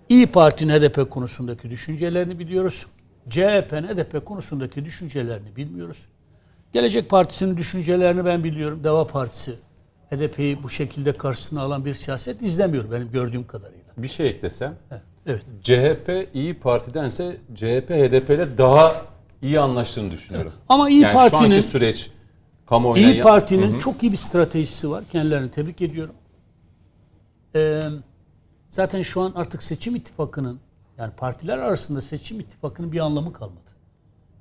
İyi 0.08 0.26
Parti'nin 0.26 0.72
HDP 0.72 1.10
konusundaki 1.10 1.70
düşüncelerini 1.70 2.38
biliyoruz. 2.38 2.86
CHP'nin 3.30 3.88
HDP 3.88 4.26
konusundaki 4.26 4.84
düşüncelerini 4.84 5.56
bilmiyoruz. 5.56 6.06
Gelecek 6.72 7.10
Partisi'nin 7.10 7.56
düşüncelerini 7.56 8.24
ben 8.24 8.44
biliyorum. 8.44 8.84
Deva 8.84 9.06
Partisi 9.06 9.54
HDP'yi 10.10 10.62
bu 10.62 10.70
şekilde 10.70 11.12
karşısına 11.12 11.60
alan 11.62 11.84
bir 11.84 11.94
siyaset 11.94 12.42
izlemiyor 12.42 12.90
benim 12.92 13.12
gördüğüm 13.12 13.46
kadarıyla. 13.46 13.84
Bir 13.96 14.08
şey 14.08 14.28
eklesem. 14.28 14.74
Evet. 15.26 15.42
CHP 15.62 16.28
İyi 16.34 16.54
Parti'dense 16.60 17.36
CHP 17.54 17.90
HDP'yle 17.90 18.58
daha 18.58 18.94
iyi 19.42 19.60
anlaştığını 19.60 20.10
düşünüyorum. 20.10 20.52
Ama 20.68 20.90
İyi 20.90 21.00
yani 21.00 21.12
şu 21.12 21.16
Parti'nin 21.16 21.50
anki 21.50 21.62
süreç 21.62 22.10
kamuoyuna 22.68 23.10
İyi 23.12 23.20
Parti'nin 23.20 23.78
çok 23.78 24.02
iyi 24.02 24.12
bir 24.12 24.16
stratejisi 24.16 24.90
var. 24.90 25.04
Kendilerini 25.12 25.50
tebrik 25.50 25.82
ediyorum. 25.82 26.14
Ee, 27.54 27.82
zaten 28.70 29.02
şu 29.02 29.20
an 29.20 29.32
artık 29.36 29.62
seçim 29.62 29.96
ittifakının 29.96 30.58
yani 30.98 31.12
partiler 31.16 31.58
arasında 31.58 32.02
seçim 32.02 32.40
ittifakının 32.40 32.92
bir 32.92 32.98
anlamı 33.00 33.32
kalmadı. 33.32 33.58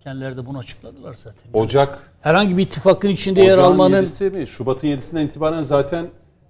Kendileri 0.04 0.38
de 0.38 0.46
bunu 0.46 0.58
açıkladılar 0.58 1.14
zaten. 1.14 1.42
Ocak 1.54 2.00
Herhangi 2.22 2.58
bir 2.58 2.64
ittifakın 2.64 3.10
içinde 3.10 3.42
yer 3.42 3.58
almanın 3.58 4.04
7'si 4.04 4.38
mi? 4.38 4.48
Şubat'ın 4.48 4.88
7'sinden 4.88 5.26
itibaren 5.26 5.62
zaten 5.62 6.08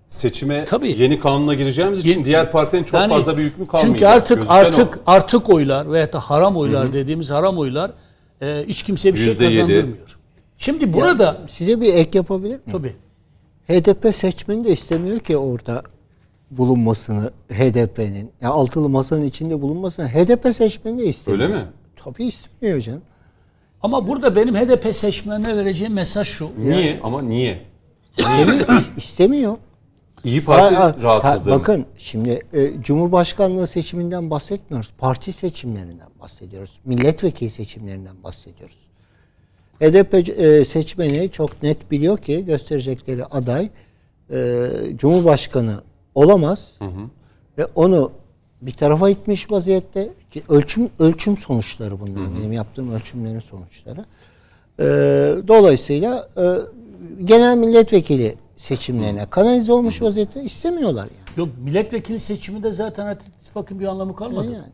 seçime 0.07 0.65
Tabii. 0.65 1.01
yeni 1.01 1.19
kanuna 1.19 1.53
gireceğimiz 1.53 1.99
için 1.99 2.09
Yeni- 2.09 2.25
diğer 2.25 2.51
partilerin 2.51 2.83
çok 2.83 2.99
Yani 2.99 3.09
fazla 3.09 3.37
bir 3.37 3.43
hükmü 3.43 3.67
kalmayacak. 3.67 3.93
Çünkü 3.95 4.05
artık 4.07 4.37
Gözüken 4.37 4.55
artık 4.55 4.97
o. 4.97 5.11
artık 5.11 5.49
oylar 5.49 5.91
veya 5.91 6.13
da 6.13 6.19
haram 6.19 6.57
oylar 6.57 6.93
dediğimiz 6.93 7.29
haram 7.31 7.57
oylar 7.57 7.91
e, 8.41 8.63
hiç 8.67 8.83
kimseye 8.83 9.13
bir 9.13 9.17
şey 9.19 9.27
Yüzde 9.27 9.43
yedi. 9.45 9.55
kazandırmıyor. 9.55 10.16
Şimdi 10.57 10.93
burada 10.93 11.41
Size 11.49 11.81
bir 11.81 11.93
ek 11.93 12.17
yapabilir 12.17 12.49
miyim? 12.49 12.61
tabii 12.71 12.95
HDP 13.67 14.15
seçmeni 14.15 14.65
de 14.65 14.69
istemiyor 14.71 15.19
ki 15.19 15.37
orada 15.37 15.83
bulunmasını 16.51 17.31
HDP'nin. 17.51 18.31
Ya 18.41 18.49
altılı 18.49 18.89
masanın 18.89 19.23
içinde 19.25 19.61
bulunmasını 19.61 20.07
HDP 20.07 20.55
seçmeni 20.55 20.97
de 20.99 21.05
istemiyor. 21.05 21.49
Öyle 21.49 21.59
mi? 21.59 21.65
Tabii 21.95 22.25
istemiyor 22.25 22.81
canım. 22.81 23.01
ama 23.81 24.07
burada 24.07 24.35
benim 24.35 24.55
HDP 24.55 24.95
seçmenine 24.95 25.57
vereceğim 25.57 25.93
mesaj 25.93 26.27
şu. 26.27 26.49
Niye? 26.59 26.99
Ama 27.03 27.21
niye? 27.21 27.61
İstemiyor. 28.17 28.83
istemiyor. 28.97 29.57
İyi 30.23 30.43
Parti 30.45 30.75
Ha, 30.75 30.83
ha, 30.83 30.95
rahatsızlığı 31.01 31.51
ha, 31.51 31.55
mı? 31.55 31.61
Bakın 31.61 31.85
şimdi 31.97 32.41
e, 32.53 32.81
Cumhurbaşkanlığı 32.81 33.67
seçiminden 33.67 34.29
bahsetmiyoruz. 34.29 34.93
Parti 34.97 35.33
seçimlerinden 35.33 36.07
bahsediyoruz. 36.19 36.79
Milletvekili 36.85 37.49
seçimlerinden 37.49 38.23
bahsediyoruz. 38.23 38.86
HDP 39.79 40.39
e, 40.39 40.65
seçmeni 40.65 41.31
çok 41.31 41.63
net 41.63 41.91
biliyor 41.91 42.17
ki 42.17 42.45
gösterecekleri 42.45 43.25
aday 43.25 43.69
e, 44.31 44.67
Cumhurbaşkanı 44.95 45.81
olamaz. 46.15 46.79
Ve 47.57 47.65
onu 47.75 48.11
bir 48.61 48.71
tarafa 48.71 49.09
itmiş 49.09 49.51
vaziyette 49.51 50.09
ki 50.31 50.43
ölçüm 50.49 50.89
ölçüm 50.99 51.37
sonuçları 51.37 51.99
bunlar. 51.99 52.35
Benim 52.39 52.51
yaptığım 52.51 52.91
ölçümlerin 52.91 53.39
sonuçları. 53.39 54.05
E, 54.79 54.85
dolayısıyla 55.47 56.27
e, 56.37 56.43
genel 57.23 57.57
milletvekili 57.57 58.35
seçimlerine 58.55 59.25
kanalize 59.29 59.73
olmuş 59.73 60.01
vaziyette 60.01 60.43
istemiyorlar 60.43 61.03
yani. 61.03 61.37
Yok 61.37 61.49
milletvekili 61.63 62.19
seçiminde 62.19 62.71
zaten 62.71 63.05
artık 63.05 63.27
ittifakın 63.27 63.79
bir 63.79 63.85
anlamı 63.85 64.15
kalmadı. 64.15 64.51
Yani. 64.53 64.71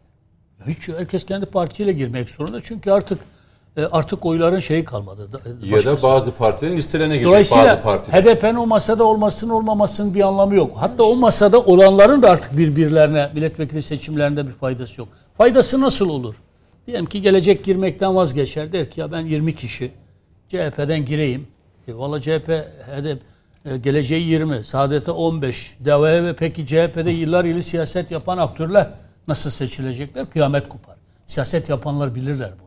Hiç 0.67 0.87
herkes 0.87 1.25
kendi 1.25 1.45
partisiyle 1.45 1.93
girmek 1.93 2.29
zorunda 2.29 2.61
çünkü 2.63 2.91
artık 2.91 3.19
artık 3.91 4.25
oyların 4.25 4.59
şeyi 4.59 4.85
kalmadı. 4.85 5.29
Da- 5.33 5.49
Ya 5.65 5.71
da 5.71 5.75
başkası. 5.75 6.07
bazı 6.07 6.31
partilerin 6.31 6.77
listelerine 6.77 7.23
Dolayısıyla 7.23 7.65
bazı 7.65 7.81
partiler. 7.81 8.23
HDP'nin 8.23 8.55
o 8.55 8.65
masada 8.67 9.03
olmasının 9.03 9.53
olmamasının 9.53 10.13
bir 10.13 10.21
anlamı 10.21 10.55
yok. 10.55 10.71
Hatta 10.75 11.03
o 11.03 11.15
masada 11.15 11.59
olanların 11.59 12.21
da 12.21 12.29
artık 12.29 12.57
birbirlerine 12.57 13.29
milletvekili 13.33 13.81
seçimlerinde 13.81 14.47
bir 14.47 14.51
faydası 14.51 15.01
yok. 15.01 15.09
Faydası 15.37 15.81
nasıl 15.81 16.09
olur? 16.09 16.35
Diyelim 16.87 17.05
ki 17.05 17.21
gelecek 17.21 17.63
girmekten 17.63 18.15
vazgeçer. 18.15 18.73
Der 18.73 18.91
ki 18.91 18.99
ya 18.99 19.11
ben 19.11 19.19
20 19.25 19.55
kişi 19.55 19.91
CHP'den 20.49 21.05
gireyim. 21.05 21.47
E, 21.87 21.93
Valla 21.95 22.21
CHP 22.21 22.47
HDP 22.95 23.19
e, 23.65 23.77
geleceği 23.77 24.27
20, 24.27 24.63
Saadet'e 24.63 25.11
15. 25.11 25.77
Deveye 25.79 26.23
ve 26.23 26.35
peki 26.35 26.67
CHP'de 26.67 27.11
yıllar 27.11 27.45
yılı 27.45 27.63
siyaset 27.63 28.11
yapan 28.11 28.37
aktörler 28.37 28.87
nasıl 29.27 29.49
seçilecekler? 29.49 30.29
Kıyamet 30.29 30.69
kopar. 30.69 30.95
Siyaset 31.27 31.69
yapanlar 31.69 32.15
bilirler 32.15 32.49
bunu. 32.59 32.62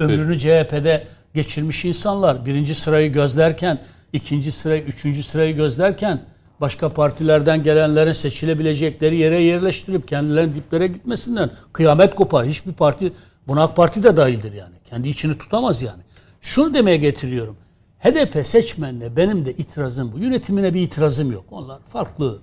Ömrünü 0.00 0.38
CHP'de 0.38 1.06
geçirmiş 1.34 1.84
insanlar 1.84 2.46
birinci 2.46 2.74
sırayı 2.74 3.12
gözlerken, 3.12 3.78
ikinci 4.12 4.52
sırayı, 4.52 4.82
üçüncü 4.82 5.22
sırayı 5.22 5.56
gözlerken 5.56 6.20
başka 6.60 6.88
partilerden 6.88 7.62
gelenlerin 7.62 8.12
seçilebilecekleri 8.12 9.16
yere 9.16 9.42
yerleştirilip 9.42 10.08
kendilerinin 10.08 10.54
diplere 10.54 10.86
gitmesinden 10.86 11.50
kıyamet 11.72 12.14
kopar. 12.14 12.46
Hiçbir 12.46 12.72
parti, 12.72 13.12
buna 13.48 13.66
Parti 13.66 14.02
de 14.02 14.16
dahildir 14.16 14.52
yani. 14.52 14.74
Kendi 14.90 15.08
içini 15.08 15.38
tutamaz 15.38 15.82
yani. 15.82 16.02
Şunu 16.40 16.74
demeye 16.74 16.96
getiriyorum. 16.96 17.56
HDP 17.98 18.46
seçmenine 18.46 19.16
benim 19.16 19.44
de 19.44 19.52
itirazım 19.52 20.12
bu. 20.12 20.18
Yönetimine 20.18 20.74
bir 20.74 20.80
itirazım 20.80 21.32
yok. 21.32 21.44
Onlar 21.50 21.80
farklı 21.82 22.38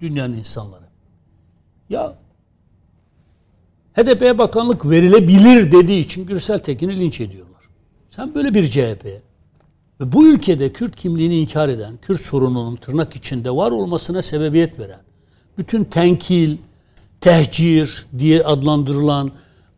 dünyanın 0.00 0.34
insanları. 0.34 0.84
Ya 1.88 2.14
HDP'ye 3.96 4.38
bakanlık 4.38 4.90
verilebilir 4.90 5.72
dediği 5.72 6.00
için 6.00 6.26
Gürsel 6.26 6.58
Tekin'i 6.58 7.00
linç 7.00 7.20
ediyorlar. 7.20 7.62
Sen 8.10 8.34
böyle 8.34 8.54
bir 8.54 8.64
CHP'ye 8.64 9.22
ve 10.00 10.12
bu 10.12 10.26
ülkede 10.26 10.72
Kürt 10.72 10.96
kimliğini 10.96 11.38
inkar 11.38 11.68
eden, 11.68 11.96
Kürt 12.02 12.20
sorununun 12.20 12.76
tırnak 12.76 13.16
içinde 13.16 13.50
var 13.50 13.70
olmasına 13.70 14.22
sebebiyet 14.22 14.78
veren, 14.78 15.00
bütün 15.58 15.84
tenkil, 15.84 16.56
tehcir 17.20 18.06
diye 18.18 18.44
adlandırılan, 18.44 19.30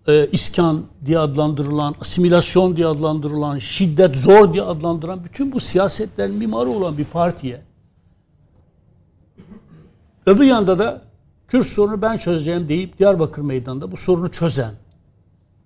e, 0.09 0.27
iskan 0.33 0.83
diye 1.07 1.19
adlandırılan, 1.19 1.95
asimilasyon 2.01 2.77
diye 2.77 2.87
adlandırılan, 2.87 3.59
şiddet 3.59 4.17
zor 4.17 4.53
diye 4.53 4.63
adlandıran 4.63 5.25
bütün 5.25 5.53
bu 5.53 5.61
siyasetlerin 5.61 6.35
mimarı 6.35 6.71
olan 6.71 6.99
bir 6.99 7.05
partiye 7.05 7.61
öbür 10.27 10.45
yanda 10.45 10.79
da 10.79 11.03
Kürt 11.53 11.67
sorunu 11.67 12.03
ben 12.03 12.17
çözeceğim 12.17 12.69
deyip 12.69 12.99
Diyarbakır 12.99 13.43
Meydanı'nda 13.43 13.93
bu 13.93 13.97
sorunu 13.97 14.31
çözen 14.31 14.71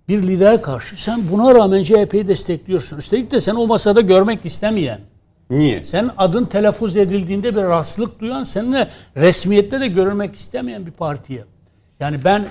bir 0.07 0.23
lider 0.23 0.61
karşı 0.61 1.03
sen 1.03 1.21
buna 1.31 1.55
rağmen 1.55 1.83
CHP'yi 1.83 2.27
destekliyorsun. 2.27 2.97
Üstelik 2.97 3.31
de 3.31 3.39
sen 3.39 3.55
o 3.55 3.67
masada 3.67 4.01
görmek 4.01 4.45
istemeyen, 4.45 4.99
Niye? 5.49 5.83
sen 5.83 6.11
adın 6.17 6.45
telaffuz 6.45 6.97
edildiğinde 6.97 7.55
bir 7.55 7.61
rahatsızlık 7.61 8.19
duyan, 8.19 8.43
seninle 8.43 8.89
resmiyette 9.17 9.79
de 9.79 9.87
görülmek 9.87 10.35
istemeyen 10.35 10.85
bir 10.85 10.91
partiye. 10.91 11.43
Yani 11.99 12.19
ben 12.23 12.47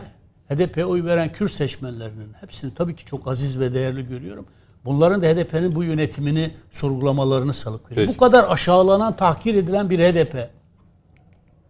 HDP'ye 0.48 0.86
oy 0.86 1.04
veren 1.04 1.32
Kürt 1.32 1.52
seçmenlerinin 1.52 2.32
hepsini 2.40 2.74
tabii 2.74 2.96
ki 2.96 3.04
çok 3.04 3.28
aziz 3.28 3.60
ve 3.60 3.74
değerli 3.74 4.08
görüyorum. 4.08 4.46
Bunların 4.84 5.22
da 5.22 5.26
HDP'nin 5.26 5.74
bu 5.74 5.84
yönetimini 5.84 6.50
sorgulamalarını 6.72 7.52
salık 7.52 7.90
veriyorum. 7.90 8.12
Peki. 8.12 8.16
Bu 8.16 8.24
kadar 8.24 8.50
aşağılanan, 8.50 9.12
tahkir 9.12 9.54
edilen 9.54 9.90
bir 9.90 9.98
HDP. 9.98 10.56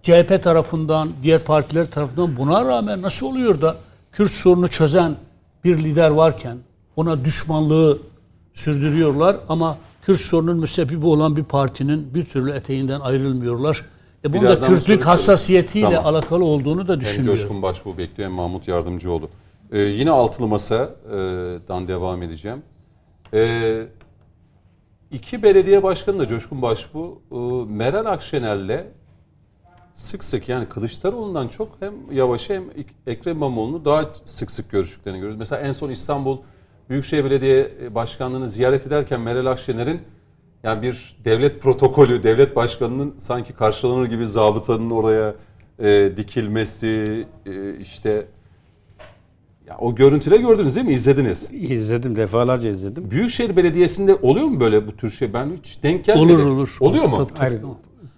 CHP 0.07 0.43
tarafından, 0.43 1.09
diğer 1.23 1.45
partiler 1.45 1.91
tarafından 1.91 2.37
buna 2.37 2.65
rağmen 2.65 3.03
nasıl 3.03 3.27
oluyor 3.27 3.61
da 3.61 3.77
Kürt 4.13 4.31
sorunu 4.31 4.69
çözen 4.69 5.17
bir 5.65 5.79
lider 5.79 6.11
varken 6.11 6.59
ona 6.97 7.25
düşmanlığı 7.25 7.99
sürdürüyorlar 8.55 9.37
ama 9.49 9.79
Kürt 10.03 10.21
sorunun 10.21 10.59
müsebbibi 10.59 11.07
olan 11.07 11.37
bir 11.37 11.45
partinin 11.45 12.15
bir 12.15 12.25
türlü 12.25 12.51
eteğinden 12.51 13.01
ayrılmıyorlar. 13.01 13.85
E 14.25 14.33
bunun 14.33 14.43
da 14.43 14.47
Birazdan 14.47 14.69
Kürtlük 14.69 15.07
hassasiyetiyle 15.07 15.95
Tamam. 15.95 16.07
alakalı 16.07 16.45
olduğunu 16.45 16.89
da 16.89 16.93
Hem 16.93 17.01
düşünüyorum. 17.01 17.37
Coşkun 17.37 17.63
Başbuğ 17.63 17.99
bekliyor 17.99 18.31
hem 18.31 18.37
Mahmut 18.37 18.69
Yardımcıoğlu. 18.69 19.29
Ee, 19.73 19.79
yine 19.79 20.11
Altılı 20.11 20.47
Masa'dan 20.47 21.89
devam 21.89 22.23
edeceğim. 22.23 22.63
Ee, 23.35 23.83
iki 25.11 25.43
belediye 25.43 25.83
başkanı 25.83 26.19
da 26.19 26.27
Coşkun 26.27 26.63
Başbuğ, 26.63 27.19
e, 27.33 27.37
Meral 27.73 28.07
Akşener'le 28.07 28.85
sık 29.97 30.25
sık 30.25 30.49
yani 30.49 30.69
Kılıçdaroğlu'ndan 30.69 31.49
çok 31.49 31.69
hem 31.81 31.95
Yavaş'ı 32.13 32.55
hem 32.55 32.65
Ekrem 33.07 33.37
İmamoğlu'nu 33.37 33.85
daha 33.85 34.11
sık 34.25 34.51
sık 34.51 34.71
görüştüklerini 34.71 35.19
görüyoruz. 35.19 35.39
Mesela 35.39 35.63
en 35.63 35.71
son 35.71 35.91
İstanbul 35.91 36.39
Büyükşehir 36.91 37.25
Belediye 37.25 37.71
Başkanlığı'nı 37.95 38.49
ziyaret 38.49 38.87
ederken 38.87 39.21
Meral 39.21 39.47
Akşener'in 39.47 40.01
yani 40.63 40.83
bir 40.83 41.17
devlet 41.25 41.63
protokolü, 41.63 42.23
devlet 42.23 42.57
başkanının 42.57 43.15
sanki 43.19 43.53
karşılanır 43.53 44.07
gibi 44.07 44.27
zabıtanın 44.27 44.91
oraya 44.91 45.35
e, 45.79 46.13
dikilmesi, 46.17 47.27
e, 47.47 47.77
işte 47.77 48.27
ya 49.67 49.77
o 49.79 49.95
görüntüleri 49.95 50.43
gördünüz 50.43 50.77
değil 50.77 50.87
mi? 50.87 50.93
İzlediniz. 50.93 51.51
İzledim 51.53 52.17
defalarca 52.17 52.71
izledim. 52.71 53.11
Büyükşehir 53.11 53.57
Belediyesi'nde 53.57 54.15
oluyor 54.15 54.47
mu 54.47 54.61
böyle 54.61 54.87
bu 54.87 54.97
tür 54.97 55.11
şey? 55.11 55.33
Ben 55.33 55.53
hiç 55.59 55.83
denk 55.83 56.05
gelmedim. 56.05 56.37
Olur 56.37 56.45
olur. 56.47 56.77
Oluyor 56.81 57.05
mu? 57.05 57.17
Tabii, 57.17 57.39
tabii. 57.39 57.61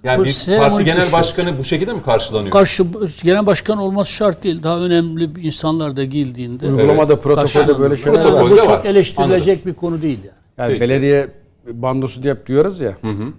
Yani 0.04 0.18
Bu 0.20 0.24
bir 0.24 0.46
parti 0.58 0.84
genel 0.84 1.02
şey. 1.02 1.12
başkanı 1.12 1.58
bu 1.58 1.64
şekilde 1.64 1.92
mi 1.92 2.02
karşılanıyor? 2.02 2.50
Karşı 2.52 2.84
genel 3.24 3.46
başkan 3.46 3.78
olması 3.78 4.12
şart 4.12 4.44
değil. 4.44 4.62
Daha 4.62 4.80
önemli 4.80 5.36
bir 5.36 5.42
insanlar 5.42 5.96
da 5.96 6.04
girdiğinde 6.04 6.66
Uygulamada 6.66 7.20
protokolde 7.20 7.34
karşılanır. 7.34 7.78
böyle 7.80 7.96
şeyler 7.96 8.18
var. 8.18 8.24
Bu 8.24 8.30
Protokolde 8.30 8.60
çok 8.62 8.68
var. 8.68 8.84
eleştirilecek 8.84 9.66
bir 9.66 9.74
konu 9.74 10.02
değil 10.02 10.18
yani. 10.24 10.36
Yani 10.58 10.68
Peki. 10.68 10.80
belediye 10.80 11.28
bandosu 11.72 12.22
diye 12.22 12.32
hep 12.34 12.46
diyoruz 12.46 12.80
ya. 12.80 12.96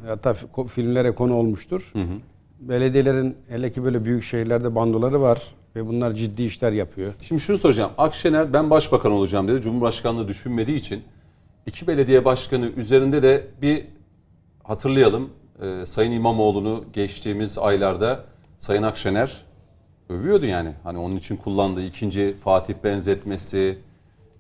Hatta 0.08 0.32
fi- 0.32 0.50
ko- 0.56 0.68
filmlere 0.68 1.16
konu 1.16 1.36
olmuştur. 1.36 1.94
Belediyelerin 2.60 3.36
hele 3.50 3.72
ki 3.74 3.86
böyle 3.86 4.06
büyük 4.06 4.24
şehirlerde 4.24 4.76
bandoları 4.76 5.22
var. 5.22 5.42
ve 5.76 5.88
bunlar 5.88 6.12
ciddi 6.14 6.44
işler 6.44 6.72
yapıyor. 6.72 7.14
Şimdi 7.22 7.42
şunu 7.42 7.58
soracağım. 7.58 7.92
Akşener 7.98 8.54
ben 8.54 8.70
başbakan 8.70 9.12
olacağım 9.12 9.48
dedi. 9.48 9.62
Cumhurbaşkanlığı 9.62 10.28
düşünmediği 10.28 10.78
için 10.78 11.02
iki 11.66 11.88
belediye 11.88 12.26
başkanı 12.26 12.66
üzerinde 12.78 13.24
de 13.24 13.48
bir 13.62 13.84
hatırlayalım. 14.64 15.30
Ee, 15.62 15.86
Sayın 15.86 16.12
İmamoğlu'nu 16.12 16.84
geçtiğimiz 16.94 17.58
aylarda 17.58 18.24
Sayın 18.58 18.84
Akşener 18.84 19.32
övüyordu 20.10 20.46
yani. 20.46 20.74
Hani 20.84 20.98
onun 20.98 21.16
için 21.16 21.38
kullandığı 21.38 21.86
ikinci 21.86 22.36
Fatih 22.44 22.74
benzetmesi. 22.84 23.78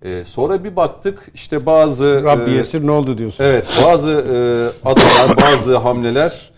Ee, 0.01 0.25
sonra 0.25 0.63
bir 0.63 0.75
baktık 0.75 1.31
işte 1.33 1.65
bazı 1.65 2.23
Rabbi 2.23 2.51
e, 2.51 2.53
Yesir 2.53 2.87
ne 2.87 2.91
oldu 2.91 3.17
diyorsun? 3.17 3.43
Evet 3.43 3.67
bazı 3.85 4.11
e, 4.11 4.87
adımlar, 4.89 5.51
bazı 5.51 5.77
hamleler 5.77 6.51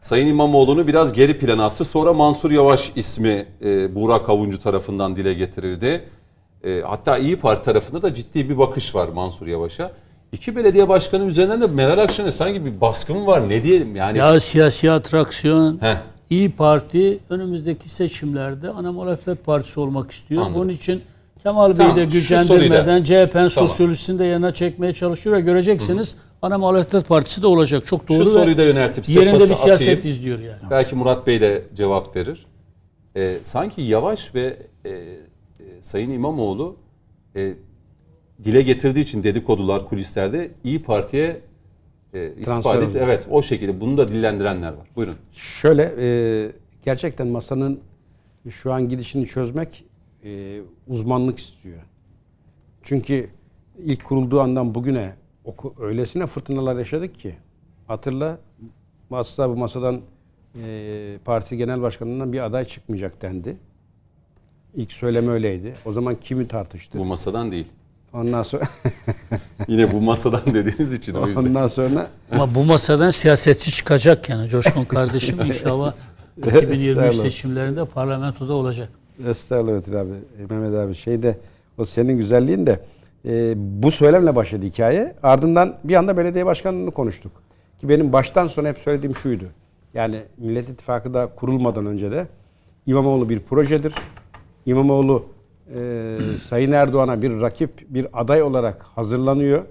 Sayın 0.00 0.26
İmamoğlu'nu 0.26 0.86
biraz 0.86 1.12
geri 1.12 1.38
plana 1.38 1.66
attı. 1.66 1.84
Sonra 1.84 2.12
Mansur 2.12 2.50
Yavaş 2.50 2.92
ismi 2.96 3.46
e, 3.64 3.94
Burak 3.94 4.28
Avuncu 4.28 4.58
tarafından 4.58 5.16
dile 5.16 5.34
getirildi. 5.34 6.04
E, 6.64 6.80
hatta 6.80 7.18
İyi 7.18 7.36
Parti 7.36 7.62
tarafında 7.62 8.02
da 8.02 8.14
ciddi 8.14 8.50
bir 8.50 8.58
bakış 8.58 8.94
var 8.94 9.08
Mansur 9.08 9.46
Yavaş'a. 9.46 9.92
İki 10.36 10.56
belediye 10.56 10.88
başkanı 10.88 11.24
üzerinden 11.24 11.60
de 11.60 11.66
Meral 11.66 11.98
Akşener 11.98 12.30
sanki 12.30 12.64
bir 12.64 12.80
baskı 12.80 13.14
mı 13.14 13.26
var 13.26 13.48
ne 13.48 13.64
diyelim 13.64 13.96
yani. 13.96 14.18
Ya 14.18 14.40
siyasi 14.40 14.90
atraksiyon, 14.90 15.78
Heh. 15.80 15.96
İyi 16.30 16.52
Parti 16.52 17.18
önümüzdeki 17.30 17.88
seçimlerde 17.88 18.70
ana 18.70 18.92
muhalefet 18.92 19.44
partisi 19.46 19.80
olmak 19.80 20.10
istiyor. 20.10 20.42
Anladım. 20.42 20.60
Bunun 20.60 20.72
için 20.72 21.02
Kemal 21.42 21.74
Tamam, 21.74 21.96
Bey'i 21.96 22.06
de 22.06 22.12
gücendirmeden 22.12 23.02
CHP'nin 23.02 23.28
Tamam. 23.32 23.50
sosyolojisini 23.50 24.18
de 24.18 24.24
yanına 24.24 24.54
çekmeye 24.54 24.92
çalışıyor 24.92 25.36
ve 25.36 25.40
göreceksiniz 25.40 26.16
ana 26.42 26.58
muhalefet 26.58 27.08
partisi 27.08 27.42
de 27.42 27.46
olacak. 27.46 27.86
Çok 27.86 28.08
doğru 28.08 28.24
Şu 28.24 28.30
soruyu 28.30 28.56
da 28.56 28.62
yöneltip 28.62 29.08
yerinde 29.08 29.38
bir 29.38 29.54
siyaset 29.54 29.88
atayım. 29.88 30.00
izliyor 30.04 30.38
yani. 30.38 30.60
Belki 30.70 30.94
Murat 30.94 31.26
Bey 31.26 31.40
de 31.40 31.64
cevap 31.74 32.16
verir. 32.16 32.46
Ee, 33.16 33.36
sanki 33.42 33.82
Yavaş 33.82 34.34
ve 34.34 34.56
e, 34.84 34.90
e, 34.90 35.22
Sayın 35.82 36.10
İmamoğlu 36.10 36.76
e, 37.36 37.54
dile 38.44 38.62
getirdiği 38.62 39.00
için 39.00 39.24
dedikodular 39.24 39.88
kulislerde 39.88 40.50
İyi 40.64 40.82
Parti'ye 40.82 41.40
e, 42.14 42.34
istifa 42.34 42.76
edip 42.76 42.96
evet 42.96 43.26
o 43.30 43.42
şekilde 43.42 43.80
bunu 43.80 43.96
da 43.96 44.08
dillendirenler 44.08 44.72
var. 44.72 44.88
Buyurun. 44.96 45.14
Şöyle 45.32 45.94
e, 45.98 46.06
gerçekten 46.84 47.26
masanın 47.26 47.80
şu 48.50 48.72
an 48.72 48.88
gidişini 48.88 49.26
çözmek 49.26 49.84
e, 50.24 50.60
uzmanlık 50.88 51.38
istiyor. 51.38 51.82
Çünkü 52.82 53.30
ilk 53.84 54.04
kurulduğu 54.04 54.40
andan 54.40 54.74
bugüne 54.74 55.14
oku, 55.44 55.74
öylesine 55.80 56.26
fırtınalar 56.26 56.78
yaşadık 56.78 57.18
ki 57.20 57.34
hatırla 57.86 58.38
asla 59.10 59.50
bu 59.50 59.56
masadan 59.56 60.00
e, 60.62 61.18
parti 61.24 61.56
genel 61.56 61.82
başkanından 61.82 62.32
bir 62.32 62.40
aday 62.40 62.64
çıkmayacak 62.64 63.22
dendi. 63.22 63.56
İlk 64.74 64.92
söyleme 64.92 65.32
öyleydi. 65.32 65.74
O 65.84 65.92
zaman 65.92 66.16
kimi 66.20 66.48
tartıştı? 66.48 66.98
Bu 66.98 67.04
masadan 67.04 67.52
değil. 67.52 67.66
Ondan 68.12 68.42
sonra 68.42 68.64
Yine 69.68 69.92
bu 69.92 70.00
masadan 70.00 70.40
dediğiniz 70.54 70.92
için 70.92 71.14
o 71.14 71.26
yüzden. 71.26 71.40
ondan 71.40 71.68
sonra 71.68 72.06
Ama 72.32 72.54
bu 72.54 72.64
masadan 72.64 73.10
siyasetçi 73.10 73.70
çıkacak 73.70 74.28
yani 74.28 74.48
Coşkun 74.48 74.84
kardeşim 74.84 75.40
inşallah 75.40 75.94
2023 76.36 76.94
Sağ 76.94 77.02
olun. 77.02 77.10
seçimlerinde 77.10 77.84
parlamentoda 77.84 78.52
olacak. 78.52 78.88
Estağfurullah 79.28 79.72
Metin 79.74 79.94
abi, 79.94 80.12
Mehmet 80.50 80.74
abi. 80.74 80.94
Şeyde 80.94 81.38
o 81.78 81.84
senin 81.84 82.16
güzelliğin 82.16 82.66
de 82.66 82.80
e, 83.24 83.54
bu 83.56 83.90
söylemle 83.90 84.36
başladı 84.36 84.64
hikaye. 84.66 85.14
Ardından 85.22 85.74
bir 85.84 85.94
anda 85.94 86.16
belediye 86.16 86.46
başkanlığını 86.46 86.90
konuştuk. 86.90 87.32
Ki 87.80 87.88
benim 87.88 88.12
baştan 88.12 88.46
sona 88.46 88.68
hep 88.68 88.78
söylediğim 88.78 89.14
şuydu. 89.16 89.44
Yani 89.94 90.22
Millet 90.38 90.68
İttifakı 90.68 91.14
da 91.14 91.26
kurulmadan 91.36 91.86
önce 91.86 92.10
de 92.10 92.26
İmamoğlu 92.86 93.28
bir 93.28 93.40
projedir. 93.40 93.94
İmamoğlu 94.66 95.26
e, 95.74 96.14
Sayın 96.48 96.72
Erdoğan'a 96.72 97.22
bir 97.22 97.40
rakip, 97.40 97.70
bir 97.88 98.06
aday 98.12 98.42
olarak 98.42 98.82
hazırlanıyor 98.82 99.64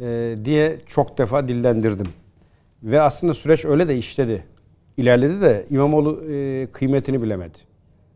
e, 0.00 0.36
diye 0.44 0.78
çok 0.86 1.18
defa 1.18 1.48
dillendirdim. 1.48 2.08
Ve 2.82 3.00
aslında 3.00 3.34
süreç 3.34 3.64
öyle 3.64 3.88
de 3.88 3.98
işledi. 3.98 4.44
İlerledi 4.96 5.40
de 5.40 5.66
İmamoğlu 5.70 6.24
e, 6.32 6.66
kıymetini 6.72 7.22
bilemedi. 7.22 7.58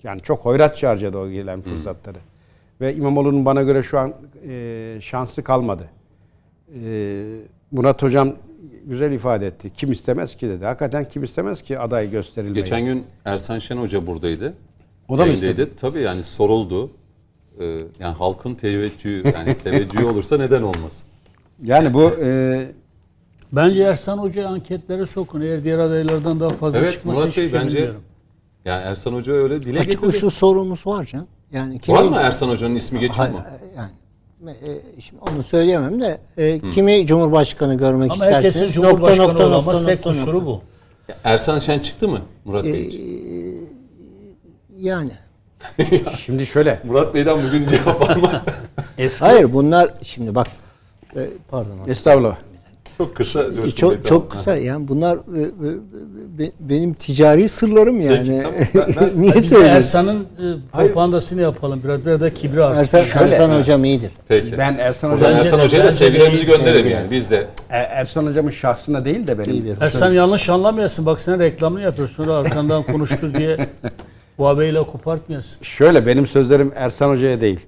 Yani 0.02 0.20
çok 0.20 0.44
hoyratça 0.44 0.88
harcadı 0.88 1.18
o 1.18 1.30
gelen 1.30 1.60
fırsatları. 1.60 2.18
Ve 2.80 2.94
İmamoğlu'nun 2.94 3.44
bana 3.44 3.62
göre 3.62 3.82
şu 3.82 3.98
an 3.98 4.14
e, 4.48 4.98
şansı 5.00 5.44
kalmadı. 5.44 5.88
E, 6.84 7.22
Murat 7.70 8.02
Hocam 8.02 8.32
güzel 8.84 9.12
ifade 9.12 9.46
etti. 9.46 9.70
Kim 9.74 9.92
istemez 9.92 10.36
ki 10.36 10.48
dedi. 10.48 10.64
Hakikaten 10.64 11.04
kim 11.04 11.24
istemez 11.24 11.62
ki 11.62 11.78
aday 11.78 12.10
gösterilmeyi. 12.10 12.54
Geçen 12.54 12.84
gün 12.84 13.04
Ersan 13.24 13.58
Şen 13.58 13.76
Hoca 13.76 14.06
buradaydı. 14.06 14.54
O 15.12 15.18
da 15.18 15.22
mı 15.26 15.28
Yayındaydı. 15.32 15.70
Tabii 15.80 16.00
yani 16.00 16.22
soruldu. 16.22 16.90
Ee, 17.60 17.64
yani 18.00 18.14
halkın 18.14 18.54
teveccühü 18.54 19.32
yani 19.34 19.56
teveccühü 19.64 20.04
olursa 20.04 20.38
neden 20.38 20.62
olmasın? 20.62 21.02
Yani 21.64 21.94
bu 21.94 22.10
e, 22.22 22.66
Bence 23.52 23.82
Ersan 23.82 24.18
Hoca'yı 24.18 24.48
anketlere 24.48 25.06
sokun. 25.06 25.40
Eğer 25.40 25.64
diğer 25.64 25.78
adaylardan 25.78 26.40
daha 26.40 26.48
fazla 26.48 26.78
Evet 26.78 26.92
çıkmasa 26.92 27.20
Murat 27.20 27.36
Bey 27.36 27.52
bence 27.52 27.76
bilmiyorum. 27.76 28.00
yani 28.64 28.82
Ersan 28.82 29.12
Hoca 29.12 29.32
öyle 29.32 29.62
dile 29.62 29.78
Açık 29.78 29.90
getirdi. 29.92 30.06
uçlu 30.06 30.30
sorumuz 30.30 30.86
var 30.86 31.04
canım. 31.04 31.26
Yani 31.52 31.78
kimi, 31.78 31.98
Var 31.98 32.02
mı 32.04 32.16
Ersan 32.20 32.48
Hoca'nın 32.48 32.74
ismi 32.74 33.00
geçiyor 33.00 33.28
mu? 33.30 33.40
yani 33.76 33.90
e, 34.50 35.00
şimdi 35.00 35.22
onu 35.32 35.42
söyleyemem 35.42 36.00
de 36.00 36.18
e, 36.38 36.60
kimi 36.70 37.06
Cumhurbaşkanı 37.06 37.74
görmek 37.74 38.10
Ama 38.10 38.14
isterseniz 38.24 38.44
herkesin 38.56 38.72
Cumhurbaşkanı 38.72 39.28
nokta, 39.28 39.32
nokta, 39.42 39.46
olamaz. 39.46 39.76
nokta, 39.80 39.86
Tek 39.96 40.06
nokta, 40.06 40.20
kusuru 40.20 40.36
nokta. 40.36 40.46
bu. 40.46 40.60
Ersan 41.24 41.58
Şen 41.58 41.78
çıktı 41.78 42.08
mı 42.08 42.20
Murat 42.44 42.64
Bey? 42.64 42.80
için? 42.82 43.00
Yani. 44.82 45.12
şimdi 46.18 46.46
şöyle 46.46 46.78
Murat 46.84 47.14
Bey'den 47.14 47.38
bugün 47.42 47.66
cevap 47.68 48.10
almak 48.10 48.42
Eski 48.98 49.20
Hayır 49.24 49.52
bunlar 49.52 49.90
şimdi 50.02 50.34
bak 50.34 50.46
e, 51.16 51.20
pardon. 51.50 51.78
estağfurullah. 51.88 52.36
çok 52.98 53.16
kısa. 53.16 53.44
Çok, 53.76 54.06
çok 54.06 54.30
kısa 54.30 54.56
yani 54.56 54.88
bunlar 54.88 55.16
e, 55.16 55.42
e, 55.42 56.38
be- 56.38 56.50
benim 56.60 56.94
ticari 56.94 57.48
sırlarım 57.48 58.00
yani. 58.00 58.42
tamam. 58.42 58.54
Ben- 58.74 58.94
ben- 59.00 59.22
Niye 59.22 59.32
söylüyorsun? 59.42 59.76
Ersan'ın 59.76 60.20
e, 60.20 60.26
propagandasını 60.72 61.40
yapalım. 61.40 61.80
Biraz, 61.84 62.06
biraz 62.06 62.20
da 62.20 62.30
kibri 62.30 62.64
artsın. 62.64 62.98
Ersan, 62.98 63.30
Ersan 63.30 63.58
hocam 63.60 63.84
iyidir. 63.84 64.10
Peki. 64.28 64.58
Ben 64.58 64.78
Ersan 64.78 65.10
Hocam, 65.10 65.32
Ersan 65.32 65.58
de- 65.58 65.64
Hoca'ya 65.64 65.84
da 65.84 65.90
sevgilerimizi 65.92 66.46
gönderelim 66.46 66.90
yani 66.90 67.10
biz 67.10 67.30
de. 67.30 67.36
E, 67.70 67.76
Ersan 67.76 68.26
Hocam'ın 68.26 68.50
şahsına 68.50 69.04
değil 69.04 69.26
de 69.26 69.38
benim 69.38 69.76
Ersan 69.80 70.12
yanlış 70.12 70.48
anlamayasın. 70.48 71.06
Bak 71.06 71.20
sen 71.20 71.38
reklamını 71.38 71.82
yapıyorsun. 71.82 72.24
Sonra 72.24 72.34
arkandan 72.34 72.82
konuştu 72.82 73.34
diye 73.38 73.68
bu 74.42 74.48
abeyle 74.48 74.82
kopartmayasın. 74.82 75.64
Şöyle 75.64 76.06
benim 76.06 76.26
sözlerim 76.26 76.72
Ersan 76.74 77.08
Hoca'ya 77.10 77.40
değil. 77.40 77.60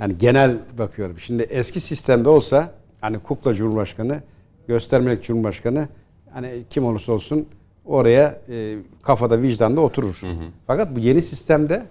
Yani 0.00 0.18
genel 0.18 0.56
bakıyorum. 0.78 1.18
Şimdi 1.18 1.42
eski 1.42 1.80
sistemde 1.80 2.28
olsa 2.28 2.70
hani 3.00 3.18
kukla 3.18 3.54
cumhurbaşkanı, 3.54 4.20
göstermelik 4.68 5.22
cumhurbaşkanı 5.22 5.88
hani 6.32 6.62
kim 6.70 6.84
olursa 6.84 7.12
olsun 7.12 7.46
oraya 7.84 8.40
e, 8.48 8.76
kafada 9.02 9.42
vicdanda 9.42 9.80
oturur. 9.80 10.20
Fakat 10.66 10.96
bu 10.96 10.98
yeni 10.98 11.22
sistemde 11.22 11.86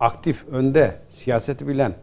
aktif, 0.00 0.48
önde, 0.48 0.96
siyaseti 1.08 1.68
bilen, 1.68 1.94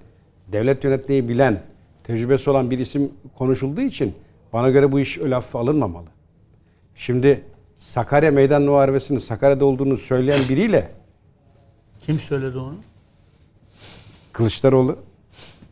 devlet 0.51 0.83
yönetmeyi 0.83 1.29
bilen, 1.29 1.61
tecrübesi 2.03 2.49
olan 2.49 2.71
bir 2.71 2.79
isim 2.79 3.11
konuşulduğu 3.37 3.81
için 3.81 4.13
bana 4.53 4.69
göre 4.69 4.91
bu 4.91 4.99
iş 4.99 5.17
öyle 5.17 5.33
hafife 5.33 5.57
alınmamalı. 5.57 6.07
Şimdi 6.95 7.41
Sakarya 7.77 8.31
Meydan 8.31 8.61
Muharebesi'nin 8.61 9.19
Sakarya'da 9.19 9.65
olduğunu 9.65 9.97
söyleyen 9.97 10.39
biriyle 10.49 11.00
Kim 12.05 12.19
söyledi 12.19 12.57
onu? 12.57 12.75
Kılıçdaroğlu 14.33 14.97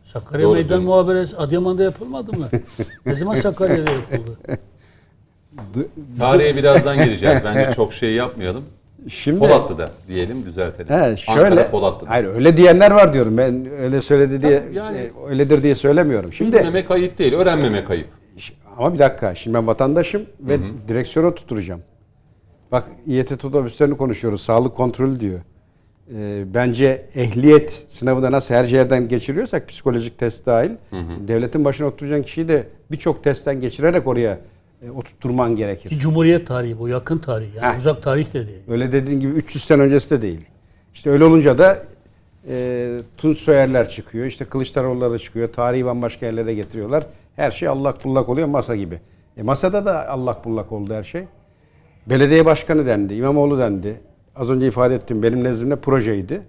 Sakarya 0.05 0.45
Doğru 0.45 0.53
Meydan. 0.53 0.83
Muhaberesi 0.83 1.37
Adıyaman'da 1.37 1.83
yapılmadı 1.83 2.37
mı? 2.39 2.47
ne 3.05 3.15
zaman 3.15 3.35
Sakarya'da 3.45 3.91
yapıldı? 3.91 4.37
Tarihe 6.19 6.55
birazdan 6.55 6.97
gireceğiz. 7.03 7.37
Bence 7.45 7.71
çok 7.75 7.93
şey 7.93 8.13
yapmayalım. 8.13 8.63
Şimdi 9.09 9.39
Polatlı'da 9.39 9.89
diyelim 10.07 10.45
düzeltelim. 10.45 10.95
He, 10.95 11.17
şöyle 11.17 11.41
Ankara 11.47 11.69
Polatlı'da. 11.69 12.09
hayır 12.09 12.25
öyle 12.25 12.57
diyenler 12.57 12.91
var 12.91 13.13
diyorum. 13.13 13.37
Ben 13.37 13.71
öyle 13.79 14.01
söyledi 14.01 14.41
diye 14.41 14.63
Tabii 14.63 14.75
yani- 14.77 14.97
şey, 14.97 15.11
öyledir 15.27 15.63
diye 15.63 15.75
söylemiyorum. 15.75 16.33
Şimdi 16.33 16.57
Bilmemek 16.57 16.91
ayıp 16.91 17.17
değil, 17.17 17.33
öğrenmemek 17.33 17.89
ayıp. 17.89 18.07
ama 18.77 18.93
bir 18.93 18.99
dakika. 18.99 19.35
Şimdi 19.35 19.57
ben 19.57 19.67
vatandaşım 19.67 20.21
ve 20.39 20.59
direksiyona 20.87 21.35
tutturacağım. 21.35 21.81
Bak 22.71 22.83
İETT 23.07 23.45
otobüslerini 23.45 23.97
konuşuyoruz. 23.97 24.41
Sağlık 24.41 24.75
kontrolü 24.77 25.19
diyor. 25.19 25.39
Ee, 26.15 26.43
bence 26.53 27.05
ehliyet 27.15 27.85
sınavında 27.89 28.31
nasıl 28.31 28.55
her 28.55 28.63
yerden 28.65 29.07
geçiriyorsak 29.07 29.67
psikolojik 29.67 30.17
test 30.17 30.45
dahil 30.45 30.69
devletin 31.27 31.65
başına 31.65 31.87
oturacağın 31.87 32.23
kişiyi 32.23 32.47
de 32.47 32.63
birçok 32.91 33.23
testten 33.23 33.61
geçirerek 33.61 34.07
oraya 34.07 34.39
e, 34.85 34.89
oturtturman 34.91 35.55
gerekir. 35.55 35.89
Ki 35.89 35.99
Cumhuriyet 35.99 36.47
tarihi 36.47 36.79
bu. 36.79 36.87
Yakın 36.87 37.17
tarih. 37.17 37.55
Yani 37.55 37.73
Heh. 37.73 37.77
uzak 37.77 38.03
tarih 38.03 38.33
de 38.33 38.47
değil. 38.47 38.59
Öyle 38.67 38.91
dediğin 38.91 39.19
gibi 39.19 39.31
300 39.31 39.63
sene 39.63 39.81
öncesi 39.81 40.11
de 40.17 40.21
değil. 40.21 40.45
İşte 40.93 41.09
öyle 41.09 41.23
olunca 41.25 41.57
da 41.57 41.77
e, 42.49 42.87
Tunç 43.17 43.37
Soyerler 43.37 43.89
çıkıyor. 43.89 44.25
işte 44.25 44.45
Kılıçdaroğulları 44.45 45.19
çıkıyor. 45.19 45.53
Tarihi 45.53 45.85
bambaşka 45.85 46.25
yerlere 46.25 46.53
getiriyorlar. 46.53 47.05
Her 47.35 47.51
şey 47.51 47.67
allak 47.67 48.05
bullak 48.05 48.29
oluyor 48.29 48.47
masa 48.47 48.75
gibi. 48.75 48.99
E, 49.37 49.41
masada 49.43 49.85
da 49.85 50.09
allak 50.09 50.45
bullak 50.45 50.71
oldu 50.71 50.93
her 50.93 51.03
şey. 51.03 51.23
Belediye 52.09 52.45
başkanı 52.45 52.85
dendi. 52.85 53.13
İmamoğlu 53.13 53.59
dendi. 53.59 53.99
Az 54.35 54.49
önce 54.49 54.67
ifade 54.67 54.95
ettim. 54.95 55.23
Benim 55.23 55.43
nezdimde 55.43 55.75
projeydi. 55.75 56.41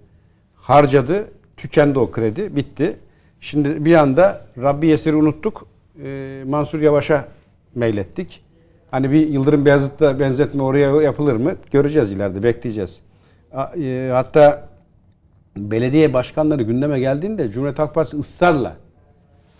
harcadı. 0.55 1.25
Tükendi 1.57 1.99
o 1.99 2.11
kredi. 2.11 2.55
Bitti. 2.55 2.97
Şimdi 3.39 3.85
bir 3.85 3.95
anda 3.95 4.45
Rabbi 4.57 4.87
Yesir'i 4.87 5.15
unuttuk. 5.15 5.65
Ee, 6.03 6.43
Mansur 6.47 6.81
Yavaş'a 6.81 7.27
meylettik. 7.75 8.43
Hani 8.91 9.11
bir 9.11 9.27
Yıldırım 9.27 9.65
Beyazıt'ta 9.65 10.19
benzetme 10.19 10.63
oraya 10.63 11.01
yapılır 11.01 11.35
mı? 11.35 11.55
Göreceğiz 11.71 12.11
ileride. 12.11 12.43
Bekleyeceğiz. 12.43 13.01
E, 13.81 14.09
Hatta 14.13 14.69
belediye 15.57 16.13
başkanları 16.13 16.63
gündeme 16.63 16.99
geldiğinde 16.99 17.49
Cumhuriyet 17.51 17.79
Halk 17.79 17.93
Partisi 17.95 18.17
ısrarla 18.17 18.75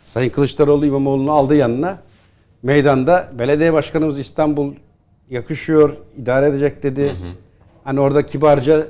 Sayın 0.08 0.30
Kılıçdaroğlu 0.30 0.86
İmamoğlu'nu 0.86 1.32
aldı 1.32 1.56
yanına. 1.56 1.98
Meydanda 2.64 3.30
belediye 3.40 3.74
başkanımız 3.74 4.20
İstanbul 4.20 4.74
yakışıyor, 5.30 5.94
idare 6.18 6.46
edecek 6.48 6.84
dedi. 6.84 7.12
Hani 7.84 8.00
orada 8.00 8.26
kibarca 8.26 8.88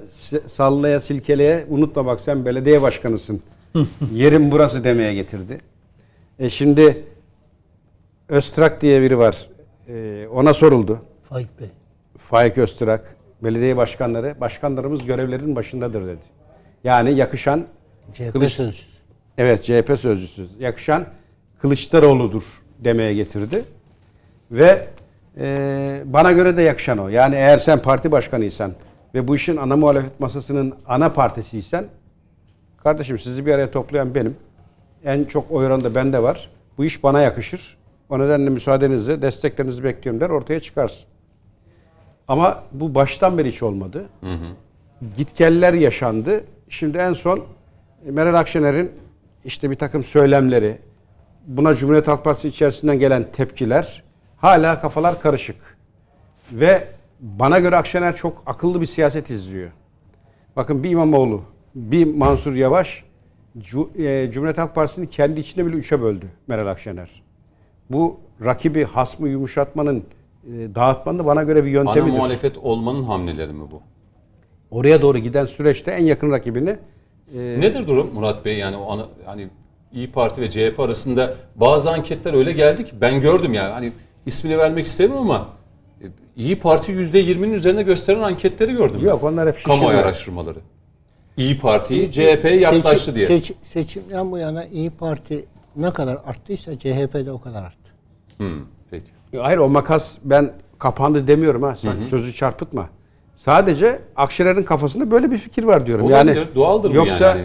sallaya 0.47 0.99
silkeleye 0.99 1.65
unutma 1.69 2.05
bak 2.05 2.21
sen 2.21 2.45
belediye 2.45 2.81
başkanısın. 2.81 3.41
Yerim 4.13 4.51
burası 4.51 4.83
demeye 4.83 5.13
getirdi. 5.13 5.57
E 6.39 6.49
şimdi 6.49 7.03
Öztrak 8.29 8.81
diye 8.81 9.01
biri 9.01 9.17
var. 9.17 9.47
E, 9.87 10.27
ona 10.27 10.53
soruldu. 10.53 10.99
Faik 11.29 11.59
Bey. 11.59 11.67
Faik 12.17 12.57
Öztrak, 12.57 13.15
belediye 13.43 13.77
başkanları, 13.77 14.35
başkanlarımız 14.41 15.05
görevlerinin 15.05 15.55
başındadır 15.55 16.07
dedi. 16.07 16.21
Yani 16.83 17.13
yakışan 17.13 17.65
CHP 18.13 18.31
Kılıç- 18.33 18.49
sözcüsü. 18.53 18.91
Evet 19.37 19.63
CHP 19.63 19.99
sözcüsü. 19.99 20.45
Yakışan 20.59 21.05
Kılıçdaroğlu'dur 21.61 22.43
demeye 22.79 23.13
getirdi. 23.13 23.63
Ve 24.51 24.87
e, 25.37 26.03
bana 26.05 26.31
göre 26.31 26.57
de 26.57 26.61
yakışan 26.61 26.97
o. 26.97 27.07
Yani 27.07 27.35
eğer 27.35 27.57
sen 27.57 27.79
parti 27.79 28.11
başkanıysan 28.11 28.71
ve 29.15 29.27
bu 29.27 29.35
işin 29.35 29.57
ana 29.57 29.75
muhalefet 29.75 30.19
masasının 30.19 30.73
ana 30.87 31.09
partisiysen 31.13 31.85
kardeşim 32.83 33.19
sizi 33.19 33.45
bir 33.45 33.53
araya 33.53 33.71
toplayan 33.71 34.15
benim. 34.15 34.35
En 35.05 35.23
çok 35.23 35.51
oy 35.51 35.65
oranı 35.65 35.83
da 35.83 35.95
bende 35.95 36.23
var. 36.23 36.49
Bu 36.77 36.85
iş 36.85 37.03
bana 37.03 37.21
yakışır. 37.21 37.77
O 38.09 38.19
nedenle 38.19 38.49
müsaadenizle 38.49 39.21
desteklerinizi 39.21 39.83
bekliyorum 39.83 40.19
der 40.21 40.29
ortaya 40.29 40.59
çıkarsın. 40.59 41.05
Ama 42.27 42.63
bu 42.71 42.95
baştan 42.95 43.37
beri 43.37 43.51
hiç 43.51 43.63
olmadı. 43.63 44.05
Gitgeller 45.17 45.73
yaşandı. 45.73 46.43
Şimdi 46.69 46.97
en 46.97 47.13
son 47.13 47.39
Meral 48.05 48.33
Akşener'in 48.33 48.91
işte 49.45 49.71
bir 49.71 49.75
takım 49.75 50.03
söylemleri, 50.03 50.77
buna 51.47 51.75
Cumhuriyet 51.75 52.07
Halk 52.07 52.23
Partisi 52.23 52.47
içerisinden 52.47 52.99
gelen 52.99 53.25
tepkiler 53.33 54.03
hala 54.41 54.81
kafalar 54.81 55.21
karışık. 55.21 55.55
Ve 56.51 56.87
bana 57.19 57.59
göre 57.59 57.75
Akşener 57.75 58.15
çok 58.15 58.43
akıllı 58.45 58.81
bir 58.81 58.85
siyaset 58.85 59.29
izliyor. 59.29 59.71
Bakın 60.55 60.83
bir 60.83 60.89
İmamoğlu, 60.89 61.41
bir 61.75 62.15
Mansur 62.15 62.53
Yavaş 62.55 63.03
e, 63.55 63.61
Cumhuriyet 64.31 64.57
Halk 64.57 64.75
Partisi'ni 64.75 65.09
kendi 65.09 65.39
içinde 65.39 65.65
bile 65.65 65.75
üçe 65.75 66.01
böldü 66.01 66.25
Meral 66.47 66.67
Akşener. 66.67 67.09
Bu 67.89 68.19
rakibi, 68.45 68.83
hasmı 68.83 69.29
yumuşatmanın, 69.29 69.97
e, 69.97 70.75
dağıtmanın 70.75 71.19
da 71.19 71.25
bana 71.25 71.43
göre 71.43 71.65
bir 71.65 71.75
Ana 71.75 71.89
yöntemidir. 71.89 72.17
muhalefet 72.17 72.57
olmanın 72.57 73.03
hamleleri 73.03 73.53
mi 73.53 73.63
bu? 73.71 73.81
Oraya 74.71 75.01
doğru 75.01 75.17
giden 75.17 75.45
süreçte 75.45 75.91
en 75.91 76.03
yakın 76.03 76.31
rakibini 76.31 76.69
e, 77.35 77.39
Nedir 77.39 77.87
durum 77.87 78.13
Murat 78.13 78.45
Bey 78.45 78.57
yani 78.57 78.77
o 78.77 78.91
ana, 78.91 79.05
hani 79.25 79.47
İyi 79.93 80.11
Parti 80.11 80.41
ve 80.41 80.49
CHP 80.49 80.79
arasında 80.79 81.33
bazı 81.55 81.91
anketler 81.91 82.33
öyle 82.33 82.51
geldi 82.51 82.85
ki 82.85 82.91
ben 83.01 83.21
gördüm 83.21 83.53
yani 83.53 83.71
hani 83.73 83.91
ismini 84.25 84.57
vermek 84.57 84.85
istemiyorum 84.87 85.29
ama 85.31 85.47
e, 86.01 86.05
İyi 86.35 86.59
Parti 86.59 86.91
%20'nin 86.91 87.53
üzerinde 87.53 87.83
gösteren 87.83 88.21
anketleri 88.21 88.71
gördüm. 88.73 89.01
Yok 89.05 89.23
onlar 89.23 89.47
hep 89.47 89.63
Kamuoyu 89.63 89.81
şişiriyor. 89.83 90.05
araştırmaları. 90.05 90.59
İyi 91.37 91.59
Parti 91.59 91.93
İyi- 91.95 92.11
CHP'ye 92.11 92.55
yaklaştı 92.59 92.99
seçim- 92.99 93.15
diye. 93.15 93.27
seç- 93.27 93.53
seçimden 93.61 94.31
bu 94.31 94.37
yana 94.37 94.65
İyi 94.65 94.89
Parti 94.89 95.45
ne 95.75 95.93
kadar 95.93 96.17
arttıysa 96.25 96.79
CHP 96.79 97.25
de 97.25 97.31
o 97.31 97.41
kadar 97.41 97.63
arttı. 97.63 97.91
Hmm, 98.37 98.61
peki. 98.91 99.05
Hayır 99.37 99.57
o 99.57 99.69
makas 99.69 100.15
ben 100.23 100.51
kapandı 100.79 101.27
demiyorum 101.27 101.63
ha. 101.63 101.75
Sen 101.75 101.93
sözü 102.09 102.33
çarpıtma. 102.33 102.89
Sadece 103.35 103.99
Akşener'in 104.15 104.63
kafasında 104.63 105.11
böyle 105.11 105.31
bir 105.31 105.37
fikir 105.37 105.63
var 105.63 105.85
diyorum. 105.85 106.05
Olabilir, 106.05 106.35
yani 106.35 106.47
doğaldır 106.55 106.91
bu 106.91 106.95
yoksa 106.95 107.27
yani. 107.27 107.41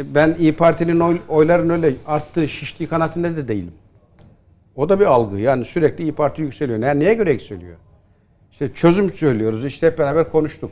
e, 0.00 0.14
ben 0.14 0.36
İyi 0.38 0.52
Parti'nin 0.52 1.00
oy, 1.00 1.18
oyların 1.28 1.70
öyle 1.70 1.92
arttığı, 2.06 2.48
şiştiği 2.48 2.88
kanaatinde 2.88 3.36
de 3.36 3.48
değilim. 3.48 3.72
O 4.78 4.88
da 4.88 5.00
bir 5.00 5.04
algı. 5.04 5.38
Yani 5.38 5.64
sürekli 5.64 6.04
İyi 6.04 6.12
Parti 6.12 6.42
yükseliyor. 6.42 6.78
Yani 6.78 7.00
neye 7.00 7.14
göre 7.14 7.32
yükseliyor? 7.32 7.76
İşte 8.52 8.72
çözüm 8.72 9.10
söylüyoruz. 9.10 9.64
İşte 9.64 9.86
hep 9.86 9.98
beraber 9.98 10.30
konuştuk. 10.30 10.70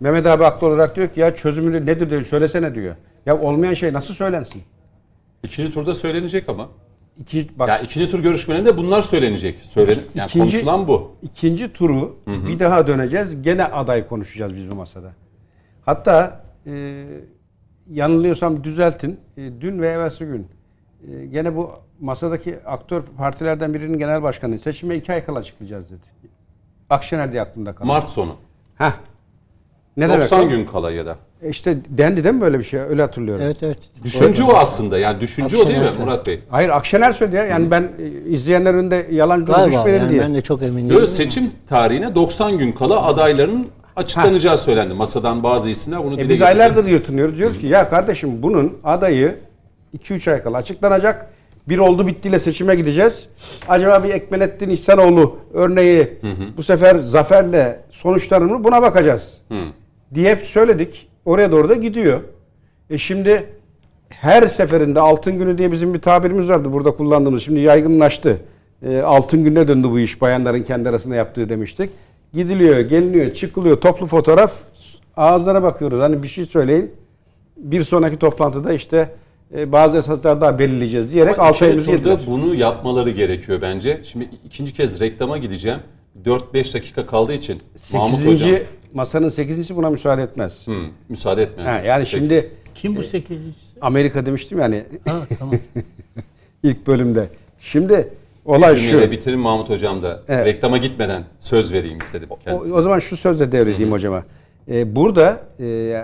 Mehmet 0.00 0.26
abi 0.26 0.44
haklı 0.44 0.66
olarak 0.66 0.96
diyor 0.96 1.08
ki 1.08 1.20
ya 1.20 1.34
çözümü 1.34 1.86
nedir 1.86 2.10
diyor. 2.10 2.22
Söylesene 2.22 2.74
diyor. 2.74 2.96
Ya 3.26 3.40
olmayan 3.40 3.74
şey 3.74 3.92
nasıl 3.92 4.14
söylensin? 4.14 4.62
İkinci 5.42 5.74
turda 5.74 5.94
söylenecek 5.94 6.48
ama. 6.48 6.68
İki, 7.20 7.48
bak, 7.58 7.68
Ya 7.68 7.78
ikinci 7.78 8.10
tur 8.10 8.18
görüşmelerinde 8.18 8.76
bunlar 8.76 9.02
söylenecek. 9.02 9.60
Söylen, 9.60 9.98
yani 10.14 10.28
İkinci- 10.28 10.38
konuşulan 10.38 10.88
bu. 10.88 11.16
İkinci 11.22 11.72
turu 11.72 12.16
bir 12.26 12.58
daha 12.60 12.86
döneceğiz. 12.86 13.42
Gene 13.42 13.64
aday 13.64 14.08
konuşacağız 14.08 14.56
biz 14.56 14.70
bu 14.70 14.74
masada. 14.74 15.12
Hatta 15.84 16.44
e, 16.66 17.04
yanılıyorsam 17.90 18.64
düzeltin. 18.64 19.20
E, 19.36 19.50
dün 19.60 19.82
ve 19.82 19.88
evvelsi 19.88 20.24
gün 20.26 20.46
e, 21.08 21.26
gene 21.26 21.56
bu 21.56 21.70
masadaki 22.00 22.58
aktör 22.66 23.02
partilerden 23.18 23.74
birinin 23.74 23.98
genel 23.98 24.22
başkanı 24.22 24.58
seçime 24.58 24.96
iki 24.96 25.12
ay 25.12 25.24
kala 25.24 25.38
açıklayacağız 25.38 25.90
dedi. 25.90 26.00
Akşener 26.90 27.32
diye 27.32 27.42
aklımda 27.42 27.72
kaldı. 27.72 27.86
Mart 27.86 28.08
sonu. 28.08 28.36
Heh. 28.78 28.92
Ne 29.96 30.08
90 30.08 30.40
demek? 30.40 30.56
gün 30.56 30.66
kala 30.66 30.90
ya 30.90 31.06
da. 31.06 31.16
E 31.42 31.48
İşte 31.48 31.76
dendi 31.88 32.24
değil 32.24 32.34
mi 32.34 32.40
böyle 32.40 32.58
bir 32.58 32.64
şey? 32.64 32.80
Öyle 32.80 33.02
hatırlıyorum. 33.02 33.44
Evet 33.46 33.62
evet. 33.62 33.78
Düşünce 34.04 34.44
o 34.44 34.54
aslında. 34.56 34.98
Yani 34.98 35.20
düşünce 35.20 35.56
o 35.56 35.66
değil 35.66 35.66
mi 35.68 35.72
Akşener 35.74 35.88
söyledi. 35.88 36.04
Murat 36.10 36.26
Bey? 36.26 36.40
Hayır 36.50 36.68
Akşener 36.68 37.12
söyledi 37.12 37.36
ya. 37.36 37.44
Yani 37.44 37.70
ben 37.70 37.88
e, 37.98 38.30
izleyenlerin 38.30 38.78
önünde 38.78 39.06
yalancı 39.10 39.46
düşmeyelim 39.46 39.94
yani 40.00 40.10
diye. 40.10 40.20
ben 40.20 40.34
de 40.34 40.40
çok 40.40 40.62
emin 40.62 40.90
değilim. 40.90 41.06
seçim 41.06 41.50
tarihine 41.68 42.14
90 42.14 42.58
gün 42.58 42.72
kala 42.72 43.06
adayların 43.06 43.66
açıklanacağı 43.96 44.58
söylendi. 44.58 44.94
Masadan 44.94 45.42
bazı 45.42 45.70
isimler 45.70 46.04
bunu 46.04 46.14
E 46.14 46.18
dile 46.18 46.28
biz 46.28 46.42
aylardır 46.42 46.84
yırtınıyoruz. 46.84 47.38
Diyoruz 47.38 47.58
ki 47.58 47.66
ya 47.66 47.90
kardeşim 47.90 48.42
bunun 48.42 48.78
adayı 48.84 49.36
2-3 49.98 50.32
ay 50.32 50.42
kala 50.42 50.56
açıklanacak. 50.56 51.26
Bir 51.68 51.78
oldu 51.78 52.06
bittiyle 52.06 52.38
seçime 52.38 52.74
gideceğiz. 52.74 53.28
Acaba 53.68 54.04
bir 54.04 54.08
Ekmelettin 54.08 54.68
İhsanoğlu 54.68 55.36
örneği 55.54 56.18
bu 56.56 56.62
sefer 56.62 56.98
zaferle 56.98 57.80
sonuçlanır 57.90 58.64
buna 58.64 58.82
bakacağız. 58.82 59.42
Diye 60.14 60.30
hep 60.30 60.46
söyledik. 60.46 61.08
Oraya 61.24 61.52
doğru 61.52 61.68
da 61.68 61.74
gidiyor. 61.74 62.20
E 62.90 62.98
şimdi 62.98 63.46
her 64.08 64.46
seferinde 64.48 65.00
altın 65.00 65.38
günü 65.38 65.58
diye 65.58 65.72
bizim 65.72 65.94
bir 65.94 66.00
tabirimiz 66.00 66.48
vardı 66.48 66.72
burada 66.72 66.90
kullandığımız. 66.90 67.42
Şimdi 67.42 67.60
yaygınlaştı. 67.60 68.40
E, 68.82 68.98
altın 68.98 69.44
gününe 69.44 69.68
döndü 69.68 69.90
bu 69.90 69.98
iş 70.00 70.20
bayanların 70.20 70.62
kendi 70.62 70.88
arasında 70.88 71.14
yaptığı 71.14 71.48
demiştik. 71.48 71.90
Gidiliyor, 72.34 72.80
geliniyor, 72.80 73.34
çıkılıyor 73.34 73.76
toplu 73.76 74.06
fotoğraf. 74.06 74.52
Ağızlara 75.16 75.62
bakıyoruz. 75.62 76.00
Hani 76.00 76.22
bir 76.22 76.28
şey 76.28 76.44
söyleyin. 76.44 76.92
Bir 77.56 77.84
sonraki 77.84 78.16
toplantıda 78.16 78.72
işte 78.72 79.08
bazı 79.54 79.98
esaslar 79.98 80.40
daha 80.40 80.58
belirleyeceğiz 80.58 81.14
diyerek 81.14 81.38
Ama 81.38 81.48
6 81.48 81.56
ikinci 81.56 81.70
ayımızı 81.70 81.86
turda 81.90 82.10
yediler. 82.10 82.26
bunu 82.26 82.54
yapmaları 82.54 83.10
gerekiyor 83.10 83.58
bence. 83.62 84.00
Şimdi 84.04 84.28
ikinci 84.44 84.72
kez 84.72 85.00
reklama 85.00 85.38
gideceğim. 85.38 85.78
4-5 86.24 86.74
dakika 86.74 87.06
kaldığı 87.06 87.32
için 87.32 87.60
Mahmut 87.92 88.20
Hocam 88.20 88.36
8. 88.50 88.66
masanın 88.94 89.28
8. 89.28 89.76
buna 89.76 89.90
müsaade 89.90 90.22
etmez. 90.22 90.66
Hı, 90.66 90.72
müsaade. 91.08 91.48
Ha, 91.64 91.70
yani 91.86 91.98
Peki. 92.04 92.10
şimdi 92.10 92.50
Kim 92.74 92.96
bu 92.96 93.02
sekizincisi? 93.02 93.78
Amerika 93.80 94.26
demiştim 94.26 94.58
yani 94.58 94.84
Ha 95.08 95.16
tamam. 95.38 95.54
ilk 96.62 96.86
bölümde. 96.86 97.28
Şimdi 97.60 98.08
olay 98.44 98.74
Bir 98.74 98.80
şu. 98.80 98.88
cümleyle 98.88 99.10
bitirin 99.10 99.38
Mahmut 99.38 99.70
Hocam 99.70 100.02
da. 100.02 100.22
Evet. 100.28 100.46
Reklama 100.46 100.78
gitmeden 100.78 101.24
söz 101.40 101.72
vereyim 101.72 101.98
istedim 101.98 102.28
O, 102.30 102.38
kendisine. 102.44 102.74
o 102.74 102.82
zaman 102.82 102.98
şu 102.98 103.16
sözle 103.16 103.52
devredeyim 103.52 103.92
hocama. 103.92 104.24
Ee, 104.68 104.96
burada 104.96 105.40
e, 105.60 105.94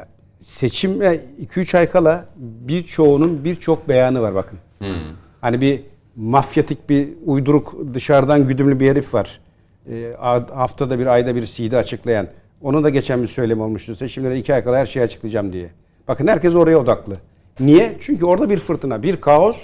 seçime 0.41 1.21
2-3 1.55 1.79
ay 1.79 1.91
kala 1.91 2.25
birçoğunun 2.39 3.45
birçok 3.45 3.89
beyanı 3.89 4.23
var 4.23 4.35
bakın. 4.35 4.59
Hani 5.41 5.61
bir 5.61 5.81
mafyatik 6.17 6.91
bir 6.91 7.09
uyduruk 7.27 7.75
dışarıdan 7.95 8.49
güdümlü 8.49 8.81
bir 8.81 8.91
herif 8.91 9.15
var. 9.15 9.41
A- 10.19 10.57
haftada 10.59 10.99
bir 10.99 11.07
ayda 11.07 11.35
bir 11.35 11.47
CD 11.47 11.73
açıklayan. 11.73 12.27
Onun 12.63 12.85
da 12.85 12.91
geçen 12.91 13.23
bir 13.23 13.29
söylem 13.29 13.61
olmuştu. 13.61 13.97
Seçimlere 13.97 14.39
2 14.39 14.55
ay 14.55 14.65
kala 14.65 14.77
her 14.79 14.87
şeyi 14.87 15.03
açıklayacağım 15.03 15.53
diye. 15.53 15.71
Bakın 16.09 16.27
herkes 16.27 16.55
oraya 16.55 16.79
odaklı. 16.79 17.17
Niye? 17.61 17.97
Çünkü 18.01 18.25
orada 18.25 18.51
bir 18.51 18.59
fırtına, 18.59 19.03
bir 19.03 19.17
kaos, 19.17 19.57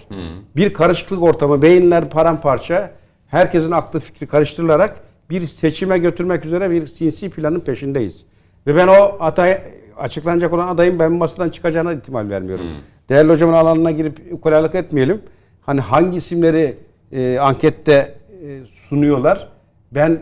bir 0.57 0.73
karışıklık 0.75 1.23
ortamı, 1.23 1.63
beyinler 1.63 2.11
paramparça, 2.11 2.91
herkesin 3.29 3.71
aklı 3.71 4.01
fikri 4.01 4.27
karıştırılarak 4.27 4.97
bir 5.31 5.47
seçime 5.47 5.99
götürmek 5.99 6.45
üzere 6.45 6.71
bir 6.71 6.87
sinsi 6.87 7.31
planın 7.31 7.61
peşindeyiz. 7.61 8.25
Ve 8.67 8.77
ben 8.77 8.89
o 8.89 9.17
aday 9.21 9.59
açıklanacak 9.99 10.53
olan 10.53 10.69
adayın 10.69 10.99
ben 10.99 11.13
masadan 11.13 11.49
çıkacağına 11.49 11.93
ihtimal 11.93 12.29
vermiyorum. 12.31 12.67
Değerli 13.09 13.33
hocamın 13.33 13.53
alanına 13.53 13.91
girip 13.91 14.21
ukalalık 14.33 14.75
etmeyelim. 14.75 15.21
Hani 15.61 15.81
hangi 15.81 16.17
isimleri 16.17 16.77
e, 17.13 17.39
ankette 17.39 18.15
e, 18.47 18.61
sunuyorlar? 18.89 19.49
Ben 19.93 20.19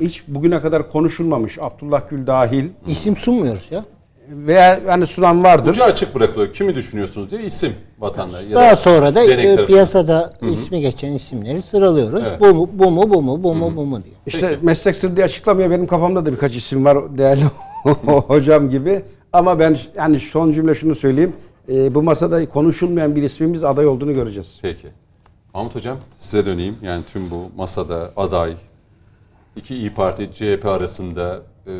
hiç 0.00 0.24
bugüne 0.28 0.60
kadar 0.60 0.90
konuşulmamış 0.90 1.58
Abdullah 1.60 2.10
Gül 2.10 2.26
dahil 2.26 2.64
İsim 2.86 3.16
sunmuyoruz 3.16 3.68
ya. 3.70 3.84
veya 4.28 4.80
yani 4.88 5.06
sunan 5.06 5.44
vardır. 5.44 5.70
Ucu 5.70 5.84
açık 5.84 6.14
bırakılıyor. 6.14 6.52
Kimi 6.52 6.74
düşünüyorsunuz 6.74 7.30
diye 7.30 7.42
isim 7.42 7.72
vatandaş. 7.98 8.44
ya 8.44 8.56
Daha 8.56 8.76
sonra 8.76 9.14
da 9.14 9.24
e, 9.32 9.66
piyasada 9.66 10.32
ismi 10.52 10.80
geçen 10.80 11.12
isimleri 11.12 11.62
sıralıyoruz. 11.62 12.22
Evet. 12.28 12.40
Bu 12.40 12.54
mu, 12.54 12.68
bu 12.72 12.90
mu, 12.90 13.10
bu 13.10 13.22
mu, 13.22 13.42
bu 13.42 13.54
mu, 13.54 13.76
bu 13.76 13.86
mu 13.86 14.04
diye. 14.04 14.14
İşte 14.26 14.58
meslek 14.62 14.96
sırrı 14.96 15.16
diye 15.16 15.24
açıklamıyor. 15.24 15.70
Benim 15.70 15.86
kafamda 15.86 16.26
da 16.26 16.32
birkaç 16.32 16.56
isim 16.56 16.84
var 16.84 17.18
değerli 17.18 17.42
hocam 18.06 18.70
gibi. 18.70 19.02
Ama 19.32 19.58
ben 19.58 19.78
yani 19.96 20.20
son 20.20 20.52
cümle 20.52 20.74
şunu 20.74 20.94
söyleyeyim. 20.94 21.32
Ee, 21.68 21.94
bu 21.94 22.02
masada 22.02 22.48
konuşulmayan 22.48 23.16
bir 23.16 23.22
ismimiz 23.22 23.64
aday 23.64 23.86
olduğunu 23.86 24.12
göreceğiz. 24.12 24.58
Peki. 24.62 24.88
Mahmut 25.54 25.74
Hocam 25.74 25.96
size 26.16 26.46
döneyim. 26.46 26.76
Yani 26.82 27.02
tüm 27.12 27.30
bu 27.30 27.50
masada 27.56 28.10
aday, 28.16 28.52
iki 29.56 29.74
İyi 29.74 29.90
Parti, 29.90 30.32
CHP 30.32 30.66
arasında 30.66 31.42
e, 31.66 31.72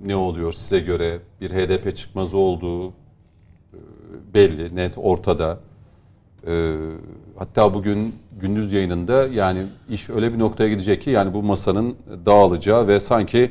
ne 0.00 0.16
oluyor 0.16 0.52
size 0.52 0.80
göre? 0.80 1.18
Bir 1.40 1.50
HDP 1.50 1.96
çıkmazı 1.96 2.36
olduğu 2.36 2.88
e, 2.88 2.92
belli, 4.34 4.76
net, 4.76 4.92
ortada. 4.96 5.58
E, 6.46 6.74
hatta 7.36 7.74
bugün 7.74 8.14
gündüz 8.40 8.72
yayınında 8.72 9.26
yani 9.26 9.58
iş 9.88 10.10
öyle 10.10 10.32
bir 10.32 10.38
noktaya 10.38 10.68
gidecek 10.68 11.02
ki 11.02 11.10
yani 11.10 11.34
bu 11.34 11.42
masanın 11.42 11.96
dağılacağı 12.26 12.88
ve 12.88 13.00
sanki 13.00 13.50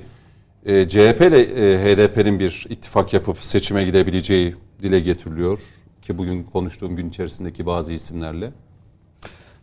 e, 0.66 0.88
CHP 0.90 1.22
ile 1.22 1.42
e, 1.42 1.96
HDP'nin 1.96 2.40
bir 2.40 2.66
ittifak 2.70 3.14
yapıp 3.14 3.38
seçime 3.38 3.84
gidebileceği 3.84 4.56
dile 4.82 5.00
getiriliyor. 5.00 5.60
Ki 6.02 6.18
bugün 6.18 6.44
konuştuğum 6.44 6.96
gün 6.96 7.10
içerisindeki 7.10 7.66
bazı 7.66 7.94
isimlerle. 7.94 8.52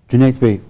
Cüneyt 0.08 0.42
Bey, 0.42 0.60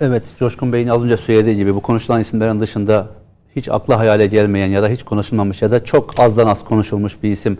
evet 0.00 0.34
Coşkun 0.38 0.72
Bey'in 0.72 0.88
az 0.88 1.04
önce 1.04 1.16
söylediği 1.16 1.56
gibi 1.56 1.74
bu 1.74 1.80
konuşulan 1.80 2.20
isimlerin 2.20 2.60
dışında 2.60 3.08
hiç 3.56 3.68
akla 3.68 3.98
hayale 3.98 4.26
gelmeyen 4.26 4.66
ya 4.66 4.82
da 4.82 4.88
hiç 4.88 5.02
konuşulmamış 5.02 5.62
ya 5.62 5.70
da 5.70 5.84
çok 5.84 6.20
azdan 6.20 6.46
az 6.46 6.64
konuşulmuş 6.64 7.22
bir 7.22 7.30
isim 7.30 7.58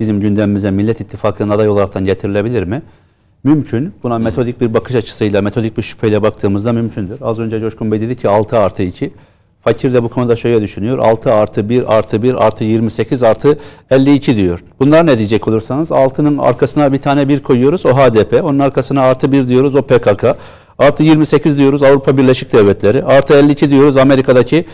bizim 0.00 0.20
gündemimize 0.20 0.70
Millet 0.70 1.00
İttifakı'nın 1.00 1.50
aday 1.50 1.68
olaraktan 1.68 2.04
getirilebilir 2.04 2.62
mi? 2.62 2.82
Mümkün. 3.44 3.94
Buna 4.02 4.18
metodik 4.18 4.60
bir 4.60 4.74
bakış 4.74 4.94
açısıyla, 4.94 5.42
metodik 5.42 5.76
bir 5.76 5.82
şüpheyle 5.82 6.22
baktığımızda 6.22 6.72
mümkündür. 6.72 7.18
Az 7.20 7.38
önce 7.38 7.60
Coşkun 7.60 7.92
Bey 7.92 8.00
dedi 8.00 8.16
ki 8.16 8.28
6 8.28 8.58
artı 8.58 8.82
2. 8.82 9.12
Fakir 9.68 9.94
de 9.94 10.02
bu 10.02 10.08
konuda 10.08 10.36
şöyle 10.36 10.62
düşünüyor. 10.62 10.98
6 10.98 11.32
artı 11.32 11.68
1 11.68 11.96
artı 11.96 12.22
1 12.22 12.46
artı 12.46 12.64
28 12.64 13.22
artı 13.22 13.58
52 13.90 14.36
diyor. 14.36 14.64
Bunlar 14.80 15.06
ne 15.06 15.18
diyecek 15.18 15.48
olursanız 15.48 15.90
6'nın 15.90 16.38
arkasına 16.38 16.92
bir 16.92 16.98
tane 16.98 17.28
1 17.28 17.42
koyuyoruz 17.42 17.86
o 17.86 17.92
HDP. 17.92 18.44
Onun 18.44 18.58
arkasına 18.58 19.02
artı 19.02 19.32
1 19.32 19.48
diyoruz 19.48 19.74
o 19.74 19.82
PKK. 19.82 20.24
Artı 20.78 21.02
28 21.02 21.58
diyoruz 21.58 21.82
Avrupa 21.82 22.16
Birleşik 22.16 22.52
Devletleri. 22.52 23.04
Artı 23.04 23.34
52 23.34 23.70
diyoruz 23.70 23.96
Amerika'daki 23.96 24.64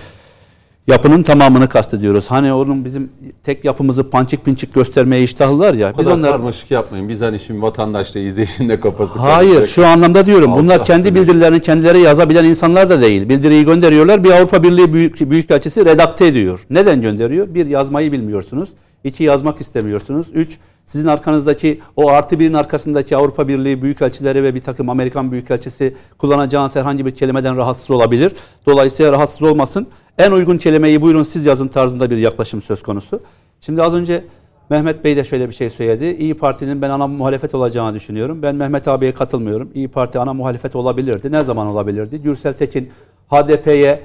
yapının 0.87 1.23
tamamını 1.23 1.69
kastediyoruz. 1.69 2.31
Hani 2.31 2.53
onun 2.53 2.85
bizim 2.85 3.11
tek 3.43 3.65
yapımızı 3.65 4.11
pançik 4.11 4.45
pinçik 4.45 4.75
göstermeye 4.75 5.23
iştahlılar 5.23 5.75
ya. 5.75 5.95
Bu 5.95 5.99
Biz 5.99 6.09
onlar 6.09 6.31
karmaşık 6.31 6.71
yapmayın. 6.71 7.09
Biz 7.09 7.23
hani 7.23 7.41
şimdi 7.41 7.63
vatandaşla 7.63 8.21
izleyicinin 8.21 8.69
de 8.69 8.81
kafası 8.81 9.19
Hayır 9.19 9.55
karışacak. 9.55 9.69
şu 9.75 9.87
anlamda 9.87 10.27
diyorum. 10.27 10.53
Altı 10.53 10.63
Bunlar 10.63 10.85
kendi 10.85 11.15
bir- 11.15 11.21
bildirilerini 11.21 11.61
kendileri 11.61 12.01
yazabilen 12.01 12.45
insanlar 12.45 12.91
da 12.91 13.01
değil. 13.01 13.29
Bildiriyi 13.29 13.65
gönderiyorlar. 13.65 14.25
Bir 14.25 14.31
Avrupa 14.31 14.63
Birliği 14.63 14.93
büyük, 14.93 15.31
Büyükelçisi 15.31 15.85
redakte 15.85 16.27
ediyor. 16.27 16.67
Neden 16.71 17.01
gönderiyor? 17.01 17.55
Bir 17.55 17.67
yazmayı 17.67 18.13
bilmiyorsunuz. 18.13 18.69
İki 19.05 19.25
yazmak 19.25 19.61
istemiyorsunuz. 19.61 20.27
Üç 20.35 20.59
sizin 20.87 21.09
arkanızdaki 21.09 21.81
o 21.97 22.09
artı 22.11 22.39
birin 22.39 22.55
arkasındaki 22.55 23.17
Avrupa 23.17 23.49
Birliği 23.49 23.83
Büyükelçileri 23.83 24.43
ve 24.43 24.55
bir 24.55 24.61
takım 24.61 24.89
Amerikan 24.89 25.33
Büyükelçisi 25.33 25.95
kullanacağınız 26.19 26.77
herhangi 26.77 27.07
bir 27.07 27.11
kelimeden 27.11 27.57
rahatsız 27.57 27.91
olabilir. 27.91 28.33
Dolayısıyla 28.67 29.13
rahatsız 29.13 29.43
olmasın. 29.43 29.87
En 30.19 30.31
uygun 30.31 30.59
kelimeyi 30.59 31.03
buyurun 31.03 31.23
siz 31.23 31.47
yazın 31.47 31.69
tarzında 31.69 32.11
bir 32.11 32.17
yaklaşım 32.17 32.63
söz 32.63 32.83
konusu. 32.83 33.21
Şimdi 33.61 33.83
az 33.83 33.95
önce 33.95 34.25
Mehmet 34.71 35.05
Bey 35.05 35.17
de 35.17 35.25
şöyle 35.25 35.49
bir 35.49 35.55
şey 35.55 35.71
söyledi. 35.71 36.17
İyi 36.19 36.35
Parti'nin 36.35 36.83
ben 36.83 36.91
ana 36.91 37.07
muhalefet 37.07 37.55
olacağını 37.55 37.95
düşünüyorum. 37.95 38.43
Ben 38.43 38.55
Mehmet 38.55 38.89
abiye 38.89 39.15
katılmıyorum. 39.15 39.71
İyi 39.75 39.89
Parti 39.89 40.19
ana 40.19 40.35
muhalefet 40.35 40.77
olabilirdi. 40.77 41.33
Ne 41.33 41.45
zaman 41.45 41.67
olabilirdi? 41.67 42.23
Gürsel 42.23 42.53
Tekin 42.53 42.91
HDP'ye 43.31 44.03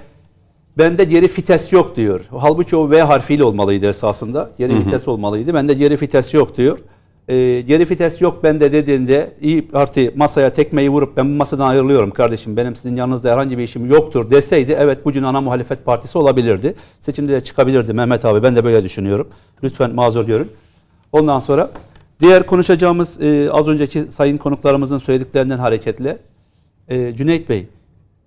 bende 0.78 1.04
geri 1.04 1.26
vites 1.26 1.74
yok 1.74 1.96
diyor. 1.96 2.26
Halbuki 2.38 2.76
o 2.76 2.90
V 2.90 3.02
harfiyle 3.02 3.44
olmalıydı 3.44 3.86
esasında. 3.86 4.52
Geri 4.58 4.78
vites 4.80 5.08
olmalıydı. 5.08 5.54
Bende 5.54 5.74
geri 5.74 6.02
vites 6.02 6.34
yok 6.34 6.58
diyor. 6.58 6.80
Ee, 7.30 7.62
geri 7.68 7.90
vites 7.90 8.22
yok 8.22 8.44
bende 8.44 8.72
dediğinde 8.72 9.34
İyi 9.42 9.68
Parti 9.68 10.14
masaya 10.16 10.54
tekmeyi 10.54 10.90
vurup 10.90 11.18
ben 11.18 11.30
bu 11.30 11.36
masadan 11.36 11.70
ayrılıyorum 11.70 12.12
kardeşim 12.12 12.58
benim 12.58 12.76
sizin 12.76 12.96
yanınızda 12.96 13.32
herhangi 13.32 13.58
bir 13.58 13.64
işim 13.64 13.86
yoktur 13.86 14.32
deseydi 14.32 14.76
evet 14.80 15.06
bugün 15.06 15.24
ana 15.24 15.42
muhalefet 15.42 15.86
partisi 15.86 16.18
olabilirdi. 16.18 16.76
Seçimde 17.00 17.34
de 17.34 17.42
çıkabilirdi 17.42 17.94
Mehmet 17.94 18.26
abi 18.26 18.44
ben 18.44 18.56
de 18.56 18.64
böyle 18.64 18.84
düşünüyorum. 18.84 19.28
Lütfen 19.64 19.96
mazur 19.96 20.28
görün. 20.28 20.52
Ondan 21.12 21.40
sonra 21.40 21.72
diğer 22.22 22.46
konuşacağımız 22.46 23.22
e, 23.22 23.52
az 23.52 23.68
önceki 23.68 24.02
sayın 24.02 24.38
konuklarımızın 24.38 24.98
söylediklerinden 24.98 25.60
hareketle 25.60 26.18
e, 26.88 27.14
Cüneyt 27.16 27.50
Bey 27.50 27.68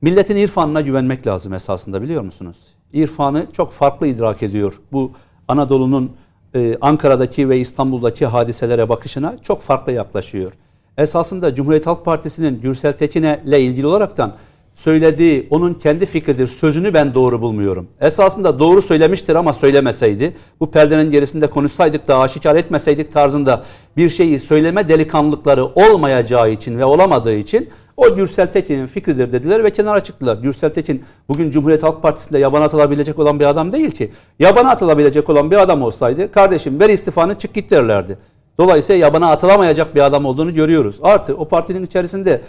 milletin 0.03 0.37
irfanına 0.37 0.81
güvenmek 0.81 1.27
lazım 1.27 1.55
esasında 1.55 2.03
biliyor 2.03 2.23
musunuz? 2.23 2.57
İrfanı 2.93 3.47
çok 3.53 3.73
farklı 3.73 4.07
idrak 4.07 4.43
ediyor. 4.43 4.81
Bu 4.93 5.12
Anadolu'nun 5.49 6.12
e, 6.55 6.77
Ankara'daki 6.81 7.49
ve 7.49 7.59
İstanbul'daki 7.59 8.27
hadiselere 8.27 8.89
bakışına 8.89 9.37
çok 9.43 9.62
farklı 9.62 9.93
yaklaşıyor. 9.93 10.53
Esasında 10.99 11.55
Cumhuriyet 11.55 11.87
Halk 11.87 12.05
Partisi'nin 12.05 12.61
Gürsel 12.61 12.93
Tekin'e 12.93 13.43
ile 13.47 13.61
ilgili 13.61 13.87
olaraktan 13.87 14.35
söylediği 14.74 15.47
onun 15.51 15.74
kendi 15.74 16.07
fikridir 16.07 16.47
sözünü 16.47 16.94
ben 16.94 17.15
doğru 17.15 17.43
bulmuyorum. 17.43 17.89
Esasında 18.01 18.59
doğru 18.59 18.82
söylemiştir 18.82 19.35
ama 19.35 19.53
söylemeseydi, 19.53 20.36
bu 20.61 20.70
perdenin 20.70 21.11
gerisinde 21.11 21.47
konuşsaydık 21.47 22.09
da 22.09 22.19
aşikar 22.19 22.57
etmeseydik 22.57 23.12
tarzında 23.12 23.65
bir 23.97 24.09
şeyi 24.09 24.40
söyleme 24.40 24.89
delikanlılıkları 24.89 25.65
olmayacağı 25.65 26.51
için 26.51 26.78
ve 26.78 26.85
olamadığı 26.85 27.35
için 27.35 27.69
o 27.97 28.15
Gürsel 28.15 28.53
Tekin'in 28.53 28.86
fikridir 28.86 29.32
dediler 29.32 29.65
ve 29.65 29.70
kenara 29.70 30.01
çıktılar. 30.01 30.36
Gürsel 30.36 30.70
Tekin 30.70 31.05
bugün 31.28 31.51
Cumhuriyet 31.51 31.82
Halk 31.82 32.03
Partisi'nde 32.03 32.39
yabana 32.39 32.65
atılabilecek 32.65 33.19
olan 33.19 33.40
bir 33.40 33.44
adam 33.44 33.73
değil 33.73 33.90
ki. 33.90 34.12
Yabana 34.39 34.70
atılabilecek 34.70 35.31
olan 35.31 35.51
bir 35.51 35.57
adam 35.57 35.82
olsaydı 35.82 36.32
kardeşim 36.32 36.81
ver 36.81 36.90
istifanı 36.90 37.35
çık 37.35 37.55
git 37.55 37.70
derlerdi. 37.70 38.19
Dolayısıyla 38.59 39.07
yabana 39.07 39.31
atılamayacak 39.31 39.94
bir 39.94 40.01
adam 40.01 40.24
olduğunu 40.24 40.55
görüyoruz. 40.55 40.99
Artı 41.03 41.36
o 41.36 41.49
partinin 41.49 41.82
içerisinde 41.82 42.40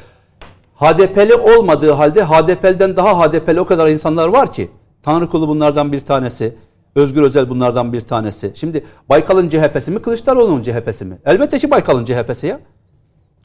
HDP'li 0.76 1.36
olmadığı 1.36 1.92
halde 1.92 2.24
HDP'den 2.26 2.96
daha 2.96 3.20
HDP'li 3.20 3.60
o 3.60 3.66
kadar 3.66 3.88
insanlar 3.88 4.28
var 4.28 4.54
ki. 4.54 4.70
Tanrı 5.04 5.30
kulu 5.30 5.48
bunlardan 5.48 5.92
bir 5.92 6.02
tanesi. 6.02 6.56
Özgür 6.96 7.22
Özel 7.22 7.50
bunlardan 7.50 7.94
bir 7.94 8.02
tanesi. 8.02 8.52
Şimdi 8.56 8.84
Baykal'ın 9.10 9.50
CHP'si 9.50 9.92
mi 9.92 10.02
Kılıçdaroğlu'nun 10.02 10.62
CHP'si 10.62 11.06
mi? 11.06 11.18
Elbette 11.26 11.60
ki 11.60 11.72
Baykal'ın 11.72 12.06
CHP'si 12.06 12.48
ya. 12.48 12.60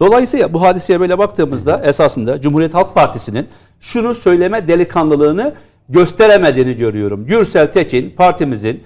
Dolayısıyla 0.00 0.52
bu 0.52 0.62
hadiseye 0.62 1.00
böyle 1.00 1.18
baktığımızda 1.18 1.80
esasında 1.84 2.40
Cumhuriyet 2.40 2.74
Halk 2.74 2.94
Partisi'nin 2.94 3.48
şunu 3.80 4.14
söyleme 4.14 4.68
delikanlılığını 4.68 5.54
gösteremediğini 5.88 6.76
görüyorum. 6.76 7.26
Gürsel 7.26 7.72
Tekin 7.72 8.10
partimizin 8.10 8.82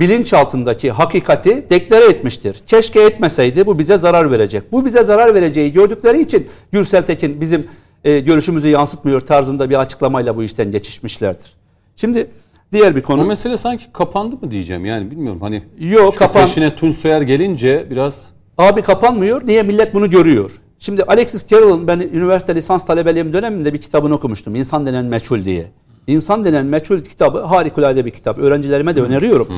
bilinçaltındaki 0.00 0.90
hakikati 0.90 1.66
deklare 1.70 2.04
etmiştir. 2.04 2.56
Keşke 2.66 3.00
etmeseydi 3.00 3.66
bu 3.66 3.78
bize 3.78 3.96
zarar 3.98 4.30
verecek. 4.30 4.72
Bu 4.72 4.84
bize 4.84 5.02
zarar 5.02 5.34
vereceği 5.34 5.72
gördükleri 5.72 6.20
için 6.20 6.46
Gürsel 6.72 7.02
Tekin 7.06 7.40
bizim 7.40 7.66
e, 8.04 8.20
görüşümüzü 8.20 8.68
yansıtmıyor 8.68 9.20
tarzında 9.20 9.70
bir 9.70 9.80
açıklamayla 9.80 10.36
bu 10.36 10.42
işten 10.42 10.70
geçişmişlerdir. 10.70 11.52
Şimdi 11.96 12.26
diğer 12.72 12.96
bir 12.96 13.02
Bu 13.02 13.06
konu. 13.06 13.26
mesele 13.26 13.56
sanki 13.56 13.84
kapandı 13.92 14.36
mı 14.42 14.50
diyeceğim 14.50 14.84
yani 14.84 15.10
bilmiyorum 15.10 15.40
hani. 15.40 15.62
Yok, 15.78 16.16
kapan- 16.18 16.46
Peşine 16.46 16.92
Soyer 16.92 17.20
gelince 17.22 17.86
biraz 17.90 18.30
Abi 18.58 18.82
kapanmıyor. 18.82 19.46
Niye 19.46 19.62
millet 19.62 19.94
bunu 19.94 20.10
görüyor? 20.10 20.50
Şimdi 20.78 21.02
Alexis 21.02 21.46
Carroll'ın 21.50 21.86
ben 21.86 21.98
üniversite 22.00 22.54
lisans 22.54 22.86
talebeliğim 22.86 23.32
döneminde 23.32 23.72
bir 23.72 23.78
kitabını 23.78 24.14
okumuştum. 24.14 24.54
İnsan 24.54 24.86
denen 24.86 25.04
meçhul 25.04 25.44
diye. 25.44 25.64
İnsan 26.08 26.44
denen 26.44 26.66
meçhul 26.66 27.00
kitabı 27.00 27.40
harikulade 27.40 28.04
bir 28.04 28.10
kitap. 28.10 28.38
Öğrencilerime 28.38 28.96
de 28.96 29.02
öneriyorum. 29.02 29.48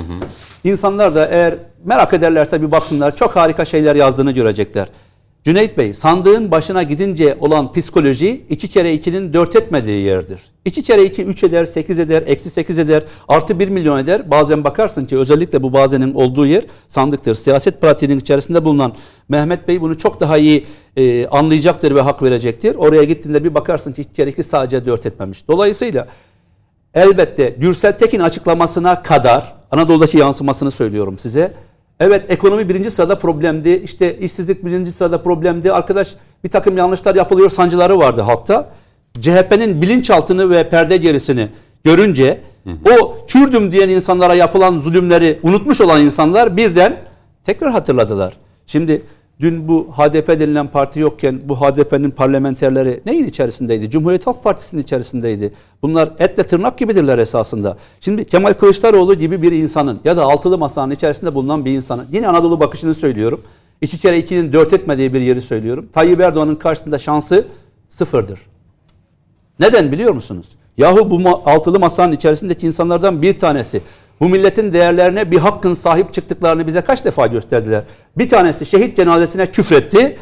İnsanlar 0.64 1.14
da 1.14 1.26
eğer 1.26 1.54
merak 1.84 2.14
ederlerse 2.14 2.62
bir 2.62 2.70
baksınlar. 2.70 3.16
Çok 3.16 3.36
harika 3.36 3.64
şeyler 3.64 3.96
yazdığını 3.96 4.32
görecekler. 4.32 4.88
Cüneyt 5.44 5.78
Bey, 5.78 5.94
sandığın 5.94 6.50
başına 6.50 6.82
gidince 6.82 7.36
olan 7.40 7.72
psikoloji 7.72 8.44
iki 8.48 8.68
kere 8.68 8.92
ikinin 8.92 9.32
dört 9.32 9.56
etmediği 9.56 10.04
yerdir. 10.04 10.40
İki 10.64 10.82
kere 10.82 11.04
iki 11.04 11.24
üç 11.24 11.44
eder, 11.44 11.64
sekiz 11.64 11.98
eder, 11.98 12.22
eksi 12.26 12.50
sekiz 12.50 12.78
eder, 12.78 13.02
artı 13.28 13.58
bir 13.58 13.68
milyon 13.68 13.98
eder. 13.98 14.30
Bazen 14.30 14.64
bakarsın 14.64 15.06
ki 15.06 15.18
özellikle 15.18 15.62
bu 15.62 15.72
bazenin 15.72 16.14
olduğu 16.14 16.46
yer 16.46 16.64
sandıktır. 16.88 17.34
Siyaset 17.34 17.80
pratiğinin 17.80 18.18
içerisinde 18.18 18.64
bulunan 18.64 18.92
Mehmet 19.28 19.68
Bey 19.68 19.80
bunu 19.80 19.98
çok 19.98 20.20
daha 20.20 20.38
iyi 20.38 20.66
e, 20.96 21.26
anlayacaktır 21.26 21.94
ve 21.94 22.00
hak 22.00 22.22
verecektir. 22.22 22.74
Oraya 22.74 23.04
gittiğinde 23.04 23.44
bir 23.44 23.54
bakarsın 23.54 23.92
ki 23.92 24.02
iki 24.02 24.12
kere 24.12 24.30
iki 24.30 24.42
sadece 24.42 24.86
dört 24.86 25.06
etmemiş. 25.06 25.48
Dolayısıyla 25.48 26.06
elbette 26.94 27.54
Gürsel 27.58 27.98
Tekin 27.98 28.20
açıklamasına 28.20 29.02
kadar 29.02 29.54
Anadolu'daki 29.70 30.18
yansımasını 30.18 30.70
söylüyorum 30.70 31.18
size. 31.18 31.52
Evet 32.00 32.30
ekonomi 32.30 32.68
birinci 32.68 32.90
sırada 32.90 33.18
problemdi. 33.18 33.70
İşte 33.84 34.18
işsizlik 34.18 34.64
birinci 34.64 34.92
sırada 34.92 35.22
problemdi. 35.22 35.72
Arkadaş 35.72 36.14
bir 36.44 36.48
takım 36.48 36.76
yanlışlar 36.76 37.14
yapılıyor 37.14 37.50
sancıları 37.50 37.98
vardı 37.98 38.20
halkta. 38.20 38.68
CHP'nin 39.20 39.82
bilinçaltını 39.82 40.50
ve 40.50 40.68
perde 40.68 40.96
gerisini 40.96 41.48
görünce 41.84 42.40
o 42.66 43.16
Kürdüm 43.26 43.72
diyen 43.72 43.88
insanlara 43.88 44.34
yapılan 44.34 44.78
zulümleri 44.78 45.40
unutmuş 45.42 45.80
olan 45.80 46.00
insanlar 46.02 46.56
birden 46.56 47.10
Tekrar 47.44 47.72
hatırladılar. 47.72 48.32
Şimdi 48.66 49.02
dün 49.40 49.68
bu 49.68 49.88
HDP 49.96 50.28
denilen 50.28 50.66
parti 50.68 51.00
yokken 51.00 51.40
bu 51.44 51.60
HDP'nin 51.60 52.10
parlamenterleri 52.10 53.00
neyin 53.06 53.24
içerisindeydi? 53.24 53.90
Cumhuriyet 53.90 54.26
Halk 54.26 54.44
Partisi'nin 54.44 54.82
içerisindeydi. 54.82 55.52
Bunlar 55.82 56.10
etle 56.18 56.42
tırnak 56.42 56.78
gibidirler 56.78 57.18
esasında. 57.18 57.76
Şimdi 58.00 58.24
Kemal 58.24 58.52
Kılıçdaroğlu 58.52 59.14
gibi 59.14 59.42
bir 59.42 59.52
insanın 59.52 60.00
ya 60.04 60.16
da 60.16 60.24
altılı 60.24 60.58
masanın 60.58 60.90
içerisinde 60.90 61.34
bulunan 61.34 61.64
bir 61.64 61.72
insanın 61.72 62.06
yine 62.12 62.28
Anadolu 62.28 62.60
bakışını 62.60 62.94
söylüyorum. 62.94 63.40
İki 63.80 63.98
kere 63.98 64.18
ikinin 64.18 64.52
dört 64.52 64.72
etmediği 64.72 65.14
bir 65.14 65.20
yeri 65.20 65.40
söylüyorum. 65.40 65.88
Tayyip 65.92 66.20
Erdoğan'ın 66.20 66.56
karşısında 66.56 66.98
şansı 66.98 67.46
sıfırdır. 67.88 68.40
Neden 69.60 69.92
biliyor 69.92 70.12
musunuz? 70.12 70.46
Yahu 70.78 71.10
bu 71.10 71.42
altılı 71.46 71.80
masanın 71.80 72.12
içerisindeki 72.12 72.66
insanlardan 72.66 73.22
bir 73.22 73.38
tanesi 73.38 73.80
bu 74.20 74.28
milletin 74.28 74.72
değerlerine 74.72 75.30
bir 75.30 75.38
hakkın 75.38 75.74
sahip 75.74 76.14
çıktıklarını 76.14 76.66
bize 76.66 76.80
kaç 76.80 77.04
defa 77.04 77.26
gösterdiler. 77.26 77.82
Bir 78.18 78.28
tanesi 78.28 78.66
şehit 78.66 78.96
cenazesine 78.96 79.46
küfretti. 79.46 80.16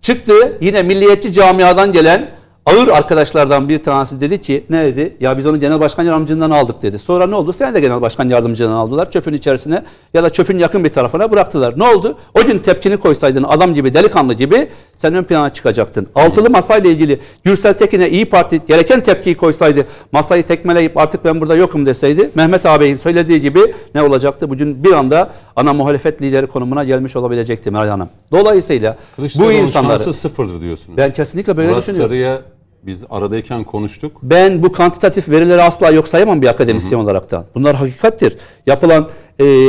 Çıktı 0.00 0.58
yine 0.60 0.82
milliyetçi 0.82 1.32
camiadan 1.32 1.92
gelen 1.92 2.37
ağır 2.68 2.88
arkadaşlardan 2.88 3.68
bir 3.68 3.82
tanesi 3.82 4.20
dedi 4.20 4.40
ki 4.40 4.64
ne 4.70 4.84
dedi? 4.84 5.16
Ya 5.20 5.38
biz 5.38 5.46
onu 5.46 5.60
genel 5.60 5.80
başkan 5.80 6.04
yardımcından 6.04 6.50
aldık 6.50 6.82
dedi. 6.82 6.98
Sonra 6.98 7.26
ne 7.26 7.34
oldu? 7.34 7.52
Seni 7.52 7.74
de 7.74 7.80
genel 7.80 8.00
başkan 8.00 8.28
yardımcından 8.28 8.70
aldılar. 8.72 9.10
Çöpün 9.10 9.32
içerisine 9.32 9.82
ya 10.14 10.22
da 10.22 10.30
çöpün 10.30 10.58
yakın 10.58 10.84
bir 10.84 10.88
tarafına 10.88 11.30
bıraktılar. 11.30 11.78
Ne 11.78 11.84
oldu? 11.84 12.18
O 12.34 12.44
gün 12.44 12.58
tepkini 12.58 12.96
koysaydın 12.96 13.42
adam 13.48 13.74
gibi 13.74 13.94
delikanlı 13.94 14.34
gibi 14.34 14.68
sen 14.96 15.14
ön 15.14 15.24
plana 15.24 15.52
çıkacaktın. 15.52 16.06
Altılı 16.14 16.50
masayla 16.50 16.90
ilgili 16.90 17.20
Gürsel 17.44 17.74
Tekin'e 17.74 18.10
İyi 18.10 18.24
Parti 18.24 18.60
gereken 18.68 19.00
tepkiyi 19.00 19.36
koysaydı 19.36 19.86
masayı 20.12 20.46
tekmeleyip 20.46 20.96
artık 20.96 21.24
ben 21.24 21.40
burada 21.40 21.56
yokum 21.56 21.86
deseydi 21.86 22.30
Mehmet 22.34 22.66
ağabeyin 22.66 22.96
söylediği 22.96 23.40
gibi 23.40 23.60
ne 23.94 24.02
olacaktı? 24.02 24.50
Bugün 24.50 24.84
bir 24.84 24.92
anda 24.92 25.30
ana 25.56 25.72
muhalefet 25.72 26.22
lideri 26.22 26.46
konumuna 26.46 26.84
gelmiş 26.84 27.16
olabilecekti 27.16 27.70
Meral 27.70 27.88
Hanım. 27.88 28.08
Dolayısıyla 28.32 28.96
bu 29.18 29.52
insanları 29.52 29.98
şansı 29.98 30.12
sıfırdır 30.12 30.60
diyorsunuz. 30.60 30.96
ben 30.98 31.12
kesinlikle 31.12 31.56
böyle 31.56 31.68
Murat 31.68 31.82
düşünüyorum. 31.82 32.08
Sarı'ya 32.08 32.57
biz 32.82 33.04
aradayken 33.10 33.64
konuştuk. 33.64 34.16
Ben 34.22 34.62
bu 34.62 34.72
kantitatif 34.72 35.28
verileri 35.28 35.62
asla 35.62 35.90
yok 35.90 36.08
sayamam 36.08 36.42
bir 36.42 36.46
akademisyen 36.46 36.98
olaraktan. 36.98 37.44
Bunlar 37.54 37.76
hakikattir. 37.76 38.36
Yapılan 38.66 39.08
e, 39.40 39.68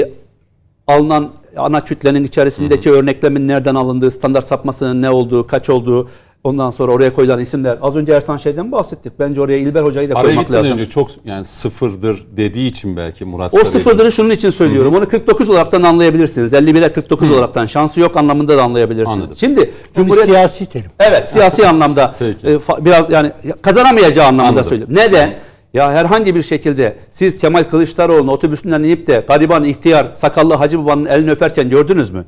alınan 0.87 1.29
ana 1.57 1.83
kütlenin 1.83 2.23
içerisindeki 2.23 2.91
örneklemin 2.91 3.47
nereden 3.47 3.75
alındığı, 3.75 4.11
standart 4.11 4.45
sapmasının 4.45 5.01
ne 5.01 5.09
olduğu, 5.09 5.47
kaç 5.47 5.69
olduğu, 5.69 6.09
ondan 6.43 6.69
sonra 6.69 6.91
oraya 6.91 7.13
koyulan 7.13 7.39
isimler. 7.39 7.77
Az 7.81 7.95
önce 7.95 8.13
Ersan 8.13 8.37
şeyden 8.37 8.71
bahsettik. 8.71 9.13
Bence 9.19 9.41
oraya 9.41 9.57
İlber 9.57 9.83
Hoca'yı 9.83 10.09
da 10.09 10.15
Araya 10.15 10.25
koymak 10.27 10.51
lazım. 10.51 10.71
önce 10.73 10.89
çok 10.89 11.07
yani 11.25 11.45
sıfırdır 11.45 12.25
dediği 12.37 12.67
için 12.69 12.97
belki 12.97 13.25
Murat 13.25 13.53
O 13.53 13.57
Sarı'yı- 13.57 13.71
sıfırdırı 13.71 14.11
şunun 14.11 14.29
için 14.29 14.49
söylüyorum. 14.49 14.95
Onu 14.95 15.07
49 15.07 15.49
olaraktan 15.49 15.83
anlayabilirsiniz. 15.83 16.53
51'e 16.53 16.91
49 16.93 17.31
olaraktan. 17.31 17.65
Şansı 17.65 17.99
yok 17.99 18.17
anlamında 18.17 18.57
da 18.57 18.63
anlayabilirsiniz. 18.63 19.17
Anladım. 19.17 19.35
Şimdi 19.39 19.71
Cumhuriyet 19.95 20.25
siyasi 20.25 20.65
terim. 20.69 20.91
Evet 20.99 21.29
siyasi 21.29 21.67
anlamda 21.67 22.15
e, 22.21 22.25
fa- 22.53 22.85
biraz 22.85 23.09
yani 23.09 23.31
kazanamayacağı 23.61 24.25
anlamında 24.25 24.47
Anladım. 24.49 24.69
söylüyorum. 24.69 24.95
Neden? 24.95 25.35
Ya 25.73 25.91
herhangi 25.91 26.35
bir 26.35 26.41
şekilde 26.41 26.95
siz 27.11 27.37
Kemal 27.37 27.63
Kılıçdaroğlu'nun 27.63 28.27
otobüsünden 28.31 28.83
inip 28.83 29.07
de 29.07 29.25
gariban 29.27 29.63
ihtiyar 29.63 30.07
sakallı 30.15 30.53
Hacı 30.53 30.79
Baba'nın 30.83 31.05
elini 31.05 31.31
öperken 31.31 31.69
gördünüz 31.69 32.09
mü? 32.09 32.25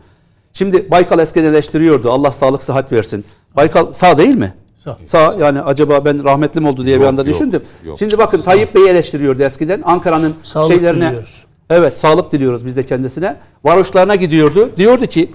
Şimdi 0.53 0.91
Baykal 0.91 1.19
eskiden 1.19 1.45
eleştiriyordu. 1.49 2.11
Allah 2.11 2.31
sağlık 2.31 2.61
sıhhat 2.63 2.91
versin. 2.91 3.25
Baykal 3.55 3.93
sağ 3.93 4.17
değil 4.17 4.35
mi? 4.35 4.53
Sağ. 4.77 4.97
Sağ 5.05 5.33
yani 5.39 5.61
acaba 5.61 6.05
ben 6.05 6.23
rahmetli 6.23 6.61
mi 6.61 6.67
oldu 6.67 6.85
diye 6.85 6.95
bir 6.95 7.01
Yok, 7.01 7.09
anda 7.09 7.21
yok, 7.21 7.27
düşündüm. 7.29 7.61
yok. 7.85 7.99
Şimdi 7.99 8.17
bakın 8.17 8.41
Tayyip 8.41 8.75
Bey'i 8.75 8.87
eleştiriyordu 8.87 9.43
eskiden. 9.43 9.81
Ankara'nın 9.85 10.33
Sağlık 10.43 10.67
şeylerine 10.73 11.07
diliyoruz. 11.07 11.43
Evet 11.69 11.99
sağlık 11.99 12.31
diliyoruz 12.31 12.65
biz 12.65 12.77
de 12.77 12.83
kendisine. 12.83 13.35
Varoşlarına 13.63 14.15
gidiyordu. 14.15 14.69
Diyordu 14.77 15.05
ki 15.05 15.29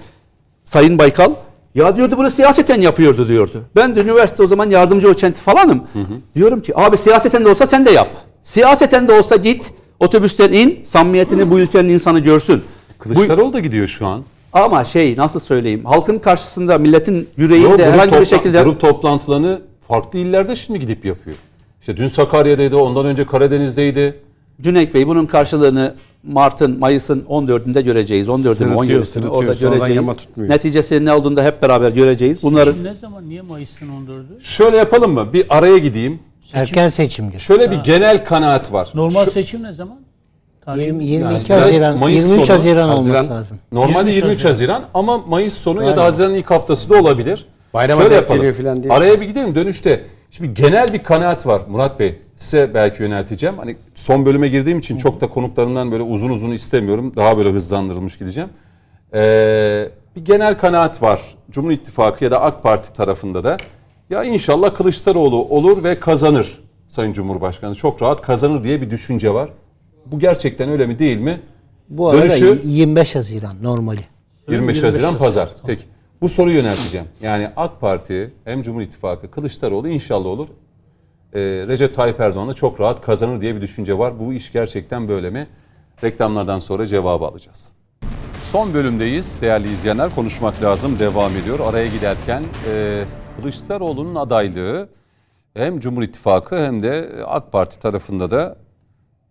Sayın 0.65 0.97
Baykal 0.97 1.31
ya 1.75 1.95
diyordu 1.95 2.15
bunu 2.17 2.29
siyaseten 2.29 2.81
yapıyordu 2.81 3.27
diyordu. 3.27 3.63
Ben 3.75 3.95
de 3.95 4.01
üniversite 4.01 4.43
o 4.43 4.47
zaman 4.47 4.69
yardımcı 4.69 5.07
doçent 5.07 5.35
falanım. 5.35 5.83
Diyorum 6.35 6.61
ki 6.61 6.73
abi 6.79 6.97
siyaseten 6.97 7.45
de 7.45 7.49
olsa 7.49 7.65
sen 7.65 7.85
de 7.85 7.91
yap. 7.91 8.09
Siyaseten 8.43 9.07
de 9.07 9.13
olsa 9.13 9.35
git 9.35 9.73
otobüsten 9.99 10.51
in 10.51 10.79
samimiyetini 10.83 11.51
bu 11.51 11.59
ülkenin 11.59 11.89
insanı 11.89 12.19
görsün. 12.19 12.61
Bu, 12.99 13.03
Kılıçdaroğlu 13.03 13.53
da 13.53 13.59
gidiyor 13.59 13.87
şu 13.87 14.07
an. 14.07 14.23
Ama 14.53 14.83
şey 14.83 15.17
nasıl 15.17 15.39
söyleyeyim 15.39 15.85
halkın 15.85 16.19
karşısında 16.19 16.77
milletin 16.77 17.29
yüreğinde 17.37 17.67
Yok, 17.67 17.77
grup, 17.77 17.87
herhangi 17.87 18.19
bir 18.19 18.25
şekilde 18.25 18.61
grup 18.63 18.79
toplantılarını 18.81 19.61
farklı 19.87 20.19
illerde 20.19 20.55
şimdi 20.55 20.79
gidip 20.79 21.05
yapıyor. 21.05 21.35
İşte 21.79 21.97
dün 21.97 22.07
Sakarya'daydı, 22.07 22.77
ondan 22.77 23.05
önce 23.05 23.25
Karadeniz'deydi. 23.25 24.19
Cüneyt 24.61 24.93
Bey 24.93 25.07
bunun 25.07 25.25
karşılığını 25.25 25.93
Mart'ın, 26.23 26.79
Mayıs'ın 26.79 27.25
14'ünde 27.29 27.81
göreceğiz. 27.83 28.27
14'ü 28.27 28.37
mü 28.49 28.55
Sırıtıyor, 28.55 28.71
17'sini 28.83 29.05
sırıtıyor. 29.05 29.33
orada 29.33 29.53
göreceğiz. 29.53 30.07
Neticesi 30.37 31.05
ne 31.05 31.13
olduğunu 31.13 31.35
da 31.37 31.43
hep 31.43 31.61
beraber 31.61 31.91
göreceğiz. 31.91 32.43
Bunların 32.43 32.71
Seçim 32.71 32.85
ne 32.85 32.93
zaman? 32.93 33.29
Niye 33.29 33.41
Mayıs'ın 33.41 33.87
14'ü? 33.87 34.41
Şöyle 34.43 34.77
yapalım 34.77 35.11
mı? 35.13 35.33
Bir 35.33 35.45
araya 35.49 35.77
gideyim. 35.77 36.19
Erken 36.53 36.87
seçim 36.87 37.29
günü. 37.29 37.39
Şöyle 37.39 37.71
bir 37.71 37.75
genel 37.75 38.25
kanaat 38.25 38.73
var. 38.73 38.89
Normal 38.93 39.25
Şu- 39.25 39.31
seçim 39.31 39.63
ne 39.63 39.71
zaman? 39.71 39.97
Tarih- 40.67 40.85
20, 40.85 41.03
22 41.05 41.51
Yani 41.51 41.61
Haziran, 41.61 41.97
Mayıs 41.97 42.29
23 42.29 42.47
sonu, 42.47 42.57
Haziran 42.57 42.89
olması 42.89 43.17
Haziran. 43.17 43.37
lazım. 43.37 43.57
Normalde 43.71 44.11
23 44.11 44.15
23 44.15 44.45
Haziran 44.45 44.83
ama 44.93 45.17
Mayıs 45.17 45.53
sonu 45.53 45.81
ya 45.81 45.87
da 45.87 45.91
Aynen. 45.91 46.01
Haziran'ın 46.01 46.33
ilk 46.33 46.51
haftası 46.51 46.89
da 46.89 46.99
olabilir. 47.01 47.45
Bayrama 47.73 48.01
Şöyle 48.01 48.15
yapalım. 48.15 48.53
falan 48.53 48.83
diye. 48.83 48.93
Araya 48.93 49.21
bir 49.21 49.25
gidelim 49.25 49.55
dönüşte. 49.55 50.01
Şimdi 50.31 50.53
genel 50.53 50.93
bir 50.93 51.03
kanaat 51.03 51.47
var 51.47 51.61
Murat 51.69 51.99
Bey. 51.99 52.19
Size 52.35 52.73
belki 52.73 53.03
yönelteceğim. 53.03 53.57
Hani 53.57 53.77
son 53.95 54.25
bölüme 54.25 54.47
girdiğim 54.47 54.79
için 54.79 54.97
çok 54.97 55.21
da 55.21 55.27
konuklarından 55.27 55.91
böyle 55.91 56.03
uzun 56.03 56.29
uzun 56.29 56.51
istemiyorum. 56.51 57.13
Daha 57.15 57.37
böyle 57.37 57.49
hızlandırılmış 57.51 58.17
gideceğim. 58.17 58.49
Ee, 59.13 59.89
bir 60.15 60.25
genel 60.25 60.57
kanaat 60.57 61.01
var. 61.01 61.21
Cumhur 61.51 61.71
İttifakı 61.71 62.23
ya 62.23 62.31
da 62.31 62.41
AK 62.41 62.63
Parti 62.63 62.93
tarafında 62.93 63.43
da. 63.43 63.57
Ya 64.09 64.23
inşallah 64.23 64.75
Kılıçdaroğlu 64.75 65.35
olur 65.45 65.83
ve 65.83 65.95
kazanır 65.99 66.59
Sayın 66.87 67.13
Cumhurbaşkanı. 67.13 67.75
Çok 67.75 68.01
rahat 68.01 68.21
kazanır 68.21 68.63
diye 68.63 68.81
bir 68.81 68.89
düşünce 68.91 69.33
var. 69.33 69.49
Bu 70.11 70.19
gerçekten 70.19 70.69
öyle 70.69 70.85
mi 70.85 70.99
değil 70.99 71.17
mi? 71.17 71.41
Bu 71.89 72.09
arada 72.09 72.25
Dönüşü- 72.25 72.59
25 72.63 73.15
Haziran 73.15 73.63
normali. 73.63 73.99
25 74.47 74.77
25 74.77 74.83
Haziran. 74.83 75.17
Pazar. 75.17 75.49
Peki. 75.65 75.83
Bu 76.21 76.29
soruyu 76.29 76.55
yönelteceğim. 76.57 77.07
Yani 77.21 77.49
AK 77.55 77.81
Parti 77.81 78.33
hem 78.45 78.61
Cumhur 78.61 78.81
İttifakı 78.81 79.31
Kılıçdaroğlu 79.31 79.87
inşallah 79.87 80.25
olur. 80.25 80.47
Ee, 81.33 81.39
Recep 81.41 81.95
Tayyip 81.95 82.19
Erdoğan'ı 82.19 82.53
çok 82.53 82.79
rahat 82.79 83.01
kazanır 83.01 83.41
diye 83.41 83.55
bir 83.55 83.61
düşünce 83.61 83.97
var. 83.97 84.19
Bu 84.19 84.33
iş 84.33 84.51
gerçekten 84.51 85.07
böyle 85.07 85.29
mi? 85.29 85.47
Reklamlardan 86.03 86.59
sonra 86.59 86.87
cevabı 86.87 87.25
alacağız. 87.25 87.71
Son 88.41 88.73
bölümdeyiz 88.73 89.41
değerli 89.41 89.71
izleyenler. 89.71 90.15
Konuşmak 90.15 90.63
lazım 90.63 90.99
devam 90.99 91.31
ediyor. 91.37 91.59
Araya 91.59 91.87
giderken 91.87 92.43
e, 92.71 93.03
Kılıçdaroğlu'nun 93.39 94.15
adaylığı 94.15 94.89
hem 95.53 95.79
Cumhur 95.79 96.03
İttifakı 96.03 96.55
hem 96.65 96.83
de 96.83 97.09
AK 97.27 97.51
Parti 97.51 97.79
tarafında 97.79 98.29
da 98.31 98.57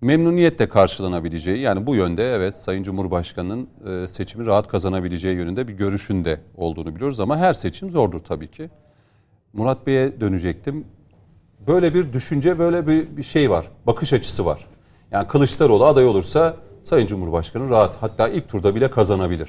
memnuniyetle 0.01 0.69
karşılanabileceği 0.69 1.59
yani 1.59 1.87
bu 1.87 1.95
yönde 1.95 2.35
evet 2.35 2.57
Sayın 2.57 2.83
Cumhurbaşkanı'nın 2.83 3.69
e, 3.87 4.09
seçimi 4.09 4.47
rahat 4.47 4.69
kazanabileceği 4.69 5.37
yönünde 5.37 5.69
bir 5.69 5.73
görüşünde 5.73 6.41
olduğunu 6.57 6.95
biliyoruz 6.95 7.21
ama 7.21 7.37
her 7.37 7.53
seçim 7.53 7.91
zordur 7.91 8.21
tabii 8.21 8.51
ki. 8.51 8.71
Murat 9.53 9.87
Bey'e 9.87 10.21
dönecektim. 10.21 10.85
Böyle 11.67 11.95
bir 11.95 12.13
düşünce, 12.13 12.59
böyle 12.59 12.87
bir, 12.87 13.17
bir 13.17 13.23
şey 13.23 13.51
var. 13.51 13.67
Bakış 13.87 14.13
açısı 14.13 14.47
var. 14.47 14.67
Yani 15.11 15.29
Kılıçdaroğlu 15.29 15.85
aday 15.85 16.07
olursa 16.07 16.57
Sayın 16.83 17.07
Cumhurbaşkanı 17.07 17.71
rahat 17.71 17.97
hatta 18.03 18.29
ilk 18.29 18.49
turda 18.49 18.75
bile 18.75 18.91
kazanabilir. 18.91 19.49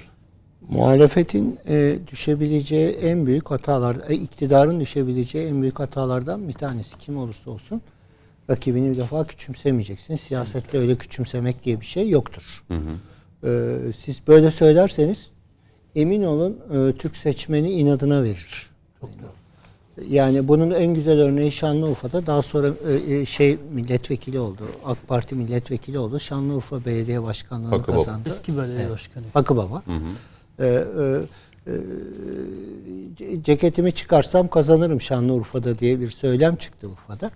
Muhalefetin 0.69 1.59
e, 1.69 1.95
düşebileceği 2.11 2.89
en 2.89 3.25
büyük 3.25 3.51
hatalar, 3.51 3.97
e, 4.09 4.13
iktidarın 4.13 4.79
düşebileceği 4.79 5.47
en 5.47 5.61
büyük 5.61 5.79
hatalardan 5.79 6.47
bir 6.47 6.53
tanesi 6.53 6.97
kim 6.97 7.17
olursa 7.17 7.51
olsun 7.51 7.81
rakibini 8.49 8.91
bir 8.91 8.97
defa 8.97 9.23
küçümsemeyeceksin. 9.23 10.15
Siyasette 10.15 10.77
öyle 10.77 10.95
küçümsemek 10.95 11.65
diye 11.65 11.81
bir 11.81 11.85
şey 11.85 12.09
yoktur. 12.09 12.63
E, 13.43 13.77
siz 13.97 14.21
böyle 14.27 14.51
söylerseniz 14.51 15.29
emin 15.95 16.23
olun 16.23 16.57
e, 16.73 16.97
Türk 16.97 17.17
seçmeni 17.17 17.71
inadına 17.71 18.23
verir. 18.23 18.69
Yani 20.09 20.47
bunun 20.47 20.71
en 20.71 20.93
güzel 20.93 21.19
örneği 21.19 21.51
Şanlıurfa'da 21.51 22.25
daha 22.25 22.41
sonra 22.41 22.67
e, 23.07 23.13
e, 23.15 23.25
şey 23.25 23.57
milletvekili 23.73 24.39
oldu. 24.39 24.63
AK 24.85 25.07
Parti 25.07 25.35
milletvekili 25.35 25.99
oldu. 25.99 26.19
Şanlıurfa 26.19 26.85
Belediye 26.85 27.23
Başkanlığı'nı 27.23 27.69
Hakkı 27.69 27.91
Baba. 27.91 27.97
kazandı. 27.97 28.29
Eski 28.29 28.57
belediye 28.57 28.89
başkanı. 28.89 29.23
Hakkı 29.33 29.57
Baba. 29.57 29.83
Ee, 30.59 30.65
e, 30.65 30.73
e, 31.67 31.73
ce- 33.17 33.43
ceketimi 33.43 33.91
çıkarsam 33.91 34.47
kazanırım 34.47 35.01
Şanlıurfa'da 35.01 35.79
diye 35.79 35.99
bir 35.99 36.09
söylem 36.09 36.55
çıktı 36.55 36.87
Urfa'da. 36.87 37.31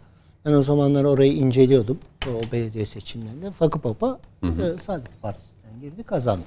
Ben 0.46 0.54
o 0.54 0.64
zamanlar 0.64 1.04
orayı 1.04 1.34
inceliyordum. 1.34 2.00
O 2.28 2.52
belediye 2.52 2.86
seçimlerinde. 2.86 3.52
Fakı 3.52 3.84
Baba 3.84 4.20
e, 4.44 4.48
Saadet 4.86 5.22
Partisi'nden 5.22 5.82
girdi 5.82 6.04
kazandı. 6.04 6.46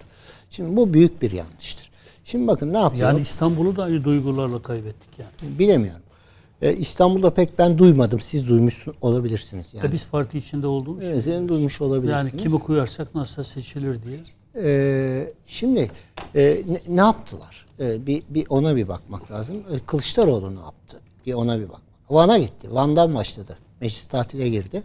Şimdi 0.51 0.77
bu 0.77 0.95
büyük 0.95 1.23
bir 1.23 1.31
yanlıştır. 1.33 1.91
Şimdi 2.25 2.47
bakın 2.47 2.73
ne 2.73 2.79
yapıyor? 2.79 3.09
Yani 3.09 3.21
İstanbul'u 3.21 3.77
da 3.77 3.83
aynı 3.83 4.05
duygularla 4.05 4.63
kaybettik 4.63 5.19
yani. 5.19 5.59
Bilemiyorum. 5.59 6.03
Ee, 6.63 6.73
İstanbul'da 6.77 7.31
pek 7.35 7.59
ben 7.59 7.79
duymadım. 7.79 8.21
Siz 8.21 8.49
duymuş 8.49 8.87
olabilirsiniz. 9.01 9.67
Yani. 9.75 9.89
E 9.89 9.93
biz 9.93 10.07
parti 10.07 10.39
içinde 10.39 10.67
olduğumuz 10.67 11.03
için. 11.03 11.13
Evet, 11.13 11.25
Senin 11.25 11.49
duymuş 11.49 11.81
olabilirsiniz. 11.81 12.33
Yani 12.33 12.43
kimi 12.43 12.59
koyarsak 12.59 13.15
nasıl 13.15 13.43
seçilir 13.43 13.99
diye. 14.03 14.19
Ee, 14.65 15.33
şimdi 15.47 15.91
e, 16.35 16.63
ne, 16.69 16.97
ne 16.97 17.01
yaptılar? 17.01 17.67
Ee, 17.81 18.07
bir, 18.07 18.23
bir 18.29 18.47
ona 18.49 18.77
bir 18.77 18.89
bakmak 18.89 19.31
lazım. 19.31 19.57
Ee, 19.57 19.79
Kılıçdaroğlu 19.87 20.55
ne 20.55 20.61
yaptı? 20.61 21.01
Bir 21.27 21.35
ona 21.35 21.61
bir 21.61 21.69
bak. 21.69 21.81
Van'a 22.11 22.39
gitti. 22.39 22.75
Van'dan 22.75 23.15
başladı. 23.15 23.59
Meclis 23.81 24.07
tatile 24.07 24.49
girdi. 24.49 24.83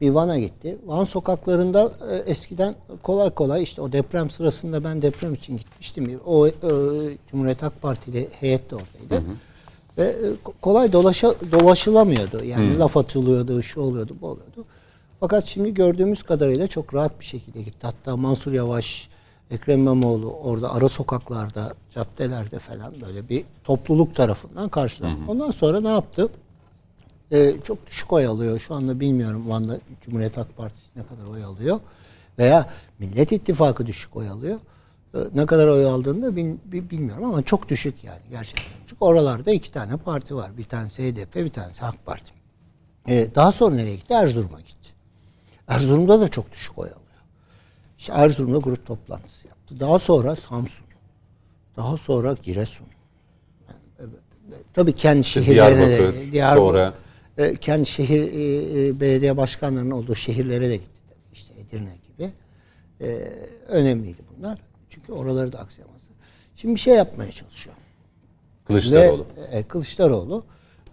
Bir 0.00 0.10
Van'a 0.10 0.38
gitti. 0.38 0.78
Van 0.86 1.04
sokaklarında 1.04 1.92
e, 2.10 2.16
eskiden 2.16 2.74
kolay 3.02 3.30
kolay 3.30 3.62
işte 3.62 3.82
o 3.82 3.92
deprem 3.92 4.30
sırasında 4.30 4.84
ben 4.84 5.02
deprem 5.02 5.34
için 5.34 5.56
gitmiştim. 5.56 6.20
O 6.26 6.46
e, 6.48 6.52
Cumhuriyet 7.30 7.62
Halk 7.62 7.82
Partili 7.82 8.28
heyet 8.40 8.70
de 8.70 8.74
oradaydı. 8.74 9.24
Ve 9.98 10.04
e, 10.04 10.26
ko- 10.44 10.52
kolay 10.60 10.92
dolaşa, 10.92 11.34
dolaşılamıyordu. 11.52 12.44
Yani 12.44 12.78
laf 12.78 12.96
atılıyordu, 12.96 13.62
şu 13.62 13.80
oluyordu, 13.80 14.12
bu 14.20 14.26
oluyordu. 14.26 14.64
Fakat 15.20 15.46
şimdi 15.46 15.74
gördüğümüz 15.74 16.22
kadarıyla 16.22 16.66
çok 16.66 16.94
rahat 16.94 17.20
bir 17.20 17.24
şekilde 17.24 17.62
gitti. 17.62 17.78
Hatta 17.82 18.16
Mansur 18.16 18.52
Yavaş, 18.52 19.08
Ekrem 19.50 19.80
İmamoğlu 19.80 20.30
orada 20.32 20.74
ara 20.74 20.88
sokaklarda, 20.88 21.74
caddelerde 21.94 22.58
falan 22.58 22.92
böyle 23.06 23.28
bir 23.28 23.44
topluluk 23.64 24.14
tarafından 24.16 24.68
karşılandı. 24.68 25.16
Ondan 25.28 25.50
sonra 25.50 25.80
ne 25.80 25.88
yaptı? 25.88 26.28
Ee, 27.32 27.54
çok 27.64 27.86
düşük 27.86 28.12
oy 28.12 28.26
alıyor. 28.26 28.58
Şu 28.58 28.74
anda 28.74 29.00
bilmiyorum 29.00 29.44
Van'da 29.50 29.78
Cumhuriyet 30.04 30.36
Halk 30.36 30.56
Partisi 30.56 30.86
ne 30.96 31.02
kadar 31.02 31.34
oy 31.34 31.44
alıyor. 31.44 31.80
Veya 32.38 32.70
Millet 32.98 33.32
İttifakı 33.32 33.86
düşük 33.86 34.16
oy 34.16 34.28
alıyor. 34.28 34.58
Ee, 35.14 35.18
ne 35.34 35.46
kadar 35.46 35.66
oy 35.68 35.84
aldığını 35.86 36.22
da 36.22 36.36
bil- 36.36 36.56
bil- 36.64 36.90
bilmiyorum 36.90 37.24
ama 37.24 37.42
çok 37.42 37.68
düşük 37.68 38.04
yani 38.04 38.20
gerçekten. 38.30 38.64
Çünkü 38.86 38.96
oralarda 39.04 39.50
iki 39.52 39.72
tane 39.72 39.96
parti 39.96 40.36
var. 40.36 40.50
Bir 40.58 40.64
tanesi 40.64 41.02
HDP, 41.12 41.34
bir 41.44 41.48
tanesi 41.50 41.84
AK 41.84 42.06
Parti. 42.06 42.32
Ee, 43.08 43.28
daha 43.34 43.52
sonra 43.52 43.74
nereye 43.74 43.96
gitti? 43.96 44.14
Erzurum'a 44.14 44.60
gitti. 44.60 44.90
Erzurum'da 45.68 46.20
da 46.20 46.28
çok 46.28 46.52
düşük 46.52 46.78
oy 46.78 46.86
alıyor. 46.88 47.00
İşte 47.98 48.12
Erzurum'da 48.12 48.58
grup 48.58 48.86
toplantısı 48.86 49.48
yaptı. 49.48 49.80
Daha 49.80 49.98
sonra 49.98 50.36
Samsun. 50.36 50.86
Daha 51.76 51.96
sonra 51.96 52.36
Giresun. 52.42 52.86
Yani, 53.68 54.10
e, 54.52 54.54
Tabii 54.74 54.92
kendi 54.92 55.24
şehirlerine 55.24 55.88
de, 55.88 55.98
Diyarbakır, 55.98 56.32
Diyarbakır, 56.32 56.60
sonra- 56.60 56.94
e, 57.38 57.54
kendi 57.56 57.86
şehir 57.86 58.22
e, 58.22 58.86
e, 58.88 59.00
belediye 59.00 59.36
başkanlarının 59.36 59.90
olduğu 59.90 60.14
şehirlere 60.14 60.68
de 60.70 60.76
gitti. 60.76 61.00
İşte 61.32 61.54
Edirne 61.60 61.90
gibi. 62.08 62.30
E, 63.00 63.32
önemliydi 63.68 64.20
bunlar. 64.38 64.58
Çünkü 64.90 65.12
oraları 65.12 65.52
da 65.52 65.58
aksayamazdı. 65.58 66.06
Şimdi 66.56 66.74
bir 66.74 66.80
şey 66.80 66.94
yapmaya 66.94 67.32
çalışıyor. 67.32 67.76
Kılıçdaroğlu. 68.64 69.26
Ve, 69.52 69.56
e, 69.58 69.62
Kılıçdaroğlu. 69.62 70.44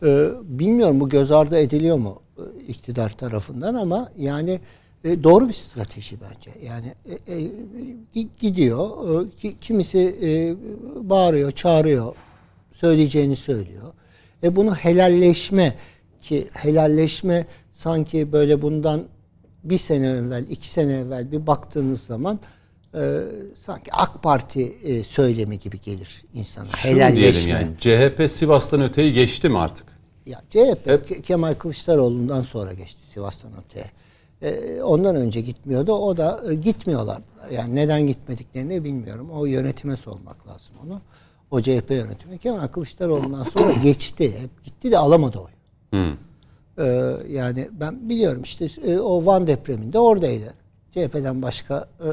E, 0.04 0.30
bilmiyorum 0.44 1.00
bu 1.00 1.10
göz 1.10 1.32
ardı 1.32 1.58
ediliyor 1.58 1.98
mu 1.98 2.22
e, 2.38 2.44
iktidar 2.68 3.18
tarafından 3.18 3.76
ama 3.76 4.10
yani 4.18 4.60
e, 5.04 5.24
doğru 5.24 5.48
bir 5.48 5.54
strateji 5.54 6.18
bence. 6.22 6.52
Yani 6.66 6.94
e, 7.28 7.34
e, 7.34 7.52
gi- 8.16 8.28
gidiyor, 8.40 8.90
e, 9.26 9.30
ki- 9.30 9.56
kimisi 9.62 10.00
e, 10.24 10.56
bağırıyor, 11.10 11.52
çağırıyor, 11.52 12.16
söyleyeceğini 12.74 13.36
söylüyor. 13.36 13.94
E 14.44 14.56
bunu 14.56 14.76
helalleşme 14.76 15.76
ki 16.24 16.48
helalleşme 16.54 17.46
sanki 17.74 18.32
böyle 18.32 18.62
bundan 18.62 19.04
bir 19.64 19.78
sene 19.78 20.08
evvel, 20.08 20.48
iki 20.50 20.70
sene 20.70 20.94
evvel 20.94 21.32
bir 21.32 21.48
baktığınız 21.48 22.02
zaman 22.02 22.40
e, 22.96 23.20
sanki 23.66 23.94
AK 23.94 24.24
Parti 24.24 24.62
e, 24.84 25.04
söylemi 25.04 25.60
gibi 25.60 25.82
gelir 25.82 26.24
insana. 26.34 26.68
Şunu 26.68 27.16
diyelim 27.16 27.50
yani 27.50 27.68
CHP 27.80 28.30
Sivas'tan 28.30 28.82
öteyi 28.82 29.14
geçti 29.14 29.50
mi 29.50 29.58
artık? 29.58 29.86
Ya 30.26 30.42
CHP 30.50 30.88
Ke- 30.88 31.22
Kemal 31.22 31.54
Kılıçdaroğlu'ndan 31.54 32.42
sonra 32.42 32.74
geçti 32.74 33.02
Sivas'tan 33.02 33.52
öteye. 33.66 33.86
Ee, 34.42 34.82
ondan 34.82 35.16
önce 35.16 35.42
gitmiyordu. 35.42 35.94
O 35.94 36.18
da 36.18 36.42
e, 36.52 36.56
gitmiyorlardı. 36.56 37.28
Yani 37.52 37.76
neden 37.76 38.08
gitmediklerini 38.08 38.84
bilmiyorum. 38.84 39.30
O 39.32 39.46
yönetime 39.46 39.98
sormak 39.98 40.48
lazım 40.48 40.76
onu. 40.86 41.02
O 41.52 41.62
CHP 41.62 41.92
yönetimi. 41.92 42.38
Kemal 42.38 42.68
Kılıçdaroğlu'ndan 42.68 43.44
sonra 43.44 43.74
geçti. 43.84 44.40
Hep 44.40 44.64
gitti 44.64 44.92
de 44.92 44.98
alamadı 44.98 45.38
oy. 45.40 45.52
Ee, 46.78 47.14
yani 47.30 47.68
ben 47.72 48.10
biliyorum 48.10 48.42
işte 48.44 48.68
e, 48.86 49.00
o 49.00 49.26
Van 49.26 49.48
depreminde 49.48 50.00
oradaydı. 50.00 50.54
CHP'den 50.92 51.42
başka 51.42 51.88
e, 52.00 52.08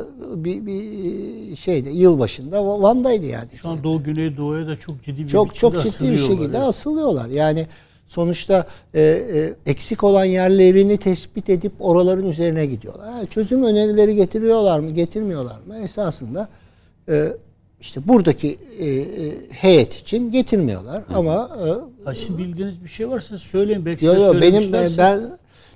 bir, 0.45 0.67
bir 0.67 1.57
şeyde 1.57 1.91
yıl 1.91 2.19
başında 2.19 2.83
Van'daydı 2.83 3.27
yani. 3.27 3.49
Şu 3.55 3.69
an 3.69 3.85
Doğu 3.85 4.03
Güneydoğu'ya 4.03 4.67
da 4.67 4.79
çok 4.79 5.03
ciddi 5.03 5.23
bir 5.23 5.29
çok 5.29 5.55
çok 5.55 5.83
ciddi 5.83 6.13
bir 6.13 6.19
şekilde 6.19 6.59
Evet. 6.59 6.69
asılıyorlar. 6.69 7.29
Yani 7.29 7.67
sonuçta 8.07 8.67
e, 8.95 9.01
e, 9.01 9.71
eksik 9.71 10.05
olan 10.05 10.25
yerlerini 10.25 10.97
tespit 10.97 11.51
edip 11.51 11.73
oraların 11.81 12.27
üzerine 12.27 12.67
gidiyorlar. 12.67 13.09
Ha, 13.13 13.27
çözüm 13.27 13.63
önerileri 13.63 14.17
getiriyorlar 14.17 14.81
mı, 14.81 14.91
getirmiyorlar 14.91 15.59
mı? 15.67 15.77
Esasında 15.79 16.49
e, 17.09 17.33
işte 17.81 18.01
buradaki 18.09 18.57
e, 18.79 18.87
e, 18.87 19.05
heyet 19.51 19.95
için 19.95 20.31
getirmiyorlar 20.31 21.05
ama 21.15 21.51
e, 21.67 22.05
Ha, 22.05 22.15
sizin 22.15 22.39
bildiğiniz 22.39 22.85
bir 22.85 22.89
şey 22.89 23.11
varsa 23.11 23.39
söyleyin. 23.39 23.87
Belki 23.87 24.05
yo, 24.07 24.15
yo, 24.15 24.41
benim 24.41 24.73
ben, 24.73 24.91
ben 24.99 25.21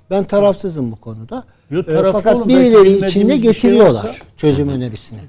ben 0.09 0.23
tarafsızım 0.23 0.91
bu 0.91 0.95
konuda. 0.95 1.43
Yo, 1.69 1.79
E, 1.79 2.11
fakat 2.11 2.35
olun. 2.35 2.47
Birileri 2.49 3.05
içinde 3.05 3.33
şey 3.33 3.41
getiriyorlar 3.41 4.03
varsa- 4.09 4.15
çözüm 4.37 4.69
önerisini. 4.69 5.19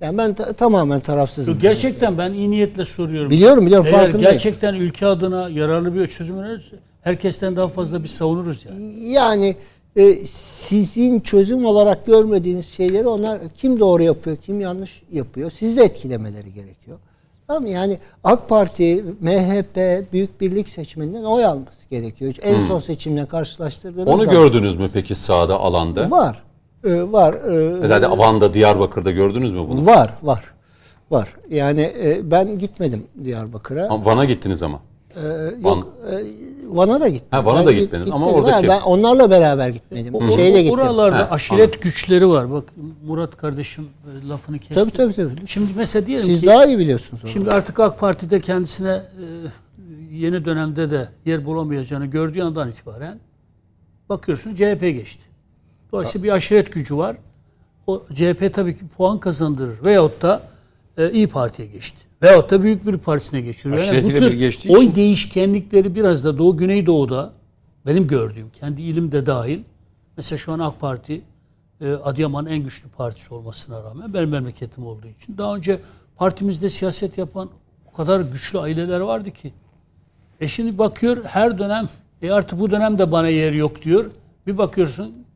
Yani 0.00 0.18
ben 0.18 0.34
ta- 0.34 0.52
tamamen 0.52 1.00
tarafsızım. 1.00 1.54
Yo, 1.54 1.60
gerçekten 1.60 2.18
ben 2.18 2.32
iyi 2.32 2.50
niyetle 2.50 2.84
soruyorum. 2.84 3.30
Biliyorum, 3.30 3.66
biliyorum, 3.66 3.86
Eğer 3.86 3.94
farkındayım. 4.00 4.30
gerçekten 4.32 4.74
ülke 4.74 5.06
adına 5.06 5.48
yararlı 5.48 5.94
bir 5.94 6.06
çözüm 6.06 6.38
önerirse 6.38 6.76
herkesten 7.02 7.56
daha 7.56 7.68
fazla 7.68 8.02
bir 8.02 8.08
savunuruz 8.08 8.64
yani. 8.64 9.10
Yani 9.10 9.56
e, 9.96 10.14
sizin 10.30 11.20
çözüm 11.20 11.64
olarak 11.64 12.06
görmediğiniz 12.06 12.66
şeyleri 12.68 13.08
onlar 13.08 13.40
kim 13.54 13.80
doğru 13.80 14.02
yapıyor, 14.02 14.36
kim 14.36 14.60
yanlış 14.60 15.02
yapıyor. 15.12 15.50
Sizi 15.50 15.76
de 15.76 15.84
etkilemeleri 15.84 16.52
gerekiyor. 16.54 16.98
Tamam 17.46 17.62
mı? 17.62 17.68
Yani 17.68 17.98
AK 18.24 18.48
Parti, 18.48 19.04
MHP, 19.20 20.04
Büyük 20.12 20.40
Birlik 20.40 20.68
seçmeninden 20.68 21.24
oy 21.24 21.44
alması 21.44 21.88
gerekiyor. 21.90 22.34
En 22.42 22.58
son 22.58 22.80
seçimle 22.80 23.26
karşılaştırdığınız 23.26 24.08
Onu 24.08 24.18
zaman- 24.24 24.34
gördünüz 24.34 24.76
mü 24.76 24.90
peki 24.92 25.14
sahada 25.14 25.56
alanda? 25.60 26.10
Var. 26.10 26.42
E, 26.84 27.12
var. 27.12 27.34
E, 27.34 27.78
Mesela 27.80 28.18
Van'da, 28.18 28.54
Diyarbakır'da 28.54 29.10
gördünüz 29.10 29.52
mü 29.52 29.60
bunu? 29.68 29.86
var. 29.86 30.10
Var. 30.22 30.44
Var. 31.10 31.34
Yani 31.50 31.80
e, 32.02 32.30
ben 32.30 32.58
gitmedim 32.58 33.04
Diyarbakır'a. 33.24 34.04
Van'a 34.04 34.24
gittiniz 34.24 34.62
ama. 34.62 34.80
Ee, 35.16 35.20
yok, 35.64 35.88
e, 36.10 36.14
Van'a 36.68 37.00
da 37.00 37.08
gittim. 37.08 37.28
Ha, 37.30 37.44
Van'a 37.44 37.58
Ben 37.58 37.66
da 37.66 37.72
git- 37.72 37.80
gitmediniz 37.80 38.10
ama 38.12 38.26
gitmedim. 38.26 38.44
oradaki- 38.48 38.68
Ha, 38.68 38.76
Ben 38.80 38.86
onlarla 38.90 39.30
beraber 39.30 39.68
gitmedim. 39.68 40.14
O- 40.14 40.30
Şeyle 40.30 40.56
o- 40.58 40.60
gittim. 40.60 40.78
Oralarda 40.78 41.18
Ha, 41.18 41.28
aşiret 41.30 41.82
güçleri 41.82 42.28
var. 42.28 42.52
Bak 42.52 42.64
Murat 43.06 43.36
kardeşim 43.36 43.88
e, 44.24 44.28
lafını 44.28 44.58
kesti. 44.58 44.74
Tabii 44.74 44.90
tabii 44.90 45.14
tabii. 45.14 45.46
Şimdi 45.46 45.70
mesela 45.76 46.06
diyelim 46.06 46.26
Siz 46.26 46.40
ki 46.40 46.46
daha 46.46 46.66
iyi 46.66 46.78
biliyorsunuz 46.78 47.24
onu. 47.24 47.30
şimdi 47.30 47.50
artık 47.50 47.80
AK 47.80 47.98
Parti'de 47.98 48.40
kendisine 48.40 48.90
e, 48.90 49.24
yeni 50.16 50.44
dönemde 50.44 50.90
de 50.90 51.08
yer 51.26 51.44
bulamayacağını 51.46 52.06
gördüğü 52.06 52.42
andan 52.42 52.70
itibaren 52.70 53.18
bakıyorsun 54.08 54.54
CHP 54.54 54.90
geçti. 54.92 55.22
Dolayısıyla 55.92 56.24
bir 56.24 56.30
aşiret 56.32 56.72
gücü 56.72 56.96
var. 56.96 57.16
O 57.86 58.02
CHP 58.14 58.52
tabii 58.52 58.78
ki 58.78 58.84
puan 58.96 59.18
kazandırır. 59.20 59.84
Veyahut 59.84 60.22
da 60.22 60.42
e, 60.98 61.10
İyi 61.10 61.28
Parti'ye 61.28 61.68
geçti. 61.68 61.98
Veyahut 62.22 62.50
da 62.50 62.62
Büyük 62.62 62.86
bir 62.86 62.98
Partisi'ne 62.98 63.40
geçiyor. 63.40 63.78
Yani 63.78 64.04
bu 64.04 64.08
tür 64.08 64.32
bir 64.32 64.74
oy 64.74 64.84
için- 64.84 64.94
değişkenlikleri 64.96 65.94
biraz 65.94 66.24
da 66.24 66.38
Doğu 66.38 66.56
Güneydoğu'da 66.56 67.32
benim 67.86 68.08
gördüğüm, 68.08 68.50
kendi 68.50 68.82
ilim 68.82 69.12
de 69.12 69.26
dahil. 69.26 69.60
Mesela 70.16 70.38
şu 70.38 70.52
an 70.52 70.58
AK 70.58 70.80
Parti 70.80 71.22
e, 71.80 71.92
Adıyaman'ın 71.92 72.50
en 72.50 72.58
güçlü 72.58 72.88
partisi 72.88 73.34
olmasına 73.34 73.82
rağmen 73.82 74.14
benim 74.14 74.28
memleketim 74.28 74.86
olduğu 74.86 75.06
için. 75.06 75.38
Daha 75.38 75.56
önce 75.56 75.78
partimizde 76.16 76.68
siyaset 76.68 77.18
yapan 77.18 77.50
o 77.92 77.96
kadar 77.96 78.20
güçlü 78.20 78.58
aileler 78.58 79.00
vardı 79.00 79.30
ki. 79.30 79.52
E 80.40 80.48
şimdi 80.48 80.78
bakıyor 80.78 81.24
her 81.24 81.58
dönem 81.58 81.88
e 82.22 82.30
artık 82.30 82.60
bu 82.60 82.70
dönemde 82.70 83.12
bana 83.12 83.28
yer 83.28 83.52
yok 83.52 83.82
diyor. 83.82 84.10
Bir 84.46 84.58
bakıyorsun 84.58 85.26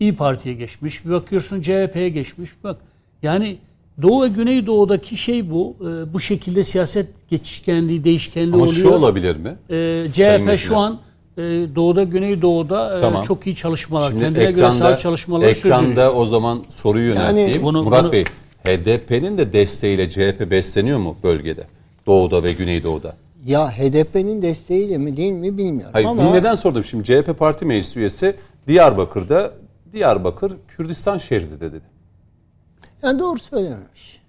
İyi 0.00 0.16
Parti'ye 0.16 0.54
geçmiş, 0.54 1.06
bir 1.06 1.10
bakıyorsun 1.10 1.62
CHP'ye 1.62 2.08
geçmiş. 2.08 2.50
Bak 2.64 2.76
yani 3.22 3.58
Doğu 4.02 4.22
ve 4.22 4.28
Güneydoğu'daki 4.28 5.16
şey 5.16 5.50
bu. 5.50 5.76
E, 5.80 6.12
bu 6.12 6.20
şekilde 6.20 6.64
siyaset 6.64 7.06
geçişkenliği, 7.30 8.04
değişkenliği 8.04 8.54
Ama 8.54 8.64
oluyor. 8.64 8.76
şu 8.82 8.90
olabilir 8.90 9.36
mi? 9.36 9.54
E, 9.70 10.06
CHP 10.12 10.16
Sayın 10.16 10.56
şu 10.56 10.76
an 10.76 10.98
e, 11.36 11.40
Doğu'da, 11.74 12.02
Güneydoğu'da 12.02 12.98
e, 12.98 13.00
Tamam. 13.00 13.22
çok 13.22 13.46
iyi 13.46 13.56
çalışmalar, 13.56 14.10
Şimdi 14.10 14.24
kendine 14.24 14.52
göre 14.52 14.70
sağ 14.70 14.98
çalışmalar 14.98 15.52
sürdürüyor. 15.52 15.78
ekranda 15.82 16.12
o 16.12 16.26
zaman 16.26 16.62
soruyu 16.70 17.08
yönelteyim. 17.08 17.62
bunu- 17.62 17.82
Murat 17.82 18.04
bunu- 18.04 18.12
Bey, 18.12 18.24
HDP'nin 18.64 19.38
de 19.38 19.52
desteğiyle 19.52 20.10
CHP 20.10 20.50
besleniyor 20.50 20.98
mu 20.98 21.16
bölgede? 21.22 21.64
Doğuda 22.06 22.42
ve 22.42 22.52
Güneydoğu'da. 22.52 23.16
Ya 23.46 23.68
HDP'nin 23.70 24.42
desteğiyle 24.42 24.98
mi 24.98 25.16
değil 25.16 25.32
mi 25.32 25.58
bilmiyorum 25.58 25.90
Hayır, 25.92 26.06
ama 26.06 26.30
neden 26.32 26.54
sordum? 26.54 26.84
Şimdi 26.84 27.04
CHP 27.04 27.38
Parti 27.38 27.64
Meclis 27.64 27.96
üyesi 27.96 28.34
Diyarbakır'da 28.68 29.52
Diyarbakır 29.92 30.52
Kürdistan 30.68 31.18
şehri 31.18 31.50
de 31.50 31.60
dedi. 31.60 31.91
Yani 33.02 33.18
doğru 33.18 33.38
söylememiş. 33.38 34.22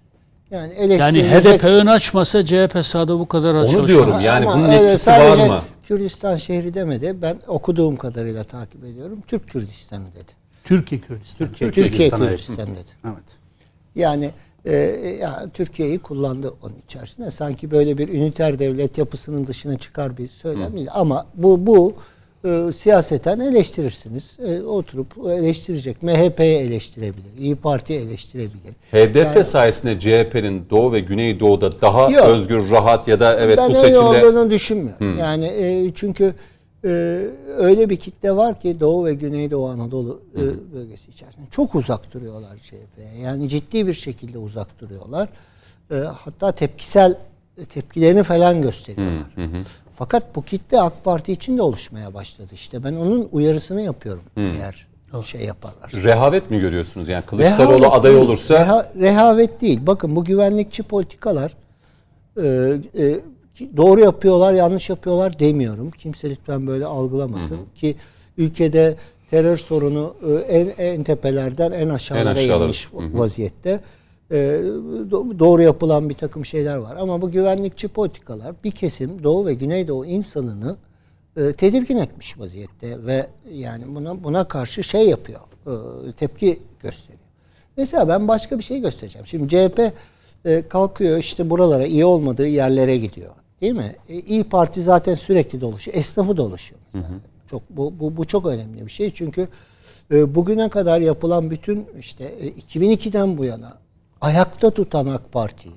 Yani 0.50 0.96
Yani 0.98 1.22
HDP 1.22 1.64
ön 1.64 1.86
açmasa 1.86 2.44
CHP 2.44 2.78
sahada 2.84 3.18
bu 3.18 3.28
kadar 3.28 3.54
Onu 3.54 3.68
çalışmaz. 3.68 3.88
diyorum 3.88 4.16
yani 4.26 4.46
bunun 4.46 4.68
etkisi 4.70 5.04
sadece 5.04 5.42
var 5.42 5.48
mı? 5.48 5.62
Kürdistan 5.82 6.36
şehri 6.36 6.74
demedi. 6.74 7.16
Ben 7.22 7.36
okuduğum 7.46 7.96
kadarıyla 7.96 8.44
takip 8.44 8.84
ediyorum. 8.84 9.18
Türk 9.26 9.48
Kürdistan'ı 9.48 10.06
dedi. 10.06 10.32
Türkiye 10.64 11.00
Kürdistan. 11.00 11.48
Türkiye 11.52 11.90
Kürdistan'ı- 11.90 12.28
Kürdistan 12.28 12.66
dedi. 12.66 12.90
Evet. 13.04 13.24
Yani 13.94 14.30
e, 14.64 14.72
ya, 15.20 15.46
Türkiye'yi 15.54 15.98
kullandı 15.98 16.54
onun 16.62 16.74
içerisinde. 16.86 17.30
Sanki 17.30 17.70
böyle 17.70 17.98
bir 17.98 18.08
üniter 18.08 18.58
devlet 18.58 18.98
yapısının 18.98 19.46
dışına 19.46 19.78
çıkar 19.78 20.16
bir 20.18 20.28
söylem 20.28 20.76
değil. 20.76 20.88
Ama 20.92 21.26
bu 21.34 21.66
bu 21.66 21.94
e, 22.44 22.72
siyaseten 22.72 23.40
eleştirirsiniz. 23.40 24.36
E, 24.46 24.62
oturup 24.62 25.06
eleştirecek. 25.28 26.02
MHP'yi 26.02 26.56
eleştirebilir. 26.56 27.36
İyi 27.38 27.56
Parti 27.56 27.94
eleştirebilir. 27.94 28.74
HDP 28.92 29.16
Yani- 29.16 29.44
sayesinde 29.44 30.00
CHP'nin 30.00 30.66
Doğu 30.70 30.92
ve 30.92 31.00
Güneydoğu'da 31.00 31.80
daha 31.80 32.10
Yok. 32.10 32.26
özgür, 32.28 32.70
rahat 32.70 33.08
ya 33.08 33.20
da 33.20 33.40
evet 33.40 33.58
ben 33.58 33.70
bu 33.70 33.76
öyle 33.76 33.80
seçimde 33.88 34.00
olduğunu 34.00 34.50
düşünmüyorum. 34.50 35.18
Yani 35.18 35.46
e, 35.46 35.90
çünkü 35.94 36.34
e, 36.84 36.88
öyle 37.56 37.90
bir 37.90 37.96
kitle 37.96 38.36
var 38.36 38.60
ki 38.60 38.80
Doğu 38.80 39.06
ve 39.06 39.14
Güneydoğu 39.14 39.68
Anadolu 39.68 40.20
e, 40.36 40.40
bölgesi 40.74 41.10
içerisinde 41.10 41.46
çok 41.50 41.74
uzak 41.74 42.14
duruyorlar 42.14 42.58
CHP'ye. 42.62 43.22
Yani 43.24 43.48
ciddi 43.48 43.86
bir 43.86 43.94
şekilde 43.94 44.38
uzak 44.38 44.80
duruyorlar. 44.80 45.28
E, 45.90 45.94
hatta 45.94 46.52
tepkisel 46.52 47.16
tepkilerini 47.74 48.22
falan 48.22 48.62
gösteriyorlar. 48.62 49.26
Fakat 49.96 50.36
bu 50.36 50.42
kitle 50.44 50.80
AK 50.80 51.04
Parti 51.04 51.32
için 51.32 51.58
de 51.58 51.62
oluşmaya 51.62 52.14
başladı. 52.14 52.48
İşte 52.52 52.84
ben 52.84 52.92
onun 52.94 53.28
uyarısını 53.32 53.80
yapıyorum 53.82 54.22
eğer 54.36 54.86
şey 55.24 55.40
yaparlar. 55.40 55.92
rehavet 56.04 56.50
mi 56.50 56.60
görüyorsunuz? 56.60 57.08
Yani 57.08 57.24
Kılıçdaroğlu 57.24 57.82
Rehavet 57.82 57.92
aday 58.00 58.12
değil, 58.12 58.24
olursa 58.24 58.54
reha- 58.54 59.00
rehavet 59.00 59.60
değil. 59.60 59.80
Bakın 59.86 60.16
bu 60.16 60.24
güvenlikçi 60.24 60.82
politikalar 60.82 61.56
e, 62.36 62.42
e, 62.98 63.20
doğru 63.76 64.00
yapıyorlar, 64.00 64.54
yanlış 64.54 64.90
yapıyorlar 64.90 65.38
demiyorum. 65.38 65.90
Kimse 65.90 66.30
lütfen 66.30 66.66
böyle 66.66 66.86
algılamasın 66.86 67.58
ki 67.74 67.96
ülkede 68.38 68.96
terör 69.30 69.56
sorunu 69.58 70.14
e, 70.28 70.32
en 70.34 70.72
en 70.78 71.02
tepelerden 71.04 71.72
en 71.72 71.88
aşağılara 71.88 72.28
aşağılara. 72.30 72.64
inmiş 72.64 72.88
vaziyette. 72.92 73.70
E, 73.70 73.74
do- 73.74 73.80
doğru 75.38 75.62
yapılan 75.62 76.08
bir 76.08 76.14
takım 76.14 76.44
şeyler 76.44 76.76
var 76.76 76.96
ama 76.96 77.22
bu 77.22 77.30
güvenlikçi 77.30 77.88
politikalar 77.88 78.54
bir 78.64 78.70
kesim 78.70 79.22
Doğu 79.24 79.46
ve 79.46 79.54
Güneydoğu 79.54 80.06
insanını 80.06 80.76
e, 81.36 81.52
tedirgin 81.52 81.96
etmiş 81.96 82.38
vaziyette 82.38 83.06
ve 83.06 83.26
yani 83.50 83.84
buna 83.94 84.24
buna 84.24 84.48
karşı 84.48 84.84
şey 84.84 85.08
yapıyor, 85.08 85.40
e, 85.66 85.72
tepki 86.12 86.58
gösteriyor. 86.82 87.18
Mesela 87.76 88.08
ben 88.08 88.28
başka 88.28 88.58
bir 88.58 88.64
şey 88.64 88.80
göstereceğim. 88.80 89.26
Şimdi 89.26 89.48
CHP 89.48 89.92
e, 90.44 90.68
kalkıyor 90.68 91.18
işte 91.18 91.50
buralara 91.50 91.86
iyi 91.86 92.04
olmadığı 92.04 92.46
yerlere 92.46 92.96
gidiyor. 92.96 93.32
Değil 93.60 93.72
mi? 93.72 93.96
İyi 94.26 94.44
Parti 94.44 94.82
zaten 94.82 95.14
sürekli 95.14 95.60
dolaşıyor. 95.60 95.96
Esnafı 95.96 96.36
dolaşıyor. 96.36 96.80
mesela. 96.94 97.20
Çok 97.50 97.62
bu, 97.70 97.94
bu 98.00 98.16
bu 98.16 98.24
çok 98.24 98.46
önemli 98.46 98.86
bir 98.86 98.90
şey 98.90 99.10
çünkü 99.10 99.48
bugüne 100.10 100.68
kadar 100.68 101.00
yapılan 101.00 101.50
bütün 101.50 101.86
işte 102.00 102.24
e, 102.24 102.48
2002'den 102.48 103.38
bu 103.38 103.44
yana 103.44 103.83
ayakta 104.24 104.70
tutan 104.70 105.06
AK 105.06 105.32
Parti'yi 105.32 105.74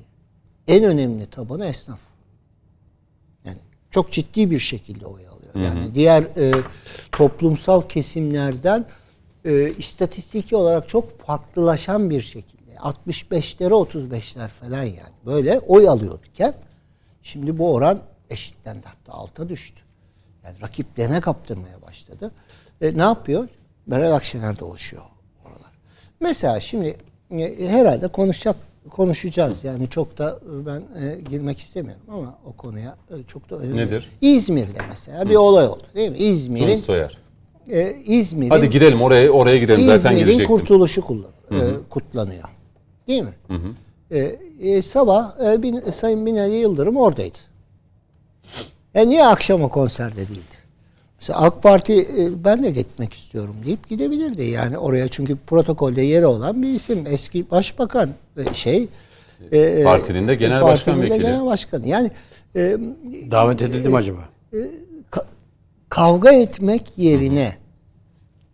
en 0.67 0.83
önemli 0.83 1.25
tabanı 1.25 1.65
esnaf. 1.65 1.99
Yani 3.45 3.57
çok 3.91 4.11
ciddi 4.11 4.51
bir 4.51 4.59
şekilde 4.59 5.05
oy 5.05 5.27
alıyor. 5.27 5.53
Yani 5.55 5.95
diğer 5.95 6.23
e, 6.23 6.53
toplumsal 7.11 7.81
kesimlerden 7.81 8.85
e, 9.45 9.69
istatistiki 9.69 10.55
olarak 10.55 10.89
çok 10.89 11.19
farklılaşan 11.19 12.09
bir 12.09 12.21
şekilde 12.21 12.73
65'lere 12.73 13.71
35'ler 13.71 14.47
falan 14.47 14.83
yani 14.83 15.15
böyle 15.25 15.59
oy 15.59 15.89
alıyordukken 15.89 16.53
şimdi 17.23 17.57
bu 17.57 17.73
oran 17.73 18.01
eşitlendi 18.29 18.85
hatta 18.85 19.13
alta 19.13 19.49
düştü. 19.49 19.81
Yani 20.43 20.61
rakiplerine 20.61 21.21
kaptırmaya 21.21 21.81
başladı. 21.81 22.31
E, 22.81 22.97
ne 22.97 23.03
yapıyor? 23.03 23.49
Meral 23.85 24.11
Akşener 24.11 24.59
dolaşıyor 24.59 25.03
oralar. 25.45 25.71
Mesela 26.19 26.59
şimdi 26.59 26.97
e, 27.31 27.67
herhalde 27.69 28.07
konuşacak 28.07 28.55
konuşacağız. 28.89 29.63
Yani 29.63 29.89
çok 29.89 30.17
da 30.17 30.39
e, 30.61 30.65
ben 30.65 31.05
e, 31.05 31.21
girmek 31.29 31.59
istemiyorum 31.59 32.01
ama 32.11 32.37
o 32.45 32.51
konuya 32.51 32.95
e, 33.09 33.15
çok 33.27 33.49
da 33.49 33.55
önemli. 33.55 33.77
Nedir? 33.77 34.09
İzmir'de 34.21 34.79
mesela 34.89 35.29
bir 35.29 35.35
olay 35.35 35.67
oldu 35.67 35.83
değil 35.95 36.11
mi? 36.11 36.17
İzmir'in 36.17 36.67
Tunç 36.67 36.79
Soyer. 36.79 37.17
e, 37.71 37.93
İzmir'in 38.05 38.49
Hadi 38.49 38.69
girelim 38.69 39.01
oraya 39.01 39.29
oraya 39.31 39.57
girelim 39.57 39.85
zaten 39.85 39.97
İzmir'in 39.97 40.19
girecektim. 40.19 40.57
kurtuluşu 40.57 41.01
kullan, 41.05 41.31
e, 41.51 41.55
kutlanıyor. 41.89 42.43
Değil 43.07 43.23
mi? 43.23 43.33
E, 44.11 44.39
e, 44.61 44.81
sabah 44.81 45.45
e, 45.45 45.63
bin, 45.63 45.75
Sayın 45.79 46.25
Binali 46.25 46.55
Yıldırım 46.55 46.97
oradaydı. 46.97 47.37
E 48.95 49.07
niye 49.07 49.25
akşama 49.25 49.67
konserde 49.67 50.15
değildi? 50.17 50.56
Mesela 51.19 51.39
AK 51.39 51.63
Parti 51.63 51.93
e, 52.01 52.43
ben 52.45 52.63
de 52.63 52.71
gitmek 52.71 53.13
istiyorum 53.13 53.55
deyip 53.65 53.89
gidebilirdi. 53.89 54.43
Yani 54.43 54.77
oraya 54.77 55.07
çünkü 55.07 55.35
protokolde 55.47 56.01
yeri 56.01 56.25
olan 56.25 56.61
bir 56.63 56.67
isim. 56.73 57.03
Eski 57.09 57.51
başbakan 57.51 58.09
e, 58.37 58.53
şey. 58.53 58.87
e, 59.51 59.83
Partinin 59.83 60.27
de 60.27 60.35
genel 60.35 60.61
başkan 60.61 60.93
partinin 60.93 61.11
de 61.11 61.15
vekili. 61.15 61.27
genel 61.31 61.45
başkanı. 61.45 61.87
Yani 61.87 62.11
e, 62.55 62.77
Davet 63.31 63.61
edildi 63.61 63.89
mi 63.89 63.95
acaba? 63.95 64.19
ka- 65.11 65.25
kavga 65.89 66.31
etmek 66.31 66.83
yerine 66.97 67.55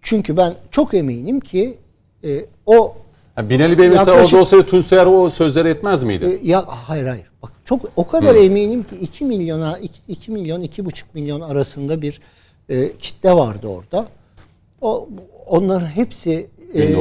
çünkü 0.02 0.38
ben 0.38 0.54
çok 0.72 0.94
eminim 0.94 1.40
ki 1.40 1.78
e, 2.24 2.46
o 2.66 2.96
Ha, 3.36 3.50
Binali 3.50 3.78
Bey 3.78 3.90
mesela 3.90 4.12
Yaklaşık- 4.12 4.34
orada 4.34 4.42
olsaydı 4.42 4.66
Tunç 4.66 4.86
Soyer 4.86 5.06
o 5.06 5.30
sözleri 5.30 5.68
etmez 5.70 6.04
miydi? 6.04 6.40
e, 6.44 6.48
ya 6.50 6.64
hayır 6.68 7.06
hayır 7.08 7.26
bak 7.44 7.52
çok 7.66 7.82
o 7.96 8.08
kadar 8.08 8.36
eminim 8.36 8.84
ki 8.84 8.96
2 9.02 9.26
milyona 9.26 9.78
2 10.08 10.32
milyon 10.32 10.62
2,5 10.62 11.04
milyon 11.14 11.42
arasında 11.42 12.02
bir 12.02 12.22
e, 12.70 12.98
kitle 12.98 13.34
vardı 13.34 13.68
orada. 13.68 14.08
O 14.82 15.10
onların 15.46 15.88
hepsi 15.88 16.50
e, 16.74 16.96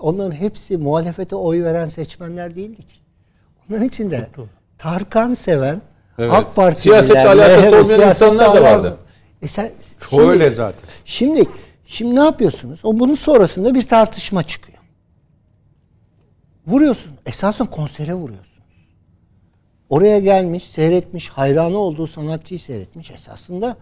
onların 0.00 0.32
hepsi 0.32 0.76
muhalefete 0.76 1.36
oy 1.36 1.62
veren 1.64 1.88
seçmenler 1.88 2.56
değildi 2.56 2.82
ki. 2.82 2.96
Onların 3.70 3.86
içinde 3.86 4.28
Tarkan 4.78 5.34
seven 5.34 5.82
Evet. 6.18 6.32
AK 6.32 6.56
Parti 6.56 6.80
Siyasetle 6.80 7.28
alakası 7.28 7.80
olmayan 7.80 8.08
insanlar 8.08 8.54
da 8.54 8.62
vardı. 8.62 8.98
E 9.42 9.48
sen, 9.48 9.70
Öyle 10.18 10.50
zaten. 10.50 10.80
Şimdi 11.04 11.48
şimdi 11.86 12.16
ne 12.16 12.20
yapıyorsunuz? 12.20 12.80
O 12.82 12.98
bunun 12.98 13.14
sonrasında 13.14 13.74
bir 13.74 13.82
tartışma 13.82 14.42
çıkıyor. 14.42 14.78
Vuruyorsun. 16.66 17.12
Esasen 17.26 17.66
konsere 17.66 18.14
vuruyorsunuz. 18.14 18.52
Oraya 19.90 20.18
gelmiş, 20.18 20.62
seyretmiş, 20.62 21.28
hayranı 21.28 21.78
olduğu 21.78 22.06
sanatçıyı 22.06 22.60
seyretmiş. 22.60 23.10
Esasında 23.10 23.76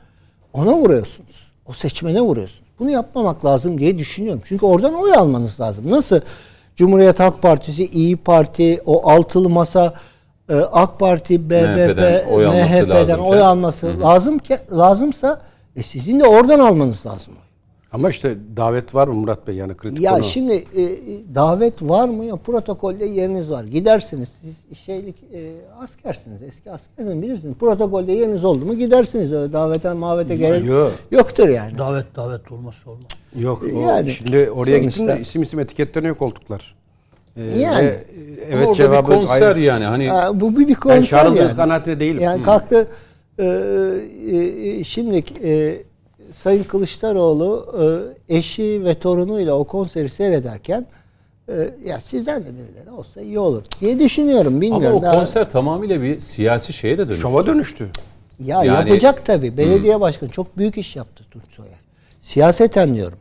ona 0.52 0.74
vuruyorsunuz. 0.74 1.50
O 1.66 1.72
seçmene 1.72 2.20
vuruyorsunuz. 2.20 2.70
Bunu 2.78 2.90
yapmamak 2.90 3.44
lazım 3.44 3.78
diye 3.78 3.98
düşünüyorum. 3.98 4.42
Çünkü 4.44 4.66
oradan 4.66 4.94
oy 4.94 5.14
almanız 5.14 5.60
lazım. 5.60 5.90
Nasıl 5.90 6.20
Cumhuriyet 6.76 7.20
Halk 7.20 7.42
Partisi, 7.42 7.84
İyi 7.86 8.16
Parti, 8.16 8.80
o 8.86 9.10
altılı 9.10 9.48
masa, 9.48 9.94
e, 10.48 10.54
AK 10.54 10.98
Parti, 10.98 11.50
BBP, 11.50 11.88
MHP'den 11.88 12.26
oy 12.28 12.46
alması 12.46 12.82
MHP'den 12.82 12.90
lazımken. 12.90 13.24
oy 13.24 13.40
alması 13.40 14.00
lazım 14.00 14.38
ki 14.38 14.58
lazımsa 14.72 15.40
e, 15.76 15.82
sizin 15.82 16.20
de 16.20 16.26
oradan 16.26 16.58
almanız 16.58 17.06
lazım. 17.06 17.34
Ama 17.92 18.10
işte 18.10 18.36
davet 18.56 18.94
var 18.94 19.08
mı 19.08 19.14
Murat 19.14 19.46
Bey 19.46 19.54
yani 19.54 19.76
kritik 19.76 20.00
Ya 20.02 20.12
konu. 20.12 20.24
şimdi 20.24 20.54
e, 20.54 20.82
davet 21.34 21.82
var 21.82 22.08
mı 22.08 22.24
ya 22.24 22.36
protokolde 22.36 23.04
yeriniz 23.04 23.50
var. 23.50 23.64
Gidersiniz 23.64 24.28
siz 24.42 24.78
şeylik 24.78 25.16
e, 25.34 25.52
askersiniz 25.80 26.42
eski 26.42 26.70
askersiniz 26.70 27.22
bilirsiniz. 27.22 27.54
Protokolde 27.60 28.12
yeriniz 28.12 28.44
oldu 28.44 28.64
mu 28.64 28.74
gidersiniz 28.74 29.32
öyle 29.32 29.52
davete 29.52 29.92
mavete 29.92 30.36
gerek 30.36 30.64
yok. 30.64 30.92
yoktur 31.10 31.48
yani. 31.48 31.78
Davet 31.78 32.16
davet 32.16 32.52
olmazsa 32.52 32.90
olmaz. 32.90 33.04
Yok 33.38 33.62
o 33.76 33.80
Yani, 33.80 34.10
şimdi 34.10 34.50
oraya 34.50 34.78
gittin 34.78 35.08
de 35.08 35.18
isim 35.20 35.42
isim 35.42 35.60
etiketleniyor 35.60 36.14
koltuklar. 36.14 36.74
Ee, 37.36 37.42
Yani. 37.60 37.84
ve, 37.86 37.90
Ama 37.90 38.56
evet 38.56 38.62
orada 38.68 38.74
cevabı 38.74 39.10
bir 39.10 39.14
konser 39.16 39.46
ayrı. 39.46 39.60
yani 39.60 39.84
hani 39.84 40.08
Ha, 40.08 40.40
bu 40.40 40.52
bir, 40.56 40.60
bir 40.60 40.68
Ben 40.68 40.74
konser 40.80 41.04
çağrıldığı 41.06 41.38
yani. 41.38 41.56
kanaatinde 41.56 42.00
değilim. 42.00 42.18
Yani 42.22 42.42
kalktı 42.42 42.86
e, 43.38 43.46
e, 44.32 44.84
şimdi 44.84 45.24
e, 45.44 45.76
Sayın 46.32 46.64
Kılıçdaroğlu 46.64 47.66
e, 48.28 48.36
eşi 48.36 48.84
ve 48.84 48.94
torunuyla 48.94 49.54
o 49.54 49.64
konseri 49.64 50.08
seyrederken 50.08 50.86
e, 51.48 51.70
ya 51.84 52.00
sizden 52.00 52.42
de 52.44 52.48
birileri 52.54 52.90
olsa 52.90 53.20
iyi 53.20 53.38
olur 53.38 53.62
diye 53.80 53.98
düşünüyorum. 53.98 54.52
ama 54.52 54.60
Bilmiyorum. 54.60 54.98
o 54.98 55.02
Daha- 55.02 55.12
konser 55.12 55.50
tamamıyla 55.52 56.02
bir 56.02 56.18
siyasi 56.20 56.72
şeye 56.72 56.98
de 56.98 57.06
dönüştü. 57.06 57.22
Şova 57.22 57.46
dönüştü. 57.46 57.88
Ya 58.44 58.64
Yani- 58.64 58.88
yapacak 58.88 59.26
tabii. 59.26 59.56
Belediye 59.56 60.00
başkanı 60.00 60.30
çok 60.30 60.58
büyük 60.58 60.78
iş 60.78 60.96
yaptı 60.96 61.24
Tunç 61.30 61.44
Soyer. 61.56 61.78
Siyaseten 62.20 62.94
diyorum. 62.94 63.18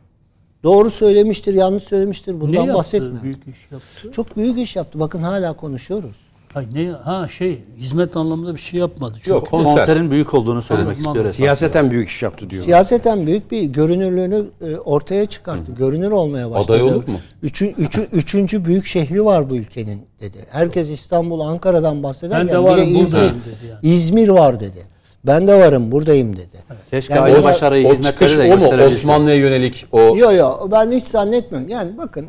Doğru 0.62 0.90
söylemiştir, 0.90 1.54
yanlış 1.54 1.84
söylemiştir. 1.84 2.34
Ne 2.34 2.40
Bundan 2.40 2.54
yaptı? 2.54 2.74
bahsetmiyorum. 2.74 3.22
Büyük 3.22 3.38
iş 3.48 3.70
yaptı. 3.72 4.12
Çok 4.12 4.36
büyük 4.36 4.58
iş 4.58 4.76
yaptı. 4.76 5.00
Bakın 5.00 5.22
hala 5.22 5.52
konuşuyoruz. 5.52 6.16
Hayır, 6.54 6.68
ne 6.74 6.90
ha 6.90 7.28
şey 7.28 7.58
hizmet 7.78 8.16
anlamında 8.16 8.54
bir 8.54 8.60
şey 8.60 8.80
yapmadı. 8.80 9.18
Çok 9.22 9.42
Yok, 9.42 9.50
konser. 9.50 9.74
Konserin 9.74 10.10
büyük 10.10 10.34
olduğunu 10.34 10.62
söylemek 10.62 10.96
Anladım, 10.96 11.10
istiyor. 11.10 11.34
Siyaseten 11.34 11.90
büyük 11.90 12.08
iş 12.08 12.22
yaptı 12.22 12.50
diyor. 12.50 12.64
Siyaseten 12.64 13.26
büyük 13.26 13.50
bir 13.50 13.62
görünürlüğünü 13.62 14.44
e, 14.60 14.76
ortaya 14.76 15.26
çıkarttı. 15.26 15.72
Görünür 15.78 16.10
olmaya 16.10 16.50
başladı. 16.50 16.72
Aday 16.72 16.82
olur 16.82 17.08
mu? 17.08 17.14
Üçün, 17.42 17.74
üçü- 17.78 18.08
üçüncü 18.12 18.64
büyük 18.64 18.86
şehri 18.86 19.24
var 19.24 19.50
bu 19.50 19.56
ülkenin 19.56 20.02
dedi. 20.20 20.38
Herkes 20.50 20.90
İstanbul, 20.90 21.40
Ankara'dan 21.40 22.02
bahsederken 22.02 22.64
varım, 22.64 22.78
de 22.78 22.86
İzmir, 22.86 23.20
yani. 23.20 23.36
İzmir 23.82 24.28
var 24.28 24.60
dedi. 24.60 24.89
Ben 25.24 25.48
de 25.48 25.54
varım 25.54 25.92
buradayım 25.92 26.36
dedi. 26.36 26.64
Keşke 26.90 27.14
Yani 27.14 27.24
aynı 27.24 27.44
başarıyı 27.44 27.88
o 27.88 27.92
hizmetleri 27.92 28.38
de 28.38 28.48
gösterebilse. 28.48 28.96
Osmanlı'ya 28.96 29.36
yönelik 29.36 29.86
o 29.92 30.00
Yok 30.00 30.34
yok 30.34 30.68
ben 30.72 30.92
hiç 30.92 31.06
zannetmiyorum. 31.06 31.68
Yani 31.68 31.98
bakın 31.98 32.26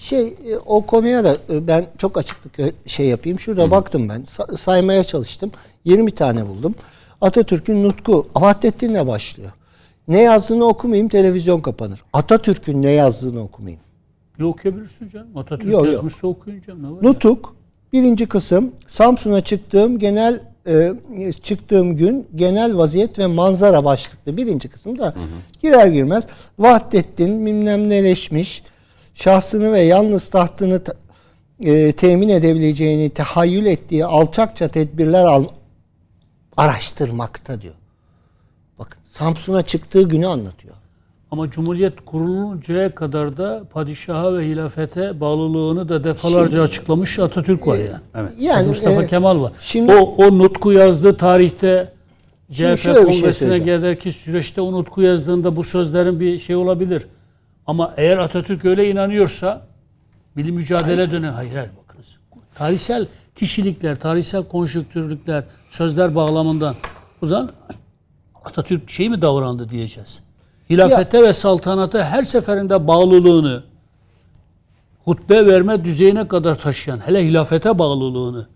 şey 0.00 0.34
o 0.66 0.86
konuya 0.86 1.24
da 1.24 1.36
e, 1.50 1.66
ben 1.68 1.86
çok 1.98 2.18
açıklık 2.18 2.60
e, 2.60 2.72
şey 2.86 3.06
yapayım. 3.06 3.40
Şurada 3.40 3.70
baktım 3.70 4.08
ben 4.08 4.20
sa- 4.22 4.56
saymaya 4.56 5.04
çalıştım. 5.04 5.50
20 5.84 6.10
tane 6.10 6.48
buldum. 6.48 6.74
Atatürk'ün 7.20 7.84
nutku 7.84 8.26
Vahdettin'le 8.36 9.06
başlıyor. 9.06 9.50
Ne 10.08 10.20
yazdığını 10.20 10.64
okumayayım 10.64 11.08
televizyon 11.08 11.60
kapanır. 11.60 12.00
Atatürk'ün 12.12 12.82
ne 12.82 12.90
yazdığını 12.90 13.42
okumayayım. 13.42 13.80
Ne 14.38 14.44
okuyabilirsin 14.44 15.08
canım? 15.08 15.36
Atatürk 15.36 15.72
Yok, 15.72 15.84
yok. 15.86 15.94
yazmışsa 15.94 16.26
okuyun 16.26 16.60
canım. 16.60 16.82
Ne 16.82 16.86
var 16.96 17.02
ya? 17.02 17.08
Nutuk 17.08 17.54
birinci 17.92 18.26
kısım 18.26 18.72
Samsun'a 18.86 19.40
çıktığım 19.40 19.98
genel 19.98 20.40
e, 20.68 20.92
çıktığım 21.42 21.96
gün 21.96 22.28
genel 22.34 22.76
vaziyet 22.76 23.18
ve 23.18 23.26
manzara 23.26 23.84
başlıklı 23.84 24.36
birinci 24.36 24.68
kısımda 24.68 25.14
girer 25.62 25.86
girmez 25.86 26.24
Vahdettin 26.58 27.46
bilmem 27.46 27.88
neleşmiş 27.90 28.62
şahsını 29.14 29.72
ve 29.72 29.80
yalnız 29.80 30.30
tahtını 30.30 30.84
ta- 30.84 30.94
e, 31.60 31.92
temin 31.92 32.28
edebileceğini 32.28 33.10
tahayyül 33.10 33.66
ettiği 33.66 34.04
alçakça 34.04 34.68
tedbirler 34.68 35.24
al 35.24 35.44
araştırmakta 36.56 37.60
diyor. 37.60 37.74
Bakın 38.78 38.98
Samsun'a 39.12 39.62
çıktığı 39.62 40.02
günü 40.08 40.26
anlatıyor. 40.26 40.74
Ama 41.34 41.50
Cumhuriyet 41.50 42.04
kuruluncaya 42.04 42.94
kadar 42.94 43.36
da 43.36 43.64
padişaha 43.72 44.38
ve 44.38 44.46
hilafete 44.48 45.20
bağlılığını 45.20 45.88
da 45.88 46.04
defalarca 46.04 46.62
açıklamış 46.62 47.18
Atatürk 47.18 47.66
var 47.66 47.78
yani. 47.78 48.00
Evet. 48.14 48.32
Yani, 48.40 48.68
Mustafa 48.68 49.02
e, 49.02 49.06
Kemal 49.06 49.42
var. 49.42 49.52
şimdi- 49.60 49.92
o, 49.94 49.96
o 49.98 50.38
nutku 50.38 50.72
yazdığı 50.72 51.16
tarihte 51.16 51.92
Şimdi 52.52 52.56
CHP 52.56 52.72
bir 52.72 52.76
şey 52.76 52.94
kongresine 52.94 53.32
söyleyeceğim. 53.32 53.80
gelirki 53.82 54.12
süreçte 54.12 54.60
o 54.60 54.72
nutku 54.72 55.02
yazdığında 55.02 55.56
bu 55.56 55.64
sözlerin 55.64 56.20
bir 56.20 56.38
şey 56.38 56.56
olabilir. 56.56 57.06
Ama 57.66 57.94
eğer 57.96 58.18
Atatürk 58.18 58.64
öyle 58.64 58.90
inanıyorsa 58.90 59.66
bilim 60.36 60.54
mücadele 60.54 61.10
dönemi 61.10 61.26
hayır 61.26 61.52
hayır 61.54 61.70
bakınız. 61.82 62.16
Tarihsel 62.54 63.06
kişilikler, 63.34 63.96
tarihsel 63.96 64.44
konjonktürlükler, 64.44 65.44
sözler 65.70 66.14
bağlamından 66.14 66.74
o 67.22 67.26
zaman 67.26 67.50
Atatürk 68.44 68.90
şey 68.90 69.08
mi 69.08 69.22
davrandı 69.22 69.68
diyeceğiz. 69.68 70.22
Hilafete 70.70 71.22
ve 71.22 71.32
saltanata 71.32 72.04
her 72.04 72.22
seferinde 72.22 72.86
bağlılığını 72.86 73.62
hutbe 75.04 75.46
verme 75.46 75.84
düzeyine 75.84 76.28
kadar 76.28 76.54
taşıyan 76.58 76.98
hele 77.06 77.24
hilafete 77.26 77.78
bağlılığını 77.78 78.46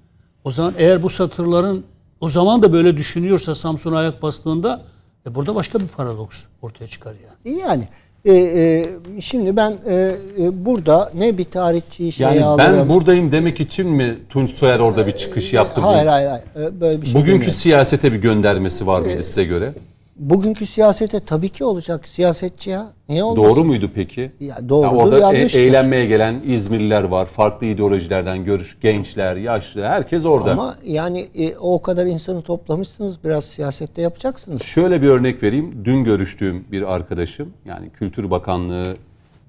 o 0.44 0.52
zaman 0.52 0.74
eğer 0.78 1.02
bu 1.02 1.10
satırların 1.10 1.85
o 2.20 2.28
zaman 2.28 2.62
da 2.62 2.72
böyle 2.72 2.97
düşünüyorsa 2.97 3.55
Samsun'a 3.55 3.98
ayak 3.98 4.22
bastığında 4.22 4.82
e 5.26 5.35
burada 5.35 5.55
başka 5.55 5.80
bir 5.80 5.86
paradoks 5.89 6.43
ortaya 6.62 6.86
çıkar 6.86 7.14
yani. 7.47 7.59
Yani 7.59 7.89
e, 8.24 8.32
e, 8.35 8.85
şimdi 9.20 9.56
ben 9.56 9.78
e, 9.86 9.94
e, 10.40 10.64
burada 10.66 11.10
ne 11.14 11.39
bir 11.39 11.44
tarihçiyi 11.44 12.12
şeye 12.12 12.24
yani 12.24 12.44
alıyorum. 12.44 12.76
ben 12.78 12.89
buradayım 12.89 13.32
demek 13.32 13.60
için 13.60 13.86
mi 13.86 14.18
Tunç 14.28 14.51
Soyer 14.51 14.78
orada 14.78 15.06
bir 15.06 15.12
çıkış 15.12 15.52
yaptı? 15.52 15.80
Hayır 15.80 16.06
bu? 16.06 16.10
hayır 16.10 16.28
hayır. 16.28 16.68
E, 16.68 16.80
Böyle 16.80 17.01
bir 17.02 17.06
şey 17.06 17.14
Bugünkü 17.14 17.32
demiyorum. 17.32 17.52
siyasete 17.52 18.12
bir 18.12 18.16
göndermesi 18.18 18.86
var 18.86 19.01
mıydı 19.01 19.24
size 19.24 19.44
göre? 19.44 19.72
Bugünkü 20.19 20.66
siyasete 20.66 21.20
tabii 21.20 21.49
ki 21.49 21.65
olacak 21.65 22.09
siyasetçi 22.09 22.70
ya. 22.70 22.93
Niye 23.09 23.24
olmasın? 23.24 23.51
Doğru 23.57 23.65
muydu 23.65 23.90
peki? 23.95 24.32
Ya 24.40 24.69
doğrudur, 24.69 24.97
orada 24.97 25.36
e- 25.36 25.43
eğlenmeye 25.43 26.07
gelen 26.07 26.36
İzmirliler 26.47 27.03
var. 27.03 27.27
Farklı 27.27 27.66
ideolojilerden 27.66 28.45
görüş, 28.45 28.78
gençler, 28.81 29.36
yaşlı 29.36 29.85
herkes 29.85 30.24
orada. 30.27 30.53
Ama 30.53 30.77
yani 30.85 31.27
e, 31.39 31.57
o 31.57 31.82
kadar 31.82 32.07
insanı 32.07 32.43
toplamışsınız 32.43 33.24
biraz 33.24 33.45
siyasette 33.45 34.03
yapacaksınız. 34.03 34.62
Şöyle 34.62 35.03
bir 35.03 35.09
örnek 35.09 35.43
vereyim. 35.43 35.82
Dün 35.85 36.05
görüştüğüm 36.05 36.65
bir 36.73 36.95
arkadaşım 36.95 37.53
yani 37.66 37.90
Kültür 37.90 38.31
Bakanlığı 38.31 38.97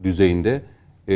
düzeyinde 0.04 0.62
e, 1.08 1.14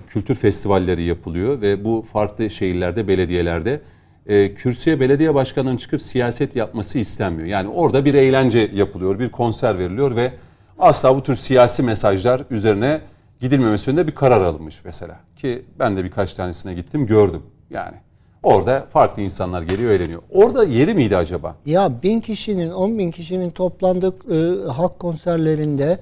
kültür 0.00 0.34
festivalleri 0.34 1.02
yapılıyor 1.02 1.60
ve 1.60 1.84
bu 1.84 2.04
farklı 2.12 2.50
şehirlerde, 2.50 3.08
belediyelerde 3.08 3.80
e, 4.28 4.54
kürsüye 4.54 5.00
belediye 5.00 5.34
başkanının 5.34 5.76
çıkıp 5.76 6.02
siyaset 6.02 6.56
yapması 6.56 6.98
istenmiyor. 6.98 7.48
Yani 7.48 7.68
orada 7.68 8.04
bir 8.04 8.14
eğlence 8.14 8.70
yapılıyor, 8.74 9.18
bir 9.18 9.28
konser 9.28 9.78
veriliyor 9.78 10.16
ve 10.16 10.32
asla 10.78 11.16
bu 11.16 11.22
tür 11.22 11.34
siyasi 11.34 11.82
mesajlar 11.82 12.42
üzerine 12.50 13.00
gidilmemesi 13.40 13.90
yönünde 13.90 14.06
bir 14.06 14.14
karar 14.14 14.40
alınmış 14.40 14.84
mesela. 14.84 15.20
Ki 15.36 15.64
ben 15.78 15.96
de 15.96 16.04
birkaç 16.04 16.32
tanesine 16.32 16.74
gittim 16.74 17.06
gördüm 17.06 17.42
yani. 17.70 17.96
Orada 18.42 18.86
farklı 18.92 19.22
insanlar 19.22 19.62
geliyor 19.62 19.90
eğleniyor. 19.90 20.22
Orada 20.30 20.64
yeri 20.64 20.94
miydi 20.94 21.16
acaba? 21.16 21.56
Ya 21.66 22.02
bin 22.02 22.20
kişinin, 22.20 22.70
on 22.70 22.98
bin 22.98 23.10
kişinin 23.10 23.50
toplandık 23.50 24.22
e, 24.32 24.68
halk 24.68 24.98
konserlerinde 24.98 25.98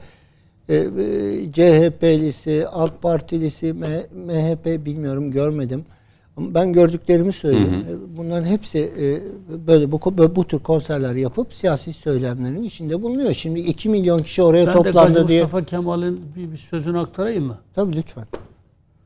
e, 0.69 0.75
e, 0.75 0.83
CHP'lisi, 1.53 2.67
AK 2.73 3.03
Partilisi, 3.03 3.73
MHP 3.73 4.87
bilmiyorum 4.87 5.31
görmedim. 5.31 5.85
Ama 6.37 6.55
ben 6.55 6.73
gördüklerimi 6.73 7.33
söyleyeyim. 7.33 7.85
E, 7.91 8.17
Bunların 8.17 8.45
hepsi 8.45 8.79
e, 8.79 9.23
böyle 9.67 9.93
bu, 9.93 10.01
bu, 10.05 10.37
bu 10.37 10.45
tür 10.45 10.59
konserler 10.59 11.15
yapıp 11.15 11.55
siyasi 11.55 11.93
söylemlerin 11.93 12.63
içinde 12.63 13.03
bulunuyor. 13.03 13.33
Şimdi 13.33 13.61
2 13.61 13.89
milyon 13.89 14.23
kişi 14.23 14.43
oraya 14.43 14.67
Ben 14.67 14.75
de 14.75 14.79
Gazi 14.79 14.93
toplandı 14.93 15.29
diye. 15.29 15.43
Mustafa 15.43 15.65
Kemal'in 15.65 16.21
bir, 16.37 16.53
bir 16.53 16.57
sözünü 16.57 16.99
aktarayım 16.99 17.45
mı? 17.45 17.59
Tabii 17.75 17.97
lütfen. 17.97 18.25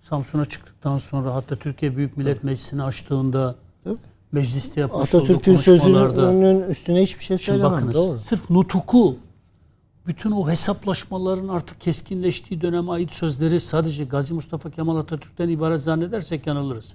Samsun'a 0.02 0.44
çıktıktan 0.44 0.98
sonra 0.98 1.34
hatta 1.34 1.56
Türkiye 1.56 1.96
Büyük 1.96 2.16
Millet 2.16 2.44
Meclisi'ni 2.44 2.82
açtığında 2.82 3.54
Tabii. 3.84 3.96
mecliste 4.32 4.80
yapmış 4.80 5.02
Atatürk'ün 5.14 5.56
sözünün 5.56 6.62
üstüne 6.62 7.02
hiçbir 7.02 7.24
şey 7.24 7.38
söylemem. 7.38 7.72
bakınız 7.72 7.94
Doğru. 7.94 8.18
sırf 8.18 8.50
nutuku 8.50 9.16
bütün 10.06 10.30
o 10.30 10.48
hesaplaşmaların 10.48 11.48
artık 11.48 11.80
keskinleştiği 11.80 12.60
döneme 12.60 12.92
ait 12.92 13.12
sözleri 13.12 13.60
sadece 13.60 14.04
Gazi 14.04 14.34
Mustafa 14.34 14.70
Kemal 14.70 14.96
Atatürk'ten 14.96 15.48
ibaret 15.48 15.80
zannedersek 15.80 16.46
yanılırız. 16.46 16.94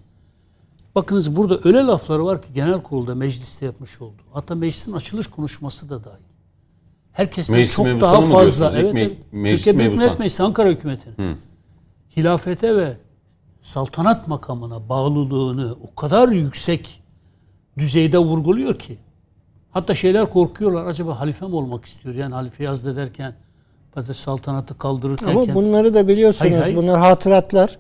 Bakınız 0.95 1.35
burada 1.35 1.59
öyle 1.63 1.77
lafları 1.77 2.25
var 2.25 2.41
ki 2.41 2.47
genel 2.53 2.81
kurulda 2.81 3.15
mecliste 3.15 3.65
yapmış 3.65 4.01
oldu. 4.01 4.21
Hatta 4.33 4.55
meclisin 4.55 4.93
açılış 4.93 5.27
konuşması 5.27 5.89
da 5.89 6.03
dahil. 6.03 6.23
Herkesten 7.11 7.57
Meclis 7.57 7.75
çok 7.75 8.01
daha 8.01 8.21
fazla. 8.21 8.71
Evet, 8.79 8.93
me- 8.93 8.99
evet. 8.99 9.17
meclis 9.31 9.63
Türkiye 9.65 9.77
Büyük. 9.85 9.99
Millet 9.99 10.19
Meclisi 10.19 10.43
Ankara 10.43 10.69
hükümetinin 10.69 11.37
hilafete 12.17 12.75
ve 12.75 12.97
saltanat 13.61 14.27
makamına 14.27 14.89
bağlılığını 14.89 15.75
o 15.91 15.95
kadar 15.95 16.29
yüksek 16.29 17.01
düzeyde 17.77 18.17
vurguluyor 18.17 18.79
ki 18.79 18.97
hatta 19.71 19.95
şeyler 19.95 20.29
korkuyorlar 20.29 20.85
acaba 20.85 21.19
halife 21.19 21.47
mi 21.47 21.55
olmak 21.55 21.85
istiyor 21.85 22.15
yani 22.15 22.33
halifeyi 22.33 22.69
azlederken 22.69 23.35
hatta 23.95 24.13
saltanatı 24.13 24.77
kaldırırken 24.77 25.27
Ama 25.27 25.55
bunları 25.55 25.93
da 25.93 26.07
biliyorsunuz. 26.07 26.51
Hayır, 26.51 26.61
hayır. 26.61 26.77
Bunlar 26.77 26.99
hatıratlar. 26.99 27.77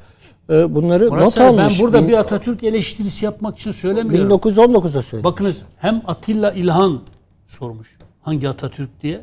Ee, 0.49 0.75
Bunları 0.75 1.09
Burası 1.09 1.39
not 1.39 1.49
ben 1.57 1.63
almış. 1.63 1.79
burada 1.81 2.01
Bin- 2.01 2.07
bir 2.07 2.13
Atatürk 2.13 2.63
eleştirisi 2.63 3.25
yapmak 3.25 3.57
için 3.57 3.71
söylemiyorum. 3.71 4.29
1919'da 4.29 5.01
söyledi. 5.01 5.23
Bakınız 5.23 5.61
hem 5.77 6.01
Atilla 6.07 6.51
İlhan 6.51 6.99
sormuş 7.47 7.97
hangi 8.21 8.49
Atatürk 8.49 9.01
diye 9.01 9.21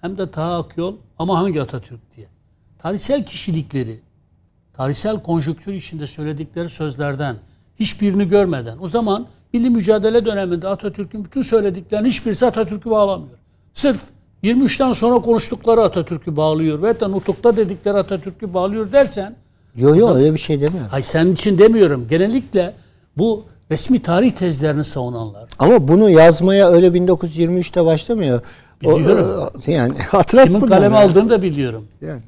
hem 0.00 0.18
de 0.18 0.30
Taha 0.30 0.58
Akyol 0.58 0.94
ama 1.18 1.38
hangi 1.38 1.62
Atatürk 1.62 2.16
diye. 2.16 2.26
Tarihsel 2.78 3.24
kişilikleri, 3.26 4.00
tarihsel 4.76 5.22
konjonktür 5.22 5.72
içinde 5.74 6.06
söyledikleri 6.06 6.68
sözlerden 6.70 7.36
hiçbirini 7.80 8.28
görmeden 8.28 8.76
o 8.80 8.88
zaman 8.88 9.26
milli 9.52 9.70
mücadele 9.70 10.24
döneminde 10.24 10.68
Atatürk'ün 10.68 11.24
bütün 11.24 11.42
söylediklerinin 11.42 12.08
hiçbirisi 12.08 12.46
Atatürk'ü 12.46 12.90
bağlamıyor. 12.90 13.38
Sırf 13.72 14.00
23'ten 14.42 14.92
sonra 14.92 15.18
konuştukları 15.18 15.82
Atatürk'ü 15.82 16.36
bağlıyor 16.36 16.82
ve 16.82 16.86
hatta 16.86 17.08
nutukta 17.08 17.56
dedikleri 17.56 17.98
Atatürk'ü 17.98 18.54
bağlıyor 18.54 18.92
dersen 18.92 19.36
Yok 19.76 19.96
yok 19.98 20.16
öyle 20.16 20.34
bir 20.34 20.38
şey 20.38 20.60
demiyor. 20.60 20.86
Hay 20.88 21.02
senin 21.02 21.32
için 21.32 21.58
demiyorum. 21.58 22.06
Genellikle 22.10 22.74
bu 23.18 23.44
resmi 23.70 24.02
tarih 24.02 24.32
tezlerini 24.32 24.84
savunanlar. 24.84 25.48
Ama 25.58 25.88
bunu 25.88 26.10
yazmaya 26.10 26.68
öyle 26.68 26.86
1923'te 26.86 27.84
başlamıyor. 27.84 28.40
O, 28.84 28.98
Biliyorum. 28.98 29.48
e, 29.66 29.72
yani 29.72 29.98
hatırat 30.10 30.44
Kimin 30.44 30.60
kaleme 30.60 30.96
ya. 30.96 31.02
aldığını 31.04 31.30
da 31.30 31.42
biliyorum. 31.42 31.88
Yani. 32.00 32.22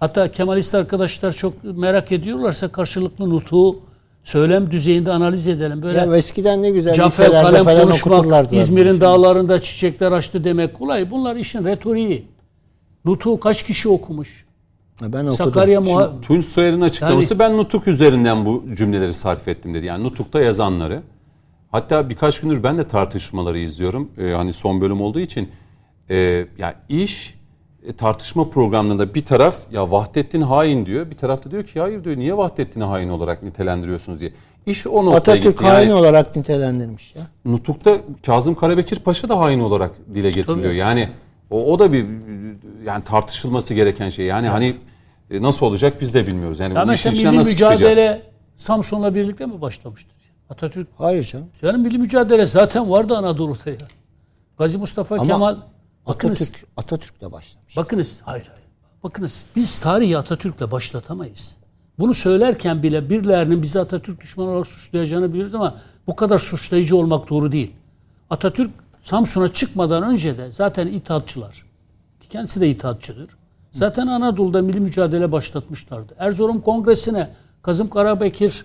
Hatta 0.00 0.30
Kemalist 0.30 0.74
arkadaşlar 0.74 1.32
çok 1.32 1.64
merak 1.64 2.12
ediyorlarsa 2.12 2.68
karşılıklı 2.68 3.30
nutuğu 3.30 3.78
söylem 4.24 4.70
düzeyinde 4.70 5.12
analiz 5.12 5.48
edelim. 5.48 5.82
Böyle 5.82 5.98
Ya 5.98 6.16
eskiden 6.16 6.62
ne 6.62 6.70
güzel 6.70 6.94
Cafer 6.94 7.30
kalem 7.32 7.64
falan 7.64 7.82
konuşmak. 7.82 8.52
İzmir'in 8.52 9.00
dağlarında 9.00 9.62
çiçekler 9.62 10.12
açtı 10.12 10.44
demek 10.44 10.74
kolay. 10.74 11.10
Bunlar 11.10 11.36
işin 11.36 11.64
retoriği. 11.64 12.24
Nutuğu 13.04 13.40
kaç 13.40 13.62
kişi 13.66 13.88
okumuş? 13.88 14.44
Ben 15.00 15.06
okudum. 15.08 15.32
Sakarya 15.32 15.80
muha 15.80 16.20
Tunç 16.20 16.44
Soyer'in 16.44 16.80
açıklaması 16.80 17.38
ben 17.38 17.56
Nutuk 17.56 17.88
üzerinden 17.88 18.46
bu 18.46 18.64
cümleleri 18.76 19.14
sarf 19.14 19.48
ettim 19.48 19.74
dedi. 19.74 19.86
Yani 19.86 20.04
Nutuk'ta 20.04 20.40
yazanları. 20.40 21.02
Hatta 21.70 22.08
birkaç 22.10 22.40
gündür 22.40 22.62
ben 22.62 22.78
de 22.78 22.88
tartışmaları 22.88 23.58
izliyorum. 23.58 24.08
Ee, 24.18 24.30
hani 24.32 24.52
son 24.52 24.80
bölüm 24.80 25.00
olduğu 25.00 25.20
için. 25.20 25.50
Ee, 26.10 26.46
ya 26.58 26.74
iş 26.88 27.34
e, 27.86 27.92
tartışma 27.92 28.50
programlarında 28.50 29.14
bir 29.14 29.24
taraf 29.24 29.56
ya 29.72 29.90
Vahdettin 29.90 30.40
hain 30.40 30.86
diyor. 30.86 31.10
Bir 31.10 31.16
tarafta 31.16 31.50
diyor 31.50 31.62
ki 31.62 31.80
hayır 31.80 32.04
diyor 32.04 32.16
niye 32.16 32.36
Vahdettin'i 32.36 32.84
hain 32.84 33.08
olarak 33.08 33.42
nitelendiriyorsunuz 33.42 34.20
diye. 34.20 34.32
İş 34.66 34.86
o 34.86 35.04
noktaya 35.04 35.16
Atatürk 35.18 35.58
gitti. 35.58 35.64
hain 35.64 35.88
Yani 35.88 35.94
olarak 35.94 36.36
nitelendirmiş 36.36 37.14
ya. 37.16 37.22
Nutuk'ta 37.44 37.96
Kazım 38.26 38.54
Karabekir 38.54 38.98
Paşa 38.98 39.28
da 39.28 39.38
hain 39.38 39.60
olarak 39.60 39.90
dile 40.14 40.30
getiriliyor. 40.30 40.72
Yani 40.72 41.08
o, 41.52 41.72
o 41.72 41.78
da 41.78 41.92
bir 41.92 42.06
yani 42.84 43.04
tartışılması 43.04 43.74
gereken 43.74 44.08
şey. 44.10 44.26
Yani 44.26 44.48
hani 44.48 44.76
e, 45.30 45.42
nasıl 45.42 45.66
olacak 45.66 46.00
biz 46.00 46.14
de 46.14 46.26
bilmiyoruz. 46.26 46.60
Yani 46.60 46.74
Ya 46.74 46.84
mesela 46.84 47.12
milli 47.12 47.36
nasıl 47.36 47.50
mücadele 47.50 47.78
çıkacağız? 47.90 48.20
Samsun'la 48.56 49.14
birlikte 49.14 49.46
mi 49.46 49.60
başlamıştır? 49.60 50.12
Atatürk 50.50 50.88
Hayır 50.98 51.24
canım. 51.24 51.46
yani 51.62 51.78
milli 51.78 51.98
mücadele 51.98 52.46
zaten 52.46 52.90
vardı 52.90 53.16
Anadolu'da 53.16 53.70
ya. 53.70 53.76
Gazi 54.58 54.78
Mustafa 54.78 55.14
Ama 55.14 55.26
Kemal 55.26 55.56
bakınız 56.06 56.42
Atatürk, 56.42 56.66
Atatürk'le 56.76 57.32
başlamış. 57.32 57.76
bakınız 57.76 58.20
hayır 58.22 58.46
hayır. 58.46 58.62
Bakınız 59.04 59.44
biz 59.56 59.78
tarihi 59.78 60.18
Atatürk'le 60.18 60.70
başlatamayız. 60.70 61.56
Bunu 61.98 62.14
söylerken 62.14 62.82
bile 62.82 63.10
birilerinin 63.10 63.62
bizi 63.62 63.80
Atatürk 63.80 64.20
düşmanı 64.20 64.48
olarak 64.50 64.66
suçlayacağını 64.66 65.32
biliyoruz 65.32 65.54
ama 65.54 65.76
bu 66.06 66.16
kadar 66.16 66.38
suçlayıcı 66.38 66.96
olmak 66.96 67.30
doğru 67.30 67.52
değil. 67.52 67.72
Atatürk 68.30 68.70
Samsun'a 69.02 69.52
çıkmadan 69.52 70.02
önce 70.02 70.38
de 70.38 70.50
zaten 70.50 70.86
itaatçılar. 70.86 71.66
Kendisi 72.30 72.60
de 72.60 72.68
itaatçıdır. 72.70 73.30
Zaten 73.72 74.06
Anadolu'da 74.06 74.62
milli 74.62 74.80
mücadele 74.80 75.32
başlatmışlardı. 75.32 76.14
Erzurum 76.18 76.60
Kongresi'ne 76.60 77.28
Kazım 77.62 77.90
Karabekir 77.90 78.64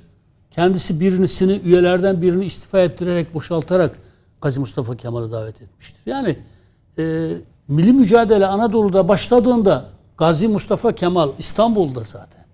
kendisi 0.51 0.99
birisini 0.99 1.61
üyelerden 1.63 2.21
birini 2.21 2.45
istifa 2.45 2.79
ettirerek 2.79 3.33
boşaltarak 3.33 3.99
Gazi 4.41 4.59
Mustafa 4.59 4.95
Kemal'i 4.95 5.31
davet 5.31 5.61
etmiştir. 5.61 6.01
Yani 6.05 6.39
e, 6.97 7.33
milli 7.67 7.93
mücadele 7.93 8.47
Anadolu'da 8.47 9.07
başladığında 9.07 9.85
Gazi 10.17 10.47
Mustafa 10.47 10.95
Kemal 10.95 11.29
İstanbul'da 11.39 12.01
zaten. 12.03 12.45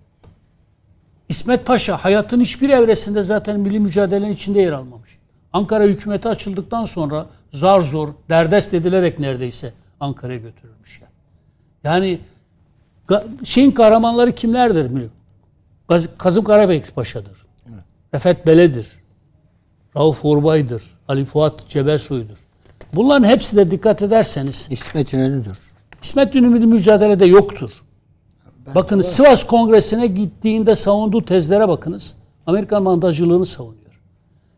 İsmet 1.28 1.66
Paşa 1.66 1.96
hayatın 1.96 2.40
hiçbir 2.40 2.68
evresinde 2.68 3.22
zaten 3.22 3.60
milli 3.60 3.80
mücadelenin 3.80 4.32
içinde 4.32 4.60
yer 4.60 4.72
almamış. 4.72 5.18
Ankara 5.54 5.84
hükümeti 5.84 6.28
açıldıktan 6.28 6.84
sonra 6.84 7.26
zar 7.52 7.80
zor, 7.80 8.08
derdest 8.28 8.74
edilerek 8.74 9.18
neredeyse 9.18 9.72
Ankara'ya 10.00 10.38
götürülmüş. 10.38 11.00
Yani, 11.84 12.20
şeyin 13.44 13.70
kahramanları 13.70 14.32
kimlerdir? 14.32 15.08
Gaz- 15.88 16.18
Kazım 16.18 16.44
Karabekir 16.44 16.90
Paşa'dır. 16.90 17.46
Refet 18.14 18.46
Bele'dir. 18.46 18.86
Rauf 19.96 20.24
Orbay'dır. 20.24 20.82
Ali 21.08 21.24
Fuat 21.24 21.68
Cebesoy'dur. 21.68 22.36
Bunların 22.92 23.28
hepsi 23.28 23.56
de 23.56 23.70
dikkat 23.70 24.02
ederseniz 24.02 24.68
İsmet 24.70 25.12
İnönü'dür. 25.12 25.58
İsmet 26.02 26.34
İnönü 26.34 26.66
mücadelede 26.66 27.26
yoktur. 27.26 27.70
bakınız 28.74 29.06
Sivas 29.06 29.44
Kongresi'ne 29.44 30.06
gittiğinde 30.06 30.74
savunduğu 30.74 31.24
tezlere 31.24 31.68
bakınız. 31.68 32.14
Amerikan 32.46 32.82
mandacılığını 32.82 33.46
savunuyor. 33.46 33.83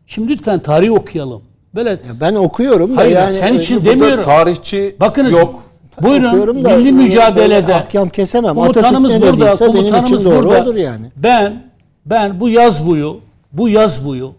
Şimdi 0.07 0.27
lütfen 0.31 0.59
tarihi 0.59 0.91
okuyalım. 0.91 1.41
Böyle 1.75 1.89
Ya 1.89 1.97
ben 2.21 2.35
okuyorum 2.35 2.97
da 2.97 3.01
Hayır, 3.01 3.15
yani 3.15 3.31
sen 3.31 3.53
için 3.53 3.85
demiyorum. 3.85 4.23
Tarihçi 4.23 4.95
bakınız 4.99 5.33
yok. 5.33 5.63
buyurun 6.01 6.63
da 6.63 6.77
milli 6.77 6.91
mücadelede 6.91 7.75
ahkam 7.75 8.09
kesemem. 8.09 8.55
komutanımız 8.55 9.15
Atatürk 9.15 9.33
burada, 9.33 9.45
benim 9.59 9.73
komutanımız 9.73 10.21
için 10.21 10.31
doğru 10.31 10.45
burada. 10.45 10.63
odur 10.63 10.75
yani. 10.75 11.05
Ben 11.15 11.63
ben 12.05 12.39
bu 12.39 12.49
yaz 12.49 12.87
buyu 12.87 13.19
bu 13.53 13.69
yaz 13.69 14.05
buyu 14.05 14.31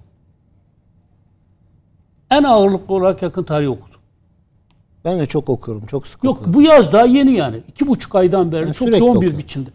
en 2.31 2.43
ağırlıklı 2.43 2.95
olarak 2.95 3.23
yakın 3.23 3.43
tarih 3.43 3.71
okudum. 3.71 4.01
Ben 5.05 5.19
de 5.19 5.27
çok 5.27 5.49
okuyorum. 5.49 5.87
Çok 5.87 6.07
sık 6.07 6.25
Yok 6.25 6.37
okuyorum. 6.37 6.55
bu 6.55 6.63
yaz 6.63 6.93
daha 6.93 7.05
yeni 7.07 7.33
yani. 7.33 7.57
iki 7.69 7.87
buçuk 7.87 8.15
aydan 8.15 8.53
beri 8.53 8.67
Ben 8.67 8.73
çok 8.73 8.89
yoğun 8.89 9.01
bir 9.01 9.17
okuyorum. 9.17 9.39
biçimde. 9.39 9.71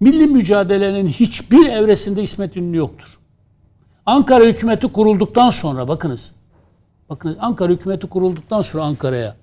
Milli 0.00 0.26
mücadelenin 0.26 1.06
hiçbir 1.06 1.66
evresinde 1.66 2.22
İsmet 2.22 2.56
İnönü 2.56 2.76
yoktur. 2.76 3.18
Ankara 4.06 4.44
hükümeti 4.44 4.88
kurulduktan 4.92 5.50
sonra 5.50 5.88
bakınız. 5.88 6.32
Bakınız 7.10 7.36
Ankara 7.40 7.72
hükümeti 7.72 8.06
kurulduktan 8.06 8.62
sonra 8.62 8.82
Ankara'ya 8.84 9.34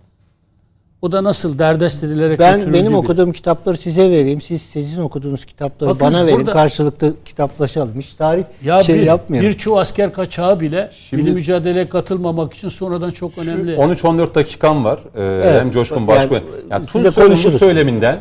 o 1.02 1.12
da 1.12 1.24
nasıl 1.24 1.60
derdest 1.60 2.04
edilerek 2.04 2.40
Ben 2.40 2.74
benim 2.74 2.92
bir- 2.92 2.98
okuduğum 2.98 3.32
kitapları 3.32 3.78
size 3.78 4.10
vereyim. 4.12 4.42
Siz 4.42 4.62
sizin 4.62 5.02
okuduğunuz 5.02 5.46
kitapları 5.46 5.90
Bakın 5.90 6.02
bana 6.08 6.26
verin. 6.26 6.38
burada- 6.40 6.52
Karşılıklı 6.52 7.14
kitaplaşalım. 7.26 8.00
Hiç 8.00 8.14
tarih 8.14 8.44
ya 8.64 8.84
şey 8.84 8.96
bir, 8.96 9.02
yapmayalım. 9.02 9.50
birçoğu 9.50 9.80
asker 9.80 10.14
kaçağı 10.14 10.60
bile 10.60 10.92
Şimdi- 11.10 11.24
milli 11.24 11.34
mücadeleye 11.34 11.90
katılmamak 11.90 12.54
için 12.54 12.70
sonradan 12.70 13.12
çok 13.12 13.38
önemli. 13.38 13.76
13-14 13.78 14.36
dakikam 14.36 14.86
var. 14.86 15.00
Ee, 15.18 15.60
hem 15.60 15.72
Coşkun 15.72 15.96
Yani, 15.98 16.08
Başbuğ. 16.08 16.42
Yani 16.70 16.86
size 16.88 17.12
Tunç 17.12 17.38
söyleminden 17.40 18.20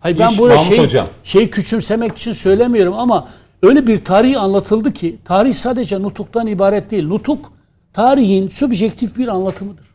Hayır 0.00 0.18
ben 0.18 0.30
burada 0.38 0.58
şey, 0.58 0.78
Hocam. 0.78 1.06
şey 1.24 1.50
küçümsemek 1.50 2.16
için 2.18 2.32
söylemiyorum 2.32 2.94
ama 2.98 3.28
öyle 3.62 3.86
bir 3.86 4.04
tarih 4.04 4.42
anlatıldı 4.42 4.92
ki 4.92 5.18
tarih 5.24 5.54
sadece 5.54 6.02
nutuktan 6.02 6.46
ibaret 6.46 6.90
değil. 6.90 7.06
Nutuk 7.06 7.52
tarihin 7.92 8.48
subjektif 8.48 9.16
bir 9.18 9.28
anlatımıdır. 9.28 9.92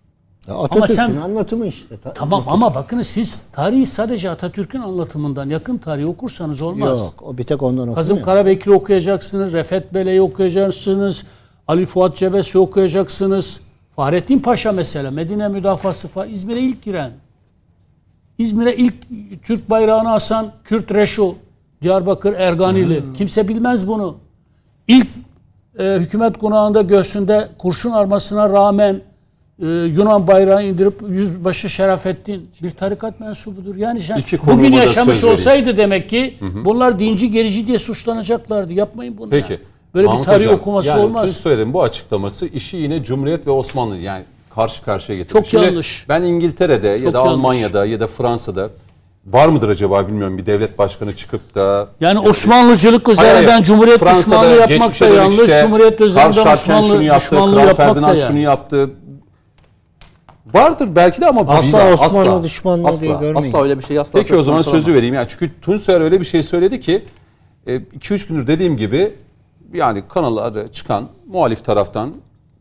Ya 0.48 0.56
Atatürk'ün 0.56 0.94
sen- 0.96 1.16
anlatımı 1.16 1.68
işte. 1.68 1.98
Ta- 1.98 2.14
Tamam 2.14 2.44
ama 2.48 2.76
bakınız 2.76 3.08
siz 3.08 3.44
tarihi 3.52 3.86
sadece 3.86 4.30
Atatürk'ün 4.30 4.80
anlatımından 4.80 5.50
yakın 5.50 5.78
tarihi 5.78 6.06
okursanız 6.06 6.62
olmaz. 6.62 7.00
Yok. 7.00 7.24
O 7.30 7.38
bir 7.38 7.44
tek 7.44 7.64
ondan 7.64 7.94
Kazım 7.94 8.18
okunuyor. 8.18 8.26
Karabekir'i 8.36 8.74
okuyacaksınız, 8.74 9.54
Refet 9.54 9.94
Bele'yi 9.94 10.22
okuyacaksınız, 10.22 11.26
Ali 11.68 11.86
Fuat 11.86 12.16
Cebes'i 12.18 12.58
okuyacaksınız. 12.58 13.62
Fahrettin 13.96 14.40
Paşa 14.40 14.72
mesela 14.72 15.12
Medine 15.12 15.48
müdafası 15.48 16.08
falan 16.08 16.30
İzmir'e 16.30 16.60
ilk 16.62 16.82
giren. 16.84 17.12
İzmir'e 18.38 18.76
ilk 18.76 18.94
Türk 19.44 19.70
bayrağını 19.70 20.12
asan 20.14 20.52
Kürt 20.64 20.94
Reşo, 20.94 21.36
Diyarbakır 21.82 22.34
Erganili. 22.34 23.04
Kimse 23.18 23.48
bilmez 23.48 23.88
bunu. 23.88 24.18
İlk 24.88 25.08
e, 25.80 25.98
hükümet 26.00 26.38
konağında 26.38 26.82
göğsünde 26.82 27.48
kurşun 27.58 27.92
armasına 27.92 28.50
rağmen 28.50 29.02
e, 29.62 29.68
Yunan 29.68 30.28
bayrağı 30.28 30.66
indirip 30.66 31.02
yüzbaşı 31.10 31.70
Şerafettin 31.70 32.50
bir 32.64 32.72
tarikat 32.72 33.20
mensubudur. 33.20 33.76
Yani 33.76 34.02
sen 34.02 34.24
bugün 34.48 34.74
yaşamış 34.74 35.24
olsaydı 35.24 35.78
demek 35.78 36.10
ki 36.10 36.38
bunlar 36.66 37.00
dinci 37.00 37.32
gerici 37.32 37.68
diye 37.68 37.80
suçlanacaklardı. 37.80 38.74
Yapmayın 38.74 39.18
bunu. 39.18 39.30
Peki. 39.30 39.54
ya. 39.54 39.60
Böyle 39.94 40.08
Mahmut 40.08 40.22
bir 40.22 40.26
tarih 40.26 40.46
Hocam, 40.46 40.60
okuması 40.60 40.90
yani 40.90 41.02
olmaz. 41.02 41.36
Soyer'in 41.36 41.74
bu 41.74 41.84
açıklaması 41.84 42.48
işi 42.48 42.78
yine 42.78 43.04
Cumhuriyet 43.04 43.48
ve 43.48 43.52
Osmanlı 43.52 43.98
yani 43.98 44.24
karşı 44.56 44.84
karşıya 44.84 45.18
getiriyor. 45.18 45.46
Çok 45.46 45.54
yanlış. 45.54 46.06
Ben 46.10 46.22
İngiltere'de 46.22 46.88
ya 46.88 47.00
Çok 47.00 47.14
da 47.14 47.18
yanlış. 47.18 47.34
Almanya'da 47.34 47.86
ya 47.86 48.00
da 48.00 48.08
Fransa'da 48.08 48.70
var 49.28 49.48
mıdır 49.48 49.70
acaba 49.70 50.08
bilmiyorum 50.08 50.38
bir 50.38 50.46
devlet 50.46 50.78
başkanı 50.78 51.16
çıkıp 51.16 51.56
da 51.56 51.88
Yani 52.02 52.20
Osmanlıcılık 52.20 53.08
Hayır, 53.08 53.18
üzerinden 53.18 53.52
hayır. 53.52 53.64
Cumhuriyet 53.64 54.00
Fransa'da 54.00 54.42
düşmanlığı 54.42 54.60
yapmak 54.60 55.00
da 55.00 55.06
yanlış. 55.06 55.38
dönüşte 55.38 55.62
Cumhuriyet 55.62 56.02
üzerinden 56.02 56.32
Scharfen 56.32 56.56
şunu 56.56 56.78
Osmanlı 56.78 57.04
yaptı, 57.04 57.26
düşmanlığı 57.26 57.56
Kral 57.56 57.68
yapmak 57.68 57.88
da 57.88 57.94
Ferdinand 57.94 58.18
şunu 58.18 58.28
yani. 58.28 58.42
yaptı. 58.42 58.90
Vardır 60.54 60.90
belki 60.96 61.22
de 61.22 61.26
ama 61.26 61.58
biz 61.58 61.76
Asla 61.76 61.94
Osmanlı 61.94 62.44
düşmanlığı 62.44 62.88
asla, 62.88 63.02
diye 63.02 63.12
görmeyin. 63.12 63.36
Asla 63.36 63.64
öyle 63.64 63.78
bir 63.78 63.84
şey 63.84 64.00
asla 64.00 64.20
Peki 64.20 64.36
o 64.36 64.42
zaman 64.42 64.62
sözü 64.62 64.76
olamaz. 64.76 64.96
vereyim. 64.98 65.16
Yani 65.16 65.28
çünkü 65.30 65.52
Tuncer 65.62 66.02
öyle 66.02 66.20
bir 66.20 66.26
şey 66.26 66.44
söyledi 66.44 66.82
ki 66.82 67.06
2-3 67.68 68.28
gündür 68.28 68.48
dediğim 68.48 68.78
gibi 68.78 69.14
yani 69.74 70.04
kanallarda 70.10 70.72
çıkan 70.72 71.08
muhalif 71.28 71.66
taraftan 71.66 72.14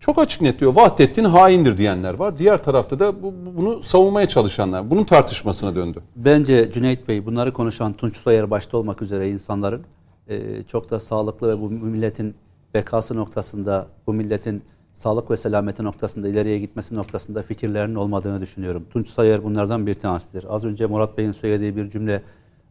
çok 0.07 0.19
açık 0.19 0.41
net 0.41 0.61
diyor. 0.61 0.74
Vahdettin 0.74 1.24
haindir 1.24 1.78
diyenler 1.78 2.15
var. 2.15 2.39
Diğer 2.39 2.62
tarafta 2.62 2.99
da 2.99 3.23
bu, 3.23 3.35
bunu 3.57 3.83
savunmaya 3.83 4.28
çalışanlar. 4.28 4.91
Bunun 4.91 5.05
tartışmasına 5.05 5.74
döndü. 5.74 6.03
Bence 6.16 6.73
Cüneyt 6.73 7.09
Bey 7.09 7.27
bunları 7.27 7.53
konuşan 7.53 7.93
Tunç 7.93 8.16
Soyer 8.16 8.51
başta 8.51 8.78
olmak 8.78 9.03
üzere 9.03 9.31
insanların 9.31 9.85
e, 10.28 10.62
çok 10.62 10.91
da 10.91 11.01
sağlıklı 11.01 11.49
ve 11.49 11.61
bu 11.61 11.70
milletin 11.70 12.35
bekası 12.74 13.16
noktasında, 13.16 13.87
bu 14.07 14.12
milletin 14.12 14.62
sağlık 14.95 15.31
ve 15.31 15.37
selameti 15.37 15.85
noktasında, 15.85 16.28
ileriye 16.28 16.59
gitmesi 16.59 16.95
noktasında 16.95 17.43
fikirlerinin 17.43 17.95
olmadığını 17.95 18.41
düşünüyorum. 18.41 18.87
Tunç 18.93 19.09
Soyer 19.09 19.45
bunlardan 19.45 19.87
bir 19.87 19.95
tanesidir. 19.95 20.55
Az 20.55 20.65
önce 20.65 20.87
Murat 20.87 21.19
Bey'in 21.19 21.33
söylediği 21.33 21.77
bir 21.77 21.91
cümle 21.91 22.23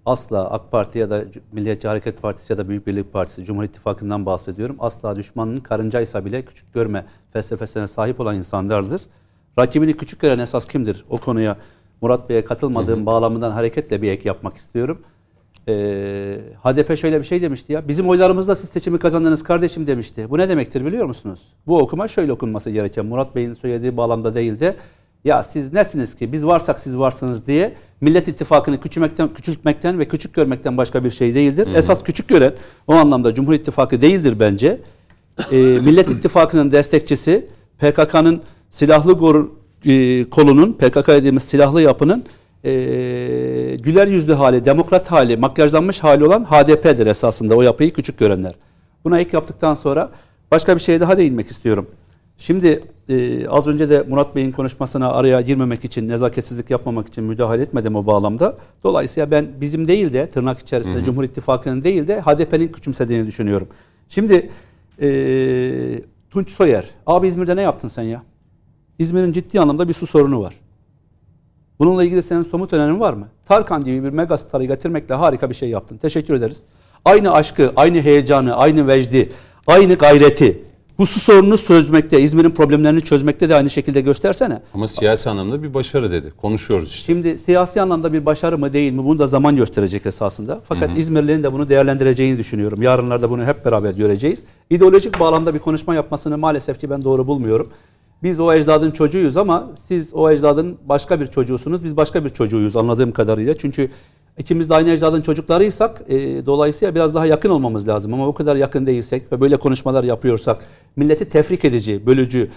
asla 0.06 0.52
AK 0.52 0.72
Parti 0.72 1.00
ya 1.00 1.10
da 1.10 1.24
Milliyetçi 1.52 1.88
Hareket 1.88 2.22
Partisi 2.22 2.54
ya 2.54 2.58
da 2.58 2.70
Büyük 2.70 2.88
Birlik 2.88 3.14
Partisi, 3.14 3.44
Cumhur 3.44 3.64
İttifakı'ndan 3.64 4.26
bahsediyorum. 4.26 4.76
Asla 4.80 5.16
düşmanının 5.16 5.60
karıncaysa 5.60 6.26
bile 6.26 6.46
küçük 6.46 6.74
görme 6.74 7.06
felsefesine 7.34 7.88
sahip 7.88 8.20
olan 8.20 8.36
insanlardır. 8.36 9.02
Rakibini 9.60 9.94
küçük 9.94 10.20
gören 10.20 10.40
esas 10.40 10.68
kimdir? 10.68 11.06
O 11.10 11.18
konuya 11.18 11.58
Murat 12.02 12.30
Bey'e 12.30 12.44
katılmadığım 12.44 13.06
bağlamından 13.06 13.52
hareketle 13.52 14.02
bir 14.02 14.12
ek 14.12 14.28
yapmak 14.28 14.58
istiyorum. 14.58 15.02
Ee, 15.68 16.40
HDP 16.64 16.98
şöyle 16.98 17.20
bir 17.20 17.24
şey 17.24 17.42
demişti 17.42 17.74
ya. 17.74 17.88
Bizim 17.88 18.10
oylarımızla 18.10 18.56
siz 18.56 18.70
seçimi 18.70 19.00
kazandınız 19.00 19.44
kardeşim 19.44 19.88
demişti. 19.88 20.30
Bu 20.30 20.38
ne 20.38 20.50
demektir 20.50 20.86
biliyor 20.86 21.06
musunuz? 21.06 21.40
Bu 21.68 21.78
okuma 21.78 22.08
şöyle 22.08 22.34
okunması 22.34 22.70
gereken. 22.70 23.06
Murat 23.06 23.36
Bey'in 23.36 23.54
söylediği 23.54 23.98
bağlamda 23.98 24.36
değil 24.36 24.60
de 24.60 24.76
ya 25.26 25.44
siz 25.44 25.74
nesiniz 25.74 26.16
ki 26.16 26.32
biz 26.32 26.46
varsak 26.46 26.80
siz 26.80 26.98
varsınız 26.98 27.48
diye 27.48 27.74
Millet 28.02 28.28
İttifakı'nı 28.28 28.80
küçülmekten, 28.80 29.30
küçültmekten 29.30 30.00
ve 30.00 30.06
küçük 30.06 30.34
görmekten 30.34 30.78
başka 30.78 31.04
bir 31.04 31.10
şey 31.10 31.36
değildir. 31.36 31.68
Esas 31.76 32.04
küçük 32.04 32.28
gören 32.28 32.54
o 32.88 32.94
anlamda 32.94 33.34
Cumhur 33.34 33.54
İttifakı 33.54 34.02
değildir 34.02 34.40
bence. 34.40 34.80
Ee, 35.52 35.56
Millet 35.56 36.10
İttifakı'nın 36.16 36.72
destekçisi 36.72 37.48
PKK'nın 37.80 38.42
silahlı 38.72 39.14
gor, 39.14 39.48
e, 39.86 40.30
kolunun 40.30 40.74
PKK 40.74 41.08
dediğimiz 41.08 41.44
silahlı 41.44 41.82
yapının 41.82 42.24
e, 42.64 42.72
güler 43.84 44.08
yüzlü 44.08 44.34
hali, 44.34 44.66
demokrat 44.66 45.12
hali, 45.12 45.38
makyajlanmış 45.38 46.04
hali 46.04 46.26
olan 46.26 46.46
HDP'dir 46.46 47.08
esasında 47.08 47.56
o 47.56 47.62
yapıyı 47.62 47.94
küçük 47.94 48.20
görenler. 48.20 48.52
Buna 49.04 49.20
ek 49.20 49.30
yaptıktan 49.34 49.74
sonra 49.74 50.12
Başka 50.52 50.76
bir 50.76 50.82
şeye 50.82 51.00
daha 51.00 51.18
değinmek 51.18 51.48
istiyorum. 51.52 51.88
Şimdi 52.38 52.84
e, 53.10 53.48
az 53.48 53.68
önce 53.68 53.90
de 53.90 54.06
Murat 54.10 54.36
Bey'in 54.36 54.52
konuşmasına 54.52 55.12
araya 55.12 55.42
girmemek 55.42 55.86
için, 55.86 56.08
nezaketsizlik 56.08 56.70
yapmamak 56.70 57.08
için 57.08 57.24
müdahale 57.24 57.62
etmedim 57.62 57.96
o 57.96 58.06
bağlamda. 58.06 58.58
Dolayısıyla 58.84 59.32
ben 59.32 59.48
bizim 59.62 59.88
değil 59.88 60.14
de 60.14 60.30
tırnak 60.30 60.60
içerisinde 60.60 61.04
Cumhur 61.04 61.24
İttifakı'nın 61.24 61.82
değil 61.82 62.08
de 62.08 62.22
HDP'nin 62.22 62.68
küçümsediğini 62.68 63.28
düşünüyorum. 63.28 63.68
Şimdi 64.10 64.50
e, 65.02 65.08
Tunç 66.30 66.50
Soyer, 66.50 66.90
abi 67.06 67.28
İzmir'de 67.28 67.56
ne 67.56 67.62
yaptın 67.62 67.88
sen 67.88 68.04
ya? 68.04 68.24
İzmir'in 69.00 69.32
ciddi 69.32 69.60
anlamda 69.60 69.88
bir 69.88 69.94
su 69.94 70.08
sorunu 70.08 70.42
var. 70.42 70.54
Bununla 71.80 72.04
ilgili 72.04 72.24
senin 72.24 72.44
somut 72.44 72.74
önerin 72.74 73.00
var 73.00 73.14
mı? 73.14 73.28
Tarkan 73.46 73.84
gibi 73.84 74.04
bir 74.04 74.10
megastarı 74.10 74.66
getirmekle 74.66 75.16
harika 75.16 75.50
bir 75.50 75.56
şey 75.56 75.70
yaptın. 75.70 75.98
Teşekkür 75.98 76.34
ederiz. 76.34 76.64
Aynı 77.06 77.34
aşkı, 77.34 77.74
aynı 77.76 78.02
heyecanı, 78.02 78.56
aynı 78.56 78.88
vecdi, 78.88 79.32
aynı 79.68 79.96
gayreti 79.96 80.65
bu 81.00 81.06
su 81.06 81.20
sorununu 81.20 81.58
çözmekte, 81.58 82.22
İzmir'in 82.22 82.50
problemlerini 82.50 83.02
çözmekte 83.02 83.50
de 83.50 83.56
aynı 83.56 83.70
şekilde 83.70 84.02
göstersene. 84.02 84.62
Ama 84.74 84.88
siyasi 84.88 85.30
anlamda 85.30 85.64
bir 85.64 85.74
başarı 85.74 86.12
dedi. 86.12 86.34
Konuşuyoruz 86.42 86.90
işte. 86.90 87.06
Şimdi 87.06 87.38
siyasi 87.38 87.82
anlamda 87.82 88.14
bir 88.14 88.26
başarı 88.26 88.58
mı 88.58 88.74
değil 88.74 88.92
mi 88.94 89.06
bunu 89.06 89.20
da 89.20 89.28
zaman 89.28 89.56
gösterecek 89.56 90.06
esasında. 90.06 90.62
Fakat 90.68 90.98
İzmirlilerin 90.98 91.44
de 91.44 91.54
bunu 91.54 91.68
değerlendireceğini 91.68 92.38
düşünüyorum. 92.38 92.82
Yarınlarda 92.82 93.30
bunu 93.30 93.46
hep 93.46 93.66
beraber 93.66 93.92
göreceğiz. 93.92 94.44
İdeolojik 94.70 95.20
bağlamda 95.20 95.54
bir 95.54 95.60
konuşma 95.60 95.96
yapmasını 95.96 96.38
maalesef 96.38 96.80
ki 96.80 96.90
ben 96.90 97.04
doğru 97.04 97.28
bulmuyorum. 97.28 97.70
Biz 98.24 98.40
o 98.40 98.54
ecdadın 98.54 98.92
çocuğuyuz 98.92 99.38
ama 99.38 99.72
siz 99.76 100.14
o 100.14 100.32
ecdadın 100.32 100.78
başka 100.86 101.20
bir 101.20 101.26
çocuğusunuz. 101.26 101.84
Biz 101.84 101.98
başka 101.98 102.26
bir 102.26 102.30
çocuğuyuz 102.30 102.76
anladığım 102.76 103.12
kadarıyla. 103.12 103.58
Çünkü 103.58 103.90
ikimiz 104.38 104.70
de 104.70 104.76
aynı 104.76 104.90
ecdadın 104.90 105.22
çocuklarıysak 105.22 106.02
e, 106.08 106.46
dolayısıyla 106.46 106.96
biraz 106.96 107.16
daha 107.16 107.26
yakın 107.26 107.50
olmamız 107.50 107.88
lazım. 107.88 108.14
Ama 108.14 108.28
o 108.28 108.34
kadar 108.34 108.56
yakın 108.56 108.86
değilsek 108.86 109.32
ve 109.32 109.42
böyle 109.42 109.58
konuşmalar 109.58 110.04
yapıyorsak 110.04 110.66
milleti 110.96 111.30
tefrik 111.30 111.66
edici, 111.66 112.06
bölücü, 112.06 112.50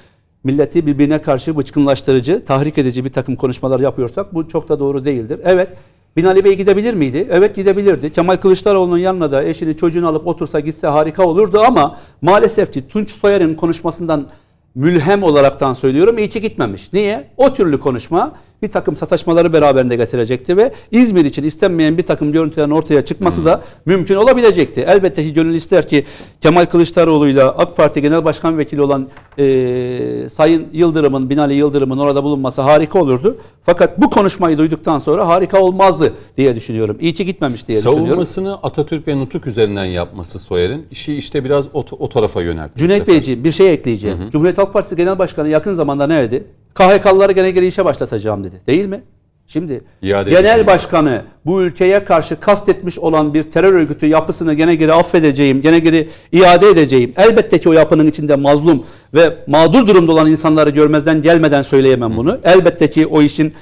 milleti 0.44 0.86
birbirine 0.86 1.22
karşı 1.22 1.56
bıçkınlaştırıcı, 1.56 2.44
tahrik 2.44 2.78
edici 2.78 3.04
bir 3.04 3.12
takım 3.12 3.36
konuşmalar 3.36 3.80
yapıyorsak 3.80 4.34
bu 4.34 4.48
çok 4.48 4.68
da 4.68 4.80
doğru 4.80 5.04
değildir. 5.04 5.40
Evet 5.44 5.68
Binali 6.16 6.44
Bey 6.44 6.56
gidebilir 6.56 6.94
miydi? 6.94 7.28
Evet 7.30 7.56
gidebilirdi. 7.56 8.12
Kemal 8.12 8.36
Kılıçdaroğlu'nun 8.36 8.98
yanına 8.98 9.32
da 9.32 9.44
eşini 9.44 9.76
çocuğunu 9.76 10.08
alıp 10.08 10.26
otursa 10.26 10.60
gitse 10.60 10.86
harika 10.86 11.26
olurdu 11.26 11.60
ama 11.60 11.98
maalesef 12.22 12.72
ki 12.72 12.88
Tunç 12.88 13.10
Soyer'in 13.10 13.54
konuşmasından 13.54 14.26
mülhem 14.74 15.22
olaraktan 15.22 15.72
söylüyorum 15.72 16.18
iyi 16.18 16.28
ki 16.28 16.40
gitmemiş. 16.40 16.92
Niye? 16.92 17.30
O 17.36 17.52
türlü 17.52 17.80
konuşma 17.80 18.32
bir 18.62 18.68
takım 18.68 18.96
sataşmaları 18.96 19.52
beraberinde 19.52 19.96
getirecekti 19.96 20.56
ve 20.56 20.72
İzmir 20.90 21.24
için 21.24 21.44
istenmeyen 21.44 21.98
bir 21.98 22.02
takım 22.02 22.32
görüntülerin 22.32 22.70
ortaya 22.70 23.04
çıkması 23.04 23.44
da 23.44 23.60
mümkün 23.86 24.14
olabilecekti. 24.14 24.80
Elbette 24.80 25.22
ki 25.22 25.32
gönül 25.32 25.54
ister 25.54 25.88
ki 25.88 26.04
Kemal 26.40 26.66
Kılıçdaroğlu'yla 26.66 27.48
AK 27.48 27.76
Parti 27.76 28.02
Genel 28.02 28.24
Başkan 28.24 28.58
Vekili 28.58 28.82
olan 28.82 29.08
e, 29.38 30.28
Sayın 30.30 30.66
Yıldırım'ın, 30.72 31.30
Binali 31.30 31.54
Yıldırım'ın 31.54 31.98
orada 31.98 32.24
bulunması 32.24 32.62
harika 32.62 33.00
olurdu. 33.00 33.38
Fakat 33.62 34.00
bu 34.00 34.10
konuşmayı 34.10 34.58
duyduktan 34.58 34.98
sonra 34.98 35.28
harika 35.28 35.62
olmazdı 35.62 36.12
diye 36.36 36.54
düşünüyorum. 36.54 36.96
İyi 37.00 37.14
ki 37.14 37.24
gitmemiş 37.24 37.68
diye 37.68 37.78
düşünüyorum. 37.78 38.06
Savunmasını 38.06 38.54
Atatürk 38.54 39.08
ve 39.08 39.18
Nutuk 39.18 39.46
üzerinden 39.46 39.84
yapması 39.84 40.38
Soyer'in 40.38 40.86
işi 40.90 41.14
işte 41.14 41.44
biraz 41.44 41.68
o, 41.74 41.84
o 41.98 42.08
tarafa 42.08 42.42
yöneltti. 42.42 42.78
Cüneyt. 42.78 43.08
Beyciğim 43.08 43.44
bir 43.44 43.52
şey 43.52 43.72
ekleyeceğim. 43.72 44.30
Cumhuriyet 44.30 44.58
Halk 44.58 44.72
Partisi 44.72 44.96
Genel 44.96 45.18
Başkanı 45.18 45.48
yakın 45.48 45.74
zamanda 45.74 46.06
ne 46.06 46.22
dedi? 46.22 46.44
KHK'lıları 46.74 47.32
gene 47.32 47.50
geri 47.50 47.66
işe 47.66 47.84
başlatacağım 47.84 48.44
dedi. 48.44 48.56
Değil 48.66 48.86
mi? 48.86 49.02
Şimdi 49.46 49.80
İade 50.02 50.30
genel 50.30 50.66
başkanı 50.66 51.22
bu 51.46 51.62
ülkeye 51.62 52.04
karşı 52.04 52.40
kastetmiş 52.40 52.98
olan 52.98 53.34
bir 53.34 53.42
terör 53.42 53.72
örgütü 53.72 54.06
yapısını 54.06 54.54
gene 54.54 54.74
geri 54.74 54.92
affedeceğim, 54.92 55.60
gene 55.60 55.78
geri 55.78 56.08
iade 56.32 56.68
edeceğim. 56.68 57.12
Elbette 57.16 57.58
ki 57.58 57.68
o 57.68 57.72
yapının 57.72 58.06
içinde 58.06 58.36
mazlum 58.36 58.84
ve 59.14 59.36
mağdur 59.46 59.86
durumda 59.86 60.12
olan 60.12 60.30
insanları 60.30 60.70
görmezden 60.70 61.22
gelmeden 61.22 61.62
söyleyemem 61.62 62.16
bunu. 62.16 62.38
Elbette 62.44 62.90
ki 62.90 63.06
o 63.06 63.22
işin 63.22 63.52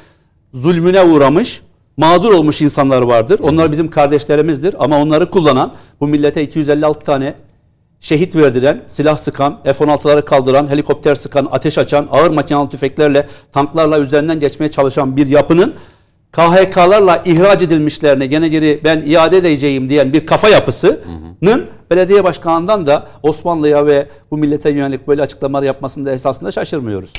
zulmüne 0.54 1.02
uğramış, 1.02 1.62
mağdur 1.96 2.32
olmuş 2.32 2.62
insanlar 2.62 3.02
vardır. 3.02 3.40
Onlar 3.42 3.72
bizim 3.72 3.90
kardeşlerimizdir 3.90 4.74
ama 4.78 5.02
onları 5.02 5.30
kullanan 5.30 5.72
bu 6.00 6.08
millete 6.08 6.42
256 6.42 7.04
tane 7.04 7.34
şehit 8.00 8.36
verdiren, 8.36 8.82
silah 8.86 9.16
sıkan, 9.16 9.58
F-16'ları 9.64 10.24
kaldıran, 10.24 10.68
helikopter 10.68 11.14
sıkan, 11.14 11.48
ateş 11.50 11.78
açan, 11.78 12.08
ağır 12.10 12.30
makinalı 12.30 12.70
tüfeklerle, 12.70 13.28
tanklarla 13.52 13.98
üzerinden 13.98 14.40
geçmeye 14.40 14.70
çalışan 14.70 15.16
bir 15.16 15.26
yapının 15.26 15.74
KHK'larla 16.32 17.22
ihraç 17.24 17.62
edilmişlerine 17.62 18.26
gene 18.26 18.48
geri 18.48 18.80
ben 18.84 19.02
iade 19.06 19.36
edeceğim 19.36 19.88
diyen 19.88 20.12
bir 20.12 20.26
kafa 20.26 20.48
yapısının 20.48 21.66
belediye 21.90 22.24
başkanından 22.24 22.86
da 22.86 23.06
Osmanlı'ya 23.22 23.86
ve 23.86 24.08
bu 24.30 24.38
millete 24.38 24.70
yönelik 24.70 25.08
böyle 25.08 25.22
açıklamalar 25.22 25.62
yapmasında 25.62 26.12
esasında 26.12 26.50
şaşırmıyoruz. 26.50 27.12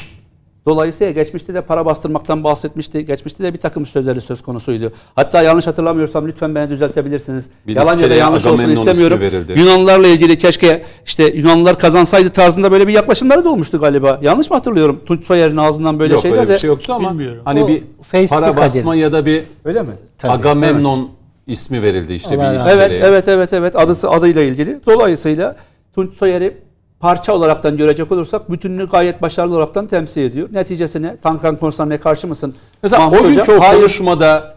Dolayısıyla 0.67 1.13
geçmişte 1.13 1.53
de 1.53 1.61
para 1.61 1.85
bastırmaktan 1.85 2.43
bahsetmişti. 2.43 3.05
Geçmişte 3.05 3.43
de 3.43 3.53
bir 3.53 3.59
takım 3.59 3.85
sözleri 3.85 4.21
söz 4.21 4.41
konusuydu. 4.41 4.91
Hatta 5.15 5.41
yanlış 5.41 5.67
hatırlamıyorsam 5.67 6.27
lütfen 6.27 6.55
beni 6.55 6.69
düzeltebilirsiniz. 6.69 7.45
Bir 7.67 7.75
Yalan 7.75 7.99
ya 7.99 8.09
da 8.09 8.13
yanlış 8.13 8.45
olsun 8.45 8.69
istemiyorum. 8.69 9.19
Yunanlılarla 9.55 10.07
ilgili 10.07 10.37
keşke 10.37 10.83
işte 11.05 11.23
Yunanlılar 11.27 11.79
kazansaydı 11.79 12.29
tarzında 12.29 12.71
böyle 12.71 12.87
bir 12.87 12.93
yaklaşımları 12.93 13.43
da 13.45 13.49
olmuştu 13.49 13.79
galiba. 13.79 14.19
Yanlış 14.21 14.49
mı 14.49 14.55
hatırlıyorum? 14.55 14.99
Tunç 15.05 15.25
Soyer'in 15.25 15.57
ağzından 15.57 15.99
böyle 15.99 16.13
Yok 16.13 16.21
şeyler 16.21 16.37
öyle 16.37 16.49
de. 16.49 16.53
bir 16.53 16.59
şey 16.59 16.67
yoktu 16.67 16.93
ama 16.93 17.11
Bilmiyorum. 17.11 17.41
hani 17.45 17.63
O 17.63 17.67
bir 17.67 17.83
para 18.29 18.57
basma 18.57 18.91
Kadir. 18.91 19.01
ya 19.01 19.11
da 19.11 19.25
bir 19.25 19.43
Öyle 19.65 19.81
mi? 19.81 19.89
Tabii. 20.17 20.31
Agamemnon 20.31 21.09
ismi 21.47 21.81
verildi 21.83 22.13
işte 22.13 22.35
Allah 22.35 22.51
bir 22.53 22.57
iskeleye. 22.57 22.77
Evet, 22.87 23.03
evet, 23.03 23.27
evet, 23.27 23.53
evet. 23.53 23.75
Adısı 23.75 24.09
adıyla 24.09 24.41
ilgili. 24.41 24.79
Dolayısıyla 24.85 25.55
Tunç 25.95 26.13
Soyer'i 26.13 26.53
parça 26.99 27.33
olaraktan 27.33 27.77
görecek 27.77 28.11
olursak 28.11 28.51
bütününü 28.51 28.87
gayet 28.89 29.21
başarılı 29.21 29.55
olaraktan 29.55 29.87
temsil 29.87 30.21
ediyor. 30.21 30.47
Neticesine 30.51 31.17
Tankan 31.17 31.55
konusuna 31.55 31.99
karşı 31.99 32.27
mısın? 32.27 32.55
Mesela 32.83 33.01
Mahmut 33.09 33.19
o 33.21 33.23
günkü 33.27 33.41
Hoca? 33.41 33.57
o 33.57 33.59
Hayır. 33.61 33.79
konuşmada 33.79 34.55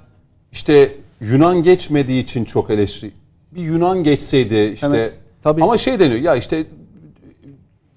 işte 0.53 0.95
Yunan 1.21 1.63
geçmediği 1.63 2.23
için 2.23 2.45
çok 2.45 2.71
eleştiri. 2.71 3.11
Bir 3.55 3.63
Yunan 3.63 4.05
geçseydi 4.05 4.71
işte 4.75 4.87
Evet, 4.91 5.15
tabii. 5.43 5.63
ama 5.63 5.79
şey 5.79 5.99
deniyor 5.99 6.21
ya 6.21 6.37
işte 6.37 6.67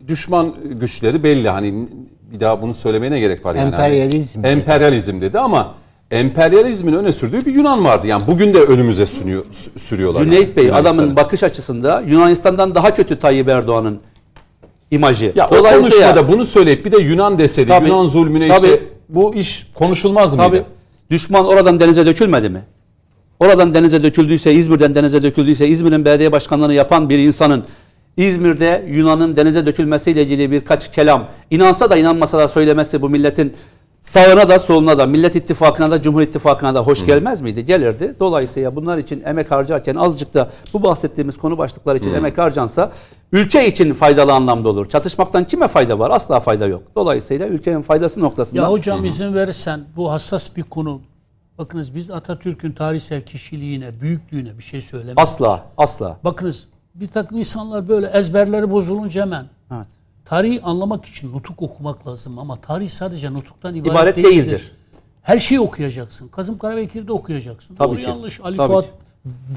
düşman 0.07 0.53
güçleri 0.79 1.23
belli 1.23 1.49
hani 1.49 1.87
bir 2.33 2.39
daha 2.39 2.61
bunu 2.61 2.73
söylemeye 2.73 3.11
ne 3.11 3.19
gerek 3.19 3.45
var 3.45 3.55
yani? 3.55 3.75
Hani 3.75 3.95
Emperyalizm 3.95 4.39
dedi. 4.43 4.47
emperyalizm 4.47 5.21
dedi 5.21 5.39
ama 5.39 5.73
emperyalizmin 6.11 6.93
öne 6.93 7.11
sürdüğü 7.11 7.45
bir 7.45 7.53
Yunan 7.53 7.85
vardı. 7.85 8.07
Yani 8.07 8.23
bugün 8.27 8.53
de 8.53 8.59
önümüze 8.61 9.05
sürüyor, 9.05 9.45
sü- 9.45 9.79
sürüyorlar. 9.79 10.23
Cüneyt 10.23 10.47
yani 10.47 10.55
Bey 10.55 10.73
adamın 10.73 11.15
bakış 11.15 11.43
açısında 11.43 12.01
Yunanistan'dan 12.07 12.75
daha 12.75 12.93
kötü 12.93 13.19
Tayyip 13.19 13.49
Erdoğan'ın 13.49 13.99
imajı. 14.91 15.31
ya 15.35 15.47
o 15.47 15.63
konuşmada 15.63 16.27
bunu 16.27 16.45
söyleyip 16.45 16.85
bir 16.85 16.91
de 16.91 16.97
Yunan 16.97 17.39
deseydi 17.39 17.67
Tabii. 17.67 17.89
Yunan 17.89 18.05
zulmüne 18.05 18.47
Tabii. 18.47 18.67
işte 18.67 18.79
bu 19.09 19.35
iş 19.35 19.67
konuşulmaz 19.73 20.35
mıydı? 20.35 20.49
Tabii. 20.49 20.63
Düşman 21.11 21.45
oradan 21.45 21.79
denize 21.79 22.05
dökülmedi 22.05 22.49
mi? 22.49 22.61
Oradan 23.39 23.73
denize 23.73 24.03
döküldüyse, 24.03 24.53
İzmir'den 24.53 24.95
denize 24.95 25.23
döküldüyse, 25.23 25.67
İzmir'in 25.67 26.05
belediye 26.05 26.31
başkanlığını 26.31 26.73
yapan 26.73 27.09
bir 27.09 27.19
insanın 27.19 27.65
İzmir'de 28.17 28.85
Yunan'ın 28.87 29.35
denize 29.35 29.65
dökülmesiyle 29.65 30.23
ilgili 30.23 30.51
birkaç 30.51 30.91
kelam 30.91 31.27
inansa 31.51 31.89
da 31.89 31.97
inanmasa 31.97 32.39
da 32.39 32.47
söylemesi 32.47 33.01
bu 33.01 33.09
milletin 33.09 33.53
sağına 34.03 34.49
da 34.49 34.59
soluna 34.59 34.97
da 34.97 35.05
Millet 35.05 35.35
İttifakı'na 35.35 35.91
da 35.91 36.01
Cumhur 36.01 36.21
İttifakı'na 36.21 36.75
da 36.75 36.79
hoş 36.81 37.05
gelmez 37.05 37.41
miydi? 37.41 37.65
Gelirdi. 37.65 38.15
Dolayısıyla 38.19 38.75
bunlar 38.75 38.97
için 38.97 39.23
emek 39.25 39.51
harcarken 39.51 39.95
azıcık 39.95 40.33
da 40.33 40.49
bu 40.73 40.83
bahsettiğimiz 40.83 41.37
konu 41.37 41.57
başlıkları 41.57 41.97
için 41.97 42.13
emek 42.13 42.37
harcansa 42.37 42.91
ülke 43.31 43.67
için 43.67 43.93
faydalı 43.93 44.33
anlamda 44.33 44.69
olur. 44.69 44.89
Çatışmaktan 44.89 45.43
kime 45.47 45.67
fayda 45.67 45.99
var? 45.99 46.11
Asla 46.11 46.39
fayda 46.39 46.67
yok. 46.67 46.83
Dolayısıyla 46.95 47.47
ülkenin 47.47 47.81
faydası 47.81 48.21
noktasında 48.21 48.61
Ya 48.61 48.71
hocam 48.71 49.05
izin 49.05 49.33
verirsen 49.33 49.79
bu 49.95 50.11
hassas 50.11 50.55
bir 50.57 50.63
konu. 50.63 51.01
Bakınız 51.57 51.95
biz 51.95 52.11
Atatürk'ün 52.11 52.71
tarihsel 52.71 53.21
kişiliğine, 53.21 54.01
büyüklüğüne 54.01 54.57
bir 54.57 54.63
şey 54.63 54.81
söylemeyiz. 54.81 55.17
asla 55.17 55.65
asla. 55.77 56.17
Bakınız 56.23 56.67
bir 56.95 57.07
takım 57.07 57.37
insanlar 57.37 57.87
böyle 57.87 58.07
ezberleri 58.07 58.71
bozulunca 58.71 59.21
hemen 59.21 59.45
Evet. 59.75 59.87
Tarihi 60.33 60.61
anlamak 60.61 61.05
için 61.05 61.33
nutuk 61.33 61.61
okumak 61.61 62.07
lazım 62.07 62.39
ama 62.39 62.55
tarih 62.55 62.89
sadece 62.89 63.33
nutuktan 63.33 63.75
ibaret, 63.75 63.91
İbaret 63.91 64.15
değildir. 64.15 64.29
değildir. 64.31 64.71
Her 65.21 65.39
şeyi 65.39 65.59
okuyacaksın. 65.59 66.27
Kazım 66.27 66.57
Karabekir'i 66.57 67.07
de 67.07 67.13
okuyacaksın. 67.13 67.75
Tabii 67.75 67.89
Doğru 67.89 67.99
ki. 67.99 68.09
yanlış 68.09 68.39
Ali 68.43 68.57
Tabii 68.57 68.67
Fuat 68.67 68.85
ki. 68.85 68.91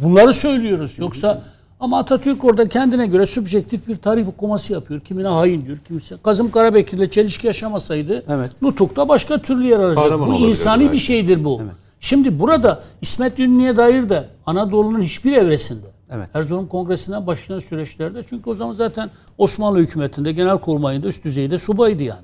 bunları 0.02 0.34
söylüyoruz. 0.34 0.98
Yoksa 0.98 1.42
ama 1.80 1.98
Atatürk 1.98 2.44
orada 2.44 2.68
kendine 2.68 3.06
göre 3.06 3.26
subjektif 3.26 3.88
bir 3.88 3.96
tarih 3.96 4.28
okuması 4.28 4.72
yapıyor. 4.72 5.00
Kimine 5.00 5.28
hain 5.28 5.66
diyor, 5.66 5.78
kimse. 5.88 6.16
Kazım 6.24 6.50
Karabekir'le 6.50 7.10
çelişki 7.10 7.46
yaşamasaydı 7.46 8.24
Evet. 8.28 8.62
Nutuk'ta 8.62 9.08
başka 9.08 9.38
türlü 9.38 9.66
yer 9.66 9.78
arayacak. 9.78 10.20
Bu 10.20 10.34
insani 10.34 10.80
belki. 10.80 10.92
bir 10.92 10.98
şeydir 10.98 11.44
bu. 11.44 11.62
Şimdi 12.00 12.38
burada 12.38 12.82
İsmet 13.02 13.38
İnönü'ye 13.38 13.76
dair 13.76 14.08
de 14.08 14.28
Anadolu'nun 14.46 15.02
hiçbir 15.02 15.32
evresinde 15.32 15.86
Evet. 16.10 16.28
Erzurum 16.34 16.66
Kongresi'nden 16.68 17.26
başlayan 17.26 17.58
süreçlerde 17.58 18.22
çünkü 18.30 18.50
o 18.50 18.54
zaman 18.54 18.72
zaten 18.72 19.10
Osmanlı 19.38 19.78
hükümetinde 19.78 20.32
genelkurmayında 20.32 21.06
üst 21.06 21.24
düzeyde 21.24 21.58
subaydı 21.58 22.02
yani. 22.02 22.20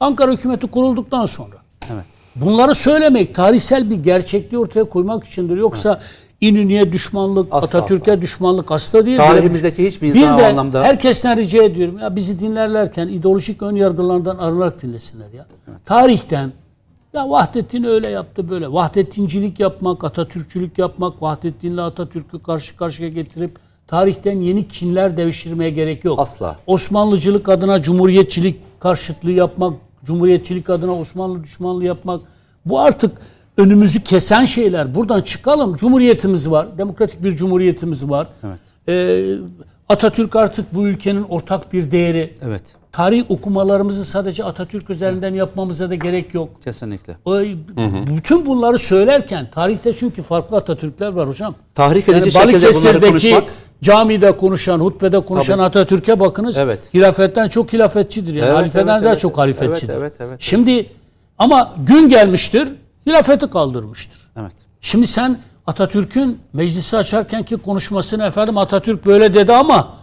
Ankara 0.00 0.32
hükümeti 0.32 0.66
kurulduktan 0.66 1.26
sonra 1.26 1.56
Evet. 1.92 2.04
bunları 2.36 2.74
söylemek 2.74 3.34
tarihsel 3.34 3.90
bir 3.90 3.96
gerçekliği 3.96 4.58
ortaya 4.60 4.84
koymak 4.84 5.24
içindir. 5.24 5.56
Yoksa 5.56 6.00
İnönü'ye 6.40 6.92
düşmanlık, 6.92 7.48
Atatürk'e 7.50 8.20
düşmanlık 8.20 8.70
asla 8.72 9.06
değil. 9.06 9.16
Tarihimizdeki 9.16 9.86
hiçbir 9.86 10.14
bir 10.14 10.20
insan 10.20 10.34
o 10.34 10.38
de 10.38 10.46
anlamda- 10.46 10.82
herkesten 10.82 11.36
rica 11.38 11.62
ediyorum 11.62 11.98
ya 11.98 12.16
bizi 12.16 12.40
dinlerlerken 12.40 13.08
ideolojik 13.08 13.62
ön 13.62 13.76
yargılardan 13.76 14.38
arınarak 14.38 14.82
dinlesinler 14.82 15.26
ya. 15.36 15.46
Tarihten 15.84 16.52
ya 17.12 17.30
Vahdettin 17.30 17.82
öyle 17.82 18.08
yaptı 18.08 18.48
böyle. 18.48 18.72
Vahdettincilik 18.72 19.60
yapmak, 19.60 20.04
Atatürkçülük 20.04 20.78
yapmak, 20.78 21.22
Vahdettin'le 21.22 21.78
Atatürk'ü 21.78 22.42
karşı 22.42 22.76
karşıya 22.76 23.08
getirip 23.08 23.58
tarihten 23.86 24.40
yeni 24.40 24.68
kinler 24.68 25.16
devşirmeye 25.16 25.70
gerek 25.70 26.04
yok. 26.04 26.18
Asla. 26.18 26.56
Osmanlıcılık 26.66 27.48
adına 27.48 27.82
cumhuriyetçilik 27.82 28.60
karşıtlığı 28.80 29.30
yapmak, 29.30 29.74
cumhuriyetçilik 30.04 30.70
adına 30.70 30.98
Osmanlı 30.98 31.44
düşmanlığı 31.44 31.84
yapmak 31.84 32.20
bu 32.66 32.80
artık 32.80 33.18
önümüzü 33.56 34.04
kesen 34.04 34.44
şeyler. 34.44 34.94
Buradan 34.94 35.22
çıkalım. 35.22 35.76
Cumhuriyetimiz 35.76 36.50
var. 36.50 36.78
Demokratik 36.78 37.24
bir 37.24 37.36
cumhuriyetimiz 37.36 38.10
var. 38.10 38.28
Ee, 38.88 39.34
Atatürk 39.88 40.36
artık 40.36 40.74
bu 40.74 40.86
ülkenin 40.86 41.22
ortak 41.22 41.72
bir 41.72 41.90
değeri. 41.90 42.34
Evet. 42.42 42.62
Tarih 42.92 43.30
okumalarımızı 43.30 44.04
sadece 44.04 44.44
Atatürk 44.44 44.90
üzerinden 44.90 45.34
yapmamıza 45.34 45.90
da 45.90 45.94
gerek 45.94 46.34
yok. 46.34 46.62
Kesinlikle. 46.64 47.16
O, 47.24 47.40
Bütün 48.16 48.46
bunları 48.46 48.78
söylerken 48.78 49.50
tarihte 49.54 49.92
çünkü 49.92 50.22
farklı 50.22 50.56
Atatürkler 50.56 51.08
var 51.08 51.28
hocam. 51.28 51.54
Tahrik 51.74 52.08
edici 52.08 52.38
Yani 52.38 52.52
şekilde 52.52 52.74
bunları 52.74 53.00
konuşmak 53.00 53.44
camide 53.82 54.36
konuşan, 54.36 54.80
hutbede 54.80 55.20
konuşan 55.20 55.56
Tabii. 55.56 55.66
Atatürk'e 55.66 56.20
bakınız. 56.20 56.58
Evet. 56.58 56.80
Hilafetten 56.94 57.48
çok 57.48 57.72
hilafetçidir 57.72 58.34
yani. 58.34 58.46
Evet, 58.46 58.56
halifeden 58.56 58.94
evet, 58.94 59.02
daha 59.02 59.12
evet. 59.12 59.20
çok 59.20 59.38
halifetçidir. 59.38 59.92
Evet, 59.92 60.02
evet, 60.02 60.12
evet, 60.20 60.28
evet. 60.30 60.40
Şimdi 60.42 60.86
ama 61.38 61.74
gün 61.86 62.08
gelmiştir, 62.08 62.68
hilafeti 63.06 63.50
kaldırmıştır. 63.50 64.18
Evet. 64.40 64.52
Şimdi 64.80 65.06
sen 65.06 65.38
Atatürk'ün 65.66 66.38
meclisi 66.52 66.96
açarkenki 66.96 67.56
konuşmasını 67.56 68.26
efendim 68.26 68.58
Atatürk 68.58 69.06
böyle 69.06 69.34
dedi 69.34 69.52
ama 69.52 70.01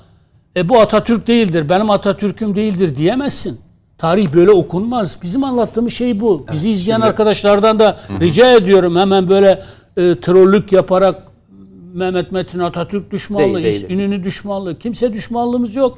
e, 0.55 0.69
bu 0.69 0.79
Atatürk 0.79 1.27
değildir, 1.27 1.69
benim 1.69 1.89
Atatürk'üm 1.89 2.55
değildir 2.55 2.95
diyemezsin. 2.95 3.59
Tarih 3.97 4.33
böyle 4.33 4.51
okunmaz. 4.51 5.17
Bizim 5.23 5.43
anlattığımız 5.43 5.93
şey 5.93 6.21
bu. 6.21 6.45
Bizi 6.51 6.69
izleyen 6.69 7.01
arkadaşlardan 7.01 7.79
da 7.79 7.99
rica 8.21 8.51
ediyorum 8.51 8.95
hemen 8.95 9.29
böyle 9.29 9.61
e, 9.97 10.15
trollük 10.21 10.71
yaparak 10.71 11.23
Mehmet 11.93 12.31
Metin 12.31 12.59
Atatürk 12.59 13.11
düşmanlığı, 13.11 13.63
Değil, 13.63 13.81
değil. 13.81 13.89
İnönü 13.89 14.23
düşmanlığı. 14.23 14.79
Kimse 14.79 15.13
düşmanlığımız 15.13 15.75
yok. 15.75 15.97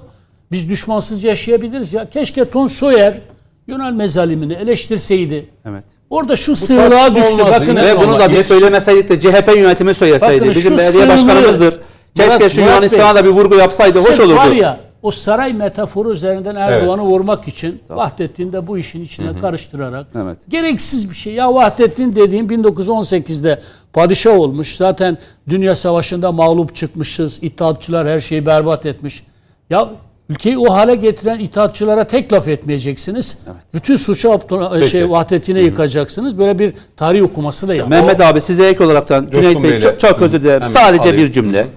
Biz 0.52 0.70
düşmansız 0.70 1.24
yaşayabiliriz 1.24 1.94
ya. 1.94 2.10
Keşke 2.10 2.46
Ton 2.46 2.68
Soyer 2.68 3.22
Yunan 3.68 3.94
mezalimini 3.94 4.54
eleştirseydi. 4.54 5.50
Evet. 5.66 5.84
Orada 6.10 6.36
şu 6.36 6.56
sığlığa 6.56 7.16
düştü. 7.16 7.34
olmaz. 7.34 7.62
Bakın 7.62 7.76
Ve 7.76 7.94
bunu 8.04 8.20
da 8.20 8.32
biz 8.32 8.46
söylemeseydik 8.46 9.10
de 9.10 9.20
CHP 9.20 9.56
yönetimi 9.56 9.94
söyleseydi. 9.94 10.40
Bakın 10.42 10.56
Bizim 10.56 10.78
belediye 10.78 11.04
sırrı- 11.04 11.10
başkanımızdır. 11.10 11.78
Keşke 12.16 12.36
Murat- 12.38 12.50
şu 12.50 12.62
Yunanistan'a 12.62 13.16
da 13.16 13.26
bir 13.26 13.30
vurgu 13.30 13.56
yapsaydı 13.56 14.00
hoş 14.00 14.20
olurdu. 14.20 14.36
var 14.38 14.48
ya 14.52 14.80
o 15.04 15.12
saray 15.12 15.54
metaforu 15.54 16.12
üzerinden 16.14 16.56
Erdoğan'ı 16.56 17.02
vurmak 17.02 17.48
için 17.48 17.82
Vahdettin 17.90 18.54
de 18.54 18.68
bu 18.68 18.78
işin 18.78 19.04
içine 19.04 19.40
karıştırarak 19.40 20.08
Evet. 20.24 20.38
gereksiz 20.50 21.10
bir 21.10 21.16
şey. 21.16 21.34
Ya 21.34 21.54
Vahdettin 21.54 22.16
dediğim 22.16 22.48
1918'de 22.50 23.60
padişah 23.94 24.40
olmuş. 24.40 24.76
Zaten 24.76 25.18
Dünya 25.50 25.76
Savaşı'nda 25.76 26.32
mağlup 26.32 26.76
çıkmışız. 26.76 27.44
İttihatçılar 27.44 28.08
her 28.08 28.20
şeyi 28.20 28.46
berbat 28.46 28.86
etmiş. 28.86 29.24
Ya 29.70 29.90
ülkeyi 30.30 30.58
o 30.58 30.74
hale 30.74 30.96
getiren 30.96 31.40
itaatçılara 31.40 32.04
tek 32.08 32.34
laf 32.34 32.48
etmeyeceksiniz. 32.48 33.38
Bütün 33.74 33.96
suçu 33.96 34.32
Abdullah- 34.32 34.86
şey, 34.90 35.10
Vahdettin'e 35.10 35.60
yıkacaksınız. 35.62 36.38
Böyle 36.38 36.60
bir 36.60 36.74
tarih 36.98 37.24
okuması 37.24 37.68
da 37.68 37.76
yapın. 37.76 37.90
Mehmet 37.90 38.22
abi 38.22 38.42
size 38.42 38.68
ek 38.68 38.84
olaraktan 38.84 39.28
Cüneyt 39.34 39.64
Bey 39.64 39.80
çok, 39.80 40.00
çok 40.00 40.22
özür 40.22 40.42
dilerim. 40.42 40.62
Hemen 40.62 40.74
Sadece 40.74 41.10
alayım. 41.10 41.18
bir 41.28 41.32
cümle. 41.32 41.68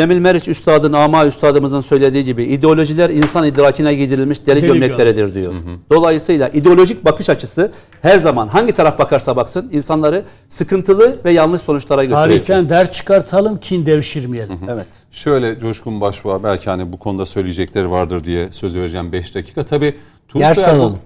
Cemil 0.00 0.18
Meriç 0.18 0.48
Üstad'ın, 0.48 0.92
Ama 0.92 1.26
Üstadımızın 1.26 1.80
söylediği 1.80 2.24
gibi 2.24 2.44
ideolojiler 2.44 3.10
insan 3.10 3.46
idrakine 3.46 3.94
giydirilmiş 3.94 4.46
deli, 4.46 4.62
Deli 4.62 4.66
gömlekleridir 4.66 5.34
diyor. 5.34 5.52
Dolayısıyla 5.92 6.48
ideolojik 6.48 7.04
bakış 7.04 7.30
açısı 7.30 7.72
her 8.02 8.18
zaman 8.18 8.48
hangi 8.48 8.72
taraf 8.72 8.98
bakarsa 8.98 9.36
baksın 9.36 9.68
insanları 9.72 10.24
sıkıntılı 10.48 11.16
ve 11.24 11.32
yanlış 11.32 11.62
sonuçlara 11.62 12.02
götürüyor. 12.04 12.24
Tarihten 12.24 12.68
ders 12.68 12.90
çıkartalım, 12.90 13.60
kin 13.60 13.86
devşirmeyelim. 13.86 14.58
Evet. 14.70 14.86
Şöyle 15.10 15.58
Coşkun 15.58 16.00
Başbuğ'a 16.00 16.42
belki 16.44 16.70
hani 16.70 16.92
bu 16.92 16.98
konuda 16.98 17.26
söyleyecekleri 17.26 17.90
vardır 17.90 18.24
diye 18.24 18.52
söz 18.52 18.76
vereceğim 18.76 19.12
5 19.12 19.34
dakika. 19.34 19.64
Tabii 19.64 19.94
Tunç 20.28 20.42
Ders 20.42 20.54
Soyer 20.54 20.70
bu- 20.78 20.82
alalım. 20.82 20.98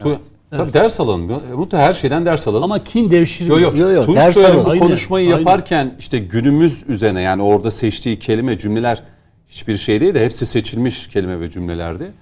Tu- 0.00 0.18
Tabii 0.56 0.72
ders 0.72 1.00
alalım. 1.00 1.30
Mutlaka 1.56 1.84
her 1.84 1.94
şeyden 1.94 2.26
ders 2.26 2.48
alalım. 2.48 2.64
Ama 2.64 2.84
kin 2.84 3.04
Yo, 3.04 3.10
devşirmeyelim. 3.10 3.76
yo. 3.76 3.88
Yo, 3.88 3.94
yo, 3.94 4.04
Tunç 4.06 4.16
ders 4.16 4.36
alalım. 4.36 4.64
bu 4.64 4.70
Aynen, 4.70 4.84
konuşmayı 4.86 5.26
aynen. 5.28 5.38
yaparken 5.38 5.94
işte 5.98 6.18
günümüz 6.18 6.84
üzerine 6.88 7.20
yani 7.20 7.42
orada 7.42 7.70
seçtiği 7.70 8.18
kelime 8.18 8.58
cümleler 8.58 9.02
hiçbir 9.48 9.76
şey 9.76 10.00
değil 10.00 10.14
de 10.14 10.24
hepsi 10.24 10.46
seçilmiş 10.46 11.06
kelime 11.06 11.40
ve 11.40 11.50
cümlelerdi. 11.50 12.12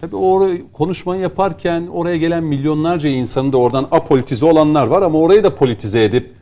Tabii 0.00 0.16
o 0.16 0.48
konuşmayı 0.72 1.20
yaparken 1.22 1.86
oraya 1.92 2.16
gelen 2.16 2.44
milyonlarca 2.44 3.08
insanın 3.08 3.52
da 3.52 3.56
oradan 3.58 3.88
apolitize 3.90 4.46
olanlar 4.46 4.86
var 4.86 5.02
ama 5.02 5.18
orayı 5.18 5.44
da 5.44 5.54
politize 5.54 6.04
edip 6.04 6.32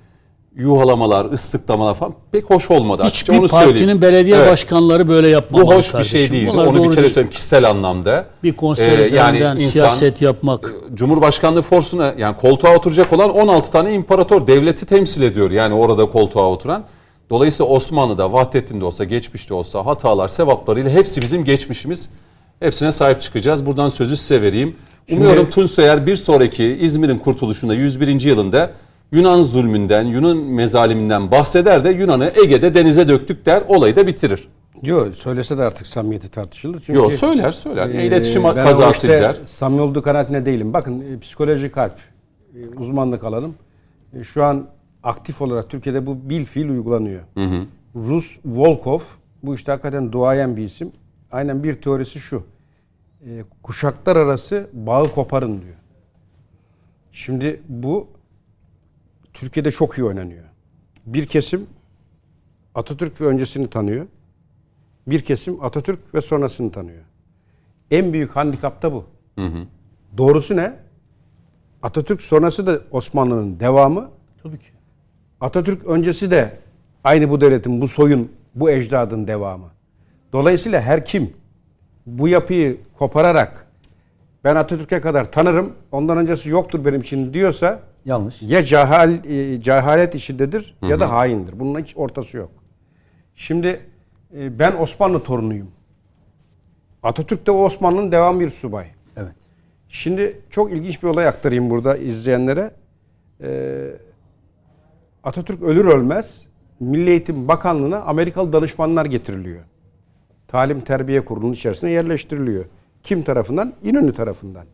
yuhalamalar, 0.57 1.33
ıslıklamalar 1.33 1.95
falan 1.95 2.15
pek 2.33 2.45
hoş 2.51 2.71
olmadı. 2.71 3.03
Hiçbir 3.07 3.39
onu 3.39 3.49
partinin 3.49 3.77
söyleyeyim. 3.77 4.03
belediye 4.03 4.37
Evet. 4.37 4.51
başkanları 4.53 5.09
böyle 5.09 5.27
Bu 5.27 5.31
yapmamalı 5.31 5.75
hoş 5.75 5.87
bir 5.87 5.93
kardeşim. 5.93 6.19
şey 6.19 6.33
değil. 6.33 6.49
Bunlar 6.49 6.67
Onu 6.67 6.91
bir 6.91 6.97
kere 6.97 7.09
söyleyeyim 7.09 7.33
kişisel 7.33 7.71
anlamda. 7.71 8.27
Bir 8.43 8.53
konser 8.53 8.99
Ee, 8.99 9.03
üzerinden 9.07 9.57
insan- 9.57 9.71
siyaset 9.71 10.23
yapmak. 10.23 10.73
Cumhurbaşkanlığı 10.95 11.63
forsuna 11.63 12.15
yani 12.19 12.37
koltuğa 12.37 12.77
oturacak 12.77 13.13
olan 13.13 13.31
16 13.31 13.71
tane 13.71 13.93
imparator 13.93 14.47
devleti 14.47 14.87
temsil 14.87 15.23
ediyor. 15.23 15.51
Yani 15.51 15.75
orada 15.75 16.07
koltuğa 16.11 16.51
oturan. 16.51 16.85
Dolayısıyla 17.31 17.73
Osmanlı'da, 17.73 18.33
Vahdettin'de 18.33 18.85
olsa, 18.85 19.05
geçmişte 19.05 19.55
olsa 19.55 19.87
hatalar, 19.87 20.29
sevaplarıyla 20.29 20.91
hepsi 20.91 21.23
bizim 21.23 21.45
geçmişimiz. 21.45 22.11
Hepsine 22.61 22.93
sahip 22.93 23.21
çıkacağız. 23.21 23.67
Buradan 23.67 23.89
sözü 23.89 24.17
size 24.17 24.43
vereyim. 24.43 24.77
Umuyorum 25.13 25.51
Tunç 25.51 25.71
Soyer 25.71 26.07
bir 26.07 26.17
sonraki 26.17 26.65
İzmir'in 26.81 27.19
kurtuluşunda 27.19 27.75
101. 27.75 28.21
yılında 28.21 28.71
Yunan 29.13 29.43
zulmünden, 29.43 30.05
Yunan 30.05 30.37
mezaliminden 30.37 31.31
bahseder 31.31 31.85
de 31.85 31.91
Yunan'ı 31.91 32.33
Ege'de 32.45 32.75
denize 32.75 33.09
döktük 33.09 33.47
der, 33.47 33.63
olayı 33.69 33.97
da 33.97 34.07
bitirir. 34.07 34.49
Yok 34.83 35.15
söylese 35.15 35.59
de 35.59 35.63
artık 35.63 35.87
samimiyeti 35.87 36.31
tartışılır. 36.31 36.81
Çünkü 36.81 36.99
Yok 36.99 37.13
söyler 37.13 37.53
söyler. 37.53 37.89
Ee, 37.89 38.07
İletişim 38.07 38.45
ben 38.45 38.55
kazası 38.55 39.07
işte 39.07 39.09
der. 39.23 39.37
Samimi 39.45 39.81
olduğu 39.83 40.03
kanaatine 40.03 40.47
değilim. 40.47 40.73
Bakın 40.73 41.01
e, 41.01 41.19
psikoloji 41.19 41.73
kalp 41.73 41.93
e, 42.57 42.69
uzmanlık 42.79 43.25
alalım. 43.25 43.55
E, 44.19 44.23
Şu 44.23 44.45
an 44.45 44.67
aktif 45.03 45.43
olarak 45.43 45.71
Türkiye'de 45.71 46.07
bu 46.07 46.29
bil 46.31 46.45
fiil 46.45 46.69
uygulanıyor. 46.69 47.21
Rus 47.95 48.39
Volkov 48.45 49.01
bu 49.43 49.55
işte 49.55 49.73
hakikaten 49.73 50.13
duayen 50.13 50.57
bir 50.57 50.63
isim. 50.63 50.93
Aynen 51.33 51.65
bir 51.65 51.75
teorisi 51.75 52.19
şu. 52.19 52.43
E, 53.27 53.31
Kuşaklar 53.63 54.17
arası 54.17 54.67
bağı 54.73 55.09
koparın 55.09 55.63
diyor. 55.63 55.75
Şimdi 57.13 57.61
bu 57.69 58.07
Türkiye'de 59.35 59.71
çok 59.71 59.99
iyi 59.99 60.05
oynanıyor. 60.05 60.45
Bir 61.07 61.27
kesim 61.27 61.67
Atatürk 62.75 63.21
ve 63.21 63.27
öncesini 63.27 63.71
tanıyor. 63.71 64.07
Bir 65.07 65.21
kesim 65.21 65.65
Atatürk 65.65 66.15
ve 66.15 66.21
sonrasını 66.21 66.73
tanıyor. 66.73 67.03
En 67.91 68.13
büyük 68.13 68.37
handikap 68.37 68.83
da 68.83 68.93
bu. 68.93 69.05
Doğrusu 70.17 70.57
ne? 70.57 70.75
Atatürk 71.83 72.23
sonrası 72.23 72.67
da 72.67 72.81
Osmanlı'nın 72.91 73.61
devamı. 73.61 74.11
Tabii 74.43 74.59
ki. 74.59 74.69
Atatürk 75.41 75.87
öncesi 75.87 76.31
de 76.31 76.59
aynı 77.05 77.31
bu 77.31 77.41
devletin, 77.41 77.81
bu 77.81 77.89
soyun, 77.89 78.33
bu 78.55 78.71
ecdadın 78.71 79.27
devamı. 79.27 79.71
Dolayısıyla 80.33 80.81
her 80.81 81.05
kim 81.05 81.33
bu 82.07 82.29
yapıyı 82.29 82.77
kopararak 82.99 83.67
ben 84.45 84.57
Atatürk'e 84.57 85.01
kadar 85.01 85.33
tanırım, 85.33 85.73
ondan 85.93 86.19
öncesi 86.19 86.49
yoktur 86.49 86.85
benim 86.85 87.01
için 87.01 87.35
diyorsa 87.35 87.81
Yanlış. 88.05 88.43
ya 88.43 88.63
cahal, 88.63 89.25
e, 89.25 89.63
cehalet 89.63 90.15
işindedir 90.15 90.77
ya 90.83 91.01
da 91.01 91.11
haindir. 91.11 91.61
Bunun 91.61 91.81
hiç 91.81 91.97
ortası 91.97 92.37
yok. 92.37 92.51
Şimdi 93.35 93.81
e, 94.37 94.59
ben 94.59 94.77
Osmanlı 94.77 95.23
torunuyum. 95.23 95.71
Atatürk 97.03 97.47
de 97.47 97.51
o 97.51 97.65
Osmanlı'nın 97.65 98.13
devam 98.13 98.41
bir 98.41 98.49
subay. 98.49 98.87
Evet. 99.17 99.33
Şimdi 99.89 100.41
çok 100.51 100.73
ilginç 100.73 101.03
bir 101.03 101.09
olay 101.09 101.27
aktarayım 101.27 101.71
burada 101.71 101.97
izleyenlere. 101.97 102.71
Ee, 103.41 103.91
Atatürk 105.25 105.63
ölür 105.63 105.85
ölmez 105.85 106.47
Milli 106.81 107.11
Eğitim 107.11 107.49
Bakanlığı'na 107.49 108.01
Amerikalı 108.01 108.53
danışmanlar 108.53 109.07
getiriliyor. 109.07 109.65
Talim 110.49 110.81
Terbiye 110.81 111.25
Kurulu'nun 111.25 111.53
içerisine 111.53 111.91
yerleştiriliyor. 111.91 112.65
Kim 113.03 113.23
tarafından? 113.23 113.73
İnönü 113.83 114.13
tarafından. 114.13 114.65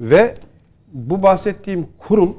Ve 0.00 0.34
bu 0.92 1.22
bahsettiğim 1.22 1.86
kurul 1.98 2.32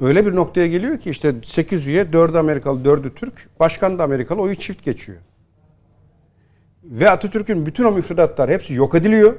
öyle 0.00 0.26
bir 0.26 0.34
noktaya 0.34 0.66
geliyor 0.66 0.98
ki 0.98 1.10
işte 1.10 1.34
8 1.42 1.86
üye, 1.86 2.02
4'ü 2.02 2.38
Amerikalı, 2.38 2.80
4'ü 2.80 3.14
Türk, 3.14 3.48
başkan 3.60 3.98
da 3.98 4.04
Amerikalı, 4.04 4.40
oyu 4.40 4.56
çift 4.56 4.84
geçiyor. 4.84 5.18
Ve 6.84 7.10
Atatürk'ün 7.10 7.66
bütün 7.66 7.84
o 7.84 7.92
müfredatlar 7.92 8.50
hepsi 8.50 8.74
yok 8.74 8.94
ediliyor. 8.94 9.34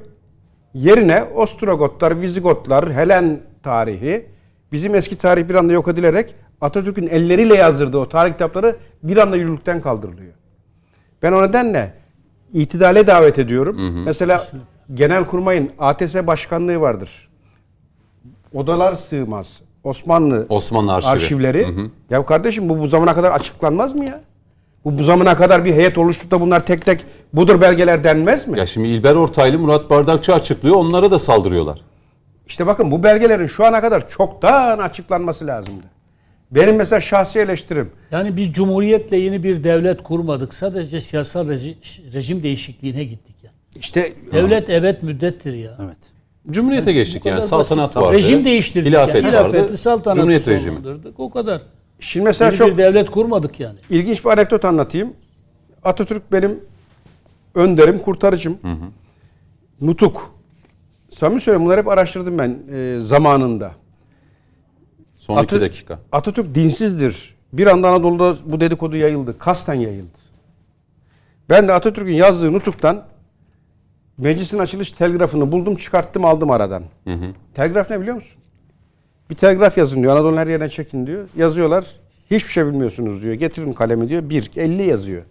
Yerine 0.73 1.23
Ostrogotlar, 1.23 2.21
Vizigotlar, 2.21 2.93
Helen 2.93 3.39
tarihi, 3.63 4.25
bizim 4.71 4.95
eski 4.95 5.17
tarih 5.17 5.49
bir 5.49 5.55
anda 5.55 5.73
yok 5.73 5.87
edilerek 5.87 6.35
Atatürk'ün 6.61 7.07
elleriyle 7.07 7.55
yazdırdığı 7.55 7.97
o 7.97 8.09
tarih 8.09 8.31
kitapları 8.31 8.75
bir 9.03 9.17
anda 9.17 9.35
yürürlükten 9.35 9.81
kaldırılıyor. 9.81 10.33
Ben 11.21 11.31
o 11.31 11.43
nedenle 11.43 11.93
itidale 12.53 13.07
davet 13.07 13.39
ediyorum. 13.39 14.03
Mesela 14.05 14.43
Genelkurmay'ın 14.93 15.71
ATS 15.79 16.15
başkanlığı 16.15 16.81
vardır. 16.81 17.29
Odalar 18.53 18.95
sığmaz. 18.95 19.61
Osmanlı 19.87 20.45
Osmanlı 20.49 20.93
arşivi. 20.93 21.11
arşivleri. 21.11 21.67
Ya 22.09 22.25
kardeşim 22.25 22.69
bu 22.69 22.79
bu 22.79 22.87
zamana 22.87 23.13
kadar 23.15 23.31
açıklanmaz 23.31 23.95
mı 23.95 24.05
ya? 24.05 24.21
Bu 24.85 24.97
bu 24.97 25.03
zamana 25.03 25.35
kadar 25.37 25.65
bir 25.65 25.73
heyet 25.73 25.97
oluşturup 25.97 26.31
da 26.31 26.41
bunlar 26.41 26.65
tek 26.65 26.85
tek 26.85 26.99
budur 27.33 27.61
belgeler 27.61 28.03
denmez 28.03 28.47
mi? 28.47 28.59
Ya 28.59 28.65
şimdi 28.65 28.87
İlber 28.87 29.15
Ortaylı, 29.15 29.59
Murat 29.59 29.89
Bardakçı 29.89 30.33
açıklıyor. 30.33 30.75
Onlara 30.75 31.11
da 31.11 31.19
saldırıyorlar. 31.19 31.81
İşte 32.47 32.67
bakın 32.67 32.91
bu 32.91 33.03
belgelerin 33.03 33.47
şu 33.47 33.65
ana 33.65 33.81
kadar 33.81 34.09
çoktan 34.09 34.79
açıklanması 34.79 35.47
lazımdı. 35.47 35.83
Benim 36.51 36.75
mesela 36.75 37.01
şahsi 37.01 37.39
eleştirim. 37.39 37.91
Yani 38.11 38.37
biz 38.37 38.53
cumhuriyetle 38.53 39.17
yeni 39.17 39.43
bir 39.43 39.63
devlet 39.63 40.03
kurmadık. 40.03 40.53
Sadece 40.53 41.01
siyasal 41.01 41.47
reji- 41.49 42.13
rejim 42.13 42.43
değişikliğine 42.43 43.03
gittik 43.03 43.35
yani. 43.43 43.55
İşte 43.75 44.13
Devlet 44.33 44.69
evet 44.69 45.03
müddettir 45.03 45.53
ya. 45.53 45.77
Evet. 45.85 45.97
Cumhuriyete 46.51 46.93
geçtik 46.93 47.25
yani. 47.25 47.41
Saltanat 47.41 47.85
basit. 47.89 47.97
vardı. 47.97 48.13
Rejim 48.17 48.45
değiştirdik. 48.45 48.89
Hilafet 48.91 49.15
yani. 49.15 49.27
Hilafeti 49.27 49.63
vardı. 49.63 49.77
saltanatı 49.77 50.19
Cumhuriyet 50.19 50.47
rejimi. 50.47 50.79
O 51.17 51.29
kadar. 51.29 51.61
şimdi 51.99 52.23
mesela 52.23 52.47
Yeni 52.47 52.57
çok 52.57 52.71
bir 52.71 52.77
devlet 52.77 53.11
kurmadık 53.11 53.59
yani. 53.59 53.79
ilginç 53.89 54.25
bir 54.25 54.29
anekdot 54.29 54.65
anlatayım. 54.65 55.13
Atatürk 55.83 56.31
benim 56.31 56.59
önderim, 57.55 57.99
kurtarıcım. 57.99 58.57
Nutuk. 59.81 60.31
Samimi 61.09 61.41
söylüyorum 61.41 61.65
bunları 61.65 61.81
hep 61.81 61.87
araştırdım 61.87 62.37
ben 62.37 62.57
e, 62.73 62.99
zamanında. 63.01 63.71
Son 65.17 65.33
iki 65.35 65.43
Atı- 65.43 65.61
dakika. 65.61 65.99
Atatürk 66.11 66.55
dinsizdir. 66.55 67.35
Bir 67.53 67.67
anda 67.67 67.89
Anadolu'da 67.89 68.35
bu 68.45 68.59
dedikodu 68.59 68.95
yayıldı. 68.95 69.39
Kasten 69.39 69.73
yayıldı. 69.73 70.17
Ben 71.49 71.67
de 71.67 71.73
Atatürk'ün 71.73 72.13
yazdığı 72.13 72.53
nutuktan 72.53 73.03
meclisin 74.17 74.59
açılış 74.59 74.91
telgrafını 74.91 75.51
buldum, 75.51 75.75
çıkarttım, 75.75 76.25
aldım 76.25 76.51
aradan. 76.51 76.83
Telgraf 77.55 77.89
ne 77.89 78.01
biliyor 78.01 78.15
musun? 78.15 78.37
Bir 79.29 79.35
telgraf 79.35 79.77
yazın 79.77 80.01
diyor. 80.01 80.13
Anadolu'nun 80.13 80.37
her 80.37 80.47
yerine 80.47 80.69
çekin 80.69 81.07
diyor. 81.07 81.27
Yazıyorlar. 81.37 81.85
Hiçbir 82.31 82.49
şey 82.49 82.65
bilmiyorsunuz 82.65 83.23
diyor. 83.23 83.33
Getirin 83.33 83.73
kalemi 83.73 84.09
diyor. 84.09 84.29
Bir, 84.29 84.51
50 84.55 84.83
yazıyor. 84.83 85.23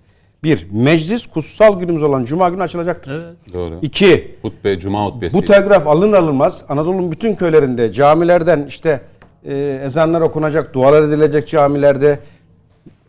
Bir, 0.43 0.67
meclis 0.73 1.27
kutsal 1.27 1.81
günümüz 1.81 2.03
olan 2.03 2.25
Cuma 2.25 2.49
günü 2.49 2.63
açılacaktır. 2.63 3.25
Evet. 3.25 3.55
Doğru. 3.55 3.79
İki, 3.83 4.35
Hutbe, 4.43 4.79
Cuma 4.79 5.07
hutbesi. 5.07 5.37
bu 5.39 5.45
telgraf 5.45 5.87
alın 5.87 6.13
alınmaz 6.13 6.63
Anadolu'nun 6.69 7.13
bütün 7.13 7.35
köylerinde, 7.35 7.93
camilerden 7.93 8.67
işte 8.69 9.01
e, 9.45 9.81
ezanlar 9.85 10.21
okunacak, 10.21 10.75
dualar 10.75 11.03
edilecek 11.03 11.49
camilerde 11.49 12.19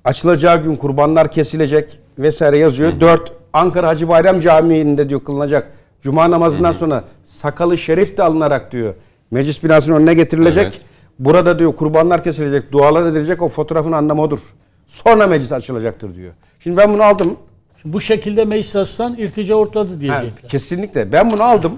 açılacağı 0.06 0.64
gün 0.64 0.76
kurbanlar 0.76 1.32
kesilecek 1.32 2.00
vesaire 2.20 2.58
yazıyor. 2.58 3.00
Dört, 3.00 3.32
Ankara 3.58 3.88
Hacı 3.88 4.08
Bayram 4.10 4.40
Camii'nde 4.40 5.10
diyor 5.10 5.24
kılınacak. 5.24 5.72
Cuma 6.02 6.32
namazından 6.32 6.72
sonra 6.74 7.04
sakalı 7.26 7.78
şerif 7.78 8.18
de 8.18 8.24
alınarak 8.24 8.72
diyor. 8.72 8.94
Meclis 9.32 9.64
binasının 9.64 9.96
önüne 9.96 10.14
getirilecek. 10.14 10.64
Evet. 10.64 10.82
Burada 11.20 11.60
diyor 11.60 11.76
kurbanlar 11.76 12.24
kesilecek, 12.24 12.72
dualar 12.72 13.06
edilecek. 13.06 13.42
O 13.42 13.50
fotoğrafın 13.50 13.92
anlamı 13.92 14.22
odur. 14.22 14.40
Sonra 14.88 15.28
meclis 15.28 15.52
açılacaktır 15.52 16.16
diyor. 16.16 16.34
Şimdi 16.60 16.78
ben 16.78 16.94
bunu 16.94 17.04
aldım. 17.04 17.38
Şimdi 17.82 17.94
bu 17.94 18.02
şekilde 18.02 18.46
meclis 18.46 18.76
açsan 18.76 19.16
irtica 19.18 19.56
ortadı 19.56 19.94
Ha, 19.94 20.00
diyecekler. 20.02 20.50
kesinlikle. 20.50 21.12
Ben 21.12 21.32
bunu 21.32 21.44
aldım. 21.44 21.72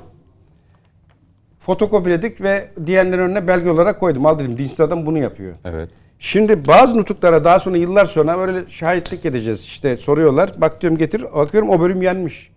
Fotokopiledik 1.60 2.41
ve 2.41 2.69
diğerlerin 2.85 3.22
önüne 3.22 3.47
belge 3.47 3.69
olarak 3.69 3.99
koydum. 3.99 4.26
Al 4.26 4.39
dedim 4.39 4.57
dinsiz 4.57 4.80
adam 4.80 5.06
bunu 5.06 5.18
yapıyor. 5.18 5.53
Evet. 5.65 5.89
Şimdi 6.20 6.68
bazı 6.68 6.98
nutuklara 6.98 7.44
daha 7.44 7.60
sonra 7.60 7.78
yıllar 7.78 8.06
sonra 8.06 8.38
böyle 8.38 8.70
şahitlik 8.70 9.26
edeceğiz. 9.26 9.62
İşte 9.62 9.98
soruyorlar. 9.98 10.52
Bak 10.58 10.82
diyorum 10.82 10.98
getir. 10.98 11.22
Bakıyorum 11.36 11.70
o 11.70 11.80
bölüm 11.80 12.02
yenmiş. 12.02 12.52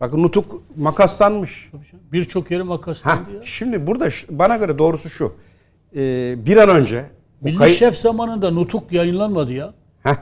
Bakın 0.00 0.22
nutuk 0.22 0.62
makaslanmış. 0.76 1.70
Birçok 2.12 2.50
yeri 2.50 2.62
Ha, 2.62 2.66
makaslandı 2.68 3.20
ya. 3.34 3.40
şimdi 3.44 3.86
burada 3.86 4.08
bana 4.30 4.56
göre 4.56 4.78
doğrusu 4.78 5.10
şu. 5.10 5.32
Ee, 5.96 6.34
bir 6.46 6.56
an 6.56 6.68
önce 6.68 7.04
bu 7.42 7.44
Milli 7.46 7.56
kayı- 7.58 7.74
Şef 7.74 7.96
zamanında 7.98 8.50
nutuk 8.50 8.92
yayınlanmadı 8.92 9.52
ya. 9.52 9.74
Heh, 10.02 10.14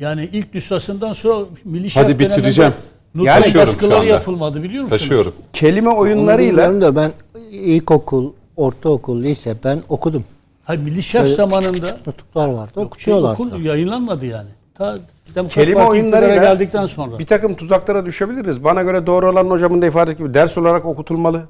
Yani 0.00 0.28
ilk 0.32 0.54
nüshasından 0.54 1.12
sonra 1.12 1.46
Milli 1.64 1.90
Hadi 1.94 2.10
Şef 2.10 2.18
bitireceğim. 2.18 2.72
Nutuk 3.14 3.26
Yani 3.26 3.54
baskıları 3.54 4.06
yapılmadı 4.06 4.62
biliyor 4.62 4.82
musunuz? 4.84 5.00
Taşıyorum. 5.02 5.34
kelime 5.52 5.88
Onu 5.90 5.98
oyunlarıyla 5.98 6.52
bilmiyorum 6.52 6.80
da 6.80 6.96
ben 6.96 7.12
ilkokul, 7.52 8.32
ortaokul, 8.56 9.22
lise 9.22 9.54
ben 9.64 9.78
okudum. 9.88 10.24
Hayır 10.64 10.80
Milli 10.80 11.02
Şef 11.02 11.22
Böyle 11.22 11.34
zamanında 11.34 11.70
küçük 11.72 11.88
küçük 11.88 12.06
nutuklar 12.06 12.48
vardı. 12.48 12.72
şey, 12.74 12.84
Okutuyorlar. 12.84 13.32
okul 13.32 13.60
yayınlanmadı 13.60 14.26
yani. 14.26 14.48
Ta 14.74 14.98
Demokrat 15.34 15.54
kelime 15.54 15.74
Parti 15.74 15.90
oyunlarıyla 15.90 16.36
geldikten 16.36 16.86
sonra. 16.86 17.18
bir 17.18 17.26
takım 17.26 17.54
tuzaklara 17.54 18.06
düşebiliriz. 18.06 18.64
Bana 18.64 18.82
göre 18.82 19.06
doğru 19.06 19.30
olan 19.30 19.44
hocamın 19.50 19.82
da 19.82 19.86
ifade 19.86 20.10
ettiği 20.10 20.18
gibi 20.18 20.34
ders 20.34 20.58
olarak 20.58 20.84
okutulmalı. 20.84 21.42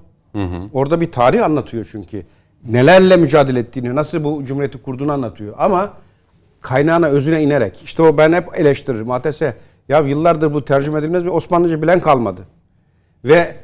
Orada 0.72 1.00
bir 1.00 1.12
tarih 1.12 1.44
anlatıyor 1.44 1.88
çünkü. 1.92 2.22
Nelerle 2.68 3.16
mücadele 3.16 3.58
ettiğini, 3.58 3.94
nasıl 3.94 4.24
bu 4.24 4.44
cumhuriyeti 4.44 4.82
kurduğunu 4.82 5.12
anlatıyor. 5.12 5.54
Ama 5.58 5.90
kaynağına, 6.60 7.06
özüne 7.06 7.42
inerek. 7.42 7.80
İşte 7.84 8.02
o 8.02 8.16
ben 8.18 8.32
hep 8.32 8.44
eleştiririm. 8.54 9.10
ATS, 9.10 9.42
ya 9.88 10.00
yıllardır 10.00 10.54
bu 10.54 10.64
tercüme 10.64 10.98
edilmez 10.98 11.24
ve 11.24 11.30
Osmanlıca 11.30 11.82
bilen 11.82 12.00
kalmadı. 12.00 12.40
Ve 13.24 13.54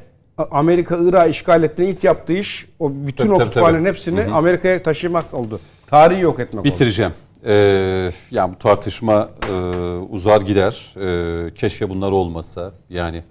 Amerika 0.51 0.97
Irak'ı 1.01 1.29
işgal 1.29 1.63
ettiğinde 1.63 1.91
ilk 1.91 2.03
yaptığı 2.03 2.33
iş 2.33 2.67
o 2.79 2.91
bütün 2.93 3.23
Tabii, 3.23 3.33
o 3.33 3.37
tabii, 3.37 3.47
kütüphanelerin 3.47 3.83
tabii. 3.83 3.89
hepsini 3.89 4.23
Amerika'ya 4.23 4.83
taşımak 4.83 5.33
oldu. 5.33 5.59
Tarihi 5.87 6.21
yok 6.21 6.39
etmek 6.39 6.65
oldu. 6.65 6.73
Bitireceğim. 6.73 7.11
Ee, 7.45 8.09
yani 8.31 8.53
bu 8.53 8.59
tartışma 8.59 9.29
e, 9.49 9.53
uzar 10.09 10.41
gider. 10.41 10.93
Ee, 11.01 11.53
keşke 11.53 11.89
bunlar 11.89 12.11
olmasa. 12.11 12.71
Yani 12.89 13.23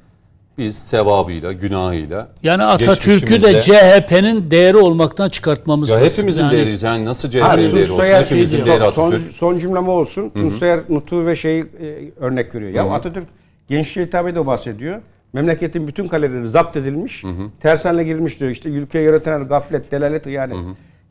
biz 0.58 0.78
sevabıyla, 0.78 1.52
günahıyla, 1.52 2.28
Yani 2.42 2.62
Atatürk'ü 2.62 3.42
de 3.42 3.60
CHP'nin 3.60 4.50
değeri 4.50 4.76
olmaktan 4.76 5.28
çıkartmamız 5.28 5.90
ya 5.90 6.00
lazım. 6.00 6.18
hepimizin 6.18 6.42
Yani 6.42 6.52
değeriyiz. 6.52 6.82
Yani 6.82 7.04
nasıl 7.04 7.30
CHP'nin 7.30 7.76
değeri 7.76 7.92
olsun? 7.92 8.04
Hepimizin 8.04 8.56
şey 8.56 8.66
değeri 8.66 8.92
son, 8.92 9.14
son 9.32 9.58
cümlem 9.58 9.88
olsun. 9.88 10.30
Tunçsoyer 10.30 10.80
Nutu 10.88 11.26
ve 11.26 11.36
şeyi 11.36 11.60
e, 11.62 11.64
örnek 12.20 12.54
veriyor. 12.54 12.70
Ya 12.70 12.90
Atatürk 12.90 13.26
gençliğe 13.68 14.06
hitap 14.06 14.28
ediyor 14.28 14.46
bahsediyor. 14.46 15.00
Memleketin 15.32 15.88
bütün 15.88 16.08
kaleleri 16.08 16.48
zapt 16.48 16.76
edilmiş. 16.76 17.24
Tersanle 17.60 18.04
girilmiş 18.04 18.40
diyor. 18.40 18.50
İşte 18.50 18.68
ülkeyi 18.68 19.04
yönetenler 19.04 19.40
gaflet, 19.40 19.92
delalet 19.92 20.26
yani. 20.26 20.54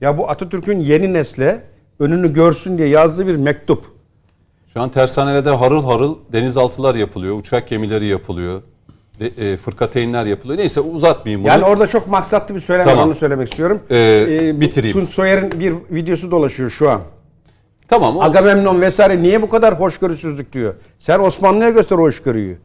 Ya 0.01 0.17
bu 0.17 0.29
Atatürk'ün 0.29 0.79
yeni 0.79 1.13
nesle 1.13 1.63
önünü 1.99 2.33
görsün 2.33 2.77
diye 2.77 2.87
yazdığı 2.87 3.27
bir 3.27 3.35
mektup. 3.35 3.85
Şu 4.73 4.81
an 4.81 4.89
tersanelerde 4.91 5.49
harıl 5.49 5.83
harıl 5.83 6.17
denizaltılar 6.33 6.95
yapılıyor, 6.95 7.37
uçak 7.39 7.67
gemileri 7.69 8.05
yapılıyor, 8.05 8.61
de, 9.19 9.27
e, 9.27 9.57
fırkateynler 9.57 10.25
yapılıyor. 10.25 10.59
Neyse 10.59 10.81
uzatmayayım 10.81 11.41
bunu. 11.43 11.51
Yani 11.51 11.63
orada 11.65 11.87
çok 11.87 12.07
maksatlı 12.07 12.55
bir 12.55 12.59
söylem 12.59 12.85
Tamam. 12.85 13.07
onu 13.07 13.15
söylemek 13.15 13.49
istiyorum. 13.51 13.79
Ee, 13.91 14.53
bu 14.55 14.61
bitireyim. 14.61 14.99
Tunçsoyer'in 14.99 15.59
bir 15.59 15.73
videosu 15.91 16.31
dolaşıyor 16.31 16.69
şu 16.69 16.89
an. 16.89 17.01
tamam. 17.87 18.17
o- 18.17 18.21
Agamemnon 18.21 18.81
vesaire 18.81 19.21
niye 19.21 19.41
bu 19.41 19.49
kadar 19.49 19.79
hoşgörüsüzlük 19.79 20.53
diyor. 20.53 20.73
Sen 20.99 21.19
Osmanlı'ya 21.19 21.69
göster 21.69 21.95
hoşgörüyü. 21.97 22.57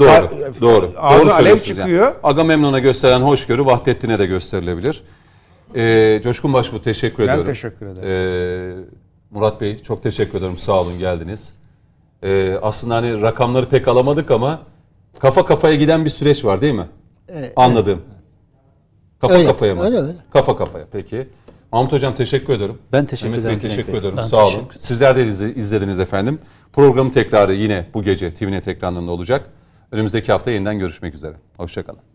Doğru, 0.00 0.08
Sa- 0.08 0.60
doğru. 0.60 0.92
Ağzına 0.96 1.24
doğru 1.30 1.34
alev 1.34 1.58
çıkıyor. 1.58 2.04
Yani. 2.06 2.14
Agamemnon'a 2.22 2.78
gösteren 2.78 3.20
hoşgörü 3.20 3.64
Vahdettin'e 3.66 4.18
de 4.18 4.26
gösterilebilir. 4.26 5.02
Ee, 5.76 6.20
Coşkun 6.24 6.52
Başbuğ 6.52 6.82
teşekkür 6.82 7.18
Ben 7.26 7.32
ediyorum. 7.32 7.52
teşekkür 7.52 7.86
ederim. 7.86 8.08
Ee, 8.08 8.84
Murat 9.30 9.60
Bey 9.60 9.78
çok 9.82 10.02
teşekkür 10.02 10.38
ederim. 10.38 10.56
Sağ 10.56 10.80
olun 10.80 10.98
geldiniz. 10.98 11.52
Ee, 12.22 12.56
aslında 12.62 12.94
hani 12.96 13.20
rakamları 13.20 13.68
pek 13.68 13.88
alamadık 13.88 14.30
ama 14.30 14.58
kafa 15.18 15.46
kafaya 15.46 15.74
giden 15.74 16.04
bir 16.04 16.10
süreç 16.10 16.44
var 16.44 16.60
değil 16.60 16.74
mi? 16.74 16.86
Evet, 17.28 17.52
Anladım. 17.56 18.02
Kafa 19.20 19.34
Öyle, 19.34 19.46
kafaya 19.46 19.74
mı? 19.74 19.84
öyle, 19.84 19.96
öyle. 19.96 20.12
Kafa 20.32 20.56
kafaya 20.56 20.84
peki. 20.92 21.28
Mahmut 21.72 21.92
Hocam 21.92 22.14
teşekkür 22.14 22.52
ederim. 22.52 22.78
Ben 22.92 23.06
teşekkür 23.06 23.30
Mehmet 23.30 23.46
ederim 23.46 23.62
Bey 23.62 23.68
teşekkür 23.70 23.92
ederim. 23.92 24.14
Ben 24.16 24.22
Sağ 24.22 24.36
olun. 24.36 24.46
teşekkür 24.54 24.78
Sizler 24.80 25.16
de 25.16 25.26
izle- 25.26 25.54
izlediniz 25.54 26.00
efendim. 26.00 26.38
Programın 26.72 27.10
tekrarı 27.10 27.54
yine 27.54 27.86
bu 27.94 28.02
gece 28.02 28.34
TVNet 28.34 28.68
ekranlarında 28.68 29.10
olacak. 29.10 29.44
Önümüzdeki 29.92 30.32
hafta 30.32 30.50
yeniden 30.50 30.78
görüşmek 30.78 31.14
üzere. 31.14 31.36
Hoşçakalın. 31.56 32.09